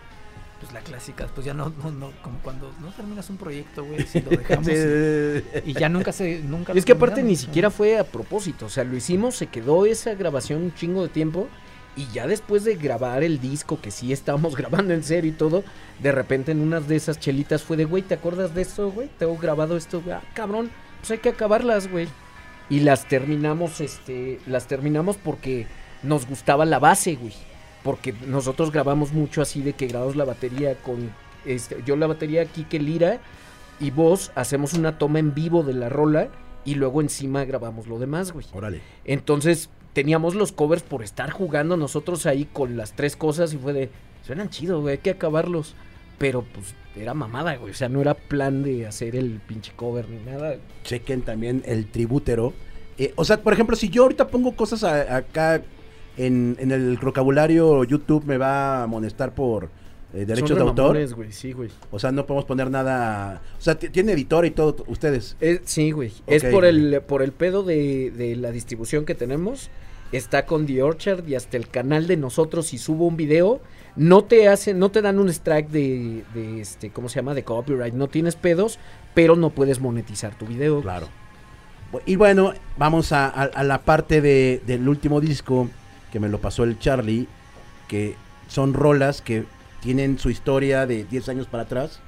Pues 0.60 0.72
la 0.72 0.80
clásica, 0.80 1.28
pues 1.32 1.46
ya 1.46 1.54
no, 1.54 1.72
no, 1.82 1.92
no, 1.92 2.12
como 2.20 2.40
cuando 2.40 2.72
no 2.80 2.90
terminas 2.90 3.30
un 3.30 3.36
proyecto, 3.36 3.84
güey, 3.84 4.04
si 4.04 4.20
lo 4.20 4.30
dejamos 4.36 4.66
y, 4.66 5.70
y 5.70 5.72
ya 5.72 5.88
nunca 5.88 6.10
se, 6.10 6.40
nunca 6.40 6.72
es 6.72 6.84
que 6.84 6.92
aparte 6.92 7.22
ni 7.22 7.36
siquiera 7.36 7.70
fue 7.70 7.96
a 7.96 8.02
propósito, 8.02 8.66
o 8.66 8.68
sea, 8.68 8.82
lo 8.82 8.96
hicimos, 8.96 9.36
se 9.36 9.46
quedó 9.46 9.86
esa 9.86 10.14
grabación 10.14 10.62
un 10.62 10.74
chingo 10.74 11.04
de 11.04 11.10
tiempo 11.10 11.48
y 11.98 12.06
ya 12.12 12.28
después 12.28 12.62
de 12.62 12.76
grabar 12.76 13.24
el 13.24 13.40
disco, 13.40 13.80
que 13.80 13.90
sí 13.90 14.12
estábamos 14.12 14.56
grabando 14.56 14.94
en 14.94 15.02
serio 15.02 15.32
y 15.32 15.34
todo, 15.34 15.64
de 16.00 16.12
repente 16.12 16.52
en 16.52 16.60
unas 16.60 16.86
de 16.86 16.94
esas 16.94 17.18
chelitas 17.18 17.64
fue 17.64 17.76
de, 17.76 17.84
güey, 17.84 18.04
¿te 18.04 18.14
acuerdas 18.14 18.54
de 18.54 18.62
esto, 18.62 18.90
güey? 18.92 19.10
Tengo 19.18 19.36
grabado 19.36 19.76
esto, 19.76 20.00
güey. 20.00 20.14
Ah, 20.14 20.22
cabrón, 20.32 20.70
pues 21.00 21.10
hay 21.10 21.18
que 21.18 21.30
acabarlas, 21.30 21.90
güey. 21.90 22.08
Y 22.70 22.80
las 22.80 23.08
terminamos, 23.08 23.80
este, 23.80 24.38
las 24.46 24.68
terminamos 24.68 25.16
porque 25.16 25.66
nos 26.04 26.26
gustaba 26.26 26.64
la 26.64 26.78
base, 26.78 27.16
güey. 27.16 27.34
Porque 27.82 28.12
nosotros 28.26 28.72
grabamos 28.72 29.12
mucho 29.12 29.40
así 29.42 29.62
de 29.62 29.72
que 29.74 29.86
grabamos 29.86 30.16
la 30.16 30.24
batería 30.24 30.74
con, 30.76 31.10
este, 31.46 31.76
yo 31.86 31.96
la 31.96 32.06
batería, 32.06 32.44
Kike 32.44 32.78
Lira, 32.80 33.20
y 33.80 33.90
vos 33.90 34.32
hacemos 34.34 34.74
una 34.74 34.98
toma 34.98 35.18
en 35.20 35.34
vivo 35.34 35.62
de 35.62 35.72
la 35.74 35.88
rola 35.88 36.28
y 36.64 36.74
luego 36.74 37.00
encima 37.00 37.44
grabamos 37.44 37.86
lo 37.86 37.98
demás, 37.98 38.32
güey. 38.32 38.44
Órale. 38.52 38.80
Entonces 39.04 39.70
teníamos 39.92 40.34
los 40.34 40.52
covers 40.52 40.82
por 40.82 41.02
estar 41.02 41.30
jugando 41.30 41.76
nosotros 41.76 42.26
ahí 42.26 42.46
con 42.52 42.76
las 42.76 42.92
tres 42.92 43.16
cosas 43.16 43.52
y 43.54 43.58
fue 43.58 43.72
de, 43.72 43.90
suenan 44.26 44.50
chido, 44.50 44.80
güey, 44.80 44.92
hay 44.92 44.98
que 44.98 45.10
acabarlos. 45.10 45.74
Pero 46.18 46.42
pues 46.42 46.74
era 46.96 47.14
mamada, 47.14 47.54
güey, 47.56 47.70
o 47.70 47.74
sea, 47.74 47.88
no 47.88 48.00
era 48.00 48.14
plan 48.14 48.64
de 48.64 48.86
hacer 48.88 49.14
el 49.14 49.40
pinche 49.46 49.72
cover 49.76 50.08
ni 50.10 50.18
nada. 50.28 50.56
Chequen 50.82 51.22
también 51.22 51.62
el 51.64 51.86
tribútero. 51.86 52.52
Eh, 52.98 53.12
o 53.14 53.24
sea, 53.24 53.40
por 53.40 53.52
ejemplo, 53.52 53.76
si 53.76 53.88
yo 53.88 54.02
ahorita 54.02 54.26
pongo 54.26 54.56
cosas 54.56 54.82
a- 54.82 55.16
acá 55.16 55.62
en, 56.18 56.56
en 56.58 56.70
el 56.72 56.96
vocabulario 56.98 57.82
YouTube, 57.84 58.24
me 58.26 58.36
va 58.36 58.80
a 58.80 58.82
amonestar 58.84 59.34
por 59.34 59.70
eh, 60.12 60.24
derechos 60.26 60.56
de 60.56 60.62
autor. 60.62 61.14
güey, 61.14 61.32
sí, 61.32 61.52
güey. 61.52 61.70
O 61.90 61.98
sea, 61.98 62.12
no 62.12 62.26
podemos 62.26 62.44
poner 62.44 62.70
nada. 62.70 63.40
O 63.58 63.60
sea, 63.62 63.78
tiene 63.78 64.12
editor 64.12 64.44
y 64.46 64.50
todo, 64.50 64.84
ustedes. 64.88 65.36
Es- 65.40 65.60
sí, 65.64 65.90
güey. 65.92 66.12
Es 66.26 66.44
por 66.44 66.64
el, 66.64 67.00
por 67.06 67.22
el 67.22 67.32
pedo 67.32 67.62
de, 67.62 68.10
de 68.10 68.36
la 68.36 68.50
distribución 68.50 69.04
que 69.04 69.14
tenemos. 69.14 69.70
Está 70.10 70.46
con 70.46 70.64
The 70.66 70.82
Orchard 70.82 71.28
y 71.28 71.34
hasta 71.34 71.56
el 71.58 71.68
canal 71.68 72.06
de 72.06 72.16
nosotros. 72.16 72.68
Si 72.68 72.78
subo 72.78 73.06
un 73.06 73.16
video, 73.18 73.60
no 73.94 74.24
te 74.24 74.48
hacen, 74.48 74.78
no 74.78 74.90
te 74.90 75.02
dan 75.02 75.18
un 75.18 75.28
strike 75.28 75.68
de, 75.68 76.24
de 76.32 76.62
este, 76.62 76.88
¿cómo 76.90 77.10
se 77.10 77.16
llama? 77.16 77.34
De 77.34 77.44
copyright. 77.44 77.92
No 77.92 78.08
tienes 78.08 78.34
pedos, 78.34 78.78
pero 79.14 79.36
no 79.36 79.50
puedes 79.50 79.80
monetizar 79.80 80.34
tu 80.38 80.46
video. 80.46 80.80
Claro. 80.80 81.08
Y 82.06 82.16
bueno, 82.16 82.54
vamos 82.78 83.12
a, 83.12 83.26
a- 83.26 83.44
a 83.44 83.64
la 83.64 83.82
parte 83.82 84.22
de- 84.22 84.62
del 84.66 84.88
último 84.88 85.20
disco 85.20 85.68
que 86.12 86.20
me 86.20 86.28
lo 86.28 86.40
pasó 86.40 86.64
el 86.64 86.78
Charlie, 86.78 87.26
que 87.88 88.16
son 88.48 88.74
rolas 88.74 89.20
que 89.22 89.44
tienen 89.80 90.18
su 90.18 90.30
historia 90.30 90.86
de 90.86 91.04
10 91.04 91.28
años 91.28 91.46
para 91.46 91.64
atrás 91.64 92.00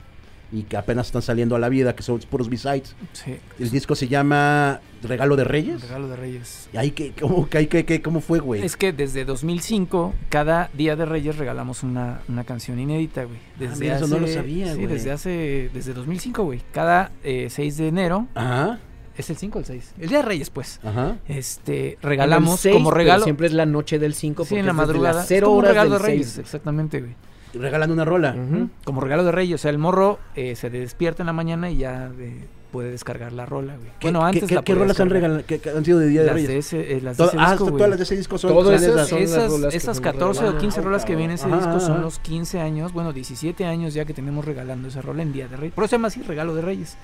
y 0.53 0.64
que 0.64 0.76
apenas 0.76 1.07
están 1.07 1.22
saliendo 1.22 1.55
a 1.55 1.61
la 1.61 1.68
vida, 1.68 1.94
que 1.94 2.03
son 2.03 2.18
puros 2.28 2.48
B-sides. 2.51 2.96
Sí, 3.12 3.36
El 3.61 3.70
disco 3.70 3.94
se 3.94 4.09
llama 4.09 4.80
Regalo 5.05 5.36
de 5.36 5.44
Reyes. 5.44 5.80
regalo 5.80 6.09
de 6.09 6.16
Reyes. 6.16 6.68
¿Y 6.72 6.76
ahí 6.76 6.90
qué, 6.90 7.12
cómo, 7.20 7.48
qué- 7.48 7.68
qué- 7.68 8.03
cómo 8.03 8.20
fue, 8.20 8.40
güey? 8.40 8.64
Es 8.64 8.76
que 8.76 8.92
desde 8.92 9.24
2005, 9.24 10.12
cada 10.28 10.68
día 10.74 10.96
de 10.96 11.05
Reyes 11.05 11.38
regalamos 11.38 11.84
una, 11.84 12.22
una 12.28 12.42
canción 12.42 12.80
inédita, 12.80 13.24
güey. 13.24 13.38
Desde 13.61 13.74
Ah, 13.74 13.78
mira, 13.78 13.96
eso 13.98 14.09
no 14.09 14.18
lo 14.18 14.26
sabía, 14.26 14.72
Sí, 14.72 14.74
güey. 14.74 14.86
desde 14.88 15.12
hace, 15.12 15.70
desde 15.72 15.94
2005, 15.94 16.42
güey. 16.42 16.61
Cada 16.72 17.12
eh, 17.22 17.46
6 17.48 17.76
de 17.76 17.86
enero, 17.86 18.26
Ajá, 18.34 18.80
es 19.20 19.30
el 19.30 19.36
5 19.36 19.58
o 19.58 19.60
el 19.60 19.66
6. 19.66 19.94
El 20.00 20.08
día 20.08 20.18
de 20.18 20.24
Reyes, 20.24 20.50
pues. 20.50 20.80
ajá. 20.84 21.16
Este, 21.28 21.98
regalamos 22.02 22.60
seis, 22.60 22.74
como 22.74 22.88
pero 22.90 22.96
regalo. 22.98 23.24
Siempre 23.24 23.46
es 23.46 23.52
la 23.52 23.66
noche 23.66 23.98
del 23.98 24.14
5. 24.14 24.44
Sí, 24.44 24.56
en 24.56 24.66
la 24.66 24.72
madrugada. 24.72 25.22
Es 25.22 25.28
Cero 25.28 25.46
como 25.46 25.58
un 25.58 25.64
horas 25.64 25.70
regalo 25.72 25.90
de 25.90 25.96
del 25.98 26.06
Reyes, 26.06 26.26
seis. 26.28 26.38
exactamente, 26.46 27.00
güey. 27.00 27.14
Regalan 27.54 27.90
una 27.90 28.04
rola. 28.04 28.36
Ujú. 28.36 28.68
Como 28.84 29.00
regalo 29.00 29.24
de 29.24 29.32
Reyes. 29.32 29.54
O 29.56 29.58
sea, 29.58 29.70
el 29.70 29.78
morro 29.78 30.18
eh, 30.36 30.54
se 30.56 30.70
despierta 30.70 31.22
en 31.22 31.26
la 31.26 31.32
mañana 31.32 31.68
y 31.68 31.78
ya 31.78 32.08
eh, 32.18 32.46
puede 32.70 32.92
descargar 32.92 33.32
la 33.32 33.44
rola, 33.44 33.74
güey. 33.76 33.88
¿Qué, 33.98 34.06
Bueno, 34.06 34.24
antes 34.24 34.44
qué- 34.48 34.54
la 34.54 34.62
qué 34.62 34.72
rolas 34.76 35.00
han, 35.00 35.10
regalado, 35.10 35.44
que, 35.44 35.58
que 35.58 35.70
han 35.70 35.84
sido 35.84 35.98
de 35.98 36.06
Día 36.06 36.20
de 36.20 36.26
Las 36.26 36.34
Reyes? 36.36 36.48
de 36.48 36.58
ese, 36.58 36.96
eh, 36.96 37.00
las 37.00 37.16
de 37.16 37.24
ese 37.24 37.36
ah, 37.40 37.50
disco, 37.50 37.64
güey. 37.64 37.76
todas 37.78 37.90
las 37.90 37.98
de 37.98 38.04
ese 38.04 38.16
disco 38.16 38.38
son, 38.38 38.52
eso 38.52 38.72
esas. 38.72 39.08
son 39.08 39.18
las 39.20 39.30
esas, 39.30 39.50
rolas 39.50 39.70
que 39.72 39.76
esas 39.78 39.96
fuimos 39.96 40.12
14 40.12 40.38
o 40.38 40.42
regalando. 40.42 40.60
15 40.60 40.80
rolas 40.82 41.04
que 41.04 41.16
vienen 41.16 41.30
en 41.32 41.34
ese 41.34 41.46
Ajá, 41.46 41.56
disco 41.56 41.70
ajá. 41.70 41.80
son 41.80 42.02
los 42.02 42.18
15 42.20 42.60
años, 42.60 42.92
bueno, 42.92 43.12
17 43.12 43.64
años 43.66 43.94
ya 43.94 44.04
que 44.04 44.14
tenemos 44.14 44.44
regalando 44.44 44.86
esa 44.86 45.02
rola 45.02 45.22
en 45.22 45.32
Día 45.32 45.48
de 45.48 45.56
Reyes. 45.56 45.74
Por 45.74 45.82
eso 45.82 45.90
se 45.90 45.96
llama 45.96 46.06
así, 46.06 46.22
Regalo 46.22 46.54
de 46.54 46.62
Reyes. 46.62 46.96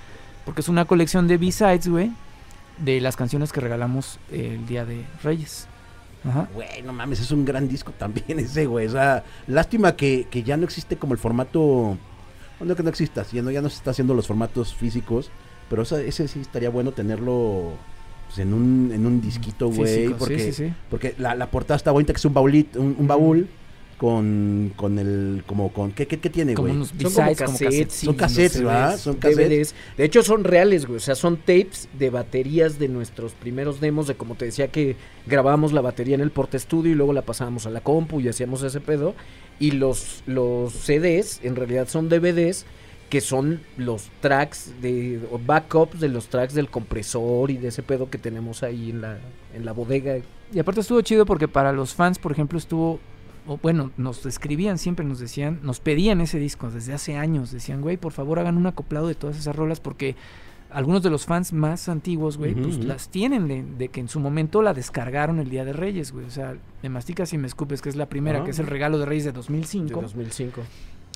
Porque 0.47 0.62
es 0.62 0.68
una 0.68 0.86
colección 0.86 1.28
de 1.28 1.36
B-sides, 1.36 1.88
güey, 1.88 2.12
de 2.78 3.01
las 3.03 3.16
canciones 3.16 3.53
que 3.53 3.61
regalamos 3.61 4.18
el 4.30 4.64
Día 4.66 4.86
de 4.86 5.05
Reyes. 5.22 5.66
Ajá. 6.24 6.49
Güey, 6.55 6.82
no 6.82 6.92
mames, 6.92 7.20
es 7.20 7.30
un 7.32 7.44
gran 7.44 7.68
disco 7.68 7.92
también 7.92 8.38
ese, 8.38 8.64
güey. 8.64 8.86
O 8.86 8.90
sea, 8.90 9.24
lástima 9.49 9.97
que, 9.97 10.26
que 10.30 10.42
ya 10.42 10.57
no 10.57 10.64
existe 10.64 10.97
como 10.97 11.12
el 11.12 11.18
formato. 11.18 11.99
No 12.59 12.74
que 12.74 12.82
no 12.82 12.88
exista, 12.88 13.26
ya 13.30 13.42
no, 13.42 13.51
ya 13.51 13.61
no 13.61 13.68
se 13.68 13.76
está 13.76 13.90
haciendo 13.90 14.14
los 14.14 14.26
formatos 14.26 14.74
físicos. 14.74 15.30
Pero 15.68 15.82
ese 15.82 16.28
sí 16.28 16.40
estaría 16.40 16.70
bueno 16.70 16.92
tenerlo 16.92 17.72
pues, 18.28 18.38
en, 18.38 18.55
un, 18.55 18.92
en 18.94 19.05
un 19.05 19.20
disquito, 19.20 19.68
güey. 19.68 20.07
Físico, 20.07 20.12
sí, 20.12 20.18
Porque, 20.18 20.38
sí, 20.38 20.53
sí. 20.53 20.72
porque 20.88 21.14
la, 21.18 21.34
la 21.34 21.51
portada 21.51 21.76
está 21.76 21.90
bonita, 21.90 22.12
que 22.12 22.18
es 22.18 22.24
un 22.24 22.34
baulito, 22.34 22.80
un, 22.80 22.94
un 22.99 23.07
baúl 23.09 23.49
con, 23.99 24.72
con 24.76 24.99
el. 24.99 25.42
como 25.47 25.72
con 25.72 25.92
¿Qué, 25.92 26.07
qué, 26.07 26.18
qué 26.18 26.30
tiene, 26.30 26.55
Como 26.55 26.68
güey? 26.68 26.76
unos 26.76 26.88
Son 26.88 27.12
como 27.12 27.34
cassettes. 27.34 27.94
Son 27.94 28.14
cassettes, 28.14 28.61
¿verdad? 28.61 28.99
Son 28.99 29.16
cassettes. 29.16 29.49
DVDs. 29.49 29.74
De 29.97 30.05
hecho, 30.05 30.22
son 30.22 30.44
reales, 30.44 30.86
güey. 30.86 30.99
O 30.99 31.01
sea, 31.01 31.14
son 31.14 31.36
tapes 31.38 31.88
de 31.99 32.11
baterías 32.11 32.78
de 32.78 32.88
nuestros 32.88 33.32
primeros 33.32 33.80
demos. 33.80 34.07
De 34.07 34.14
como 34.14 34.34
te 34.34 34.44
decía 34.44 34.68
que 34.68 34.97
grabábamos 35.26 35.72
la 35.72 35.80
batería 35.80 36.14
en 36.14 36.20
el 36.20 36.30
porte 36.30 36.57
estudio 36.57 36.92
y 36.92 36.94
luego 36.94 37.12
la 37.12 37.22
pasábamos 37.22 37.66
a 37.66 37.70
la 37.70 37.80
compu 37.80 38.20
y 38.20 38.28
hacíamos 38.28 38.62
ese 38.62 38.80
pedo. 38.80 39.14
Y 39.59 39.70
los, 39.72 40.22
los 40.26 40.72
CDs, 40.72 41.40
en 41.42 41.57
realidad, 41.57 41.88
son 41.88 42.09
DVDs 42.09 42.66
que 43.09 43.20
son 43.20 43.61
los 43.76 44.11
tracks 44.20 44.72
de 44.82 45.20
o 45.30 45.38
backups 45.38 46.01
de 46.01 46.09
los 46.09 46.26
tracks 46.28 46.55
del 46.55 46.68
compresor 46.68 47.51
y 47.51 47.57
de 47.57 47.68
ese 47.68 47.82
pedo 47.82 48.11
que 48.11 48.18
tenemos 48.18 48.62
ahí 48.62 48.90
en 48.90 49.01
la, 49.01 49.18
en 49.55 49.64
la 49.64 49.72
bodega. 49.72 50.18
Y 50.53 50.59
aparte 50.59 50.80
estuvo 50.80 51.01
chido 51.03 51.24
porque 51.24 51.49
para 51.49 51.72
los 51.72 51.94
fans, 51.94 52.18
por 52.18 52.32
ejemplo, 52.32 52.59
estuvo, 52.59 52.99
o 53.47 53.59
bueno, 53.59 53.90
nos 53.97 54.24
escribían 54.26 54.78
siempre, 54.78 55.05
nos 55.07 55.18
decían, 55.20 55.61
nos 55.62 55.80
pedían 55.80 56.20
ese 56.20 56.38
disco 56.38 56.70
desde 56.70 56.92
hace 56.94 57.16
años. 57.16 57.51
Decían, 57.53 57.80
güey, 57.82 57.97
por 57.97 58.12
favor 58.12 58.38
hagan 58.38 58.57
un 58.57 58.66
acoplado 58.66 59.07
de 59.09 59.14
todas 59.14 59.36
esas 59.38 59.55
rolas 59.57 59.80
porque 59.80 60.16
algunos 60.70 61.03
de 61.03 61.11
los 61.11 61.26
fans 61.26 61.53
más 61.53 61.88
antiguos, 61.88 62.36
güey, 62.38 62.55
pues 62.55 62.78
las 62.84 63.09
tienen 63.09 63.47
de, 63.49 63.62
de 63.78 63.88
que 63.88 64.01
en 64.01 64.09
su 64.09 64.18
momento 64.20 64.62
la 64.62 64.74
descargaron 64.74 65.38
el 65.38 65.49
Día 65.49 65.64
de 65.64 65.72
Reyes, 65.72 66.12
güey. 66.12 66.26
O 66.26 66.30
sea, 66.30 66.57
me 66.82 66.88
masticas 66.88 67.32
y 67.32 67.38
me 67.38 67.47
escupes, 67.47 67.80
que 67.80 67.88
es 67.88 67.97
la 67.97 68.07
primera, 68.09 68.38
Ajá. 68.38 68.44
que 68.47 68.51
es 68.51 68.59
el 68.59 68.66
regalo 68.66 68.99
de 68.99 69.07
Reyes 69.07 69.24
de 69.24 69.30
De 69.30 69.36
2005. 69.36 70.01
2005. 70.03 70.61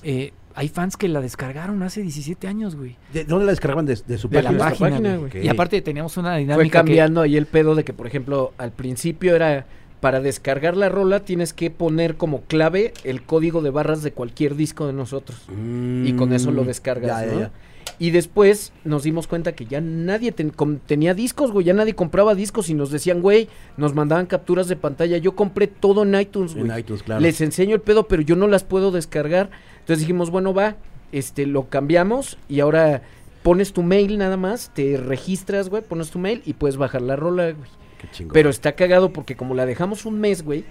eh, 0.03 0.31
hay 0.55 0.67
fans 0.67 0.97
que 0.97 1.07
la 1.07 1.21
descargaron 1.21 1.81
hace 1.83 2.01
17 2.01 2.47
años, 2.47 2.75
güey. 2.75 2.97
¿De 3.13 3.23
dónde 3.23 3.45
la 3.45 3.51
descargaban? 3.51 3.85
¿De, 3.85 3.95
de 4.05 4.17
su 4.17 4.27
De 4.29 4.37
página? 4.41 4.51
la 4.57 4.65
página, 4.69 4.89
página, 4.89 5.15
güey. 5.17 5.45
Y 5.45 5.47
aparte 5.47 5.81
teníamos 5.81 6.17
una 6.17 6.31
Fue 6.31 6.39
dinámica 6.39 6.63
que- 6.63 6.71
cambiando 6.71 7.21
ahí 7.21 7.37
el 7.37 7.45
pedo 7.45 7.75
de 7.75 7.83
que, 7.85 7.93
por 7.93 8.07
ejemplo, 8.07 8.53
al 8.57 8.71
principio 8.71 9.35
era 9.35 9.65
para 10.01 10.19
descargar 10.19 10.75
la 10.75 10.89
rola 10.89 11.21
tienes 11.21 11.53
que 11.53 11.69
poner 11.71 12.15
como 12.15 12.41
clave 12.41 12.93
el 13.05 13.21
código 13.23 13.61
de 13.61 13.69
barras 13.69 14.03
de 14.03 14.11
cualquier 14.11 14.55
disco 14.55 14.85
de 14.87 14.93
nosotros. 14.93 15.43
Y 15.47 16.11
con 16.13 16.33
eso 16.33 16.51
lo 16.51 16.63
Mm, 16.63 16.67
descargas, 16.67 17.21
ya, 17.21 17.25
ya, 17.27 17.33
¿no? 17.33 17.39
ya. 17.39 17.51
Y 17.99 18.09
después 18.09 18.73
nos 18.83 19.03
dimos 19.03 19.27
cuenta 19.27 19.51
que 19.53 19.65
ya 19.65 19.79
nadie 19.79 20.31
ten- 20.31 20.49
com- 20.49 20.79
tenía 20.85 21.13
discos, 21.13 21.51
güey. 21.51 21.65
Ya 21.67 21.73
nadie 21.75 21.93
compraba 21.93 22.33
discos 22.33 22.69
y 22.69 22.73
nos 22.73 22.89
decían, 22.89 23.21
güey, 23.21 23.47
nos 23.77 23.93
mandaban 23.93 24.25
capturas 24.25 24.67
de 24.67 24.75
pantalla. 24.75 25.17
Yo 25.17 25.35
compré 25.35 25.67
todo 25.67 26.01
en 26.01 26.19
iTunes, 26.19 26.55
güey. 26.55 26.67
En 26.71 26.79
iTunes, 26.79 27.03
claro. 27.03 27.21
Les 27.21 27.39
enseño 27.41 27.75
el 27.75 27.81
pedo, 27.81 28.07
pero 28.07 28.23
yo 28.23 28.35
no 28.35 28.47
las 28.47 28.63
puedo 28.63 28.89
descargar. 28.91 29.51
Entonces 29.81 29.99
dijimos, 29.99 30.31
bueno, 30.31 30.51
va, 30.51 30.77
este, 31.11 31.45
lo 31.45 31.69
cambiamos 31.69 32.39
y 32.49 32.59
ahora 32.61 33.03
pones 33.43 33.71
tu 33.71 33.83
mail 33.83 34.17
nada 34.17 34.37
más, 34.37 34.71
te 34.73 34.97
registras, 34.97 35.69
güey, 35.69 35.83
pones 35.83 36.09
tu 36.09 36.17
mail 36.17 36.41
y 36.45 36.53
puedes 36.53 36.77
bajar 36.77 37.03
la 37.03 37.15
rola, 37.15 37.51
güey. 37.51 37.69
Qué 38.01 38.07
chingón. 38.11 38.33
Pero 38.33 38.49
está 38.49 38.71
cagado 38.73 39.13
porque 39.13 39.35
como 39.35 39.53
la 39.55 39.65
dejamos 39.65 40.05
un 40.05 40.19
mes, 40.19 40.43
güey, 40.43 40.65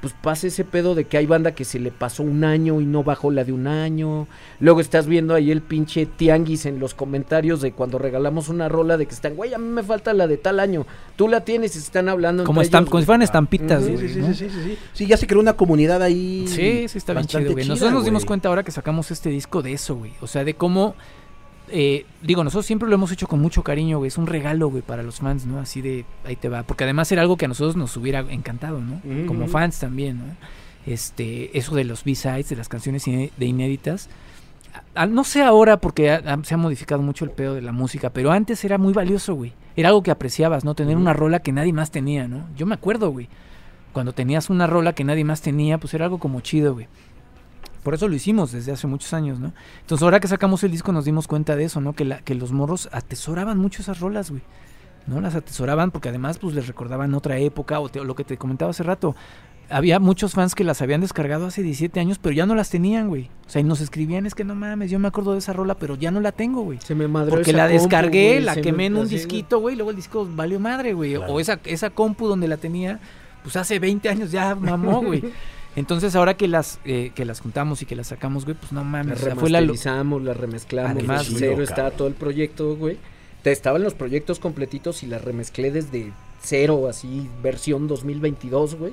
pues 0.00 0.12
pasa 0.20 0.48
ese 0.48 0.64
pedo 0.66 0.94
de 0.94 1.04
que 1.06 1.16
hay 1.16 1.24
banda 1.24 1.54
que 1.54 1.64
se 1.64 1.78
le 1.78 1.90
pasó 1.90 2.22
un 2.24 2.44
año 2.44 2.78
y 2.82 2.84
no 2.84 3.02
bajó 3.04 3.30
la 3.30 3.42
de 3.42 3.52
un 3.52 3.66
año. 3.66 4.26
Luego 4.60 4.80
estás 4.82 5.06
viendo 5.06 5.34
ahí 5.34 5.50
el 5.50 5.62
pinche 5.62 6.04
tianguis 6.04 6.66
en 6.66 6.78
los 6.78 6.92
comentarios 6.92 7.62
de 7.62 7.72
cuando 7.72 7.96
regalamos 7.98 8.50
una 8.50 8.68
rola 8.68 8.98
de 8.98 9.06
que 9.06 9.14
están, 9.14 9.34
güey, 9.34 9.54
a 9.54 9.58
mí 9.58 9.66
me 9.66 9.82
falta 9.82 10.12
la 10.12 10.26
de 10.26 10.36
tal 10.36 10.60
año. 10.60 10.86
Tú 11.16 11.26
la 11.26 11.40
tienes 11.42 11.70
y 11.74 11.78
se 11.78 11.86
están 11.86 12.10
hablando. 12.10 12.44
como, 12.44 12.60
entre 12.60 12.70
estam- 12.76 12.82
ellos, 12.82 12.90
como 12.90 13.00
si 13.00 13.06
fueran 13.06 13.22
estampitas, 13.22 13.82
güey. 13.88 13.96
Sí, 13.96 14.08
sí, 14.12 14.18
¿no? 14.20 14.26
sí, 14.26 14.34
sí, 14.34 14.50
sí, 14.50 14.60
sí. 14.64 14.78
Sí, 14.92 15.06
ya 15.06 15.16
se 15.16 15.26
creó 15.26 15.40
una 15.40 15.54
comunidad 15.54 16.02
ahí. 16.02 16.44
Sí, 16.48 16.86
sí, 16.86 16.98
está 16.98 17.14
bien 17.14 17.24
chido, 17.26 17.52
güey. 17.52 17.64
chida, 17.64 17.72
Nosotros 17.72 17.94
nos 17.94 18.04
dimos 18.04 18.26
cuenta 18.26 18.50
ahora 18.50 18.62
que 18.62 18.72
sacamos 18.72 19.10
este 19.10 19.30
disco 19.30 19.62
de 19.62 19.72
eso, 19.72 19.96
güey. 19.96 20.12
O 20.20 20.26
sea, 20.26 20.44
de 20.44 20.52
cómo. 20.52 20.96
Eh, 21.68 22.06
digo, 22.22 22.44
nosotros 22.44 22.66
siempre 22.66 22.88
lo 22.88 22.94
hemos 22.94 23.10
hecho 23.12 23.26
con 23.26 23.40
mucho 23.40 23.62
cariño, 23.62 23.98
güey. 23.98 24.08
Es 24.08 24.18
un 24.18 24.26
regalo, 24.26 24.68
güey, 24.68 24.82
para 24.82 25.02
los 25.02 25.16
fans, 25.20 25.46
¿no? 25.46 25.58
Así 25.60 25.80
de 25.82 26.04
ahí 26.24 26.36
te 26.36 26.48
va. 26.48 26.62
Porque 26.62 26.84
además 26.84 27.10
era 27.12 27.22
algo 27.22 27.36
que 27.36 27.44
a 27.46 27.48
nosotros 27.48 27.76
nos 27.76 27.96
hubiera 27.96 28.20
encantado, 28.20 28.80
¿no? 28.80 29.00
Como 29.26 29.46
fans 29.48 29.78
también, 29.80 30.18
¿no? 30.18 30.24
Este, 30.86 31.56
eso 31.56 31.74
de 31.74 31.84
los 31.84 32.04
B-sides, 32.04 32.48
de 32.50 32.56
las 32.56 32.68
canciones 32.68 33.04
de 33.04 33.46
inéditas. 33.46 34.08
A- 34.94 35.02
a- 35.02 35.06
no 35.06 35.24
sé 35.24 35.42
ahora 35.42 35.78
porque 35.78 36.20
se 36.42 36.54
ha 36.54 36.56
modificado 36.58 37.00
mucho 37.00 37.24
el 37.24 37.30
pedo 37.30 37.54
de 37.54 37.62
la 37.62 37.72
música, 37.72 38.10
pero 38.10 38.30
antes 38.32 38.64
era 38.64 38.76
muy 38.78 38.92
valioso, 38.92 39.34
güey. 39.34 39.52
Era 39.76 39.88
algo 39.88 40.02
que 40.02 40.10
apreciabas, 40.10 40.64
¿no? 40.64 40.74
Tener 40.74 40.96
una 40.96 41.12
rola 41.12 41.40
que 41.40 41.52
nadie 41.52 41.72
más 41.72 41.90
tenía, 41.90 42.28
¿no? 42.28 42.46
Yo 42.56 42.66
me 42.66 42.74
acuerdo, 42.74 43.10
güey. 43.10 43.28
Cuando 43.92 44.12
tenías 44.12 44.50
una 44.50 44.66
rola 44.66 44.92
que 44.92 45.04
nadie 45.04 45.24
más 45.24 45.40
tenía, 45.40 45.78
pues 45.78 45.94
era 45.94 46.04
algo 46.04 46.18
como 46.18 46.40
chido, 46.40 46.74
güey. 46.74 46.86
Por 47.84 47.94
eso 47.94 48.08
lo 48.08 48.16
hicimos 48.16 48.50
desde 48.50 48.72
hace 48.72 48.88
muchos 48.88 49.12
años, 49.14 49.38
¿no? 49.38 49.52
Entonces 49.82 50.02
ahora 50.02 50.18
que 50.18 50.26
sacamos 50.26 50.64
el 50.64 50.72
disco 50.72 50.90
nos 50.90 51.04
dimos 51.04 51.28
cuenta 51.28 51.54
de 51.54 51.64
eso, 51.64 51.80
¿no? 51.80 51.92
Que, 51.92 52.04
la, 52.04 52.18
que 52.18 52.34
los 52.34 52.50
morros 52.50 52.88
atesoraban 52.90 53.58
mucho 53.58 53.82
esas 53.82 54.00
rolas, 54.00 54.30
güey. 54.30 54.42
¿No? 55.06 55.20
Las 55.20 55.34
atesoraban 55.34 55.90
porque 55.92 56.08
además 56.08 56.38
pues 56.38 56.54
les 56.54 56.66
recordaban 56.66 57.14
otra 57.14 57.36
época 57.38 57.78
o, 57.78 57.88
te- 57.90 58.00
o 58.00 58.04
lo 58.04 58.14
que 58.16 58.24
te 58.24 58.38
comentaba 58.38 58.70
hace 58.70 58.82
rato. 58.82 59.14
Había 59.70 59.98
muchos 60.00 60.32
fans 60.32 60.54
que 60.54 60.64
las 60.64 60.82
habían 60.82 61.00
descargado 61.02 61.46
hace 61.46 61.62
17 61.62 61.98
años, 62.00 62.18
pero 62.18 62.34
ya 62.34 62.44
no 62.46 62.54
las 62.54 62.68
tenían, 62.70 63.08
güey. 63.08 63.30
O 63.46 63.50
sea, 63.50 63.60
y 63.60 63.64
nos 63.64 63.80
escribían, 63.80 64.26
es 64.26 64.34
que 64.34 64.44
no 64.44 64.54
mames, 64.54 64.90
yo 64.90 64.98
me 64.98 65.08
acuerdo 65.08 65.32
de 65.32 65.38
esa 65.38 65.52
rola, 65.54 65.74
pero 65.76 65.94
ya 65.96 66.10
no 66.10 66.20
la 66.20 66.32
tengo, 66.32 66.62
güey. 66.62 66.78
Se 66.82 66.94
me 66.94 67.06
madreó 67.08 67.36
Porque 67.36 67.52
la 67.54 67.64
compu, 67.68 67.82
descargué, 67.82 68.26
güey, 68.34 68.40
la 68.44 68.56
quemé 68.56 68.86
en 68.86 68.96
un 68.96 69.08
disquito, 69.08 69.58
güey, 69.60 69.74
luego 69.76 69.90
el 69.90 69.96
disco 69.96 70.28
valió 70.34 70.58
madre, 70.60 70.92
güey. 70.94 71.14
Claro. 71.16 71.32
O 71.32 71.40
esa, 71.40 71.60
esa 71.64 71.90
compu 71.90 72.26
donde 72.28 72.46
la 72.48 72.56
tenía, 72.58 73.00
pues 73.42 73.56
hace 73.56 73.78
20 73.78 74.08
años 74.08 74.30
ya 74.30 74.54
mamó, 74.54 75.02
güey. 75.02 75.22
Entonces 75.76 76.14
ahora 76.14 76.36
que 76.36 76.46
las 76.48 76.78
eh, 76.84 77.10
que 77.14 77.24
las 77.24 77.40
juntamos 77.40 77.82
y 77.82 77.86
que 77.86 77.96
las 77.96 78.08
sacamos, 78.08 78.44
güey, 78.44 78.56
pues 78.56 78.72
no 78.72 78.84
mames. 78.84 79.08
Las 79.14 79.22
o 79.22 79.24
sea, 79.24 79.34
fue 79.36 79.50
la 79.50 79.60
lo- 79.60 79.66
remasterizamos, 79.68 80.22
las 80.22 80.36
remezclamos, 80.36 80.90
Además, 80.92 81.26
cero 81.36 81.64
cabrón. 81.66 81.92
todo 81.96 82.08
el 82.08 82.14
proyecto, 82.14 82.76
güey. 82.76 82.96
Te 83.42 83.52
estaban 83.52 83.82
los 83.82 83.94
proyectos 83.94 84.38
completitos 84.38 85.02
y 85.02 85.06
las 85.06 85.22
remezclé 85.22 85.70
desde 85.70 86.12
cero, 86.40 86.86
así, 86.88 87.28
versión 87.42 87.88
2022, 87.88 88.76
güey. 88.76 88.92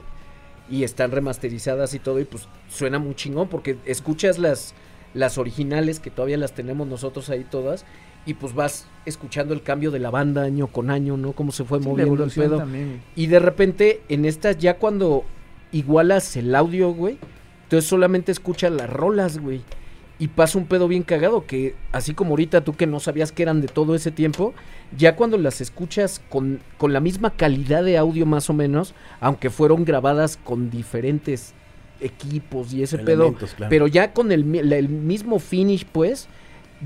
Y 0.70 0.84
están 0.84 1.12
remasterizadas 1.12 1.94
y 1.94 2.00
todo, 2.00 2.20
y 2.20 2.26
pues 2.26 2.48
suena 2.70 2.98
muy 3.00 3.14
chingón 3.16 3.48
porque 3.50 3.78
escuchas 3.86 4.40
las, 4.40 4.74
las 5.14 5.38
originales 5.38 6.00
que 6.00 6.10
todavía 6.12 6.38
las 6.38 6.54
tenemos 6.54 6.88
nosotros 6.88 7.30
ahí 7.30 7.46
todas. 7.50 7.86
Y 8.26 8.36
pues 8.36 8.54
vas 8.54 8.86
escuchando 9.06 9.54
el 9.54 9.64
cambio 9.64 9.90
de 9.92 10.00
la 10.00 10.12
banda 10.12 10.44
año 10.44 10.68
con 10.68 10.90
año, 10.92 11.18
¿no? 11.18 11.32
Cómo 11.34 11.52
se 11.52 11.64
fue 11.64 11.80
Sí, 11.80 11.86
moviendo 11.88 12.24
el 12.24 12.30
pedo. 12.32 12.58
también. 12.58 13.02
Y 13.16 13.28
de 13.28 13.40
repente, 13.40 14.02
en 14.10 14.26
estas, 14.26 14.58
ya 14.60 14.78
cuando 14.78 15.24
igualas 15.72 16.36
el 16.38 16.54
audio, 16.56 16.92
güey, 16.92 17.18
entonces 17.64 17.90
solamente 17.90 18.32
escuchas 18.32 18.72
las 18.72 18.90
rolas, 18.90 19.38
güey. 19.38 19.62
Y 20.20 20.28
pasa 20.28 20.60
un 20.60 20.68
pedo 20.68 20.88
bien 20.88 21.02
cagado, 21.02 21.48
que 21.48 21.74
así 21.92 22.14
como 22.14 22.32
ahorita 22.32 22.64
tú 22.64 22.76
que 22.76 22.86
no 22.86 23.00
sabías 23.00 23.32
que 23.32 23.42
eran 23.42 23.60
de 23.60 23.68
todo 23.68 23.96
ese 23.96 24.12
tiempo, 24.12 24.54
ya 24.96 25.16
cuando 25.16 25.38
las 25.38 25.62
escuchas 25.62 26.22
con, 26.30 26.60
con 26.78 26.94
la 26.94 27.00
misma 27.00 27.32
calidad 27.32 27.84
de 27.84 27.98
audio 27.98 28.28
más 28.28 28.50
o 28.50 28.54
menos, 28.54 28.94
aunque 29.20 29.50
fueron 29.50 29.84
grabadas 29.84 30.38
con 30.38 30.70
diferentes 30.70 31.54
equipos 32.02 32.72
y 32.74 32.84
ese 32.84 33.00
pedo, 33.00 33.34
claro. 33.34 33.70
pero 33.70 33.88
ya 33.88 34.14
con 34.14 34.32
el, 34.32 34.74
el 34.74 34.90
mismo 34.90 35.40
finish, 35.40 35.86
pues, 35.86 36.28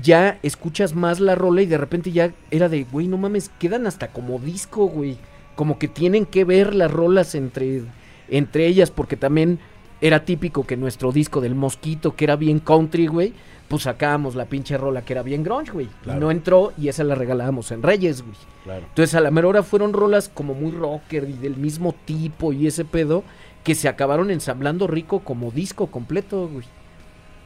ya 0.00 0.38
escuchas 0.42 0.94
más 0.94 1.20
la 1.20 1.34
rola 1.34 1.62
y 1.62 1.66
de 1.66 1.78
repente 1.78 2.12
ya 2.12 2.32
era 2.50 2.68
de, 2.68 2.84
güey, 2.84 3.08
no 3.08 3.16
mames, 3.16 3.50
quedan 3.58 3.86
hasta 3.86 4.08
como 4.08 4.38
disco, 4.38 4.86
güey. 4.86 5.16
Como 5.54 5.78
que 5.78 5.88
tienen 5.88 6.26
que 6.26 6.44
ver 6.44 6.74
las 6.74 6.90
rolas 6.90 7.34
entre, 7.34 7.82
entre 8.28 8.66
ellas, 8.66 8.90
porque 8.90 9.16
también 9.16 9.58
era 10.00 10.24
típico 10.24 10.66
que 10.66 10.76
nuestro 10.76 11.10
disco 11.12 11.40
del 11.40 11.54
Mosquito, 11.54 12.14
que 12.16 12.24
era 12.24 12.36
bien 12.36 12.58
country, 12.60 13.06
güey, 13.06 13.32
pues 13.68 13.82
sacábamos 13.84 14.34
la 14.34 14.44
pinche 14.44 14.76
rola 14.76 15.02
que 15.04 15.12
era 15.14 15.22
bien 15.22 15.42
grunge, 15.42 15.72
güey. 15.72 15.88
Claro. 16.02 16.18
Y 16.18 16.20
no 16.20 16.30
entró 16.30 16.72
y 16.78 16.88
esa 16.88 17.02
la 17.02 17.14
regalábamos 17.14 17.72
en 17.72 17.82
Reyes, 17.82 18.22
güey. 18.22 18.36
Claro. 18.64 18.84
Entonces 18.88 19.14
a 19.14 19.20
la 19.20 19.30
mera 19.30 19.48
hora 19.48 19.62
fueron 19.62 19.92
rolas 19.92 20.28
como 20.28 20.54
muy 20.54 20.70
rocker 20.70 21.28
y 21.28 21.32
del 21.32 21.56
mismo 21.56 21.94
tipo 22.04 22.52
y 22.52 22.66
ese 22.66 22.84
pedo 22.84 23.24
que 23.64 23.74
se 23.74 23.88
acabaron 23.88 24.30
ensamblando 24.30 24.86
rico 24.86 25.20
como 25.20 25.50
disco 25.50 25.88
completo, 25.88 26.46
güey. 26.48 26.64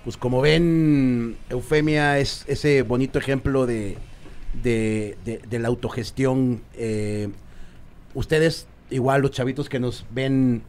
Pues 0.04 0.16
como 0.16 0.40
ven, 0.40 1.36
Eufemia 1.50 2.18
es 2.18 2.44
ese 2.48 2.82
bonito 2.82 3.18
ejemplo 3.18 3.64
de, 3.66 3.96
de, 4.62 5.16
de- 5.24 5.40
de 5.48 5.58
la 5.58 5.68
autogestión. 5.68 6.60
eh, 6.74 7.28
ustedes, 8.14 8.66
igual 8.90 9.22
los 9.22 9.30
chavitos 9.30 9.68
que 9.68 9.78
nos 9.78 10.04
ven 10.12 10.62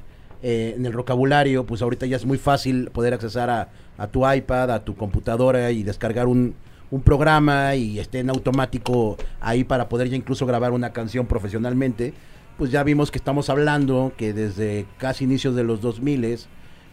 eh, 0.44 0.74
en 0.76 0.86
el 0.86 0.94
vocabulario, 0.96 1.66
pues 1.66 1.82
ahorita 1.82 2.06
ya 2.06 2.16
es 2.16 2.26
muy 2.26 2.38
fácil 2.38 2.90
poder 2.92 3.14
accesar 3.14 3.50
a, 3.50 3.70
a 3.98 4.08
tu 4.08 4.30
iPad, 4.30 4.72
a 4.72 4.84
tu 4.84 4.96
computadora 4.96 5.72
y 5.72 5.84
descargar 5.84 6.28
un, 6.28 6.56
un 6.90 7.02
programa 7.02 7.76
y 7.76 8.00
esté 8.00 8.20
en 8.20 8.30
automático 8.30 9.18
ahí 9.40 9.64
para 9.64 9.88
poder 9.90 10.10
ya 10.10 10.16
incluso 10.16 10.46
grabar 10.46 10.72
una 10.72 10.94
canción 10.94 11.28
profesionalmente. 11.28 12.14
Pues 12.58 12.72
ya 12.72 12.84
vimos 12.84 13.12
que 13.12 13.18
estamos 13.18 13.50
hablando 13.50 14.14
que 14.18 14.34
desde 14.34 14.86
casi 14.98 15.24
inicios 15.24 15.56
de 15.56 15.64
los 15.64 15.82
2000 15.82 16.40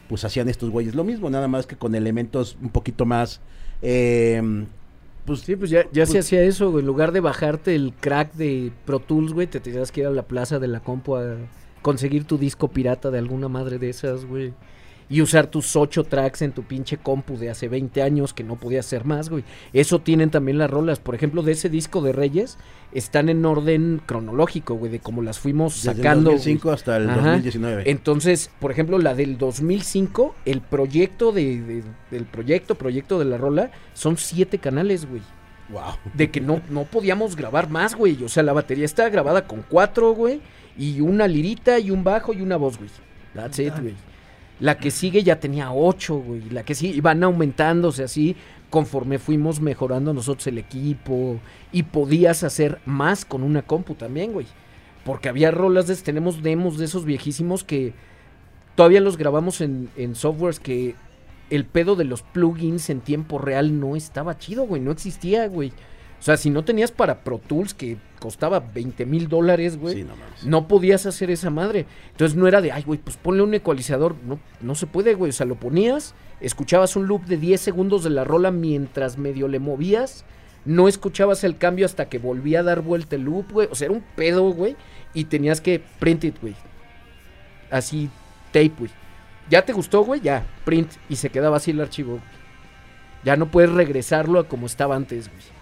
pues 0.08 0.24
hacían 0.24 0.48
estos 0.48 0.70
güeyes 0.70 0.94
lo 0.94 1.04
mismo, 1.04 1.28
nada 1.28 1.48
más 1.48 1.66
que 1.66 1.76
con 1.76 1.94
elementos 1.94 2.56
un 2.62 2.70
poquito 2.70 3.04
más... 3.04 3.40
eh, 3.82 4.66
pues 5.28 5.40
Sí, 5.40 5.54
pues 5.54 5.70
ya, 5.70 5.84
ya 5.92 6.04
se 6.06 6.14
Pues- 6.14 6.24
hacía 6.26 6.42
eso, 6.42 6.70
güey. 6.72 6.80
En 6.80 6.86
lugar 6.86 7.12
de 7.12 7.20
bajarte 7.20 7.74
el 7.76 7.92
crack 8.00 8.32
de 8.34 8.72
Pro 8.84 8.98
Tools, 8.98 9.32
güey, 9.32 9.46
te 9.46 9.60
tenías 9.60 9.92
que 9.92 10.00
ir 10.00 10.06
a 10.08 10.10
la 10.10 10.22
plaza 10.24 10.58
de 10.58 10.66
la 10.66 10.80
compu 10.80 11.14
a 11.16 11.36
conseguir 11.82 12.24
tu 12.24 12.38
disco 12.38 12.68
pirata 12.68 13.10
de 13.12 13.18
alguna 13.18 13.48
madre 13.48 13.78
de 13.78 13.90
esas, 13.90 14.24
güey. 14.24 14.52
Y 15.10 15.22
usar 15.22 15.46
tus 15.46 15.74
ocho 15.74 16.04
tracks 16.04 16.42
en 16.42 16.52
tu 16.52 16.64
pinche 16.64 16.98
compu 16.98 17.38
de 17.38 17.48
hace 17.48 17.66
20 17.68 18.02
años 18.02 18.34
que 18.34 18.44
no 18.44 18.56
podías 18.56 18.84
hacer 18.84 19.06
más, 19.06 19.30
güey. 19.30 19.42
Eso 19.72 20.00
tienen 20.00 20.28
también 20.30 20.58
las 20.58 20.70
rolas. 20.70 21.00
Por 21.00 21.14
ejemplo, 21.14 21.42
de 21.42 21.52
ese 21.52 21.70
disco 21.70 22.02
de 22.02 22.12
Reyes, 22.12 22.58
están 22.92 23.30
en 23.30 23.44
orden 23.46 24.02
cronológico, 24.04 24.74
güey, 24.74 24.92
de 24.92 24.98
cómo 25.00 25.22
las 25.22 25.38
fuimos 25.38 25.82
desde 25.82 25.96
sacando. 25.96 26.30
el 26.30 26.36
güey. 26.36 26.36
2005 26.36 26.70
hasta 26.70 26.96
el 26.98 27.08
Ajá. 27.08 27.22
2019. 27.22 27.90
Entonces, 27.90 28.50
por 28.60 28.70
ejemplo, 28.70 28.98
la 28.98 29.14
del 29.14 29.38
2005, 29.38 30.34
el 30.44 30.60
proyecto 30.60 31.32
de, 31.32 31.60
de- 31.62 31.84
del 32.10 32.24
proyecto, 32.26 32.74
proyecto 32.74 33.18
de 33.18 33.24
la 33.24 33.38
rola, 33.38 33.70
son 33.94 34.18
siete 34.18 34.58
canales, 34.58 35.08
güey. 35.08 35.22
wow. 35.70 35.92
De 36.14 36.30
que 36.30 36.40
no, 36.42 36.60
no 36.68 36.84
podíamos 36.84 37.34
grabar 37.34 37.70
más, 37.70 37.94
güey. 37.94 38.22
O 38.24 38.28
sea, 38.28 38.42
la 38.42 38.52
batería 38.52 38.84
está 38.84 39.08
grabada 39.08 39.46
con 39.46 39.64
cuatro, 39.68 40.12
güey. 40.12 40.40
Y 40.76 41.00
una 41.00 41.26
lirita 41.26 41.78
y 41.78 41.90
un 41.90 42.04
bajo 42.04 42.32
y 42.34 42.42
una 42.42 42.56
voz, 42.58 42.76
güey. 42.76 42.90
That's 43.34 43.58
it, 43.58 43.72
güey. 43.80 43.94
La 44.60 44.78
que 44.78 44.90
sigue 44.90 45.22
ya 45.22 45.38
tenía 45.38 45.72
ocho, 45.72 46.16
güey. 46.16 46.50
La 46.50 46.64
que 46.64 46.74
sigue 46.74 46.96
iban 46.96 47.22
aumentándose 47.22 48.02
así 48.02 48.36
conforme 48.70 49.18
fuimos 49.18 49.60
mejorando 49.60 50.12
nosotros 50.12 50.46
el 50.48 50.58
equipo. 50.58 51.38
Y 51.72 51.84
podías 51.84 52.42
hacer 52.42 52.80
más 52.84 53.24
con 53.24 53.42
una 53.42 53.62
compu 53.62 53.94
también, 53.94 54.32
güey. 54.32 54.46
Porque 55.04 55.28
había 55.28 55.50
rolas 55.50 55.86
de... 55.86 55.96
Tenemos 55.96 56.42
demos 56.42 56.78
de 56.78 56.86
esos 56.86 57.04
viejísimos 57.04 57.64
que 57.64 57.94
todavía 58.74 59.00
los 59.00 59.16
grabamos 59.16 59.60
en, 59.60 59.88
en 59.96 60.14
softwares 60.14 60.60
que 60.60 60.96
el 61.50 61.64
pedo 61.64 61.96
de 61.96 62.04
los 62.04 62.22
plugins 62.22 62.90
en 62.90 63.00
tiempo 63.00 63.38
real 63.38 63.78
no 63.80 63.96
estaba 63.96 64.38
chido, 64.38 64.64
güey. 64.64 64.82
No 64.82 64.90
existía, 64.90 65.46
güey. 65.48 65.72
O 66.18 66.22
sea, 66.22 66.36
si 66.36 66.50
no 66.50 66.64
tenías 66.64 66.90
para 66.90 67.22
Pro 67.22 67.38
Tools, 67.38 67.74
que 67.74 67.96
costaba 68.18 68.58
20 68.60 69.06
mil 69.06 69.28
dólares, 69.28 69.78
güey, 69.78 69.94
Sí, 69.94 70.06
no 70.44 70.66
podías 70.66 71.06
hacer 71.06 71.30
esa 71.30 71.50
madre. 71.50 71.86
Entonces 72.10 72.36
no 72.36 72.48
era 72.48 72.60
de, 72.60 72.72
ay, 72.72 72.82
güey, 72.82 72.98
pues 72.98 73.16
ponle 73.16 73.42
un 73.42 73.54
ecualizador. 73.54 74.16
No, 74.26 74.40
no 74.60 74.74
se 74.74 74.86
puede, 74.86 75.14
güey. 75.14 75.30
O 75.30 75.32
sea, 75.32 75.46
lo 75.46 75.54
ponías, 75.54 76.14
escuchabas 76.40 76.96
un 76.96 77.06
loop 77.06 77.24
de 77.26 77.36
10 77.36 77.60
segundos 77.60 78.02
de 78.02 78.10
la 78.10 78.24
rola 78.24 78.50
mientras 78.50 79.16
medio 79.16 79.46
le 79.46 79.60
movías. 79.60 80.24
No 80.64 80.88
escuchabas 80.88 81.44
el 81.44 81.56
cambio 81.56 81.86
hasta 81.86 82.08
que 82.08 82.18
volvía 82.18 82.60
a 82.60 82.64
dar 82.64 82.82
vuelta 82.82 83.14
el 83.14 83.22
loop, 83.22 83.52
güey. 83.52 83.68
O 83.70 83.76
sea, 83.76 83.86
era 83.86 83.94
un 83.94 84.04
pedo, 84.16 84.50
güey. 84.50 84.76
Y 85.14 85.24
tenías 85.24 85.60
que 85.60 85.80
print 86.00 86.24
it, 86.24 86.40
güey. 86.40 86.54
Así, 87.70 88.10
tape, 88.52 88.72
güey. 88.76 88.90
Ya 89.48 89.62
te 89.64 89.72
gustó, 89.72 90.04
güey, 90.04 90.20
ya, 90.20 90.44
print. 90.64 90.90
Y 91.08 91.16
se 91.16 91.30
quedaba 91.30 91.58
así 91.58 91.70
el 91.70 91.80
archivo, 91.80 92.12
güey. 92.12 92.22
Ya 93.24 93.36
no 93.36 93.50
puedes 93.50 93.70
regresarlo 93.70 94.40
a 94.40 94.48
como 94.48 94.66
estaba 94.66 94.96
antes, 94.96 95.28
güey. 95.28 95.57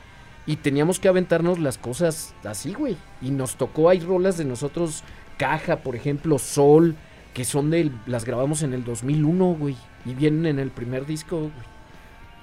Y 0.47 0.57
teníamos 0.57 1.01
que 1.01 1.09
aventarnos 1.09 1.59
las 1.59 1.77
cosas 1.77 2.35
así, 2.45 2.73
güey. 2.73 2.97
Y 3.21 3.31
nos 3.31 3.57
tocó, 3.57 3.89
hay 3.91 4.01
rolas 4.01 4.39
de 4.39 4.45
nosotros, 4.45 5.03
Caja, 5.39 5.79
por 5.79 5.97
ejemplo, 5.97 6.39
Sol, 6.39 6.97
que 7.35 7.45
son 7.45 7.71
de, 7.71 7.91
las 8.07 8.25
grabamos 8.25 8.63
en 8.63 8.73
el 8.73 8.85
2001, 8.85 9.57
güey. 9.59 9.77
Y 10.05 10.15
vienen 10.15 10.47
en 10.47 10.59
el 10.59 10.71
primer 10.71 11.05
disco, 11.05 11.39
güey. 11.39 11.76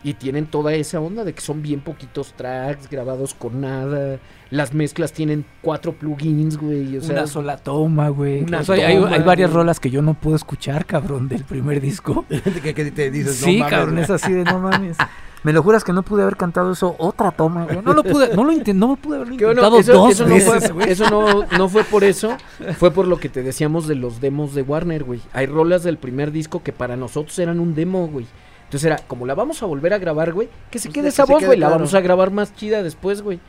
Y 0.04 0.16
tienen 0.16 0.48
toda 0.48 0.74
esa 0.74 1.00
onda 1.00 1.24
de 1.24 1.34
que 1.34 1.40
son 1.42 1.62
bien 1.62 1.80
poquitos 1.80 2.34
tracks 2.34 2.90
grabados 2.90 3.34
con 3.34 3.62
nada. 3.62 4.20
Las 4.50 4.74
mezclas 4.74 5.14
tienen 5.14 5.46
cuatro 5.62 5.94
plugins, 5.94 6.58
güey. 6.58 6.98
O 6.98 7.02
sea, 7.02 7.14
una 7.20 7.28
sola 7.28 7.58
toma, 7.58 8.10
güey. 8.10 8.44
una 8.44 8.60
O 8.60 8.64
sea, 8.64 8.76
hay, 8.88 8.96
toma, 8.98 9.12
hay 9.16 9.22
varias 9.24 9.50
güey. 9.52 9.62
rolas 9.64 9.80
que 9.80 9.90
yo 9.90 10.02
no 10.02 10.14
puedo 10.14 10.36
escuchar, 10.36 10.86
cabrón, 10.86 11.30
del 11.30 11.44
primer 11.46 11.80
disco. 11.80 12.26
que, 12.64 12.74
que 12.74 12.92
te 12.92 13.10
dices, 13.12 13.40
no 13.42 13.48
sí, 13.48 13.58
mames, 13.58 13.70
cabrón, 13.72 13.92
güey. 13.96 14.04
es 14.04 14.10
así 14.10 14.34
de 14.34 14.44
no 14.44 14.60
mames. 14.60 14.98
Me 15.44 15.52
lo 15.52 15.62
juras 15.62 15.84
que 15.84 15.92
no 15.92 16.04
pude 16.04 16.22
haber 16.22 16.38
cantado 16.38 16.72
eso 16.72 16.96
otra 17.00 17.32
toma, 17.32 17.66
güey. 17.66 17.82
No 17.84 17.94
lo 17.94 18.04
pude, 18.04 18.34
no 18.36 18.44
lo 18.46 18.54
inten- 18.54 18.76
no 18.76 18.96
pude 18.96 19.18
haber 19.18 19.34
intentado 19.34 19.78
eso, 19.78 19.92
dos 19.94 20.12
eso 20.12 20.26
no 20.26 20.34
veces, 20.36 20.50
fue, 20.66 20.70
güey. 20.74 20.90
eso 20.90 21.10
no, 21.10 21.46
no 21.58 21.68
fue 21.68 21.84
por 21.84 22.06
eso, 22.06 22.38
fue 22.78 22.92
por 22.92 23.08
lo 23.08 23.18
que 23.20 23.28
te 23.28 23.44
decíamos 23.44 23.86
de 23.88 23.96
los 23.96 24.22
demos 24.22 24.54
de 24.54 24.62
Warner, 24.62 25.04
güey. 25.04 25.20
Hay 25.34 25.46
rolas 25.48 25.84
del 25.84 25.98
primer 25.98 26.32
disco 26.32 26.64
que 26.64 26.72
para 26.72 26.96
nosotros 26.96 27.38
eran 27.40 27.60
un 27.60 27.76
demo, 27.76 28.08
güey. 28.08 28.26
Entonces 28.74 28.88
era, 28.88 28.98
como 29.06 29.28
la 29.28 29.36
vamos 29.36 29.62
a 29.62 29.68
volver 29.68 29.94
a 29.94 30.00
grabar, 30.00 30.34
güey, 30.34 30.50
que 30.72 30.80
se 30.80 30.88
Pues 30.88 30.96
quede 30.96 31.04
que 31.04 31.10
esa 31.10 31.26
voz, 31.26 31.46
güey, 31.46 31.60
la 31.60 31.70
vamos 31.70 31.94
a 31.94 32.02
grabar 32.02 32.32
más 32.32 32.56
chida 32.56 32.82
después, 32.82 33.22
güey. 33.22 33.40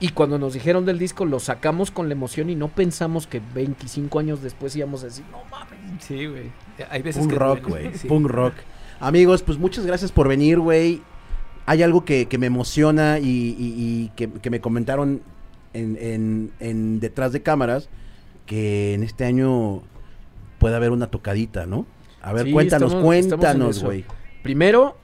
Y 0.00 0.10
cuando 0.10 0.38
nos 0.38 0.52
dijeron 0.52 0.84
del 0.84 0.98
disco, 0.98 1.24
lo 1.24 1.40
sacamos 1.40 1.90
con 1.90 2.08
la 2.10 2.12
emoción 2.12 2.50
y 2.50 2.54
no 2.56 2.68
pensamos 2.68 3.26
que 3.26 3.40
25 3.54 4.18
años 4.18 4.42
después 4.42 4.76
íbamos 4.76 5.00
a 5.02 5.06
decir, 5.06 5.24
no 5.32 5.38
mames. 5.50 6.04
Sí, 6.04 6.26
güey. 6.26 6.52
Hay 6.90 7.00
veces 7.00 7.22
Punk 7.22 7.32
que 7.32 7.38
rock, 7.38 7.68
güey. 7.68 7.94
sí. 7.94 8.06
Punk 8.06 8.26
rock. 8.26 8.52
Amigos, 9.00 9.42
pues 9.42 9.56
muchas 9.56 9.86
gracias 9.86 10.12
por 10.12 10.28
venir, 10.28 10.58
güey. 10.58 11.00
Hay 11.64 11.82
algo 11.82 12.04
que, 12.04 12.26
que 12.26 12.36
me 12.36 12.44
emociona 12.46 13.18
y, 13.18 13.24
y- 13.24 13.56
y 13.58 14.12
que, 14.14 14.30
que 14.30 14.50
me 14.50 14.60
comentaron 14.60 15.22
en, 15.72 15.96
en- 15.98 16.52
en 16.60 17.00
detrás 17.00 17.32
de 17.32 17.40
cámaras 17.40 17.88
que 18.44 18.92
en 18.92 19.02
este 19.04 19.24
año 19.24 19.80
puede 20.58 20.76
haber 20.76 20.90
una 20.90 21.06
tocadita, 21.06 21.64
¿no? 21.64 21.86
A 22.20 22.34
ver, 22.34 22.44
Sí, 22.44 22.52
cuéntanos, 22.52 22.88
estamos- 22.92 23.04
cuéntanos, 23.06 23.82
güey. 23.82 24.04
Primero, 24.46 24.96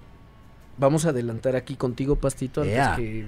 vamos 0.78 1.04
a 1.04 1.08
adelantar 1.08 1.56
aquí 1.56 1.74
contigo, 1.74 2.16
Pastito, 2.16 2.62
antes 2.62 2.88
que 2.96 3.26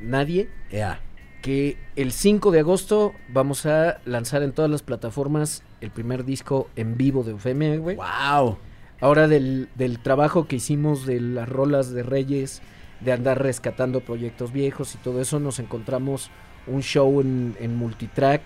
nadie. 0.00 0.50
Ea. 0.70 1.00
que 1.40 1.78
el 1.96 2.12
5 2.12 2.50
de 2.50 2.60
agosto 2.60 3.12
vamos 3.28 3.66
a 3.66 3.98
lanzar 4.04 4.42
en 4.42 4.52
todas 4.52 4.70
las 4.70 4.82
plataformas 4.82 5.62
el 5.80 5.90
primer 5.90 6.24
disco 6.24 6.68
en 6.76 6.96
vivo 6.96 7.22
de 7.22 7.30
Eufemia, 7.30 7.76
güey. 7.76 7.96
Wow. 7.96 8.58
Ahora 9.00 9.26
del, 9.26 9.68
del 9.74 9.98
trabajo 10.00 10.46
que 10.46 10.56
hicimos 10.56 11.06
de 11.06 11.20
las 11.20 11.48
rolas 11.48 11.90
de 11.92 12.02
Reyes, 12.02 12.62
de 13.00 13.12
andar 13.12 13.42
rescatando 13.42 14.00
proyectos 14.00 14.52
viejos 14.52 14.94
y 14.94 14.98
todo 14.98 15.20
eso, 15.20 15.40
nos 15.40 15.58
encontramos 15.58 16.30
un 16.66 16.82
show 16.82 17.20
en, 17.20 17.56
en 17.58 17.76
multitrack, 17.76 18.42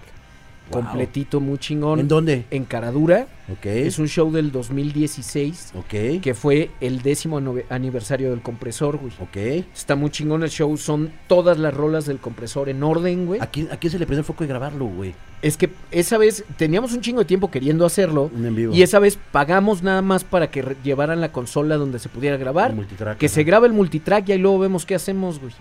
Wow. 0.70 0.82
completito, 0.82 1.40
muy 1.40 1.58
chingón. 1.58 2.00
¿En 2.00 2.08
dónde? 2.08 2.44
En 2.50 2.64
Caradura. 2.64 3.26
Ok. 3.50 3.66
Es 3.66 3.98
un 3.98 4.08
show 4.08 4.30
del 4.30 4.52
2016, 4.52 5.72
Ok. 5.76 6.20
que 6.20 6.34
fue 6.34 6.70
el 6.80 7.00
décimo 7.02 7.40
aniversario 7.70 8.30
del 8.30 8.42
compresor, 8.42 8.98
güey. 8.98 9.12
Ok. 9.20 9.64
Está 9.74 9.96
muy 9.96 10.10
chingón 10.10 10.42
el 10.42 10.50
show, 10.50 10.76
son 10.76 11.10
todas 11.26 11.58
las 11.58 11.72
rolas 11.72 12.04
del 12.06 12.18
compresor 12.18 12.68
en 12.68 12.82
orden, 12.82 13.26
güey. 13.26 13.40
¿A 13.40 13.46
quién, 13.46 13.68
¿A 13.72 13.76
quién 13.78 13.90
se 13.90 13.98
le 13.98 14.06
prendió 14.06 14.20
el 14.20 14.26
foco 14.26 14.44
de 14.44 14.48
grabarlo, 14.48 14.84
güey? 14.86 15.14
Es 15.40 15.56
que 15.56 15.70
esa 15.90 16.18
vez 16.18 16.44
teníamos 16.56 16.92
un 16.92 17.00
chingo 17.00 17.20
de 17.20 17.24
tiempo 17.24 17.50
queriendo 17.50 17.86
hacerlo. 17.86 18.30
Un 18.34 18.44
en 18.44 18.54
vivo. 18.54 18.74
Y 18.74 18.82
esa 18.82 18.98
vez 18.98 19.18
pagamos 19.32 19.82
nada 19.82 20.02
más 20.02 20.24
para 20.24 20.50
que 20.50 20.76
llevaran 20.82 21.20
la 21.20 21.32
consola 21.32 21.76
donde 21.76 21.98
se 22.00 22.08
pudiera 22.08 22.36
grabar. 22.36 22.74
Multitrack, 22.74 23.18
Que 23.18 23.28
se 23.28 23.44
grabe 23.44 23.68
el 23.68 23.72
multitrack 23.72 24.28
y 24.28 24.32
ahí 24.32 24.38
luego 24.38 24.58
vemos 24.58 24.84
qué 24.84 24.94
hacemos, 24.94 25.38
güey. 25.40 25.52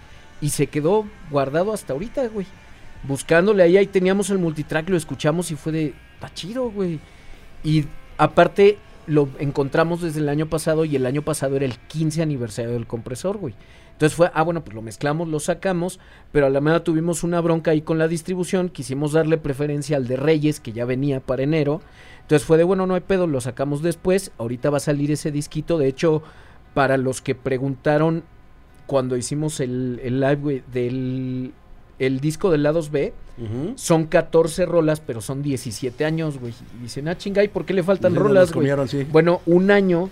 Y 0.42 0.50
se 0.50 0.68
quedó 0.68 1.06
guardado 1.32 1.74
hasta 1.74 1.94
ahorita, 1.94 2.28
güey. 2.28 2.46
Buscándole 3.04 3.64
ahí, 3.64 3.78
ahí 3.78 3.88
teníamos 3.88 4.30
el 4.30 4.38
multitrack, 4.38 4.90
lo 4.90 4.98
escuchamos 4.98 5.52
y 5.52 5.56
fue 5.56 5.72
de, 5.72 5.94
está 6.16 6.34
chido, 6.34 6.72
güey. 6.72 7.00
Y 7.64 7.86
aparte 8.18 8.78
lo 9.08 9.30
encontramos 9.40 10.02
desde 10.02 10.20
el 10.20 10.30
año 10.30 10.48
pasado 10.48 10.86
y 10.86 10.96
el 10.96 11.06
año 11.06 11.22
pasado 11.22 11.56
era 11.56 11.66
el 11.66 11.78
15 11.78 12.22
aniversario 12.22 12.72
del 12.72 12.88
compresor, 12.88 13.38
güey. 13.38 13.56
Entonces 13.94 14.16
fue, 14.16 14.30
ah, 14.36 14.44
bueno, 14.44 14.64
pues 14.64 14.76
lo 14.76 14.84
mezclamos, 14.84 15.28
lo 15.28 15.40
sacamos, 15.40 16.00
pero 16.32 16.46
a 16.46 16.50
la 16.52 16.62
mera 16.62 16.84
tuvimos 16.84 17.24
una 17.24 17.42
bronca 17.42 17.72
ahí 17.72 17.82
con 17.82 17.98
la 17.98 18.08
distribución, 18.08 18.70
quisimos 18.70 19.14
darle 19.14 19.40
preferencia 19.40 19.98
al 19.98 20.08
de 20.08 20.18
Reyes, 20.18 20.60
que 20.60 20.72
ya 20.72 20.86
venía 20.86 21.20
para 21.20 21.42
enero. 21.42 21.82
Entonces 22.22 22.46
fue 22.46 22.58
de, 22.58 22.64
bueno, 22.64 22.86
no 22.86 22.94
hay 22.94 23.02
pedo, 23.02 23.26
lo 23.26 23.42
sacamos 23.42 23.82
después, 23.82 24.32
ahorita 24.38 24.70
va 24.70 24.78
a 24.78 24.82
salir 24.82 25.10
ese 25.10 25.32
disquito, 25.32 25.80
de 25.80 25.88
hecho, 25.88 26.22
para 26.76 26.98
los 26.98 27.22
que 27.22 27.34
preguntaron 27.34 28.24
cuando 28.86 29.18
hicimos 29.18 29.60
el, 29.60 30.00
el 30.04 30.20
live, 30.20 30.36
güey, 30.36 30.64
del 30.72 31.54
el 32.00 32.20
disco 32.20 32.52
del 32.52 32.64
lados 32.64 32.92
B, 32.92 33.14
son 33.76 34.06
14 34.06 34.66
rolas, 34.66 35.00
pero 35.00 35.22
son 35.22 35.42
17 35.44 36.06
años, 36.06 36.40
güey. 36.40 36.54
Y 36.80 36.84
dicen, 36.84 37.08
ah, 37.08 37.18
chinga, 37.18 37.44
¿y 37.44 37.48
por 37.48 37.66
qué 37.66 37.74
le 37.74 37.84
faltan 37.84 38.14
Sí, 38.14 38.18
rolas, 38.20 38.52
güey? 38.52 38.68
sí. 38.88 39.06
Bueno, 39.12 39.42
un 39.46 39.70
año 39.72 40.10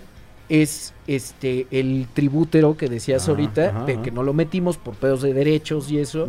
es 0.48 0.94
este 1.08 1.66
el 1.72 2.06
tribútero 2.14 2.76
que 2.76 2.88
decías 2.88 3.24
Ajá, 3.24 3.32
ahorita, 3.32 3.68
ajá, 3.70 3.84
de 3.84 3.94
ajá. 3.94 4.02
que 4.02 4.10
no 4.12 4.22
lo 4.22 4.32
metimos 4.32 4.76
por 4.76 4.94
pedos 4.94 5.22
de 5.22 5.32
derechos 5.34 5.90
y 5.90 5.98
eso. 5.98 6.28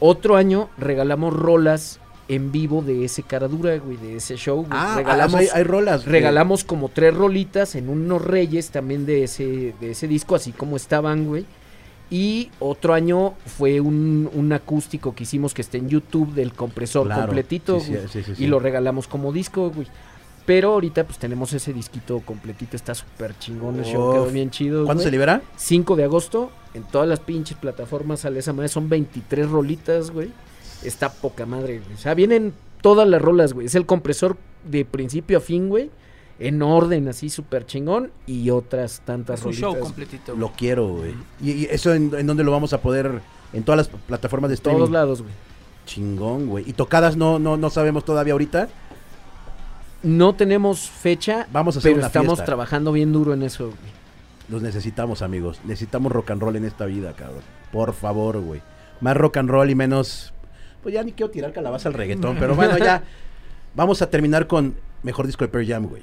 Otro 0.00 0.36
año 0.36 0.68
regalamos 0.78 1.34
rolas 1.34 1.98
en 2.28 2.52
vivo 2.52 2.82
de 2.82 3.04
ese 3.04 3.22
caradura, 3.24 3.76
güey, 3.78 3.96
de 3.96 4.16
ese 4.16 4.36
show. 4.36 4.58
güey. 4.58 4.68
Ah, 4.70 4.94
regalamos, 4.98 5.34
hay, 5.34 5.48
hay 5.52 5.62
rolas. 5.64 6.02
güey. 6.02 6.12
regalamos 6.12 6.62
como 6.62 6.88
tres 6.90 7.14
rolitas 7.14 7.74
en 7.74 7.88
unos 7.88 8.22
reyes 8.22 8.70
también 8.70 9.06
de 9.06 9.24
ese, 9.24 9.74
de 9.80 9.90
ese 9.92 10.06
disco, 10.06 10.34
así 10.36 10.52
como 10.52 10.76
estaban, 10.76 11.24
güey. 11.26 11.46
Y 12.10 12.50
otro 12.58 12.94
año 12.94 13.34
fue 13.44 13.80
un, 13.80 14.30
un 14.32 14.52
acústico 14.52 15.14
que 15.14 15.24
hicimos 15.24 15.52
que 15.52 15.60
está 15.60 15.76
en 15.76 15.88
YouTube 15.88 16.32
del 16.32 16.54
compresor 16.54 17.06
Claro, 17.06 17.26
completito, 17.26 17.80
sí, 17.80 17.94
sí, 18.10 18.22
sí. 18.22 18.32
Y 18.38 18.46
lo 18.46 18.58
regalamos 18.58 19.06
como 19.06 19.32
disco, 19.32 19.70
güey. 19.70 19.86
Pero 20.46 20.72
ahorita 20.72 21.04
pues 21.04 21.18
tenemos 21.18 21.52
ese 21.52 21.74
disquito 21.74 22.20
completito, 22.20 22.74
está 22.74 22.94
súper 22.94 23.38
chingón 23.38 23.80
el 23.80 23.84
show, 23.84 24.14
quedó 24.14 24.26
bien 24.30 24.50
chido. 24.50 24.86
¿Cuándo 24.86 25.02
se 25.02 25.10
libera? 25.10 25.42
5 25.56 25.94
de 25.94 26.04
agosto, 26.04 26.50
en 26.72 26.84
todas 26.84 27.06
las 27.06 27.20
pinches 27.20 27.58
plataformas 27.58 28.20
sale 28.20 28.38
esa 28.38 28.54
madre, 28.54 28.68
son 28.68 28.88
23 28.88 29.50
rolitas, 29.50 30.10
güey. 30.10 30.30
Está 30.82 31.12
poca 31.12 31.44
madre, 31.44 31.80
güey. 31.80 31.92
O 31.92 31.98
sea, 31.98 32.14
vienen 32.14 32.54
todas 32.80 33.06
las 33.06 33.20
rolas, 33.20 33.52
güey. 33.52 33.66
Es 33.66 33.74
el 33.74 33.84
compresor 33.84 34.38
de 34.64 34.86
principio 34.86 35.36
a 35.36 35.40
fin, 35.42 35.68
güey. 35.68 35.90
En 36.40 36.62
orden, 36.62 37.08
así 37.08 37.30
súper 37.30 37.66
chingón. 37.66 38.10
Y 38.26 38.50
otras 38.50 39.02
tantas 39.04 39.40
Es 39.40 39.46
un 39.46 39.52
show 39.52 39.78
completito. 39.78 40.36
Lo 40.36 40.52
quiero, 40.52 40.88
güey. 40.88 41.14
¿Y, 41.42 41.50
y 41.52 41.64
eso 41.66 41.92
en, 41.94 42.12
en 42.16 42.26
dónde 42.26 42.44
lo 42.44 42.52
vamos 42.52 42.72
a 42.72 42.80
poder? 42.80 43.20
En 43.52 43.62
todas 43.64 43.76
las 43.78 43.88
plataformas 43.88 44.48
de 44.48 44.52
De 44.52 44.54
streaming. 44.56 44.78
todos 44.78 44.90
lados, 44.90 45.22
güey. 45.22 45.34
Chingón, 45.86 46.46
güey. 46.46 46.68
¿Y 46.68 46.74
tocadas 46.74 47.16
no, 47.16 47.38
no, 47.38 47.56
no 47.56 47.70
sabemos 47.70 48.04
todavía 48.04 48.34
ahorita? 48.34 48.68
No 50.02 50.34
tenemos 50.36 50.88
fecha, 50.88 51.48
Vamos 51.50 51.74
a 51.74 51.78
hacer 51.80 51.90
pero 51.90 51.98
una 51.98 52.06
estamos 52.06 52.30
fiesta. 52.34 52.44
trabajando 52.44 52.92
bien 52.92 53.12
duro 53.12 53.34
en 53.34 53.42
eso, 53.42 53.66
güey. 53.66 53.98
Los 54.48 54.62
necesitamos, 54.62 55.22
amigos. 55.22 55.58
Necesitamos 55.64 56.12
rock 56.12 56.30
and 56.30 56.40
roll 56.40 56.54
en 56.56 56.64
esta 56.64 56.86
vida, 56.86 57.12
cabrón. 57.14 57.42
Por 57.72 57.92
favor, 57.94 58.38
güey. 58.40 58.62
Más 59.00 59.16
rock 59.16 59.38
and 59.38 59.50
roll 59.50 59.70
y 59.70 59.74
menos... 59.74 60.32
Pues 60.82 60.94
ya 60.94 61.02
ni 61.02 61.12
quiero 61.12 61.30
tirar 61.30 61.52
calabaza 61.52 61.88
al 61.88 61.94
reggaetón, 61.94 62.36
pero 62.38 62.54
bueno, 62.54 62.78
ya. 62.78 63.02
Vamos 63.74 64.00
a 64.00 64.08
terminar 64.08 64.46
con 64.46 64.76
mejor 65.02 65.26
disco 65.26 65.44
de 65.44 65.48
Pearl 65.48 65.66
Jam, 65.66 65.86
güey. 65.86 66.02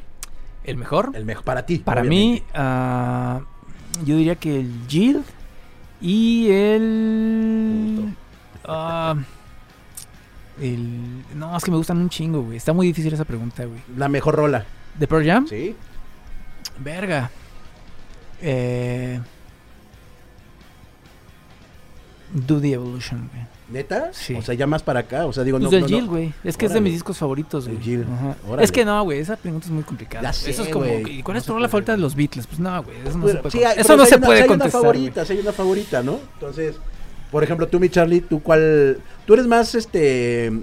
¿El 0.66 0.78
mejor? 0.78 1.12
El 1.14 1.26
mejor 1.26 1.44
para 1.44 1.66
ti. 1.66 1.78
Para 1.78 2.02
obviamente. 2.02 2.42
mí, 2.42 2.50
ah, 2.56 3.42
yo 4.04 4.18
diría 4.18 4.36
que 4.36 4.60
el 4.60 4.72
Jill 4.88 5.24
y 6.02 6.50
el... 6.50 8.16
ah, 8.66 9.16
el... 10.60 11.24
No, 11.36 11.56
es 11.56 11.64
que 11.64 11.72
me 11.72 11.78
gustan 11.78 11.98
un 11.98 12.10
chingo, 12.10 12.42
güey. 12.42 12.58
Está 12.58 12.74
muy 12.74 12.88
difícil 12.88 13.14
esa 13.14 13.26
pregunta, 13.26 13.66
güey. 13.66 13.80
La 13.96 14.10
mejor 14.10 14.36
rola. 14.36 14.66
¿De 14.98 15.08
Pearl 15.08 15.26
Jam? 15.26 15.48
¿Sí? 15.48 15.76
Verga. 16.80 17.30
Eh... 18.42 19.22
Do 22.34 22.60
the 22.60 22.74
Evolution, 22.74 23.30
güey. 23.32 23.55
¿Neta? 23.70 24.10
Sí. 24.14 24.36
O 24.36 24.42
sea, 24.44 24.54
ya 24.54 24.68
más 24.68 24.84
para 24.84 25.00
acá. 25.02 25.26
O 25.26 25.34
sea, 25.34 25.44
digo, 25.44 25.58
Pues 25.58 25.66
no. 25.66 25.72
del 25.72 25.82
no, 25.82 25.88
Jill, 25.88 26.06
no. 26.06 26.12
güey. 26.12 26.34
Es 26.44 26.56
que 26.56 26.68
es 26.68 26.74
de 26.74 26.82
mis 26.82 26.94
discos 26.94 27.18
favoritos, 27.18 27.68
güey. 27.68 27.82
Jill. 27.82 28.04
Ajá. 28.04 28.36
Órale. 28.48 28.64
Es 28.64 28.72
que 28.72 28.86
no, 28.86 29.04
güey. 29.04 29.20
Esa 29.20 29.36
pregunta 29.38 29.66
es 29.66 29.72
muy 29.72 29.84
complicada. 29.84 30.22
Ya 30.24 30.34
sé, 30.34 30.52
eso 30.52 30.64
es 30.64 30.70
como. 30.70 30.86
¿Y 30.86 31.24
cuál 31.24 31.34
No 31.36 31.40
es 31.40 31.46
tu 31.46 31.54
rola 31.54 31.68
favorita 31.68 31.94
de 31.94 31.98
los 31.98 32.16
Beatles? 32.16 32.46
Pues 32.46 32.60
no, 32.60 32.84
güey. 32.84 32.98
Eso 33.06 33.18
no 33.18 33.26
Pero- 33.26 33.38
se 33.38 33.42
puede, 33.42 33.52
sí, 33.52 33.64
hay- 33.64 33.80
eso 33.80 33.98
no 33.98 34.04
sí 34.04 34.10
se 34.10 34.16
una- 34.18 34.26
puede 34.28 34.42
hay 34.44 34.48
contestar. 34.48 34.82
Una 34.82 34.90
favorita, 34.92 35.26
sí 35.26 35.34
hay 35.34 35.40
una 35.40 35.52
favorita, 35.52 36.04
¿no? 36.04 36.20
Entonces, 36.36 36.76
Por 37.32 37.44
ejemplo, 37.44 37.68
tú, 37.68 37.80
mi 37.80 37.90
Charlie, 37.90 38.22
¿tú 38.22 38.42
cuál? 38.42 39.00
Tú 39.26 39.34
eres 39.34 39.48
más, 39.48 39.74
este... 39.76 40.54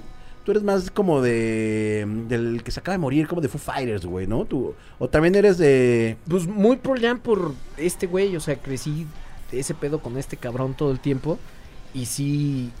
Tú 0.43 0.51
eres 0.51 0.63
más 0.63 0.89
como 0.89 1.21
de... 1.21 2.05
Del 2.27 2.63
que 2.63 2.71
se 2.71 2.79
acaba 2.79 2.93
de 2.93 2.99
morir, 2.99 3.27
como 3.27 3.41
de 3.41 3.47
Foo 3.49 3.59
Fighters, 3.59 4.05
güey, 4.05 4.27
¿no? 4.27 4.45
Tú, 4.45 4.73
o 4.97 5.07
también 5.07 5.35
eres 5.35 5.57
de... 5.57 6.17
Pues 6.27 6.47
muy 6.47 6.77
Pearl 6.77 6.99
Jam 6.99 7.19
por 7.19 7.53
este 7.77 8.07
güey, 8.07 8.35
o 8.35 8.39
sea, 8.39 8.55
crecí 8.55 9.05
de 9.51 9.59
ese 9.59 9.73
pedo 9.73 9.99
con 9.99 10.17
este 10.17 10.35
cabrón 10.37 10.73
todo 10.73 10.91
el 10.91 10.99
tiempo. 10.99 11.37
Y 11.93 12.05
sí. 12.07 12.71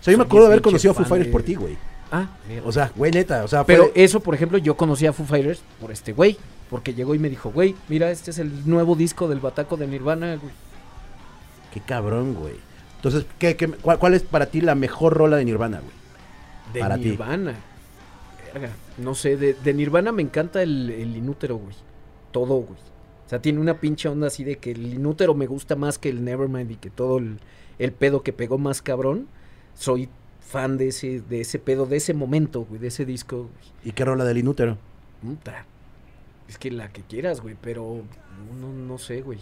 O 0.00 0.02
sea, 0.02 0.12
yo 0.12 0.18
me 0.18 0.24
acuerdo 0.24 0.46
de 0.46 0.52
haber 0.52 0.62
conocido 0.62 0.92
a 0.92 0.94
Foo 0.94 1.04
Fighters 1.04 1.26
de- 1.28 1.32
por 1.32 1.42
ti, 1.42 1.54
güey. 1.54 1.76
Ah, 2.10 2.28
mierda. 2.48 2.66
O 2.68 2.72
sea, 2.72 2.90
güey, 2.96 3.10
neta, 3.12 3.44
o 3.44 3.48
sea, 3.48 3.64
fue- 3.64 3.74
Pero 3.74 3.90
eso, 3.94 4.20
por 4.20 4.34
ejemplo, 4.34 4.58
yo 4.58 4.76
conocí 4.76 5.06
a 5.06 5.12
Foo 5.12 5.26
Fighters 5.26 5.60
por 5.80 5.90
este 5.90 6.12
güey. 6.12 6.36
Porque 6.70 6.92
llegó 6.92 7.14
y 7.14 7.18
me 7.18 7.30
dijo, 7.30 7.50
güey, 7.50 7.74
mira, 7.88 8.10
este 8.10 8.30
es 8.30 8.38
el 8.38 8.68
nuevo 8.68 8.94
disco 8.94 9.26
del 9.26 9.40
Bataco 9.40 9.78
de 9.78 9.86
Nirvana, 9.86 10.36
güey. 10.36 10.52
Qué 11.72 11.80
cabrón, 11.80 12.34
güey. 12.34 12.54
Entonces, 12.96 13.24
¿qué, 13.38 13.56
qué- 13.56 13.68
cuál, 13.68 13.98
cuál 13.98 14.14
es 14.14 14.22
para 14.22 14.46
ti 14.46 14.60
la 14.60 14.74
mejor 14.74 15.14
rola 15.14 15.36
de 15.38 15.44
Nirvana, 15.46 15.78
güey? 15.80 15.92
De 16.74 16.80
Para. 16.80 16.96
Nirvana. 16.98 17.54
Verga. 18.52 18.70
No 18.98 19.14
sé, 19.14 19.36
de, 19.36 19.54
de 19.54 19.74
Nirvana 19.74 20.12
me 20.12 20.22
encanta 20.22 20.62
el, 20.62 20.90
el 20.90 21.16
inútero, 21.16 21.56
güey. 21.56 21.74
Todo, 22.32 22.56
güey. 22.56 22.78
O 23.26 23.28
sea, 23.28 23.40
tiene 23.40 23.60
una 23.60 23.74
pinche 23.80 24.08
onda 24.08 24.26
así 24.26 24.44
de 24.44 24.56
que 24.56 24.70
el 24.72 24.94
inútero 24.94 25.34
me 25.34 25.46
gusta 25.46 25.76
más 25.76 25.98
que 25.98 26.08
el 26.08 26.24
Nevermind 26.24 26.70
y 26.70 26.76
que 26.76 26.88
todo 26.90 27.18
el, 27.18 27.38
el 27.78 27.92
pedo 27.92 28.22
que 28.22 28.32
pegó 28.32 28.58
más 28.58 28.80
cabrón. 28.82 29.26
Soy 29.78 30.08
fan 30.40 30.76
de 30.76 30.88
ese, 30.88 31.20
de 31.20 31.40
ese 31.42 31.58
pedo, 31.58 31.86
de 31.86 31.96
ese 31.98 32.14
momento, 32.14 32.64
güey, 32.64 32.80
de 32.80 32.88
ese 32.88 33.04
disco, 33.04 33.36
güey. 33.42 33.72
¿Y 33.84 33.92
qué 33.92 34.04
rola 34.04 34.24
del 34.24 34.38
inútero? 34.38 34.76
Puta. 35.22 35.64
Es 36.48 36.58
que 36.58 36.70
la 36.70 36.90
que 36.92 37.02
quieras, 37.02 37.40
güey, 37.40 37.56
pero 37.60 38.02
no, 38.60 38.72
no 38.72 38.98
sé, 38.98 39.20
güey. 39.22 39.38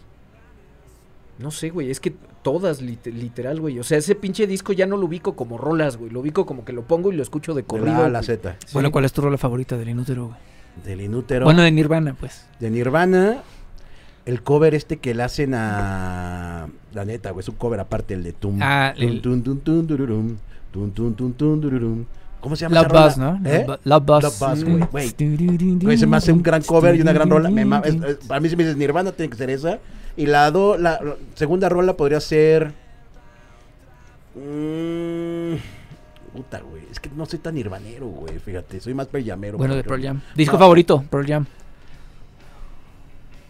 No 1.38 1.50
sé, 1.50 1.68
güey, 1.70 1.90
es 1.90 2.00
que 2.00 2.14
todas, 2.42 2.80
lit- 2.82 3.12
literal, 3.12 3.60
güey. 3.60 3.78
O 3.78 3.84
sea, 3.84 3.98
ese 3.98 4.14
pinche 4.14 4.46
disco 4.46 4.72
ya 4.72 4.86
no 4.86 4.96
lo 4.96 5.06
ubico 5.06 5.36
como 5.36 5.58
rolas, 5.58 5.98
güey. 5.98 6.10
Lo 6.10 6.20
ubico 6.20 6.46
como 6.46 6.64
que 6.64 6.72
lo 6.72 6.82
pongo 6.86 7.12
y 7.12 7.16
lo 7.16 7.22
escucho 7.22 7.52
de 7.54 7.60
De 7.62 7.66
corrido. 7.66 7.92
la 7.92 7.98
A 7.98 8.06
a 8.06 8.08
la. 8.08 8.22
Z. 8.22 8.56
Sí. 8.64 8.68
Bueno, 8.72 8.90
¿cuál 8.90 9.04
es 9.04 9.12
tu 9.12 9.20
rola 9.20 9.36
favorita 9.36 9.76
del 9.76 9.90
Inútero, 9.90 10.26
güey? 10.28 10.38
Del 10.84 11.00
inútero. 11.00 11.44
Bueno, 11.44 11.62
de 11.62 11.70
Nirvana, 11.72 12.14
pues. 12.18 12.46
de 12.60 12.68
Nirvana, 12.70 13.42
el 14.26 14.42
cover 14.42 14.74
este 14.74 14.98
que 14.98 15.14
le 15.14 15.22
hacen 15.22 15.54
a... 15.54 16.68
La 16.92 17.04
neta, 17.04 17.30
güey, 17.30 17.40
es 17.42 17.48
un 17.48 17.54
cover 17.56 17.80
aparte, 17.80 18.14
el 18.14 18.22
de 18.24 18.32
Tum. 18.32 18.58
Ah, 18.60 18.92
tum, 18.96 19.04
el- 19.08 19.22
tum, 19.22 19.42
tum, 19.42 19.58
tum, 19.60 19.86
dururum, 19.86 20.36
tum, 20.72 20.90
tum, 20.90 21.14
tum, 21.14 21.32
tum, 21.32 21.60
dururum. 21.60 22.04
¿Cómo 22.40 22.54
se 22.54 22.62
llama 22.68 22.82
Love? 22.82 22.92
Buzz, 22.92 23.16
¿no? 23.18 23.40
¿Eh? 23.44 23.64
Love 23.66 23.66
Bu- 23.66 23.80
Love 23.84 24.04
Buzz. 24.04 24.22
Love 24.22 24.38
Buzz, 24.50 24.64
güey, 24.64 24.78
güey. 24.90 25.76
Güey, 25.78 25.96
se 25.98 26.06
me 26.06 26.16
hace 26.16 26.32
un 26.32 26.42
gran 26.42 26.62
cover 26.62 26.94
y 26.94 27.00
una 27.00 27.12
gran 27.12 27.28
rola. 27.30 27.50
Me 27.50 27.64
ma- 27.64 27.82
es- 27.84 27.94
es- 27.94 28.16
para 28.26 28.40
mí 28.40 28.48
si 28.48 28.56
me 28.56 28.62
dices 28.64 28.76
Nirvana 28.76 29.12
tiene 29.12 29.30
que 29.30 29.36
ser 29.36 29.50
esa. 29.50 29.78
Y 30.16 30.26
la, 30.26 30.50
do- 30.50 30.76
la, 30.78 31.00
la 31.02 31.16
segunda 31.34 31.68
rola 31.68 31.96
podría 31.96 32.20
ser... 32.20 32.72
Mm, 34.34 35.54
puta, 36.34 36.60
güey. 36.60 36.82
Es 36.90 37.00
que 37.00 37.10
no 37.14 37.26
soy 37.26 37.38
tan 37.38 37.54
nirvanero, 37.54 38.06
güey. 38.06 38.38
Fíjate, 38.38 38.80
soy 38.80 38.94
más 38.94 39.06
Pearl. 39.08 39.56
Bueno, 39.56 39.74
de 39.74 39.82
Pearl. 39.84 40.02
Jam. 40.02 40.20
Disco 40.34 40.54
No. 40.54 40.58
favorito, 40.60 41.04
Pearl 41.10 41.26
Jam. 41.26 41.46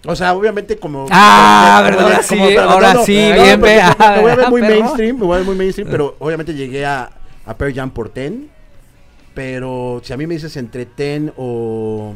O 0.07 0.17
sea, 0.17 0.35
obviamente 0.35 0.77
como... 0.79 1.07
Ah, 1.11 1.79
como- 1.81 1.91
verdad, 1.91 2.03
ahora 2.13 2.23
sí, 2.23 2.57
ahora 2.57 3.05
sí, 3.05 3.17
no, 3.37 3.43
bien, 3.43 3.61
porque 3.61 3.75
ve, 3.77 3.83
Me 3.99 4.17
me 4.17 4.23
voy 4.23 4.31
a 4.31 4.37
ver 4.37 4.49
muy 4.51 4.61
perro. 4.63 4.75
mainstream, 4.81 5.17
me 5.19 5.23
voy 5.27 5.35
a 5.35 5.37
ver 5.39 5.47
muy 5.47 5.57
mainstream, 5.57 5.89
pero 5.91 6.17
obviamente 6.19 6.55
llegué 6.55 6.85
a, 6.87 7.11
a 7.45 7.57
Pearl 7.57 7.75
Jam 7.75 7.91
por 7.91 8.09
Ten. 8.11 8.49
Pero 9.35 10.01
si 10.03 10.13
a 10.13 10.17
mí 10.17 10.27
me 10.27 10.35
dices 10.35 10.57
entre 10.57 10.87
Ten 10.87 11.33
o... 11.37 12.15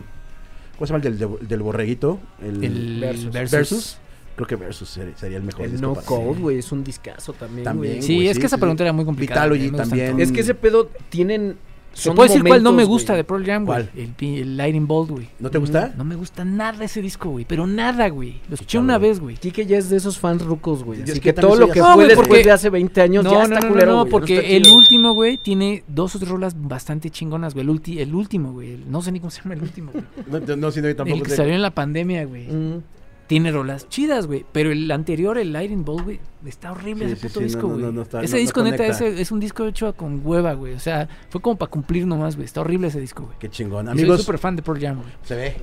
¿Cómo 0.77 0.87
se 0.87 0.93
llama 0.95 1.05
el 1.07 1.19
del, 1.19 1.49
del 1.49 1.63
borreguito? 1.63 2.19
El, 2.43 2.65
El 2.65 3.01
Versus. 3.01 3.31
Versus. 3.33 3.51
Versus. 3.53 3.99
Creo 4.37 4.47
que 4.47 4.57
Versus 4.57 4.89
ser- 4.89 5.13
sería 5.17 5.37
el 5.37 5.43
mejor 5.43 5.67
El 5.67 5.73
disco 5.73 5.87
No 5.87 5.93
para 5.95 6.07
Code, 6.07 6.41
güey, 6.41 6.59
es 6.59 6.73
un 6.73 6.83
discazo 6.83 7.35
también. 7.35 8.03
Sí, 8.03 8.27
es 8.27 8.35
sí, 8.37 8.41
que 8.41 8.47
esa 8.47 8.57
sí, 8.57 8.61
pregunta 8.61 8.83
sí. 8.83 8.87
era 8.87 8.93
muy 8.95 9.05
complicada. 9.05 9.47
Vitalogy 9.49 9.71
también. 9.77 10.19
Es 10.21 10.33
que 10.33 10.41
ese 10.41 10.55
pedo 10.55 10.89
tienen... 11.11 11.59
¿Se 11.93 12.05
son 12.05 12.15
puede 12.17 12.29
decir 12.31 12.45
cuál 12.45 12.63
no 12.63 12.73
me 12.73 12.85
gusta 12.85 13.13
güey. 13.13 13.19
de 13.19 13.25
Pearl 13.25 13.45
Jam, 13.45 13.65
güey? 13.67 13.89
¿Cuál? 13.89 14.05
El, 14.21 14.39
el 14.39 14.57
Lightning 14.57 14.87
Bolt, 14.87 15.11
güey. 15.11 15.29
¿No 15.39 15.51
te 15.51 15.59
gusta? 15.59 15.93
No 15.97 16.05
me 16.05 16.15
gusta 16.15 16.45
nada 16.45 16.85
ese 16.85 17.03
disco, 17.03 17.31
güey. 17.31 17.45
Pero 17.45 17.67
nada, 17.67 18.09
güey. 18.09 18.41
Lo 18.49 18.55
escuché 18.55 18.79
una 18.79 18.97
vez, 18.99 19.21
güey. 19.21 19.37
Kike 19.37 19.67
ya 19.67 19.77
es 19.79 19.91
de 19.91 19.97
esos 19.97 20.19
fans 20.19 20.43
rucos, 20.45 20.85
güey. 20.85 21.03
Así 21.03 21.19
que, 21.21 21.33
todo 21.33 21.57
lo 21.57 21.69
que 21.69 21.81
fue 21.83 21.95
güey, 21.95 22.07
después 22.09 22.29
porque- 22.29 22.45
de 22.45 22.51
hace 22.53 22.71
20 22.71 23.01
años 23.03 23.25
No, 23.25 23.33
ya 23.33 23.39
no, 23.39 23.43
está 23.43 23.55
no, 23.57 23.61
no, 23.67 23.69
culero, 23.69 23.93
no, 23.93 24.07
porque 24.07 24.57
el 24.57 24.69
último, 24.69 25.13
güey, 25.15 25.37
tiene 25.37 25.83
dos 25.89 26.15
o 26.15 26.19
tres 26.19 26.31
rolas 26.31 26.55
bastante 26.57 27.11
chingonas, 27.11 27.55
güey. 27.55 27.67
El, 27.67 27.73
ulti- 27.73 27.99
el 27.99 28.15
último, 28.15 28.53
güey. 28.53 28.79
No 28.89 29.03
sé 29.03 29.11
ni 29.13 29.21
cómo 29.21 29.31
se 29.31 29.43
llama 29.43 29.55
el 29.55 29.63
último, 29.63 29.91
güey. 29.93 30.05
No, 30.31 30.39
no, 30.41 30.57
no, 30.57 30.71
sí, 30.71 30.81
no, 30.81 30.89
yo 30.89 30.97
tampoco 30.97 31.17
El 31.17 31.23
que 31.25 31.31
sé. 31.31 31.37
salió 31.37 31.55
en 31.55 31.63
la 31.63 31.71
pandemia, 31.75 32.25
güey. 32.25 32.47
Mm. 32.47 32.83
Tiene 33.31 33.53
rolas 33.53 33.89
chidas, 33.89 34.27
güey. 34.27 34.45
Pero 34.51 34.73
el 34.73 34.91
anterior, 34.91 35.39
el 35.39 35.53
Lightning 35.53 35.85
Bolt, 35.85 36.03
güey, 36.03 36.19
está 36.45 36.73
horrible 36.73 37.07
Sí, 37.07 37.13
ese 37.13 37.21
sí, 37.21 37.29
puto 37.29 37.39
sí, 37.39 37.45
disco, 37.45 37.63
no, 37.63 37.69
güey. 37.75 37.83
no, 37.85 37.93
no 37.93 38.03
está- 38.03 38.23
ese 38.25 38.39
disco, 38.39 38.61
neta, 38.65 38.85
ese 38.85 39.21
es 39.21 39.31
un 39.31 39.39
disco 39.39 39.65
hecho 39.67 39.95
con 39.95 40.21
hueva, 40.25 40.55
güey. 40.55 40.75
O 40.75 40.81
sea, 40.81 41.09
fue 41.29 41.41
como 41.41 41.57
para 41.57 41.71
cumplir 41.71 42.09
nomás, 42.09 42.35
güey. 42.35 42.45
Está 42.47 42.61
horrible 42.63 42.89
ese 42.89 42.99
disco, 42.99 43.27
güey. 43.27 43.39
Qué 43.39 43.49
chingón. 43.49 43.85
Y 43.87 43.91
Soy 43.91 43.99
Amigos, 44.01 44.23
súper 44.23 44.39
fan 44.39 44.57
de 44.57 44.63
Pearl 44.63 44.81
Jam, 44.81 44.97
güey. 44.97 45.13
se 45.23 45.37
ve. 45.37 45.55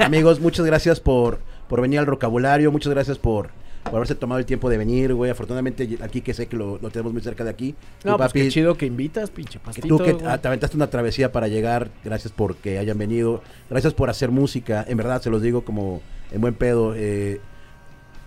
Amigos, 0.00 0.40
muchas 0.40 0.66
gracias 0.66 0.98
por, 0.98 1.38
por 1.68 1.80
venir 1.80 2.00
al 2.00 2.06
vocabulario. 2.06 2.72
Muchas 2.72 2.92
gracias 2.92 3.16
por, 3.16 3.50
por 3.84 3.96
haberse 3.96 4.14
tomado 4.14 4.38
el 4.38 4.46
tiempo 4.46 4.68
de 4.70 4.78
venir, 4.78 5.14
güey. 5.14 5.30
Afortunadamente, 5.30 5.98
aquí 6.02 6.20
que 6.20 6.34
sé 6.34 6.46
que 6.46 6.56
lo, 6.56 6.78
lo 6.78 6.90
tenemos 6.90 7.12
muy 7.12 7.22
cerca 7.22 7.44
de 7.44 7.50
aquí. 7.50 7.74
No, 8.02 8.16
pues 8.16 8.32
qué 8.32 8.40
papi, 8.40 8.50
chido 8.50 8.76
que 8.76 8.86
invitas, 8.86 9.30
pinche 9.30 9.58
que 9.58 9.64
pastito. 9.64 9.88
tú 9.88 9.98
que 10.02 10.12
güey. 10.12 10.26
ah, 10.26 10.38
te 10.38 10.48
aventaste 10.48 10.76
una 10.76 10.88
travesía 10.90 11.32
para 11.32 11.48
llegar, 11.48 11.90
gracias 12.04 12.32
por 12.32 12.56
que 12.56 12.78
hayan 12.78 12.98
venido, 12.98 13.42
gracias 13.70 13.94
por 13.94 14.10
hacer 14.10 14.30
música, 14.30 14.84
en 14.88 14.96
verdad 14.96 15.22
se 15.22 15.30
los 15.30 15.42
digo 15.42 15.64
como 15.64 16.02
en 16.32 16.40
buen 16.40 16.54
pedo. 16.54 16.94
eh, 16.96 17.40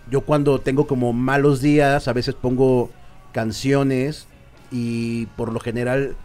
yo 0.10 0.22
cuando 0.22 0.60
tengo 0.60 0.88
como 0.88 1.12
malos 1.12 1.62
días, 1.62 2.08
a 2.08 2.14
veces 2.14 2.34
pongo 2.34 2.90
canciones 3.34 4.28
y 4.72 5.26
por 5.36 5.52
lo 5.52 5.60
general 5.60 6.16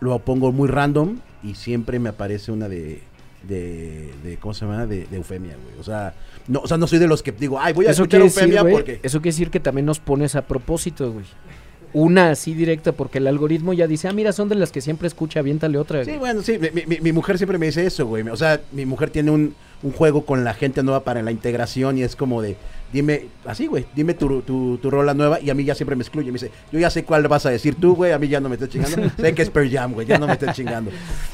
lo 0.00 0.18
pongo 0.18 0.52
muy 0.52 0.68
random 0.68 1.18
y 1.42 1.54
siempre 1.54 1.98
me 1.98 2.10
aparece 2.10 2.52
una 2.52 2.68
de, 2.68 3.02
de, 3.42 4.10
de 4.24 4.36
¿cómo 4.38 4.54
se 4.54 4.64
llama? 4.64 4.86
De, 4.86 5.06
de 5.06 5.16
Eufemia, 5.16 5.56
güey. 5.62 5.78
O 5.80 5.84
sea, 5.84 6.14
no, 6.48 6.60
o 6.60 6.66
sea, 6.66 6.76
no 6.76 6.86
soy 6.86 6.98
de 6.98 7.06
los 7.06 7.22
que 7.22 7.32
digo, 7.32 7.58
ay, 7.60 7.72
voy 7.72 7.86
a 7.86 7.90
Eso 7.90 8.02
escuchar 8.02 8.22
decir, 8.22 8.42
Eufemia 8.44 8.64
porque... 8.70 9.00
eso 9.02 9.18
quiere 9.20 9.32
decir 9.34 9.50
que 9.50 9.60
también 9.60 9.86
nos 9.86 10.00
pones 10.00 10.34
a 10.34 10.42
propósito, 10.42 11.12
güey. 11.12 11.24
Una 11.94 12.30
así 12.32 12.52
directa, 12.52 12.92
porque 12.92 13.16
el 13.18 13.26
algoritmo 13.26 13.72
ya 13.72 13.86
dice, 13.86 14.08
ah, 14.08 14.12
mira, 14.12 14.32
son 14.32 14.50
de 14.50 14.56
las 14.56 14.70
que 14.72 14.82
siempre 14.82 15.08
escucha, 15.08 15.40
aviéntale 15.40 15.78
otra. 15.78 16.00
Sí, 16.04 16.10
güey. 16.10 16.18
bueno, 16.18 16.42
sí, 16.42 16.58
mi, 16.58 16.84
mi- 16.86 17.00
mi 17.00 17.12
mujer 17.12 17.38
siempre 17.38 17.56
me 17.56 17.66
dice 17.66 17.86
eso, 17.86 18.06
güey. 18.06 18.28
O 18.28 18.36
sea, 18.36 18.60
mi 18.72 18.84
mujer 18.84 19.08
tiene 19.08 19.30
un, 19.30 19.54
un 19.82 19.92
juego 19.92 20.26
con 20.26 20.44
la 20.44 20.52
gente 20.52 20.82
nueva 20.82 21.02
para 21.04 21.22
la 21.22 21.30
integración 21.30 21.96
y 21.96 22.02
es 22.02 22.14
como 22.14 22.42
de, 22.42 22.56
dime, 22.92 23.26
así, 23.44 23.66
güey, 23.66 23.86
dime 23.94 24.14
tu, 24.14 24.42
tu, 24.42 24.78
tu 24.78 24.90
rola 24.90 25.14
nueva 25.14 25.40
y 25.40 25.50
a 25.50 25.54
mí 25.54 25.64
ya 25.64 25.74
siempre 25.74 25.96
me 25.96 26.02
excluye. 26.02 26.26
Me 26.28 26.34
dice, 26.34 26.50
yo 26.72 26.78
ya 26.78 26.90
sé 26.90 27.04
cuál 27.04 27.26
vas 27.28 27.46
a 27.46 27.50
decir 27.50 27.74
tú, 27.74 27.94
güey, 27.94 28.12
a 28.12 28.18
mí 28.18 28.28
ya 28.28 28.40
no 28.40 28.48
me 28.48 28.54
estés 28.54 28.70
chingando. 28.70 29.10
sé 29.16 29.34
que 29.34 29.42
es 29.42 29.50
Pearl 29.50 29.70
Jam, 29.70 29.92
güey, 29.92 30.06
ya 30.06 30.18
no 30.18 30.26
me 30.26 30.32
estés 30.34 30.54
chingando. 30.54 30.90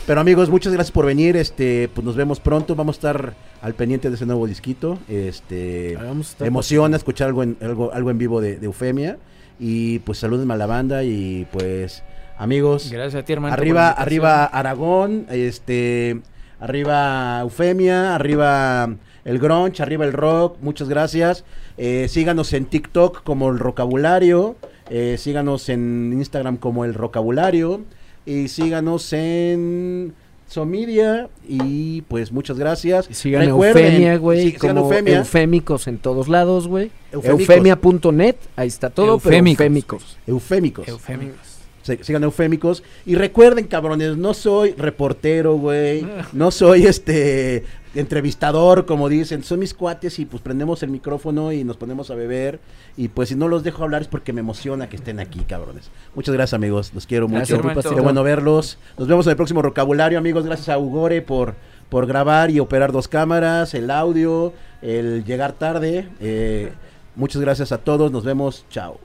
Pero 0.06 0.20
amigos, 0.20 0.50
muchas 0.50 0.72
gracias 0.72 0.92
por 0.92 1.06
venir. 1.06 1.36
Este, 1.36 1.88
pues 1.94 2.04
nos 2.04 2.16
vemos 2.16 2.40
pronto. 2.40 2.74
Vamos 2.74 2.96
a 2.96 2.98
estar 2.98 3.34
al 3.62 3.74
pendiente 3.74 4.08
de 4.08 4.16
ese 4.16 4.26
nuevo 4.26 4.46
disquito. 4.46 4.98
Este, 5.08 5.96
emociona 6.40 6.96
escuchar 6.96 7.28
algo 7.28 7.42
en, 7.42 7.56
algo, 7.60 7.92
algo 7.92 8.10
en 8.10 8.18
vivo 8.18 8.40
de, 8.40 8.58
de 8.58 8.66
Eufemia. 8.66 9.18
Y 9.58 10.00
pues 10.00 10.18
saluden 10.18 10.50
a 10.50 10.56
la 10.56 10.66
banda 10.66 11.04
y 11.04 11.46
pues, 11.52 12.02
amigos. 12.36 12.90
Gracias 12.90 13.22
a 13.22 13.24
ti, 13.24 13.32
hermano. 13.32 13.54
Arriba, 13.54 13.90
arriba 13.90 14.44
Aragón, 14.44 15.26
este, 15.30 16.20
arriba 16.58 17.40
Eufemia, 17.42 18.14
arriba 18.16 18.96
el 19.24 19.38
grunge, 19.38 19.82
arriba 19.82 20.04
el 20.04 20.12
rock, 20.12 20.56
muchas 20.60 20.88
gracias. 20.88 21.44
Eh, 21.76 22.06
síganos 22.08 22.52
en 22.52 22.66
TikTok 22.66 23.22
como 23.24 23.50
el 23.50 23.58
Rocabulario, 23.58 24.56
eh, 24.90 25.16
síganos 25.18 25.68
en 25.68 26.12
Instagram 26.14 26.56
como 26.58 26.84
el 26.84 26.94
Rocabulario 26.94 27.82
y 28.26 28.48
síganos 28.48 29.12
en 29.12 30.14
Somedia 30.46 31.28
y 31.48 32.02
pues 32.02 32.32
muchas 32.32 32.58
gracias. 32.58 33.08
Y 33.10 33.14
sigan 33.14 33.46
Recuerden, 33.46 33.84
Eufemia, 33.86 34.16
güey, 34.18 34.50
sí, 34.50 34.56
como 34.56 34.82
Eufemia. 34.82 35.18
eufémicos 35.18 35.88
en 35.88 35.98
todos 35.98 36.28
lados, 36.28 36.68
güey. 36.68 36.90
Eufemia.net, 37.12 38.36
ahí 38.56 38.68
está 38.68 38.90
todo, 38.90 39.18
pero 39.18 39.36
Eufémicos. 39.36 40.18
eufémicos. 40.26 40.86
Eufémicos. 40.88 41.53
Sigan 41.84 42.24
eufémicos. 42.24 42.82
Y 43.04 43.14
recuerden, 43.14 43.66
cabrones, 43.66 44.16
no 44.16 44.32
soy 44.34 44.72
reportero, 44.72 45.56
güey. 45.56 46.06
No 46.32 46.50
soy 46.50 46.86
este 46.86 47.64
entrevistador, 47.94 48.86
como 48.86 49.08
dicen. 49.08 49.44
Son 49.44 49.58
mis 49.58 49.74
cuates 49.74 50.18
y 50.18 50.24
pues 50.24 50.42
prendemos 50.42 50.82
el 50.82 50.90
micrófono 50.90 51.52
y 51.52 51.62
nos 51.62 51.76
ponemos 51.76 52.10
a 52.10 52.14
beber. 52.14 52.60
Y 52.96 53.08
pues 53.08 53.28
si 53.28 53.34
no 53.34 53.48
los 53.48 53.62
dejo 53.62 53.84
hablar 53.84 54.02
es 54.02 54.08
porque 54.08 54.32
me 54.32 54.40
emociona 54.40 54.88
que 54.88 54.96
estén 54.96 55.20
aquí, 55.20 55.40
cabrones. 55.40 55.90
Muchas 56.14 56.34
gracias, 56.34 56.54
amigos. 56.54 56.92
Los 56.94 57.06
quiero 57.06 57.28
Gracias, 57.28 57.62
mucho. 57.62 57.94
Qué 57.94 58.00
bueno 58.00 58.22
verlos. 58.22 58.78
Nos 58.98 59.06
vemos 59.06 59.26
en 59.26 59.30
el 59.30 59.36
próximo 59.36 59.62
vocabulario, 59.62 60.18
amigos. 60.18 60.46
Gracias 60.46 60.68
a 60.70 60.78
Ugore 60.78 61.22
por, 61.22 61.54
por 61.90 62.06
grabar 62.06 62.50
y 62.50 62.60
operar 62.60 62.92
dos 62.92 63.08
cámaras, 63.08 63.74
el 63.74 63.90
audio, 63.90 64.52
el 64.82 65.24
llegar 65.24 65.52
tarde. 65.52 66.08
Eh, 66.20 66.72
muchas 67.14 67.42
gracias 67.42 67.72
a 67.72 67.78
todos. 67.78 68.10
Nos 68.10 68.24
vemos. 68.24 68.64
Chao. 68.70 69.03